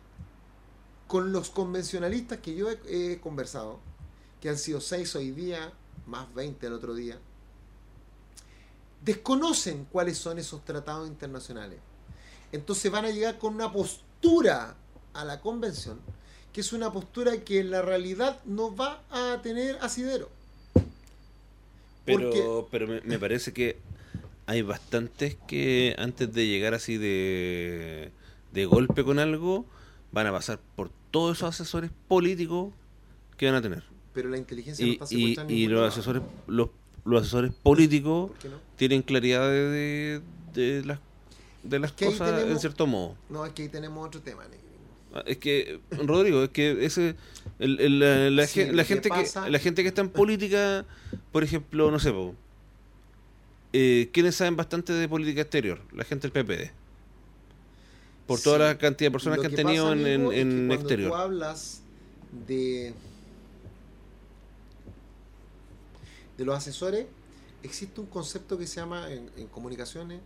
con 1.14 1.32
los 1.32 1.52
convencionalistas 1.52 2.40
que 2.40 2.56
yo 2.56 2.72
he, 2.72 2.80
he 2.88 3.20
conversado, 3.20 3.80
que 4.42 4.50
han 4.50 4.58
sido 4.58 4.82
seis 4.82 5.16
hoy 5.16 5.30
día, 5.30 5.72
más 6.08 6.34
20 6.34 6.66
el 6.66 6.74
otro 6.74 6.96
día, 6.96 7.20
desconocen 9.06 9.86
cuáles 9.92 10.18
son 10.18 10.40
esos 10.40 10.66
tratados 10.66 11.08
internacionales. 11.08 11.78
Entonces 12.52 12.92
van 12.92 13.06
a 13.06 13.12
llegar 13.12 13.38
con 13.38 13.54
una 13.54 13.72
postura 13.72 14.76
a 15.14 15.24
la 15.24 15.40
convención, 15.40 16.00
que 16.52 16.62
es 16.62 16.74
una 16.74 16.92
postura 16.92 17.38
que 17.44 17.60
en 17.60 17.70
la 17.70 17.84
realidad 17.84 18.40
no 18.46 18.76
va 18.76 19.04
a 19.12 19.40
tener 19.44 19.78
asidero. 19.82 20.32
Pero, 22.06 22.32
Porque- 22.32 22.66
pero 22.72 22.88
me, 22.88 23.02
me 23.02 23.20
parece 23.20 23.54
que 23.54 23.78
hay 24.48 24.64
bastantes 24.64 25.38
que 25.48 25.96
antes 26.00 26.34
de 26.34 26.48
llegar 26.48 26.74
así 26.74 26.98
de, 26.98 28.12
de 28.52 28.66
golpe 28.66 29.04
con 29.04 29.20
algo, 29.20 29.68
van 30.12 30.26
a 30.26 30.32
pasar 30.32 30.60
por 30.76 30.90
todos 31.14 31.38
esos 31.38 31.50
asesores 31.50 31.92
políticos 32.08 32.74
que 33.38 33.46
van 33.46 33.54
a 33.56 33.62
tener. 33.62 33.84
Pero 34.16 34.30
la 34.30 34.38
inteligencia 34.38 34.84
no 34.84 34.92
Y, 35.12 35.34
está 35.34 35.46
y, 35.48 35.54
y 35.54 35.68
los 35.68 35.88
asesores 35.88 36.24
los, 36.48 36.70
los 37.06 37.22
asesores 37.22 37.52
políticos 37.62 38.32
¿Por 38.32 38.40
qué 38.40 38.50
no? 38.50 38.56
tienen 38.78 39.04
claridad 39.04 39.48
de, 39.48 39.70
de, 39.70 40.22
de 40.82 40.86
las, 40.86 41.00
de 41.64 41.80
las 41.80 41.92
que 41.92 42.08
cosas 42.08 42.44
en 42.50 42.60
cierto 42.60 42.88
modo. 42.88 43.16
No, 43.30 43.46
es 43.46 43.54
que 43.54 43.62
ahí 43.62 43.70
tenemos 43.70 44.08
otro 44.08 44.22
tema. 44.22 44.44
Ah, 45.14 45.24
Es 45.28 45.38
que, 45.38 45.80
Rodrigo, 46.04 46.44
es 46.44 46.50
que 46.50 46.84
ese 46.84 47.16
el- 47.60 47.80
el- 47.80 48.00
la, 48.00 48.32
la 48.32 48.48
Sí, 48.48 48.62
gente 48.62 48.74
que, 49.12 49.50
la 49.52 49.60
gente 49.60 49.84
que 49.84 49.90
está 49.90 50.02
en 50.02 50.10
política, 50.10 50.84
por 51.32 51.44
ejemplo, 51.44 51.92
no 51.92 52.00
sé, 52.00 52.12
eh, 53.74 54.10
¿quiénes 54.12 54.36
saben 54.36 54.56
bastante 54.56 54.94
de 54.94 55.08
política 55.08 55.42
exterior? 55.42 55.80
La 55.94 56.04
gente 56.06 56.28
del 56.28 56.32
PPD. 56.32 56.72
Por 58.34 58.42
toda 58.42 58.58
Sí. 58.58 58.64
la 58.74 58.78
cantidad 58.78 59.08
de 59.08 59.12
personas 59.12 59.38
Lo 59.38 59.42
que 59.44 59.48
han 59.48 59.56
tenido 59.56 59.92
en, 59.94 60.00
en- 60.08 60.30
que 60.30 60.42
en 60.42 60.50
cuando 60.68 60.74
exterior. 60.76 61.12
Tú 61.12 61.16
hablas 61.16 61.82
de, 62.48 62.94
de 66.38 66.46
los 66.46 66.56
asesores, 66.58 67.06
existe 67.62 68.00
un 68.02 68.08
concepto 68.08 68.58
que 68.58 68.66
se 68.68 68.78
llama, 68.78 69.12
en, 69.12 69.30
en 69.38 69.48
comunicaciones, 69.48 70.20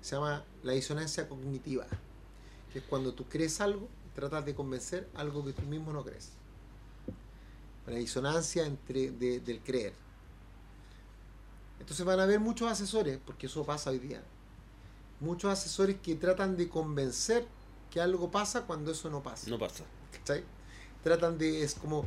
se 0.00 0.14
llama 0.16 0.44
la 0.62 0.72
disonancia 0.72 1.28
cognitiva. 1.28 1.86
que 2.72 2.78
es 2.78 2.84
cuando 2.88 3.12
tú 3.12 3.24
crees 3.24 3.60
algo 3.60 3.88
y 4.06 4.14
tratas 4.14 4.44
de 4.46 4.54
convencer 4.54 5.08
algo 5.16 5.44
que 5.44 5.52
tú 5.52 5.62
mismo 5.62 5.92
no 5.92 6.04
crees. 6.04 6.30
Una 7.86 7.96
disonancia 7.96 8.64
entre 8.64 9.10
de- 9.10 9.40
del 9.40 9.58
creer. 9.60 9.92
Entonces 11.80 12.06
van 12.06 12.20
a 12.20 12.22
haber 12.22 12.38
muchos 12.38 12.70
asesores, 12.70 13.18
porque 13.26 13.46
eso 13.46 13.64
pasa 13.64 13.90
hoy 13.90 13.98
día. 13.98 14.22
Muchos 15.20 15.50
asesores 15.52 15.96
que 16.02 16.14
tratan 16.14 16.56
de 16.56 16.68
convencer 16.68 17.46
que 17.90 18.00
algo 18.00 18.30
pasa 18.30 18.62
cuando 18.62 18.90
eso 18.92 19.10
no 19.10 19.22
pasa. 19.22 19.50
No 19.50 19.58
pasa. 19.58 19.84
¿cachai? 20.12 20.44
Tratan 21.02 21.36
de, 21.38 21.62
es 21.62 21.74
como 21.74 22.06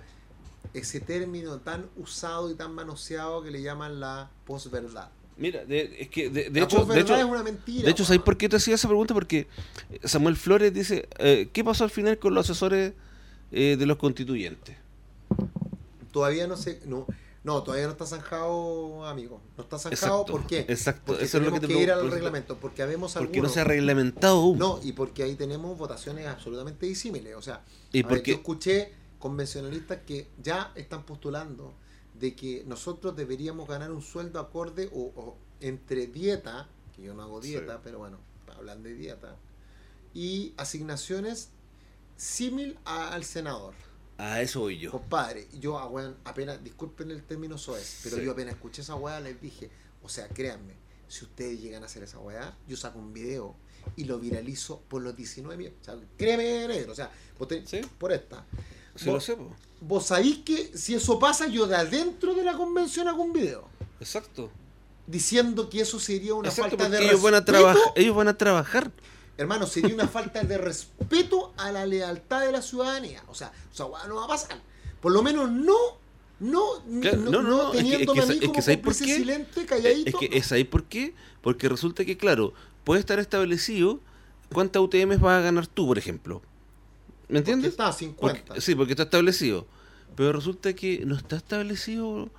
ese 0.74 1.00
término 1.00 1.58
tan 1.60 1.88
usado 1.98 2.50
y 2.50 2.56
tan 2.56 2.74
manoseado 2.74 3.44
que 3.44 3.52
le 3.52 3.62
llaman 3.62 4.00
la 4.00 4.30
posverdad. 4.46 5.10
Mira, 5.36 5.66
de- 5.66 6.02
es 6.02 6.10
que 6.10 6.30
de, 6.30 6.50
de 6.50 6.60
la 6.60 6.66
hecho, 6.66 6.78
de 6.78 6.82
posverdad 6.86 7.02
hecho, 7.02 7.16
es 7.16 7.24
una 7.26 7.44
mentira. 7.44 7.86
de 7.86 7.92
hecho, 7.92 8.06
¿sabes 8.06 8.22
por 8.22 8.38
qué 8.38 8.48
te 8.50 8.56
hacía 8.56 8.76
esa 8.76 8.88
pregunta? 8.88 9.14
Porque 9.14 9.48
Samuel 10.04 10.36
Flores 10.38 10.74
dice, 10.74 11.08
eh, 11.18 11.50
¿qué 11.52 11.64
pasó 11.64 11.84
al 11.84 11.90
final 11.90 12.18
con 12.20 12.34
los 12.34 12.50
asesores 12.50 12.94
eh, 13.52 13.76
de 13.78 13.86
los 13.86 13.98
constituyentes? 13.98 14.78
Todavía 16.12 16.46
no 16.48 16.56
sé, 16.56 16.80
no, 16.86 17.08
no, 17.44 17.62
todavía 17.64 17.86
no 17.88 17.92
está 17.92 18.06
zanjado, 18.06 19.06
amigo. 19.06 19.42
No 19.58 19.64
está 19.64 19.78
zanjado, 19.78 20.22
Exacto, 20.22 20.32
¿por 20.32 20.48
qué? 20.48 20.60
exacto, 20.70 21.02
Porque 21.08 21.26
eso 21.26 21.38
es 21.38 21.44
lo 21.44 21.50
tenemos 21.52 21.68
que 21.68 21.74
que, 21.76 21.82
ir 21.84 21.92
al 21.92 22.10
reglamento, 22.10 22.58
porque 22.58 22.82
habemos 22.84 23.14
Porque 23.14 23.42
no 23.42 23.50
se 23.50 23.60
ha 23.60 23.64
reglamentado 23.66 24.38
aún. 24.38 24.58
No, 24.58 24.80
y 24.82 24.94
porque 24.94 25.24
ahí 25.24 25.36
tenemos 25.36 25.78
votaciones 25.78 26.26
absolutamente 26.28 26.86
disímiles. 26.86 27.36
O 27.36 27.42
sea, 27.42 27.64
Y 27.92 28.02
ver, 28.04 28.10
porque- 28.10 28.32
yo 28.32 28.38
escuché 28.38 28.94
convencionalistas 29.20 30.00
que 30.06 30.30
ya 30.42 30.72
están 30.76 31.06
postulando 31.06 31.74
de 32.14 32.36
que 32.36 32.64
nosotros 32.66 33.16
deberíamos 33.16 33.68
ganar 33.68 33.92
un 33.92 34.02
sueldo 34.02 34.40
acorde 34.40 34.90
o, 34.94 35.12
o 35.16 35.38
entre 35.60 36.08
dieta, 36.08 36.70
que 36.96 37.02
yo 37.04 37.14
no 37.14 37.24
hago 37.24 37.42
dieta, 37.42 37.74
Sí. 37.76 37.80
pero 37.84 38.00
bueno, 38.00 38.20
hablan 38.56 38.84
de 38.84 38.94
dieta, 38.94 39.36
y 40.14 40.54
asignaciones 40.58 41.50
símil 42.16 42.78
al 42.86 43.24
senador. 43.24 43.74
A 44.18 44.42
eso 44.42 44.62
voy 44.62 44.78
yo. 44.78 44.92
Compadre, 44.92 45.48
yo 45.60 45.78
ah, 45.80 45.88
weón, 45.88 46.16
apenas, 46.24 46.64
disculpen 46.64 47.12
el 47.12 47.24
término 47.24 47.58
soez, 47.58 48.02
pero 48.04 48.18
Sí. 48.18 48.24
yo 48.24 48.32
apenas 48.32 48.54
escuché 48.56 48.82
esa 48.82 48.96
weá 48.96 49.20
les 49.20 49.40
dije, 49.42 49.70
o 50.04 50.10
sea, 50.10 50.28
créanme, 50.28 50.74
si 51.08 51.26
ustedes 51.26 51.60
llegan 51.62 51.84
a 51.84 51.88
hacer 51.88 52.04
esa 52.04 52.20
weá, 52.20 52.56
yo 52.68 52.78
saco 52.78 53.00
un 53.00 53.12
video 53.14 53.56
y 53.96 54.06
lo 54.06 54.20
viralizo 54.20 54.82
por 54.88 55.02
los 55.02 55.16
19 55.16 55.58
millones. 55.58 55.80
O 55.82 55.84
sea, 55.86 55.96
créeme, 56.18 56.68
negro, 56.68 56.92
o 56.92 56.96
sea, 56.96 57.12
vos 57.38 57.48
tenés- 57.48 57.68
Sí. 57.68 57.82
por 57.98 58.12
esta. 58.14 58.46
Vos- 58.94 59.06
lo 59.06 59.20
sé, 59.20 59.36
po. 59.36 59.54
Vos 59.82 60.06
sabéis 60.06 60.40
que 60.46 60.78
si 60.78 60.94
eso 60.94 61.18
pasa, 61.20 61.48
yo 61.48 61.68
de 61.68 61.76
adentro 61.76 62.34
de 62.36 62.44
la 62.44 62.54
convención 62.56 63.08
hago 63.08 63.24
un 63.24 63.34
video 63.34 63.68
Exacto. 64.00 64.50
diciendo 65.08 65.70
que 65.70 65.82
eso 65.82 66.00
sería 66.00 66.34
una 66.36 66.48
Exacto, 66.50 66.78
falta 66.78 66.90
de 66.98 67.04
ellos 67.06 67.22
van 67.22 67.34
a 67.36 67.44
ellos 67.96 68.16
van 68.16 68.28
a 68.30 68.38
trabajar. 68.38 68.92
Hermano, 69.38 69.66
sería 69.66 69.94
una 69.96 70.08
falta 70.08 70.44
de 70.44 70.58
respeto 70.58 71.54
a 71.58 71.72
la 71.72 71.86
lealtad 71.86 72.42
de 72.42 72.52
la 72.52 72.62
ciudadanía. 72.62 73.24
O 73.28 73.34
sea, 73.36 73.52
o 73.72 73.76
sea, 73.76 73.88
no 74.08 74.16
va 74.16 74.26
a 74.26 74.28
pasar. 74.28 74.58
Por 75.02 75.12
lo 75.12 75.24
menos 75.24 75.52
no, 75.52 75.76
no, 76.40 76.62
Claro, 77.02 77.18
no, 77.18 77.32
no, 77.32 77.42
no, 77.42 77.50
no 77.50 77.64
es 77.66 77.72
que- 77.72 77.78
es 77.78 77.84
teniéndome 77.84 78.20
que 78.20 78.22
a 78.24 78.26
mí 78.28 78.34
es 78.34 78.78
como 78.80 78.84
que 78.84 78.94
silente, 78.94 79.66
calladito. 79.66 80.10
Es 80.10 80.30
que 80.30 80.38
es 80.38 80.52
ahí 80.52 80.64
por 80.64 80.84
qué, 80.84 81.14
porque 81.42 81.68
resulta 81.68 82.06
que, 82.06 82.16
claro, 82.18 82.54
puede 82.84 83.00
estar 83.00 83.18
establecido 83.20 84.00
cuántas 84.52 84.82
UTMs 84.84 85.20
vas 85.20 85.40
a 85.40 85.42
ganar 85.42 85.66
tú, 85.68 85.88
por 85.88 85.98
ejemplo. 85.98 86.42
¿Me 87.28 87.40
Porque 87.40 87.52
entiendes? 87.52 87.72
está 87.72 87.88
a 87.88 87.92
Porque- 87.92 88.06
50. 88.06 88.62
sí, 88.62 88.76
porque 88.76 88.94
está 88.94 89.04
establecido. 89.04 89.66
Pero 90.16 90.32
resulta 90.34 90.74
que 90.74 91.04
no 91.06 91.16
está 91.16 91.38
establecido 91.38 92.30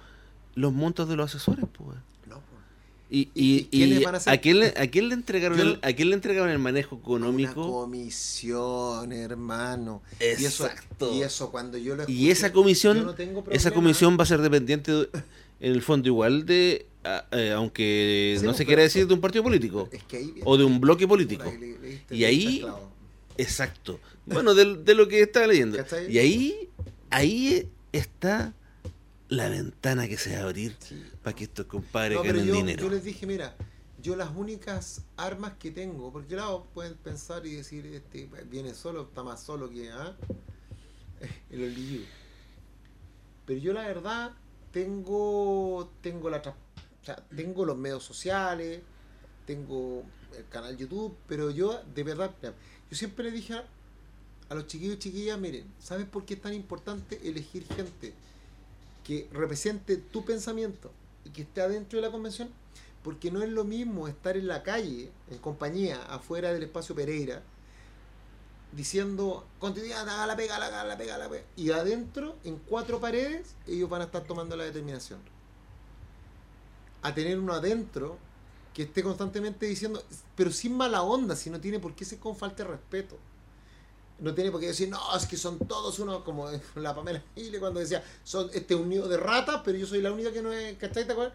los 0.54 0.72
montos 0.72 1.08
de 1.08 1.16
los 1.16 1.34
asesores, 1.34 1.64
pues. 1.76 1.98
Y, 3.14 3.28
¿Y- 3.32 3.68
y 3.70 3.84
y, 3.84 4.02
van 4.04 4.16
a 4.26 4.36
quién 4.38 4.58
le, 4.58 4.74
a 4.76 4.88
quién 4.88 5.08
le 5.08 5.14
entregaron 5.14 5.56
Yo 5.56 5.62
el, 5.62 5.72
no- 5.74 5.78
a 5.82 5.92
quién 5.92 6.08
le 6.10 6.14
entregaron 6.16 6.50
el 6.50 6.58
manejo 6.58 6.96
Una 6.96 7.02
económico? 7.04 7.70
comisión, 7.70 9.12
hermano. 9.12 10.02
Y 10.20 10.44
eso, 10.44 10.66
Exacto. 10.66 11.14
y 11.14 11.22
eso 11.22 11.50
cuando 11.52 11.78
yo 11.78 11.94
lo 11.94 12.04
Y 12.10 12.30
esa 12.30 12.52
comisión, 12.52 13.04
no 13.04 13.14
tengo 13.14 13.44
esa 13.50 13.70
comisión 13.70 14.16
va 14.18 14.24
a 14.24 14.26
ser 14.26 14.40
dependiente, 14.40 14.90
de- 14.90 15.08
en 15.60 15.72
el 15.72 15.82
fondo, 15.82 16.08
igual 16.08 16.44
de, 16.44 16.86
a- 17.04 17.24
eh, 17.30 17.52
aunque 17.52 18.34
Sí, 18.36 18.42
no 18.44 18.50
pues, 18.50 18.56
se 18.58 18.66
quiera 18.66 18.82
decir 18.82 19.06
de 19.06 19.14
un 19.14 19.20
partido 19.20 19.44
político, 19.44 19.88
Es 19.92 20.02
que 20.02 20.16
ahí 20.16 20.24
viene- 20.32 20.42
o 20.44 20.56
de 20.56 20.64
un 20.64 20.80
bloque 20.80 21.06
político. 21.06 21.44
Ahí 21.44 21.56
le- 21.58 21.78
leíste 21.78 22.16
Y 22.16 22.24
ahí-. 22.24 22.64
Exacto. 23.38 24.00
Bueno, 24.26 24.54
de, 24.54 24.76
de 24.76 24.94
lo 24.94 25.06
que 25.06 25.20
estaba 25.20 25.46
leyendo. 25.46 25.78
Y 26.08 26.18
ahí, 26.18 26.68
ahí 27.10 27.68
está 27.92 28.54
la 29.28 29.48
ventana 29.48 30.06
que 30.06 30.16
se 30.16 30.34
va 30.36 30.42
a 30.42 30.44
abrir 30.44 30.76
Sí. 30.80 31.02
para 31.22 31.34
que 31.34 31.44
estos 31.44 31.66
compadres 31.66 32.16
No, 32.16 32.22
pero 32.22 32.34
ganen 32.38 32.48
yo, 32.48 32.54
dinero. 32.56 32.82
yo 32.82 32.90
les 32.90 33.04
dije, 33.04 33.26
mira, 33.26 33.56
yo 34.02 34.16
las 34.16 34.30
únicas 34.36 35.02
armas 35.16 35.54
que 35.58 35.70
tengo, 35.70 36.12
porque 36.12 36.34
claro, 36.34 36.66
pueden 36.74 36.94
pensar 36.94 37.46
y 37.46 37.54
decir, 37.54 37.86
este 37.86 38.28
viene 38.50 38.74
solo, 38.74 39.02
está 39.02 39.22
más 39.22 39.42
solo 39.42 39.70
que 39.70 39.90
¿ah? 39.90 40.14
el. 41.50 42.06
Pero 43.46 43.60
yo 43.60 43.72
la 43.72 43.86
verdad 43.86 44.32
tengo 44.72 45.90
tengo 46.02 46.28
la 46.30 46.38
o 46.38 47.04
sea, 47.04 47.16
tengo 47.34 47.64
los 47.64 47.76
medios 47.76 48.02
sociales, 48.04 48.80
tengo 49.46 50.04
el 50.36 50.46
canal 50.48 50.76
YouTube, 50.76 51.16
pero 51.28 51.50
yo 51.50 51.82
de 51.94 52.02
verdad, 52.02 52.34
yo 52.42 52.96
siempre 52.96 53.24
le 53.26 53.30
dije 53.30 53.54
a, 53.54 53.64
a 54.48 54.54
los 54.54 54.66
chiquillos 54.66 54.96
y 54.96 54.98
chiquillas, 54.98 55.38
miren, 55.38 55.66
¿sabes 55.78 56.06
por 56.06 56.24
qué 56.24 56.34
es 56.34 56.40
tan 56.42 56.54
importante 56.54 57.20
elegir 57.28 57.66
gente 57.74 58.14
que 59.04 59.28
represente 59.32 59.96
tu 59.96 60.24
pensamiento 60.24 60.90
y 61.24 61.30
que 61.30 61.42
esté 61.42 61.60
adentro 61.60 61.98
de 61.98 62.06
la 62.06 62.10
convención? 62.10 62.48
Porque 63.02 63.30
no 63.30 63.42
es 63.42 63.50
lo 63.50 63.64
mismo 63.64 64.08
estar 64.08 64.36
en 64.36 64.48
la 64.48 64.62
calle, 64.62 65.10
en 65.30 65.38
compañía, 65.38 66.02
afuera 66.06 66.52
del 66.52 66.62
espacio 66.62 66.94
Pereira, 66.94 67.42
diciendo, 68.72 69.46
continuidad, 69.58 70.08
haga 70.08 70.26
la 70.26 70.36
pega, 70.36 70.56
haga 70.56 70.84
la 70.84 70.96
pega, 70.96 71.18
la 71.18 71.28
pega. 71.28 71.44
Y 71.56 71.70
adentro, 71.70 72.36
en 72.44 72.56
cuatro 72.56 73.00
paredes, 73.00 73.54
ellos 73.66 73.88
van 73.88 74.00
a 74.00 74.04
estar 74.04 74.24
tomando 74.24 74.56
la 74.56 74.64
determinación. 74.64 75.20
A 77.02 77.14
tener 77.14 77.38
uno 77.38 77.52
adentro 77.52 78.18
que 78.72 78.82
esté 78.82 79.02
constantemente 79.02 79.66
diciendo, 79.66 80.02
pero 80.34 80.50
sin 80.50 80.76
mala 80.76 81.02
onda, 81.02 81.36
si 81.36 81.50
no 81.50 81.60
tiene 81.60 81.78
por 81.78 81.94
qué 81.94 82.04
ser 82.04 82.18
con 82.18 82.34
falta 82.34 82.64
de 82.64 82.70
respeto. 82.70 83.16
No 84.20 84.34
tiene 84.34 84.50
por 84.50 84.60
qué 84.60 84.68
decir, 84.68 84.88
no, 84.88 84.98
es 85.16 85.26
que 85.26 85.36
son 85.36 85.58
todos 85.58 85.98
uno, 85.98 86.24
como 86.24 86.48
la 86.76 86.94
Pamela 86.94 87.22
Gile 87.34 87.58
cuando 87.58 87.80
decía, 87.80 88.02
son 88.22 88.48
este 88.52 88.74
un 88.74 88.88
nido 88.88 89.08
de 89.08 89.16
ratas, 89.16 89.62
pero 89.64 89.76
yo 89.76 89.86
soy 89.86 90.00
la 90.00 90.12
única 90.12 90.32
que 90.32 90.42
no 90.42 90.52
es, 90.52 90.76
¿cachai? 90.78 91.06
¿Te 91.06 91.12
acuerdas? 91.12 91.34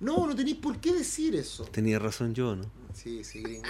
No, 0.00 0.26
no 0.26 0.36
tenéis 0.36 0.56
por 0.56 0.78
qué 0.78 0.92
decir 0.92 1.34
eso. 1.34 1.64
Tenía 1.64 1.98
razón 1.98 2.32
yo, 2.32 2.54
¿no? 2.54 2.70
Sí, 2.94 3.24
sí, 3.24 3.42
gringo. 3.42 3.68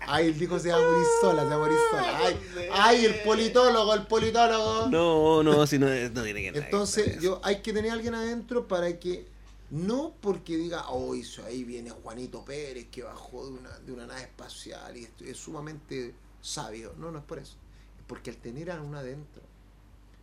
Ay, 0.00 0.26
el 0.26 0.38
dijo 0.38 0.58
se 0.58 0.70
va 0.70 0.76
a 0.76 0.80
morir 0.80 1.06
sola, 1.20 1.42
se 1.42 1.48
va 1.48 1.54
a 1.54 1.58
morir 1.58 1.78
sola. 1.90 2.18
Ay, 2.18 2.40
ay, 2.72 3.04
el 3.04 3.22
politólogo, 3.22 3.94
el 3.94 4.06
politólogo. 4.06 4.88
No, 4.88 5.42
no, 5.42 5.66
si 5.66 5.78
no, 5.78 5.86
no 5.86 6.22
tiene 6.22 6.52
que. 6.52 6.58
Entonces, 6.58 7.20
yo 7.20 7.40
hay 7.44 7.62
que 7.62 7.72
tener 7.72 7.92
a 7.92 7.94
alguien 7.94 8.14
adentro 8.14 8.66
para 8.66 8.98
que 8.98 9.26
no 9.70 10.14
porque 10.20 10.56
diga, 10.56 10.88
oh, 10.90 11.14
eso 11.14 11.44
ahí 11.44 11.64
viene 11.64 11.90
Juanito 11.90 12.44
Pérez 12.44 12.86
que 12.90 13.02
bajó 13.02 13.46
de 13.46 13.52
una, 13.52 13.70
de 13.78 13.92
una 13.92 14.06
nave 14.06 14.22
espacial 14.22 14.96
y 14.96 15.04
esto 15.04 15.24
es 15.24 15.36
sumamente 15.36 16.14
sabio. 16.40 16.94
No, 16.98 17.10
no 17.10 17.18
es 17.18 17.24
por 17.24 17.38
eso. 17.38 17.56
Porque 18.06 18.30
al 18.30 18.36
tener 18.36 18.70
a 18.70 18.80
uno 18.80 18.98
adentro 18.98 19.42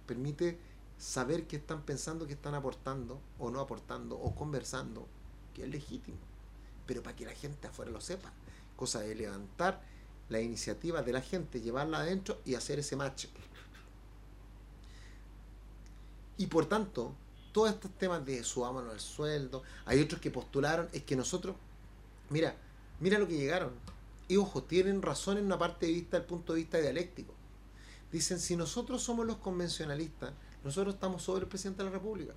permite 0.05 0.59
saber 0.97 1.47
qué 1.47 1.55
están 1.55 1.81
pensando, 1.81 2.27
qué 2.27 2.33
están 2.33 2.53
aportando 2.53 3.19
o 3.39 3.49
no 3.49 3.59
aportando 3.59 4.15
o 4.17 4.35
conversando, 4.35 5.07
que 5.53 5.63
es 5.63 5.69
legítimo. 5.69 6.17
Pero 6.85 7.01
para 7.01 7.15
que 7.15 7.25
la 7.25 7.33
gente 7.33 7.67
afuera 7.67 7.91
lo 7.91 8.01
sepa. 8.01 8.31
Cosa 8.75 8.99
de 8.99 9.15
levantar 9.15 9.81
la 10.29 10.39
iniciativa 10.39 11.01
de 11.01 11.11
la 11.11 11.21
gente, 11.21 11.61
llevarla 11.61 11.99
adentro 11.99 12.39
y 12.45 12.55
hacer 12.55 12.79
ese 12.79 12.95
match. 12.95 13.25
Y 16.37 16.47
por 16.47 16.65
tanto, 16.65 17.13
todos 17.51 17.69
estos 17.69 17.91
temas 17.97 18.25
de 18.25 18.43
subámonos 18.43 18.93
el 18.93 18.99
sueldo, 18.99 19.63
hay 19.85 20.01
otros 20.01 20.21
que 20.21 20.31
postularon, 20.31 20.87
es 20.93 21.03
que 21.03 21.15
nosotros, 21.15 21.55
mira, 22.29 22.55
mira 22.99 23.19
lo 23.19 23.27
que 23.27 23.37
llegaron. 23.37 23.73
Y 24.27 24.37
ojo, 24.37 24.63
tienen 24.63 25.01
razón 25.01 25.37
en 25.37 25.45
una 25.45 25.59
parte 25.59 25.85
de 25.85 25.91
vista, 25.91 26.17
del 26.17 26.25
punto 26.25 26.53
de 26.53 26.59
vista 26.59 26.77
dialéctico. 26.77 27.33
Dicen, 28.11 28.39
si 28.39 28.55
nosotros 28.55 29.01
somos 29.01 29.25
los 29.25 29.37
convencionalistas, 29.37 30.33
nosotros 30.63 30.95
estamos 30.95 31.23
sobre 31.23 31.43
el 31.43 31.47
presidente 31.47 31.83
de 31.83 31.89
la 31.89 31.95
República. 31.95 32.33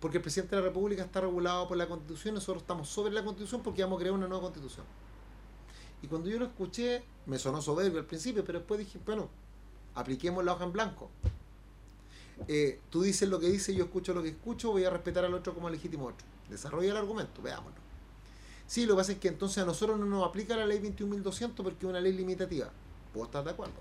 Porque 0.00 0.18
el 0.18 0.22
presidente 0.22 0.54
de 0.54 0.62
la 0.62 0.68
República 0.68 1.02
está 1.02 1.20
regulado 1.20 1.66
por 1.66 1.76
la 1.76 1.88
Constitución, 1.88 2.34
nosotros 2.34 2.62
estamos 2.62 2.88
sobre 2.88 3.12
la 3.12 3.24
Constitución 3.24 3.62
porque 3.62 3.82
vamos 3.82 3.96
a 3.96 4.00
crear 4.00 4.14
una 4.14 4.28
nueva 4.28 4.44
Constitución. 4.44 4.86
Y 6.02 6.06
cuando 6.06 6.28
yo 6.28 6.38
lo 6.38 6.46
escuché, 6.46 7.02
me 7.26 7.38
sonó 7.38 7.62
soberbio 7.62 7.98
al 7.98 8.06
principio, 8.06 8.44
pero 8.44 8.58
después 8.58 8.78
dije, 8.78 9.00
bueno, 9.04 9.28
apliquemos 9.94 10.44
la 10.44 10.52
hoja 10.52 10.64
en 10.64 10.72
blanco. 10.72 11.10
Eh, 12.48 12.80
tú 12.90 13.02
dices 13.02 13.28
lo 13.28 13.40
que 13.40 13.48
dices, 13.48 13.74
yo 13.74 13.84
escucho 13.84 14.12
lo 14.12 14.22
que 14.22 14.28
escucho, 14.28 14.70
voy 14.70 14.84
a 14.84 14.90
respetar 14.90 15.24
al 15.24 15.34
otro 15.34 15.54
como 15.54 15.70
legítimo 15.70 16.06
otro. 16.06 16.26
Desarrolla 16.50 16.90
el 16.90 16.96
argumento, 16.96 17.42
veámoslo. 17.42 17.80
Sí, 18.66 18.84
lo 18.84 18.94
que 18.94 18.98
pasa 18.98 19.12
es 19.12 19.18
que 19.18 19.28
entonces 19.28 19.62
a 19.62 19.66
nosotros 19.66 19.98
no 19.98 20.06
nos 20.06 20.28
aplica 20.28 20.56
la 20.56 20.66
ley 20.66 20.80
21.200 20.80 21.54
porque 21.54 21.78
es 21.78 21.84
una 21.84 22.00
ley 22.00 22.12
limitativa. 22.12 22.70
Puedo 23.12 23.26
estar 23.26 23.42
de 23.44 23.50
acuerdo. 23.50 23.74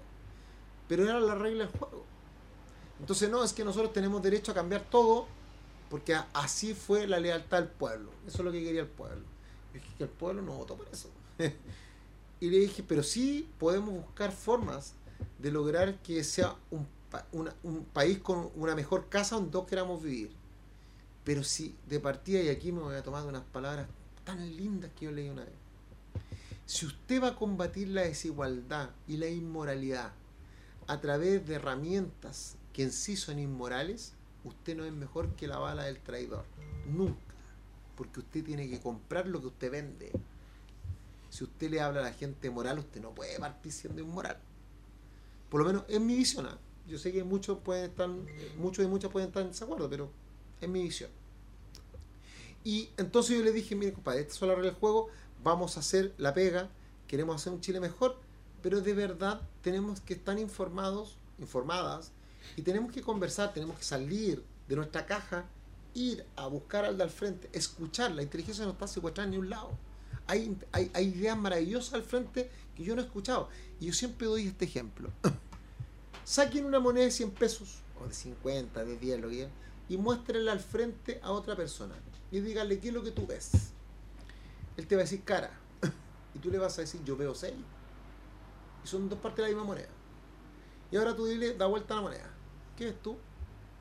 Pero 0.87 1.03
era 1.03 1.19
la 1.19 1.35
regla 1.35 1.65
del 1.65 1.77
juego. 1.77 2.03
Entonces 2.99 3.29
no, 3.29 3.43
es 3.43 3.53
que 3.53 3.63
nosotros 3.65 3.91
tenemos 3.93 4.21
derecho 4.21 4.51
a 4.51 4.55
cambiar 4.55 4.81
todo 4.83 5.27
porque 5.89 6.15
así 6.33 6.73
fue 6.73 7.07
la 7.07 7.19
lealtad 7.19 7.59
del 7.59 7.67
pueblo. 7.69 8.11
Eso 8.27 8.39
es 8.39 8.45
lo 8.45 8.51
que 8.51 8.63
quería 8.63 8.81
el 8.81 8.87
pueblo. 8.87 9.23
Es 9.73 9.81
que 9.97 10.03
el 10.03 10.09
pueblo 10.09 10.41
no 10.41 10.53
votó 10.53 10.75
por 10.75 10.87
eso. 10.91 11.09
Y 12.41 12.49
le 12.49 12.59
dije, 12.59 12.83
pero 12.85 13.01
sí 13.01 13.49
podemos 13.57 13.93
buscar 13.93 14.29
formas 14.31 14.93
de 15.39 15.51
lograr 15.51 15.95
que 16.01 16.21
sea 16.23 16.53
un, 16.69 16.85
una- 17.31 17.55
un 17.63 17.85
país 17.85 18.19
con 18.19 18.49
una 18.55 18.75
mejor 18.75 19.07
casa 19.07 19.35
donde 19.35 19.51
todos 19.51 19.67
queramos 19.67 20.03
vivir. 20.03 20.31
Pero 21.23 21.43
si 21.45 21.73
de 21.87 21.99
partida, 22.01 22.41
y 22.41 22.49
aquí 22.49 22.73
me 22.73 22.81
voy 22.81 22.95
a 22.95 23.01
tomar 23.03 23.25
unas 23.25 23.43
palabras 23.45 23.87
tan 24.25 24.55
lindas 24.57 24.91
que 24.99 25.05
yo 25.05 25.11
leí 25.11 25.29
una 25.29 25.45
vez. 25.45 25.53
Si 26.65 26.85
usted 26.85 27.23
va 27.23 27.29
a 27.29 27.35
combatir 27.35 27.87
la 27.87 28.01
desigualdad 28.01 28.89
y 29.07 29.15
la 29.15 29.27
inmoralidad 29.29 30.11
a 30.87 31.01
través 31.01 31.45
de 31.47 31.55
herramientas 31.55 32.55
que 32.73 32.83
en 32.83 32.91
sí 32.91 33.15
son 33.15 33.39
inmorales, 33.39 34.13
usted 34.43 34.75
no 34.75 34.85
es 34.85 34.93
mejor 34.93 35.35
que 35.35 35.47
la 35.47 35.57
bala 35.57 35.83
del 35.83 35.99
traidor. 35.99 36.45
Nunca. 36.87 37.19
Porque 37.95 38.19
usted 38.19 38.43
tiene 38.43 38.69
que 38.69 38.79
comprar 38.79 39.27
lo 39.27 39.41
que 39.41 39.47
usted 39.47 39.71
vende. 39.71 40.11
Si 41.29 41.43
usted 41.43 41.69
le 41.69 41.81
habla 41.81 42.01
a 42.01 42.03
la 42.03 42.13
gente 42.13 42.49
moral, 42.49 42.79
usted 42.79 43.01
no 43.01 43.11
puede 43.11 43.39
partir 43.39 43.71
siendo 43.71 44.01
inmoral. 44.01 44.37
Por 45.49 45.61
lo 45.61 45.67
menos 45.67 45.83
es 45.87 45.99
mi 45.99 46.15
visión. 46.15 46.45
¿ah? 46.45 46.57
Yo 46.87 46.97
sé 46.97 47.11
que 47.11 47.23
muchos 47.23 47.57
pueden 47.59 47.89
estar, 47.89 48.09
muchos 48.57 48.85
y 48.85 48.87
muchas 48.87 49.11
pueden 49.11 49.29
estar 49.29 49.41
en 49.41 49.49
desacuerdo, 49.49 49.89
pero 49.89 50.09
es 50.61 50.69
mi 50.69 50.83
visión. 50.83 51.09
Y 52.63 52.89
entonces 52.97 53.37
yo 53.37 53.43
le 53.43 53.51
dije, 53.51 53.75
mire 53.75 53.93
compadre, 53.93 54.21
esta 54.21 54.33
es 54.33 54.41
la 54.41 54.55
regla 54.55 54.71
del 54.71 54.79
juego, 54.79 55.09
vamos 55.43 55.77
a 55.77 55.79
hacer 55.79 56.13
la 56.17 56.33
pega, 56.33 56.69
queremos 57.07 57.35
hacer 57.35 57.53
un 57.53 57.61
Chile 57.61 57.79
mejor, 57.79 58.17
pero 58.61 58.81
de 58.81 58.93
verdad 58.93 59.41
tenemos 59.61 60.01
que 60.01 60.13
estar 60.13 60.37
informados, 60.39 61.17
informadas, 61.39 62.11
y 62.55 62.61
tenemos 62.61 62.91
que 62.91 63.01
conversar, 63.01 63.53
tenemos 63.53 63.77
que 63.77 63.83
salir 63.83 64.43
de 64.67 64.75
nuestra 64.75 65.05
caja, 65.05 65.45
ir 65.93 66.25
a 66.35 66.47
buscar 66.47 66.85
al 66.85 66.97
de 66.97 67.03
al 67.03 67.09
frente, 67.09 67.49
escuchar, 67.53 68.11
la 68.11 68.23
inteligencia 68.23 68.65
no 68.65 68.71
está 68.71 68.87
secuestrada 68.87 69.25
en 69.25 69.31
ni 69.31 69.37
un 69.37 69.49
lado. 69.49 69.71
Hay, 70.27 70.57
ideas 71.01 71.37
maravillosas 71.37 71.93
al 71.93 72.03
frente 72.03 72.49
que 72.75 72.83
yo 72.83 72.95
no 72.95 73.01
he 73.01 73.05
escuchado. 73.05 73.49
Y 73.79 73.87
yo 73.87 73.93
siempre 73.93 74.27
doy 74.27 74.47
este 74.47 74.65
ejemplo. 74.65 75.09
Saquen 76.23 76.65
una 76.65 76.79
moneda 76.79 77.05
de 77.05 77.11
100 77.11 77.31
pesos, 77.31 77.81
o 78.01 78.07
de 78.07 78.13
50, 78.13 78.83
de 78.83 78.97
10, 78.97 79.21
lo 79.21 79.29
que 79.29 79.35
quieran, 79.35 79.53
y 79.87 79.97
muéstrenla 79.97 80.51
al 80.51 80.59
frente 80.59 81.19
a 81.23 81.31
otra 81.31 81.55
persona. 81.55 81.95
Y 82.31 82.39
díganle, 82.39 82.79
¿qué 82.79 82.87
es 82.87 82.93
lo 82.93 83.03
que 83.03 83.11
tú 83.11 83.27
ves? 83.27 83.51
Él 84.77 84.87
te 84.87 84.95
va 84.95 85.01
a 85.01 85.05
decir 85.05 85.23
cara. 85.23 85.51
Y 86.33 86.39
tú 86.39 86.51
le 86.51 86.57
vas 86.57 86.77
a 86.77 86.81
decir, 86.81 87.01
yo 87.05 87.15
veo 87.15 87.33
6. 87.33 87.53
Y 88.85 88.87
son 88.87 89.09
dos 89.09 89.17
partes 89.17 89.37
de 89.37 89.41
la 89.41 89.47
misma 89.47 89.63
moneda. 89.63 89.89
Y 90.91 90.97
ahora 90.97 91.15
tú 91.15 91.25
dile, 91.25 91.55
da 91.55 91.65
vuelta 91.65 91.95
a 91.95 91.97
la 91.97 92.03
moneda. 92.03 92.29
¿Qué 92.77 92.85
ves 92.85 93.01
tú? 93.01 93.17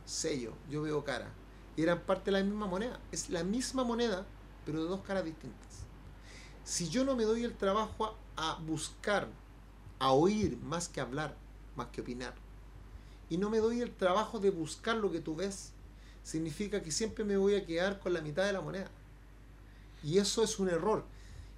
Sello, 0.07 0.55
yo 0.71 0.81
veo 0.81 1.05
cara. 1.05 1.31
Y 1.77 1.83
eran 1.83 2.01
parte 2.01 2.31
de 2.31 2.39
la 2.39 2.43
misma 2.43 2.67
moneda. 2.67 2.99
Es 3.13 3.29
la 3.29 3.45
misma 3.45 3.85
moneda, 3.85 4.25
pero 4.65 4.83
de 4.83 4.89
dos 4.89 5.03
caras 5.03 5.27
distintas. 5.27 5.85
Si 6.65 6.89
yo 6.89 7.05
no 7.05 7.17
me 7.17 7.25
doy 7.25 7.45
el 7.45 7.55
trabajo 7.55 8.17
a, 8.35 8.53
a 8.53 8.55
buscar, 8.61 9.29
a 9.99 10.13
oír 10.13 10.57
más 10.63 10.89
que 10.89 11.03
hablar, 11.03 11.37
más 11.77 11.89
que 11.89 12.01
opinar, 12.01 12.33
y 13.29 13.37
no 13.37 13.51
me 13.51 13.59
doy 13.59 13.83
el 13.83 13.95
trabajo 13.95 14.39
de 14.39 14.49
buscar 14.49 14.97
lo 14.97 15.13
que 15.13 15.21
tú 15.21 15.37
ves, 15.37 15.73
significa 16.23 16.83
que 16.83 16.91
siempre 16.91 17.25
me 17.25 17.37
voy 17.37 17.57
a 17.57 17.67
quedar 17.67 18.01
con 18.01 18.15
la 18.15 18.23
mitad 18.23 18.47
de 18.47 18.55
la 18.55 18.63
moneda. 18.63 18.91
Y 20.03 20.17
eso 20.17 20.43
es 20.43 20.59
un 20.59 20.71
error. 20.71 21.05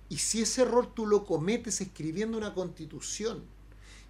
Y 0.09 0.19
si 0.19 0.43
ese 0.43 0.62
error 0.62 0.87
tú 0.95 1.07
lo 1.07 1.24
cometes 1.24 1.81
escribiendo 1.81 2.39
una 2.39 2.55
constitución 2.55 3.43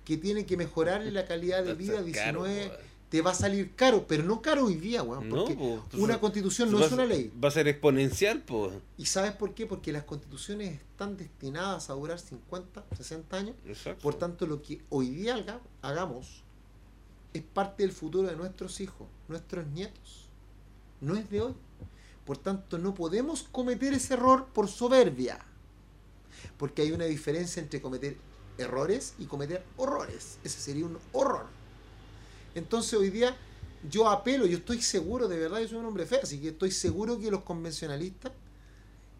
que 0.04 0.16
tiene 0.16 0.46
que 0.46 0.56
mejorarle 0.56 1.10
la 1.10 1.24
calidad 1.26 1.64
de 1.64 1.74
vida 1.74 1.98
a 2.00 2.02
ser 2.04 2.12
caro, 2.12 2.44
19, 2.44 2.68
weón. 2.70 2.86
te 3.08 3.22
va 3.22 3.30
a 3.30 3.34
salir 3.34 3.74
caro, 3.74 4.06
pero 4.06 4.22
no 4.24 4.42
caro 4.42 4.66
hoy 4.66 4.74
día, 4.76 5.02
weón, 5.02 5.28
No, 5.28 5.44
porque 5.46 5.54
una 5.96 6.20
constitución 6.20 6.70
no 6.70 6.84
es 6.84 6.92
una 6.92 7.06
ley. 7.06 7.32
Va 7.42 7.48
a 7.48 7.50
ser 7.50 7.66
exponencial, 7.66 8.42
pues. 8.42 8.72
¿Y 8.98 9.06
sabes 9.06 9.32
por 9.32 9.54
qué? 9.54 9.66
Porque 9.66 9.90
las 9.92 10.04
constituciones 10.04 10.74
están 10.80 11.16
destinadas 11.16 11.88
a 11.90 11.94
durar 11.94 12.18
50, 12.18 12.84
60 12.96 13.36
años. 13.36 13.56
Exacto. 13.66 14.02
Por 14.02 14.14
tanto, 14.14 14.46
lo 14.46 14.60
que 14.62 14.82
hoy 14.90 15.08
día 15.10 15.34
haga- 15.36 15.60
hagamos 15.82 16.42
es 17.32 17.42
parte 17.42 17.82
del 17.82 17.92
futuro 17.92 18.28
de 18.28 18.36
nuestros 18.36 18.80
hijos, 18.80 19.08
nuestros 19.28 19.66
nietos. 19.68 20.26
No 21.00 21.16
es 21.16 21.28
de 21.30 21.40
hoy. 21.42 21.54
Por 22.24 22.38
tanto, 22.38 22.78
no 22.78 22.94
podemos 22.94 23.42
cometer 23.52 23.92
ese 23.92 24.14
error 24.14 24.46
por 24.52 24.68
soberbia. 24.68 25.38
Porque 26.58 26.82
hay 26.82 26.92
una 26.92 27.04
diferencia 27.04 27.60
entre 27.62 27.80
cometer 27.80 28.16
errores 28.58 29.14
y 29.18 29.26
cometer 29.26 29.64
horrores. 29.76 30.38
Ese 30.44 30.60
sería 30.60 30.86
un 30.86 30.98
horror. 31.12 31.46
Entonces, 32.54 32.94
hoy 32.94 33.10
día 33.10 33.36
yo 33.90 34.08
apelo, 34.08 34.46
yo 34.46 34.56
estoy 34.58 34.80
seguro, 34.82 35.28
de 35.28 35.38
verdad, 35.38 35.60
yo 35.60 35.68
soy 35.68 35.78
un 35.78 35.86
hombre 35.86 36.06
feo, 36.06 36.20
así 36.22 36.40
que 36.40 36.48
estoy 36.48 36.70
seguro 36.70 37.18
que 37.20 37.30
los 37.30 37.42
convencionalistas 37.42 38.32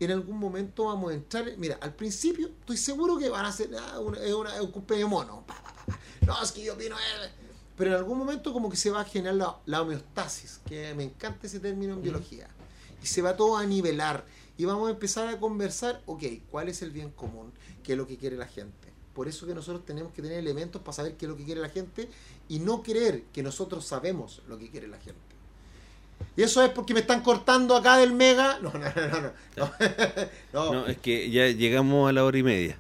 en 0.01 0.11
algún 0.11 0.39
momento 0.39 0.87
vamos 0.87 1.11
a 1.13 1.15
entrar. 1.15 1.45
Mira, 1.59 1.79
al 1.81 1.95
principio 1.95 2.49
estoy 2.49 2.77
seguro 2.77 3.19
que 3.19 3.29
van 3.29 3.45
a 3.45 3.49
hacer 3.49 3.71
ah, 3.79 3.99
una- 4.01 4.21
es 4.21 4.33
una- 4.35 4.63
un 4.63 4.71
cumpleaños 4.71 5.09
mono. 5.11 5.45
pa, 5.47 5.55
pa, 5.63 5.73
pa, 5.75 5.85
pa. 5.87 5.99
No, 6.27 6.43
es 6.43 6.53
que 6.53 6.65
yo 6.65 6.75
opino. 6.75 6.97
eh. 6.97 7.31
Pero 7.77 7.91
en 7.91 7.97
algún 7.97 8.19
momento, 8.19 8.53
como 8.55 8.71
que 8.71 8.77
se 8.77 8.91
va 8.91 9.03
a 9.03 9.05
generar 9.05 9.35
la, 9.35 9.57
la 9.67 9.83
homeostasis, 9.83 10.61
que 10.67 10.95
me 10.95 11.05
encanta 11.05 11.47
ese 11.47 11.61
término 11.61 11.93
en 11.95 12.03
biología. 12.03 12.49
Y 13.03 13.07
se 13.07 13.21
va 13.23 13.37
todo 13.37 13.57
a 13.59 13.65
nivelar. 13.67 14.25
Y 14.59 14.65
vamos 14.65 14.89
a 14.89 14.93
empezar 14.93 15.29
a 15.29 15.39
conversar, 15.39 16.03
ok, 16.07 16.23
¿cuál 16.51 16.69
es 16.69 16.81
el 16.83 16.91
bien 16.91 17.11
común? 17.11 17.53
¿Qué 17.83 17.93
es 17.93 17.99
lo 17.99 18.07
que 18.07 18.17
quiere 18.17 18.37
la 18.37 18.47
gente? 18.47 18.89
Por 19.15 19.29
eso 19.29 19.47
que 19.47 19.55
nosotros 19.55 19.85
tenemos 19.85 20.13
que 20.13 20.23
tener 20.23 20.39
elementos 20.39 20.81
para 20.83 20.93
saber 20.95 21.15
qué 21.17 21.27
es 21.27 21.31
lo 21.31 21.37
que 21.37 21.45
quiere 21.45 21.61
la 21.61 21.69
gente 21.71 22.09
y 22.49 22.59
no 22.59 22.83
creer 22.83 23.23
que 23.33 23.43
nosotros 23.43 23.85
sabemos 23.87 24.43
lo 24.49 24.59
que 24.59 24.71
quiere 24.71 24.89
la 24.89 24.99
gente. 24.99 25.21
Y 26.37 26.43
eso 26.43 26.63
es 26.63 26.71
porque 26.71 26.95
me 26.95 27.01
están 27.01 27.23
cortando 27.23 27.77
acá 27.77 27.97
del 27.99 28.13
mega. 28.13 28.59
No, 28.63 28.73
no, 28.73 28.79
no, 28.81 29.21
no. 29.21 29.33
No, 29.57 29.73
no. 30.53 30.73
No, 30.73 30.87
es 30.87 30.99
que 30.99 31.31
ya 31.31 31.49
llegamos 31.49 32.09
a 32.09 32.13
la 32.13 32.25
hora 32.25 32.39
y 32.39 32.43
media. 32.43 32.79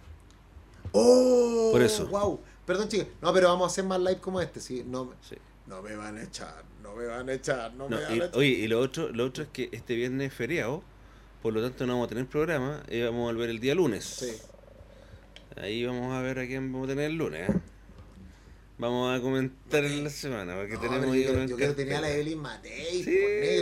¡Oh! 0.92 1.70
Por 1.72 1.82
eso. 1.82 2.06
¡Wow! 2.06 2.40
Perdón, 2.64 2.88
chicos. 2.88 3.06
No, 3.20 3.32
pero 3.32 3.48
vamos 3.48 3.64
a 3.64 3.72
hacer 3.72 3.84
más 3.84 4.00
live 4.00 4.18
como 4.18 4.40
este. 4.40 4.60
Sí, 4.60 4.82
no, 4.86 5.12
Sí. 5.28 5.36
no 5.66 5.82
me 5.82 5.94
van 5.96 6.16
a 6.16 6.22
echar, 6.22 6.64
no 6.82 6.94
me 6.96 7.06
van 7.06 7.28
a 7.28 7.32
echar, 7.34 7.72
no, 7.74 7.88
No, 7.88 7.96
me 7.96 8.02
van 8.02 8.16
y- 8.16 8.20
a 8.20 8.24
echar. 8.24 8.36
oye, 8.38 8.48
y 8.48 8.66
lo 8.68 8.80
otro, 8.80 9.08
lo 9.10 9.24
otro 9.26 9.44
es 9.44 9.50
que 9.50 9.68
este 9.72 9.94
viernes 9.94 10.28
es 10.32 10.34
feriado, 10.34 10.82
por 11.46 11.54
lo 11.54 11.62
tanto 11.62 11.86
no 11.86 11.92
vamos 11.92 12.06
a 12.06 12.08
tener 12.08 12.26
programa, 12.26 12.82
y 12.90 13.02
vamos 13.02 13.20
a 13.20 13.32
volver 13.32 13.50
el 13.50 13.60
día 13.60 13.72
lunes. 13.72 14.04
Sí. 14.04 14.32
Ahí 15.54 15.86
vamos 15.86 16.12
a 16.12 16.20
ver 16.20 16.40
a 16.40 16.46
quién 16.48 16.72
vamos 16.72 16.88
a 16.88 16.90
tener 16.90 17.08
el 17.08 17.16
lunes. 17.16 17.48
¿eh? 17.48 17.54
Vamos 18.78 19.16
a 19.16 19.22
comentar 19.22 19.84
en 19.84 20.02
la 20.02 20.10
semana, 20.10 20.56
porque 20.56 20.74
No, 20.74 20.80
tenemos 20.80 21.16
yo, 21.16 21.56
quiero 21.56 21.76
tener 21.76 21.94
a 21.94 22.00
la. 22.00 22.10
Evelyn 22.10 22.40
Matei, 22.40 23.00
Sí, 23.04 23.16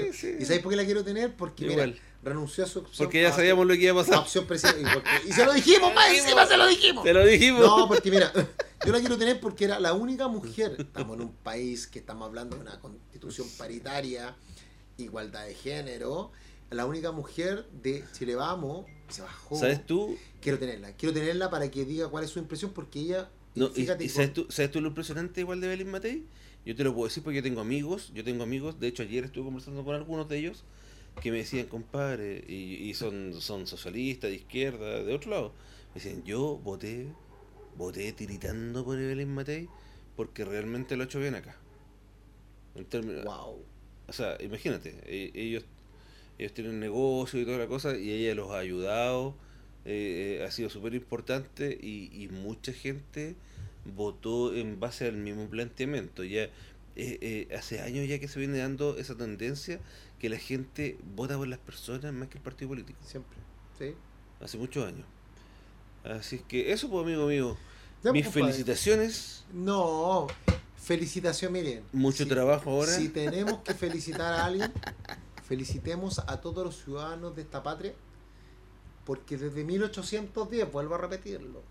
por 0.07 0.15
sí. 0.15 0.35
¿Y 0.41 0.45
sabéis 0.47 0.63
por 0.63 0.71
qué 0.73 0.77
la 0.77 0.85
quiero 0.87 1.05
tener? 1.05 1.37
Porque, 1.37 1.67
mira, 1.67 1.93
renunció 2.23 2.65
a 2.65 2.67
su 2.69 2.79
opción. 2.79 3.05
Porque 3.07 3.21
ya 3.21 3.31
sabíamos 3.33 3.67
lo 3.67 3.75
que 3.75 3.81
iba 3.81 4.01
a 4.01 4.03
pasar. 4.03 4.21
opción 4.21 4.47
presidencial. 4.47 5.03
Y, 5.27 5.29
y 5.29 5.33
se 5.35 5.45
lo 5.45 5.53
dijimos, 5.53 5.95
más 5.95 6.11
encima 6.11 6.47
se 6.47 6.57
lo 6.57 6.67
dijimos. 6.67 7.05
Te 7.05 7.13
lo 7.13 7.27
dijimos. 7.27 7.61
No, 7.61 7.87
porque 7.87 8.11
mira, 8.11 8.33
yo 8.87 8.93
la 8.93 9.01
quiero 9.01 9.19
tener 9.19 9.41
porque 9.41 9.67
era 9.67 9.79
la 9.79 9.93
única 9.93 10.27
mujer. 10.27 10.75
Estamos 10.79 11.19
en 11.19 11.25
un 11.25 11.35
país 11.35 11.87
que 11.87 11.99
estamos 11.99 12.27
hablando 12.27 12.57
de 12.57 12.63
una 12.63 12.81
constitución 12.81 13.47
paritaria, 13.59 14.35
igualdad 14.97 15.45
de 15.45 15.55
género. 15.55 16.33
La 16.71 16.87
única 16.87 17.13
mujer 17.13 17.67
de 17.83 18.05
Chile 18.13 18.35
Vamos 18.35 18.87
se 19.09 19.23
bajó. 19.23 19.57
¿Sabes 19.57 19.85
tú? 19.87 20.17
Quiero 20.41 20.59
tenerla. 20.59 20.93
Quiero 20.97 21.13
tenerla 21.15 21.51
para 21.51 21.71
que 21.71 21.85
diga 21.85 22.09
cuál 22.09 22.25
es 22.25 22.31
su 22.31 22.39
impresión 22.39 22.73
porque 22.73 23.01
ella. 23.01 23.31
No, 23.55 23.69
fíjate, 23.69 24.05
y 24.05 24.09
¿sabes, 24.09 24.33
tú, 24.33 24.47
¿Sabes 24.49 24.71
tú 24.73 24.81
lo 24.81 24.89
impresionante 24.89 25.41
igual 25.41 25.61
de 25.61 25.69
Belén 25.69 25.91
Matei? 25.91 26.25
Yo 26.67 26.75
te 26.75 26.83
lo 26.83 26.93
puedo 26.95 27.07
decir 27.07 27.23
porque 27.23 27.37
yo 27.37 27.43
tengo 27.43 27.61
amigos, 27.61 28.11
yo 28.15 28.25
tengo 28.25 28.43
amigos, 28.43 28.81
de 28.81 28.89
hecho 28.89 29.03
ayer 29.03 29.25
estuve 29.25 29.45
conversando 29.45 29.85
con 29.85 29.95
algunos 29.95 30.29
de 30.29 30.39
ellos 30.39 30.65
que 31.23 31.31
me 31.31 31.37
decían, 31.37 31.67
compadre, 31.67 32.43
y, 32.49 32.75
y 32.89 32.95
son, 32.95 33.35
son 33.41 33.69
socialistas, 33.69 34.31
de 34.31 34.37
izquierda, 34.37 35.05
de 35.05 35.15
otro 35.15 35.31
lado, 35.31 35.53
me 35.95 36.03
decían, 36.03 36.25
yo 36.25 36.57
voté, 36.57 37.07
voté 37.77 38.13
tiritando 38.13 38.85
por 38.85 38.97
Belén 38.97 39.33
Matei 39.33 39.69
porque 40.17 40.45
realmente 40.45 40.97
lo 40.97 41.03
ha 41.05 41.07
hecho 41.07 41.21
bien 41.21 41.37
acá. 41.37 41.57
En 42.75 42.85
términos, 42.87 43.25
Wow. 43.25 43.63
o 44.09 44.13
sea, 44.13 44.37
imagínate, 44.43 44.97
e- 45.05 45.31
ellos, 45.35 45.65
ellos 46.39 46.53
tienen 46.55 46.81
negocio 46.81 47.41
y 47.41 47.45
toda 47.45 47.59
la 47.59 47.67
cosa 47.67 47.97
y 47.97 48.11
ella 48.11 48.35
los 48.35 48.51
ha 48.51 48.59
ayudado, 48.59 49.35
eh, 49.85 50.39
eh, 50.41 50.45
ha 50.45 50.51
sido 50.51 50.71
súper 50.71 50.95
importante 50.95 51.79
y, 51.81 52.11
y 52.13 52.29
mucha 52.29 52.73
gente 52.73 53.37
votó 53.85 54.55
en 54.55 54.81
base 54.81 55.07
al 55.07 55.17
mismo 55.17 55.47
planteamiento. 55.49 56.25
Ya 56.25 56.49
eh, 56.97 57.49
hace 57.57 57.81
años 57.81 58.09
ya 58.09 58.19
que 58.19 58.29
se 58.29 58.39
viene 58.39 58.59
dando 58.59 58.97
esa 58.99 59.15
tendencia 59.17 59.81
que 60.19 60.29
la 60.29 60.39
gente 60.39 60.97
vota 61.15 61.37
por 61.37 61.49
las 61.49 61.59
personas 61.59 62.13
más 62.13 62.29
que 62.29 62.39
el 62.39 62.45
partido 62.45 62.69
político. 62.71 62.99
Siempre. 63.07 63.37
Sí. 63.79 63.95
Hace 64.41 64.57
muchos 64.59 64.87
años. 64.87 65.05
Así 66.05 66.37
es 66.37 66.43
que 66.43 66.73
eso, 66.73 66.89
pues, 66.91 67.05
amigo 67.05 67.27
mío. 67.27 67.57
Ya, 68.03 68.13
Mis 68.13 68.25
pues, 68.25 68.35
compadre. 68.35 68.53
felicitaciones. 68.53 69.45
No. 69.53 70.27
Felicitación, 70.77 71.53
miren. 71.53 71.83
Mucho 71.93 72.25
si- 72.25 72.29
trabajo 72.29 72.71
ahora. 72.71 72.93
Si 72.93 73.09
tenemos 73.09 73.59
que 73.63 73.73
felicitar 73.75 74.33
a 74.35 74.45
alguien, 74.47 74.71
felicitemos 75.47 76.21
a 76.21 76.41
todos 76.41 76.65
los 76.65 76.83
ciudadanos 76.83 77.37
de 77.37 77.43
esta 77.43 77.63
patria, 77.63 77.95
porque 79.05 79.37
desde 79.37 79.65
1810, 79.65 80.73
vuelvo 80.73 80.95
a 80.95 80.99
repetirlo, 80.99 81.63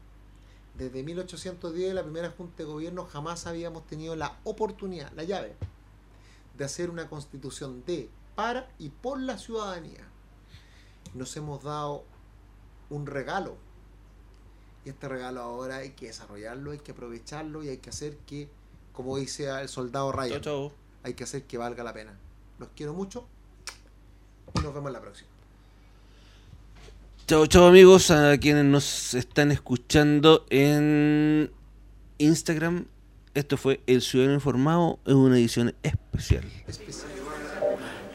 desde 0.77 1.03
1810, 1.03 1.93
la 1.93 2.03
primera 2.03 2.31
Junta 2.31 2.57
de 2.57 2.63
Gobierno, 2.65 3.05
jamás 3.05 3.47
habíamos 3.47 3.85
tenido 3.87 4.15
la 4.15 4.39
oportunidad, 4.43 5.11
la 5.13 5.23
llave, 5.23 5.55
de 6.57 6.65
hacer 6.65 6.89
una 6.89 7.09
constitución 7.09 7.83
de, 7.85 8.09
para 8.35 8.69
y 8.77 8.89
por 8.89 9.19
la 9.19 9.37
ciudadanía. 9.37 10.07
Nos 11.15 11.35
hemos 11.37 11.63
dado 11.63 12.05
un 12.89 13.05
regalo 13.05 13.55
Y 14.85 14.89
este 14.89 15.07
regalo 15.07 15.41
ahora 15.41 15.77
hay 15.77 15.91
que 15.91 16.07
desarrollarlo, 16.07 16.71
hay 16.71 16.79
que 16.79 16.91
aprovecharlo 16.91 17.63
y 17.63 17.69
hay 17.69 17.77
que 17.77 17.89
hacer 17.89 18.17
que, 18.17 18.49
como 18.93 19.17
dice 19.17 19.49
el 19.49 19.69
soldado 19.69 20.11
Ryan, 20.11 20.41
hay 21.03 21.13
que 21.13 21.23
hacer 21.23 21.43
que 21.45 21.57
valga 21.57 21.83
la 21.83 21.93
pena. 21.93 22.17
Los 22.59 22.69
quiero 22.75 22.93
mucho 22.93 23.27
y 24.55 24.59
nos 24.61 24.73
vemos 24.73 24.91
la 24.91 25.01
próxima. 25.01 25.30
Chao, 27.25 27.47
chao 27.47 27.67
amigos, 27.67 28.11
a 28.11 28.38
quienes 28.38 28.65
nos 28.65 29.13
están 29.13 29.51
escuchando 29.51 30.45
en 30.49 31.51
Instagram. 32.17 32.85
Esto 33.34 33.57
fue 33.57 33.80
El 33.88 34.01
Ciudadano 34.01 34.35
Informado 34.35 34.99
en 35.05 35.15
una 35.15 35.38
edición 35.38 35.73
especial. 35.84 36.43
Especial. 36.67 37.07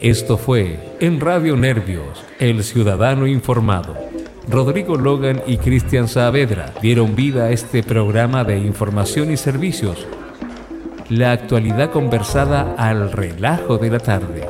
Esto 0.00 0.38
fue 0.38 0.78
en 1.00 1.18
Radio 1.18 1.56
Nervios, 1.56 2.22
El 2.38 2.62
Ciudadano 2.62 3.26
Informado. 3.26 3.96
Rodrigo 4.48 4.96
Logan 4.96 5.42
y 5.46 5.58
Cristian 5.58 6.06
Saavedra 6.06 6.72
dieron 6.80 7.16
vida 7.16 7.46
a 7.46 7.50
este 7.50 7.82
programa 7.82 8.44
de 8.44 8.58
información 8.58 9.32
y 9.32 9.36
servicios. 9.36 10.06
La 11.10 11.32
actualidad 11.32 11.90
conversada 11.90 12.74
al 12.78 13.10
relajo 13.10 13.78
de 13.78 13.90
la 13.90 13.98
tarde. 13.98 14.46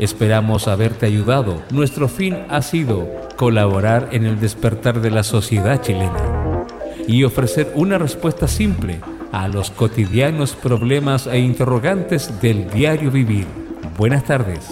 Esperamos 0.00 0.66
haberte 0.66 1.04
ayudado. 1.04 1.62
Nuestro 1.70 2.08
fin 2.08 2.38
ha 2.48 2.62
sido 2.62 3.06
colaborar 3.36 4.08
en 4.12 4.24
el 4.24 4.40
despertar 4.40 5.02
de 5.02 5.10
la 5.10 5.22
sociedad 5.22 5.82
chilena 5.82 6.64
y 7.06 7.24
ofrecer 7.24 7.70
una 7.74 7.98
respuesta 7.98 8.48
simple 8.48 9.00
a 9.30 9.46
los 9.46 9.70
cotidianos 9.70 10.54
problemas 10.54 11.26
e 11.26 11.38
interrogantes 11.38 12.40
del 12.40 12.70
diario 12.70 13.10
vivir. 13.10 13.46
Buenas 13.98 14.24
tardes. 14.24 14.70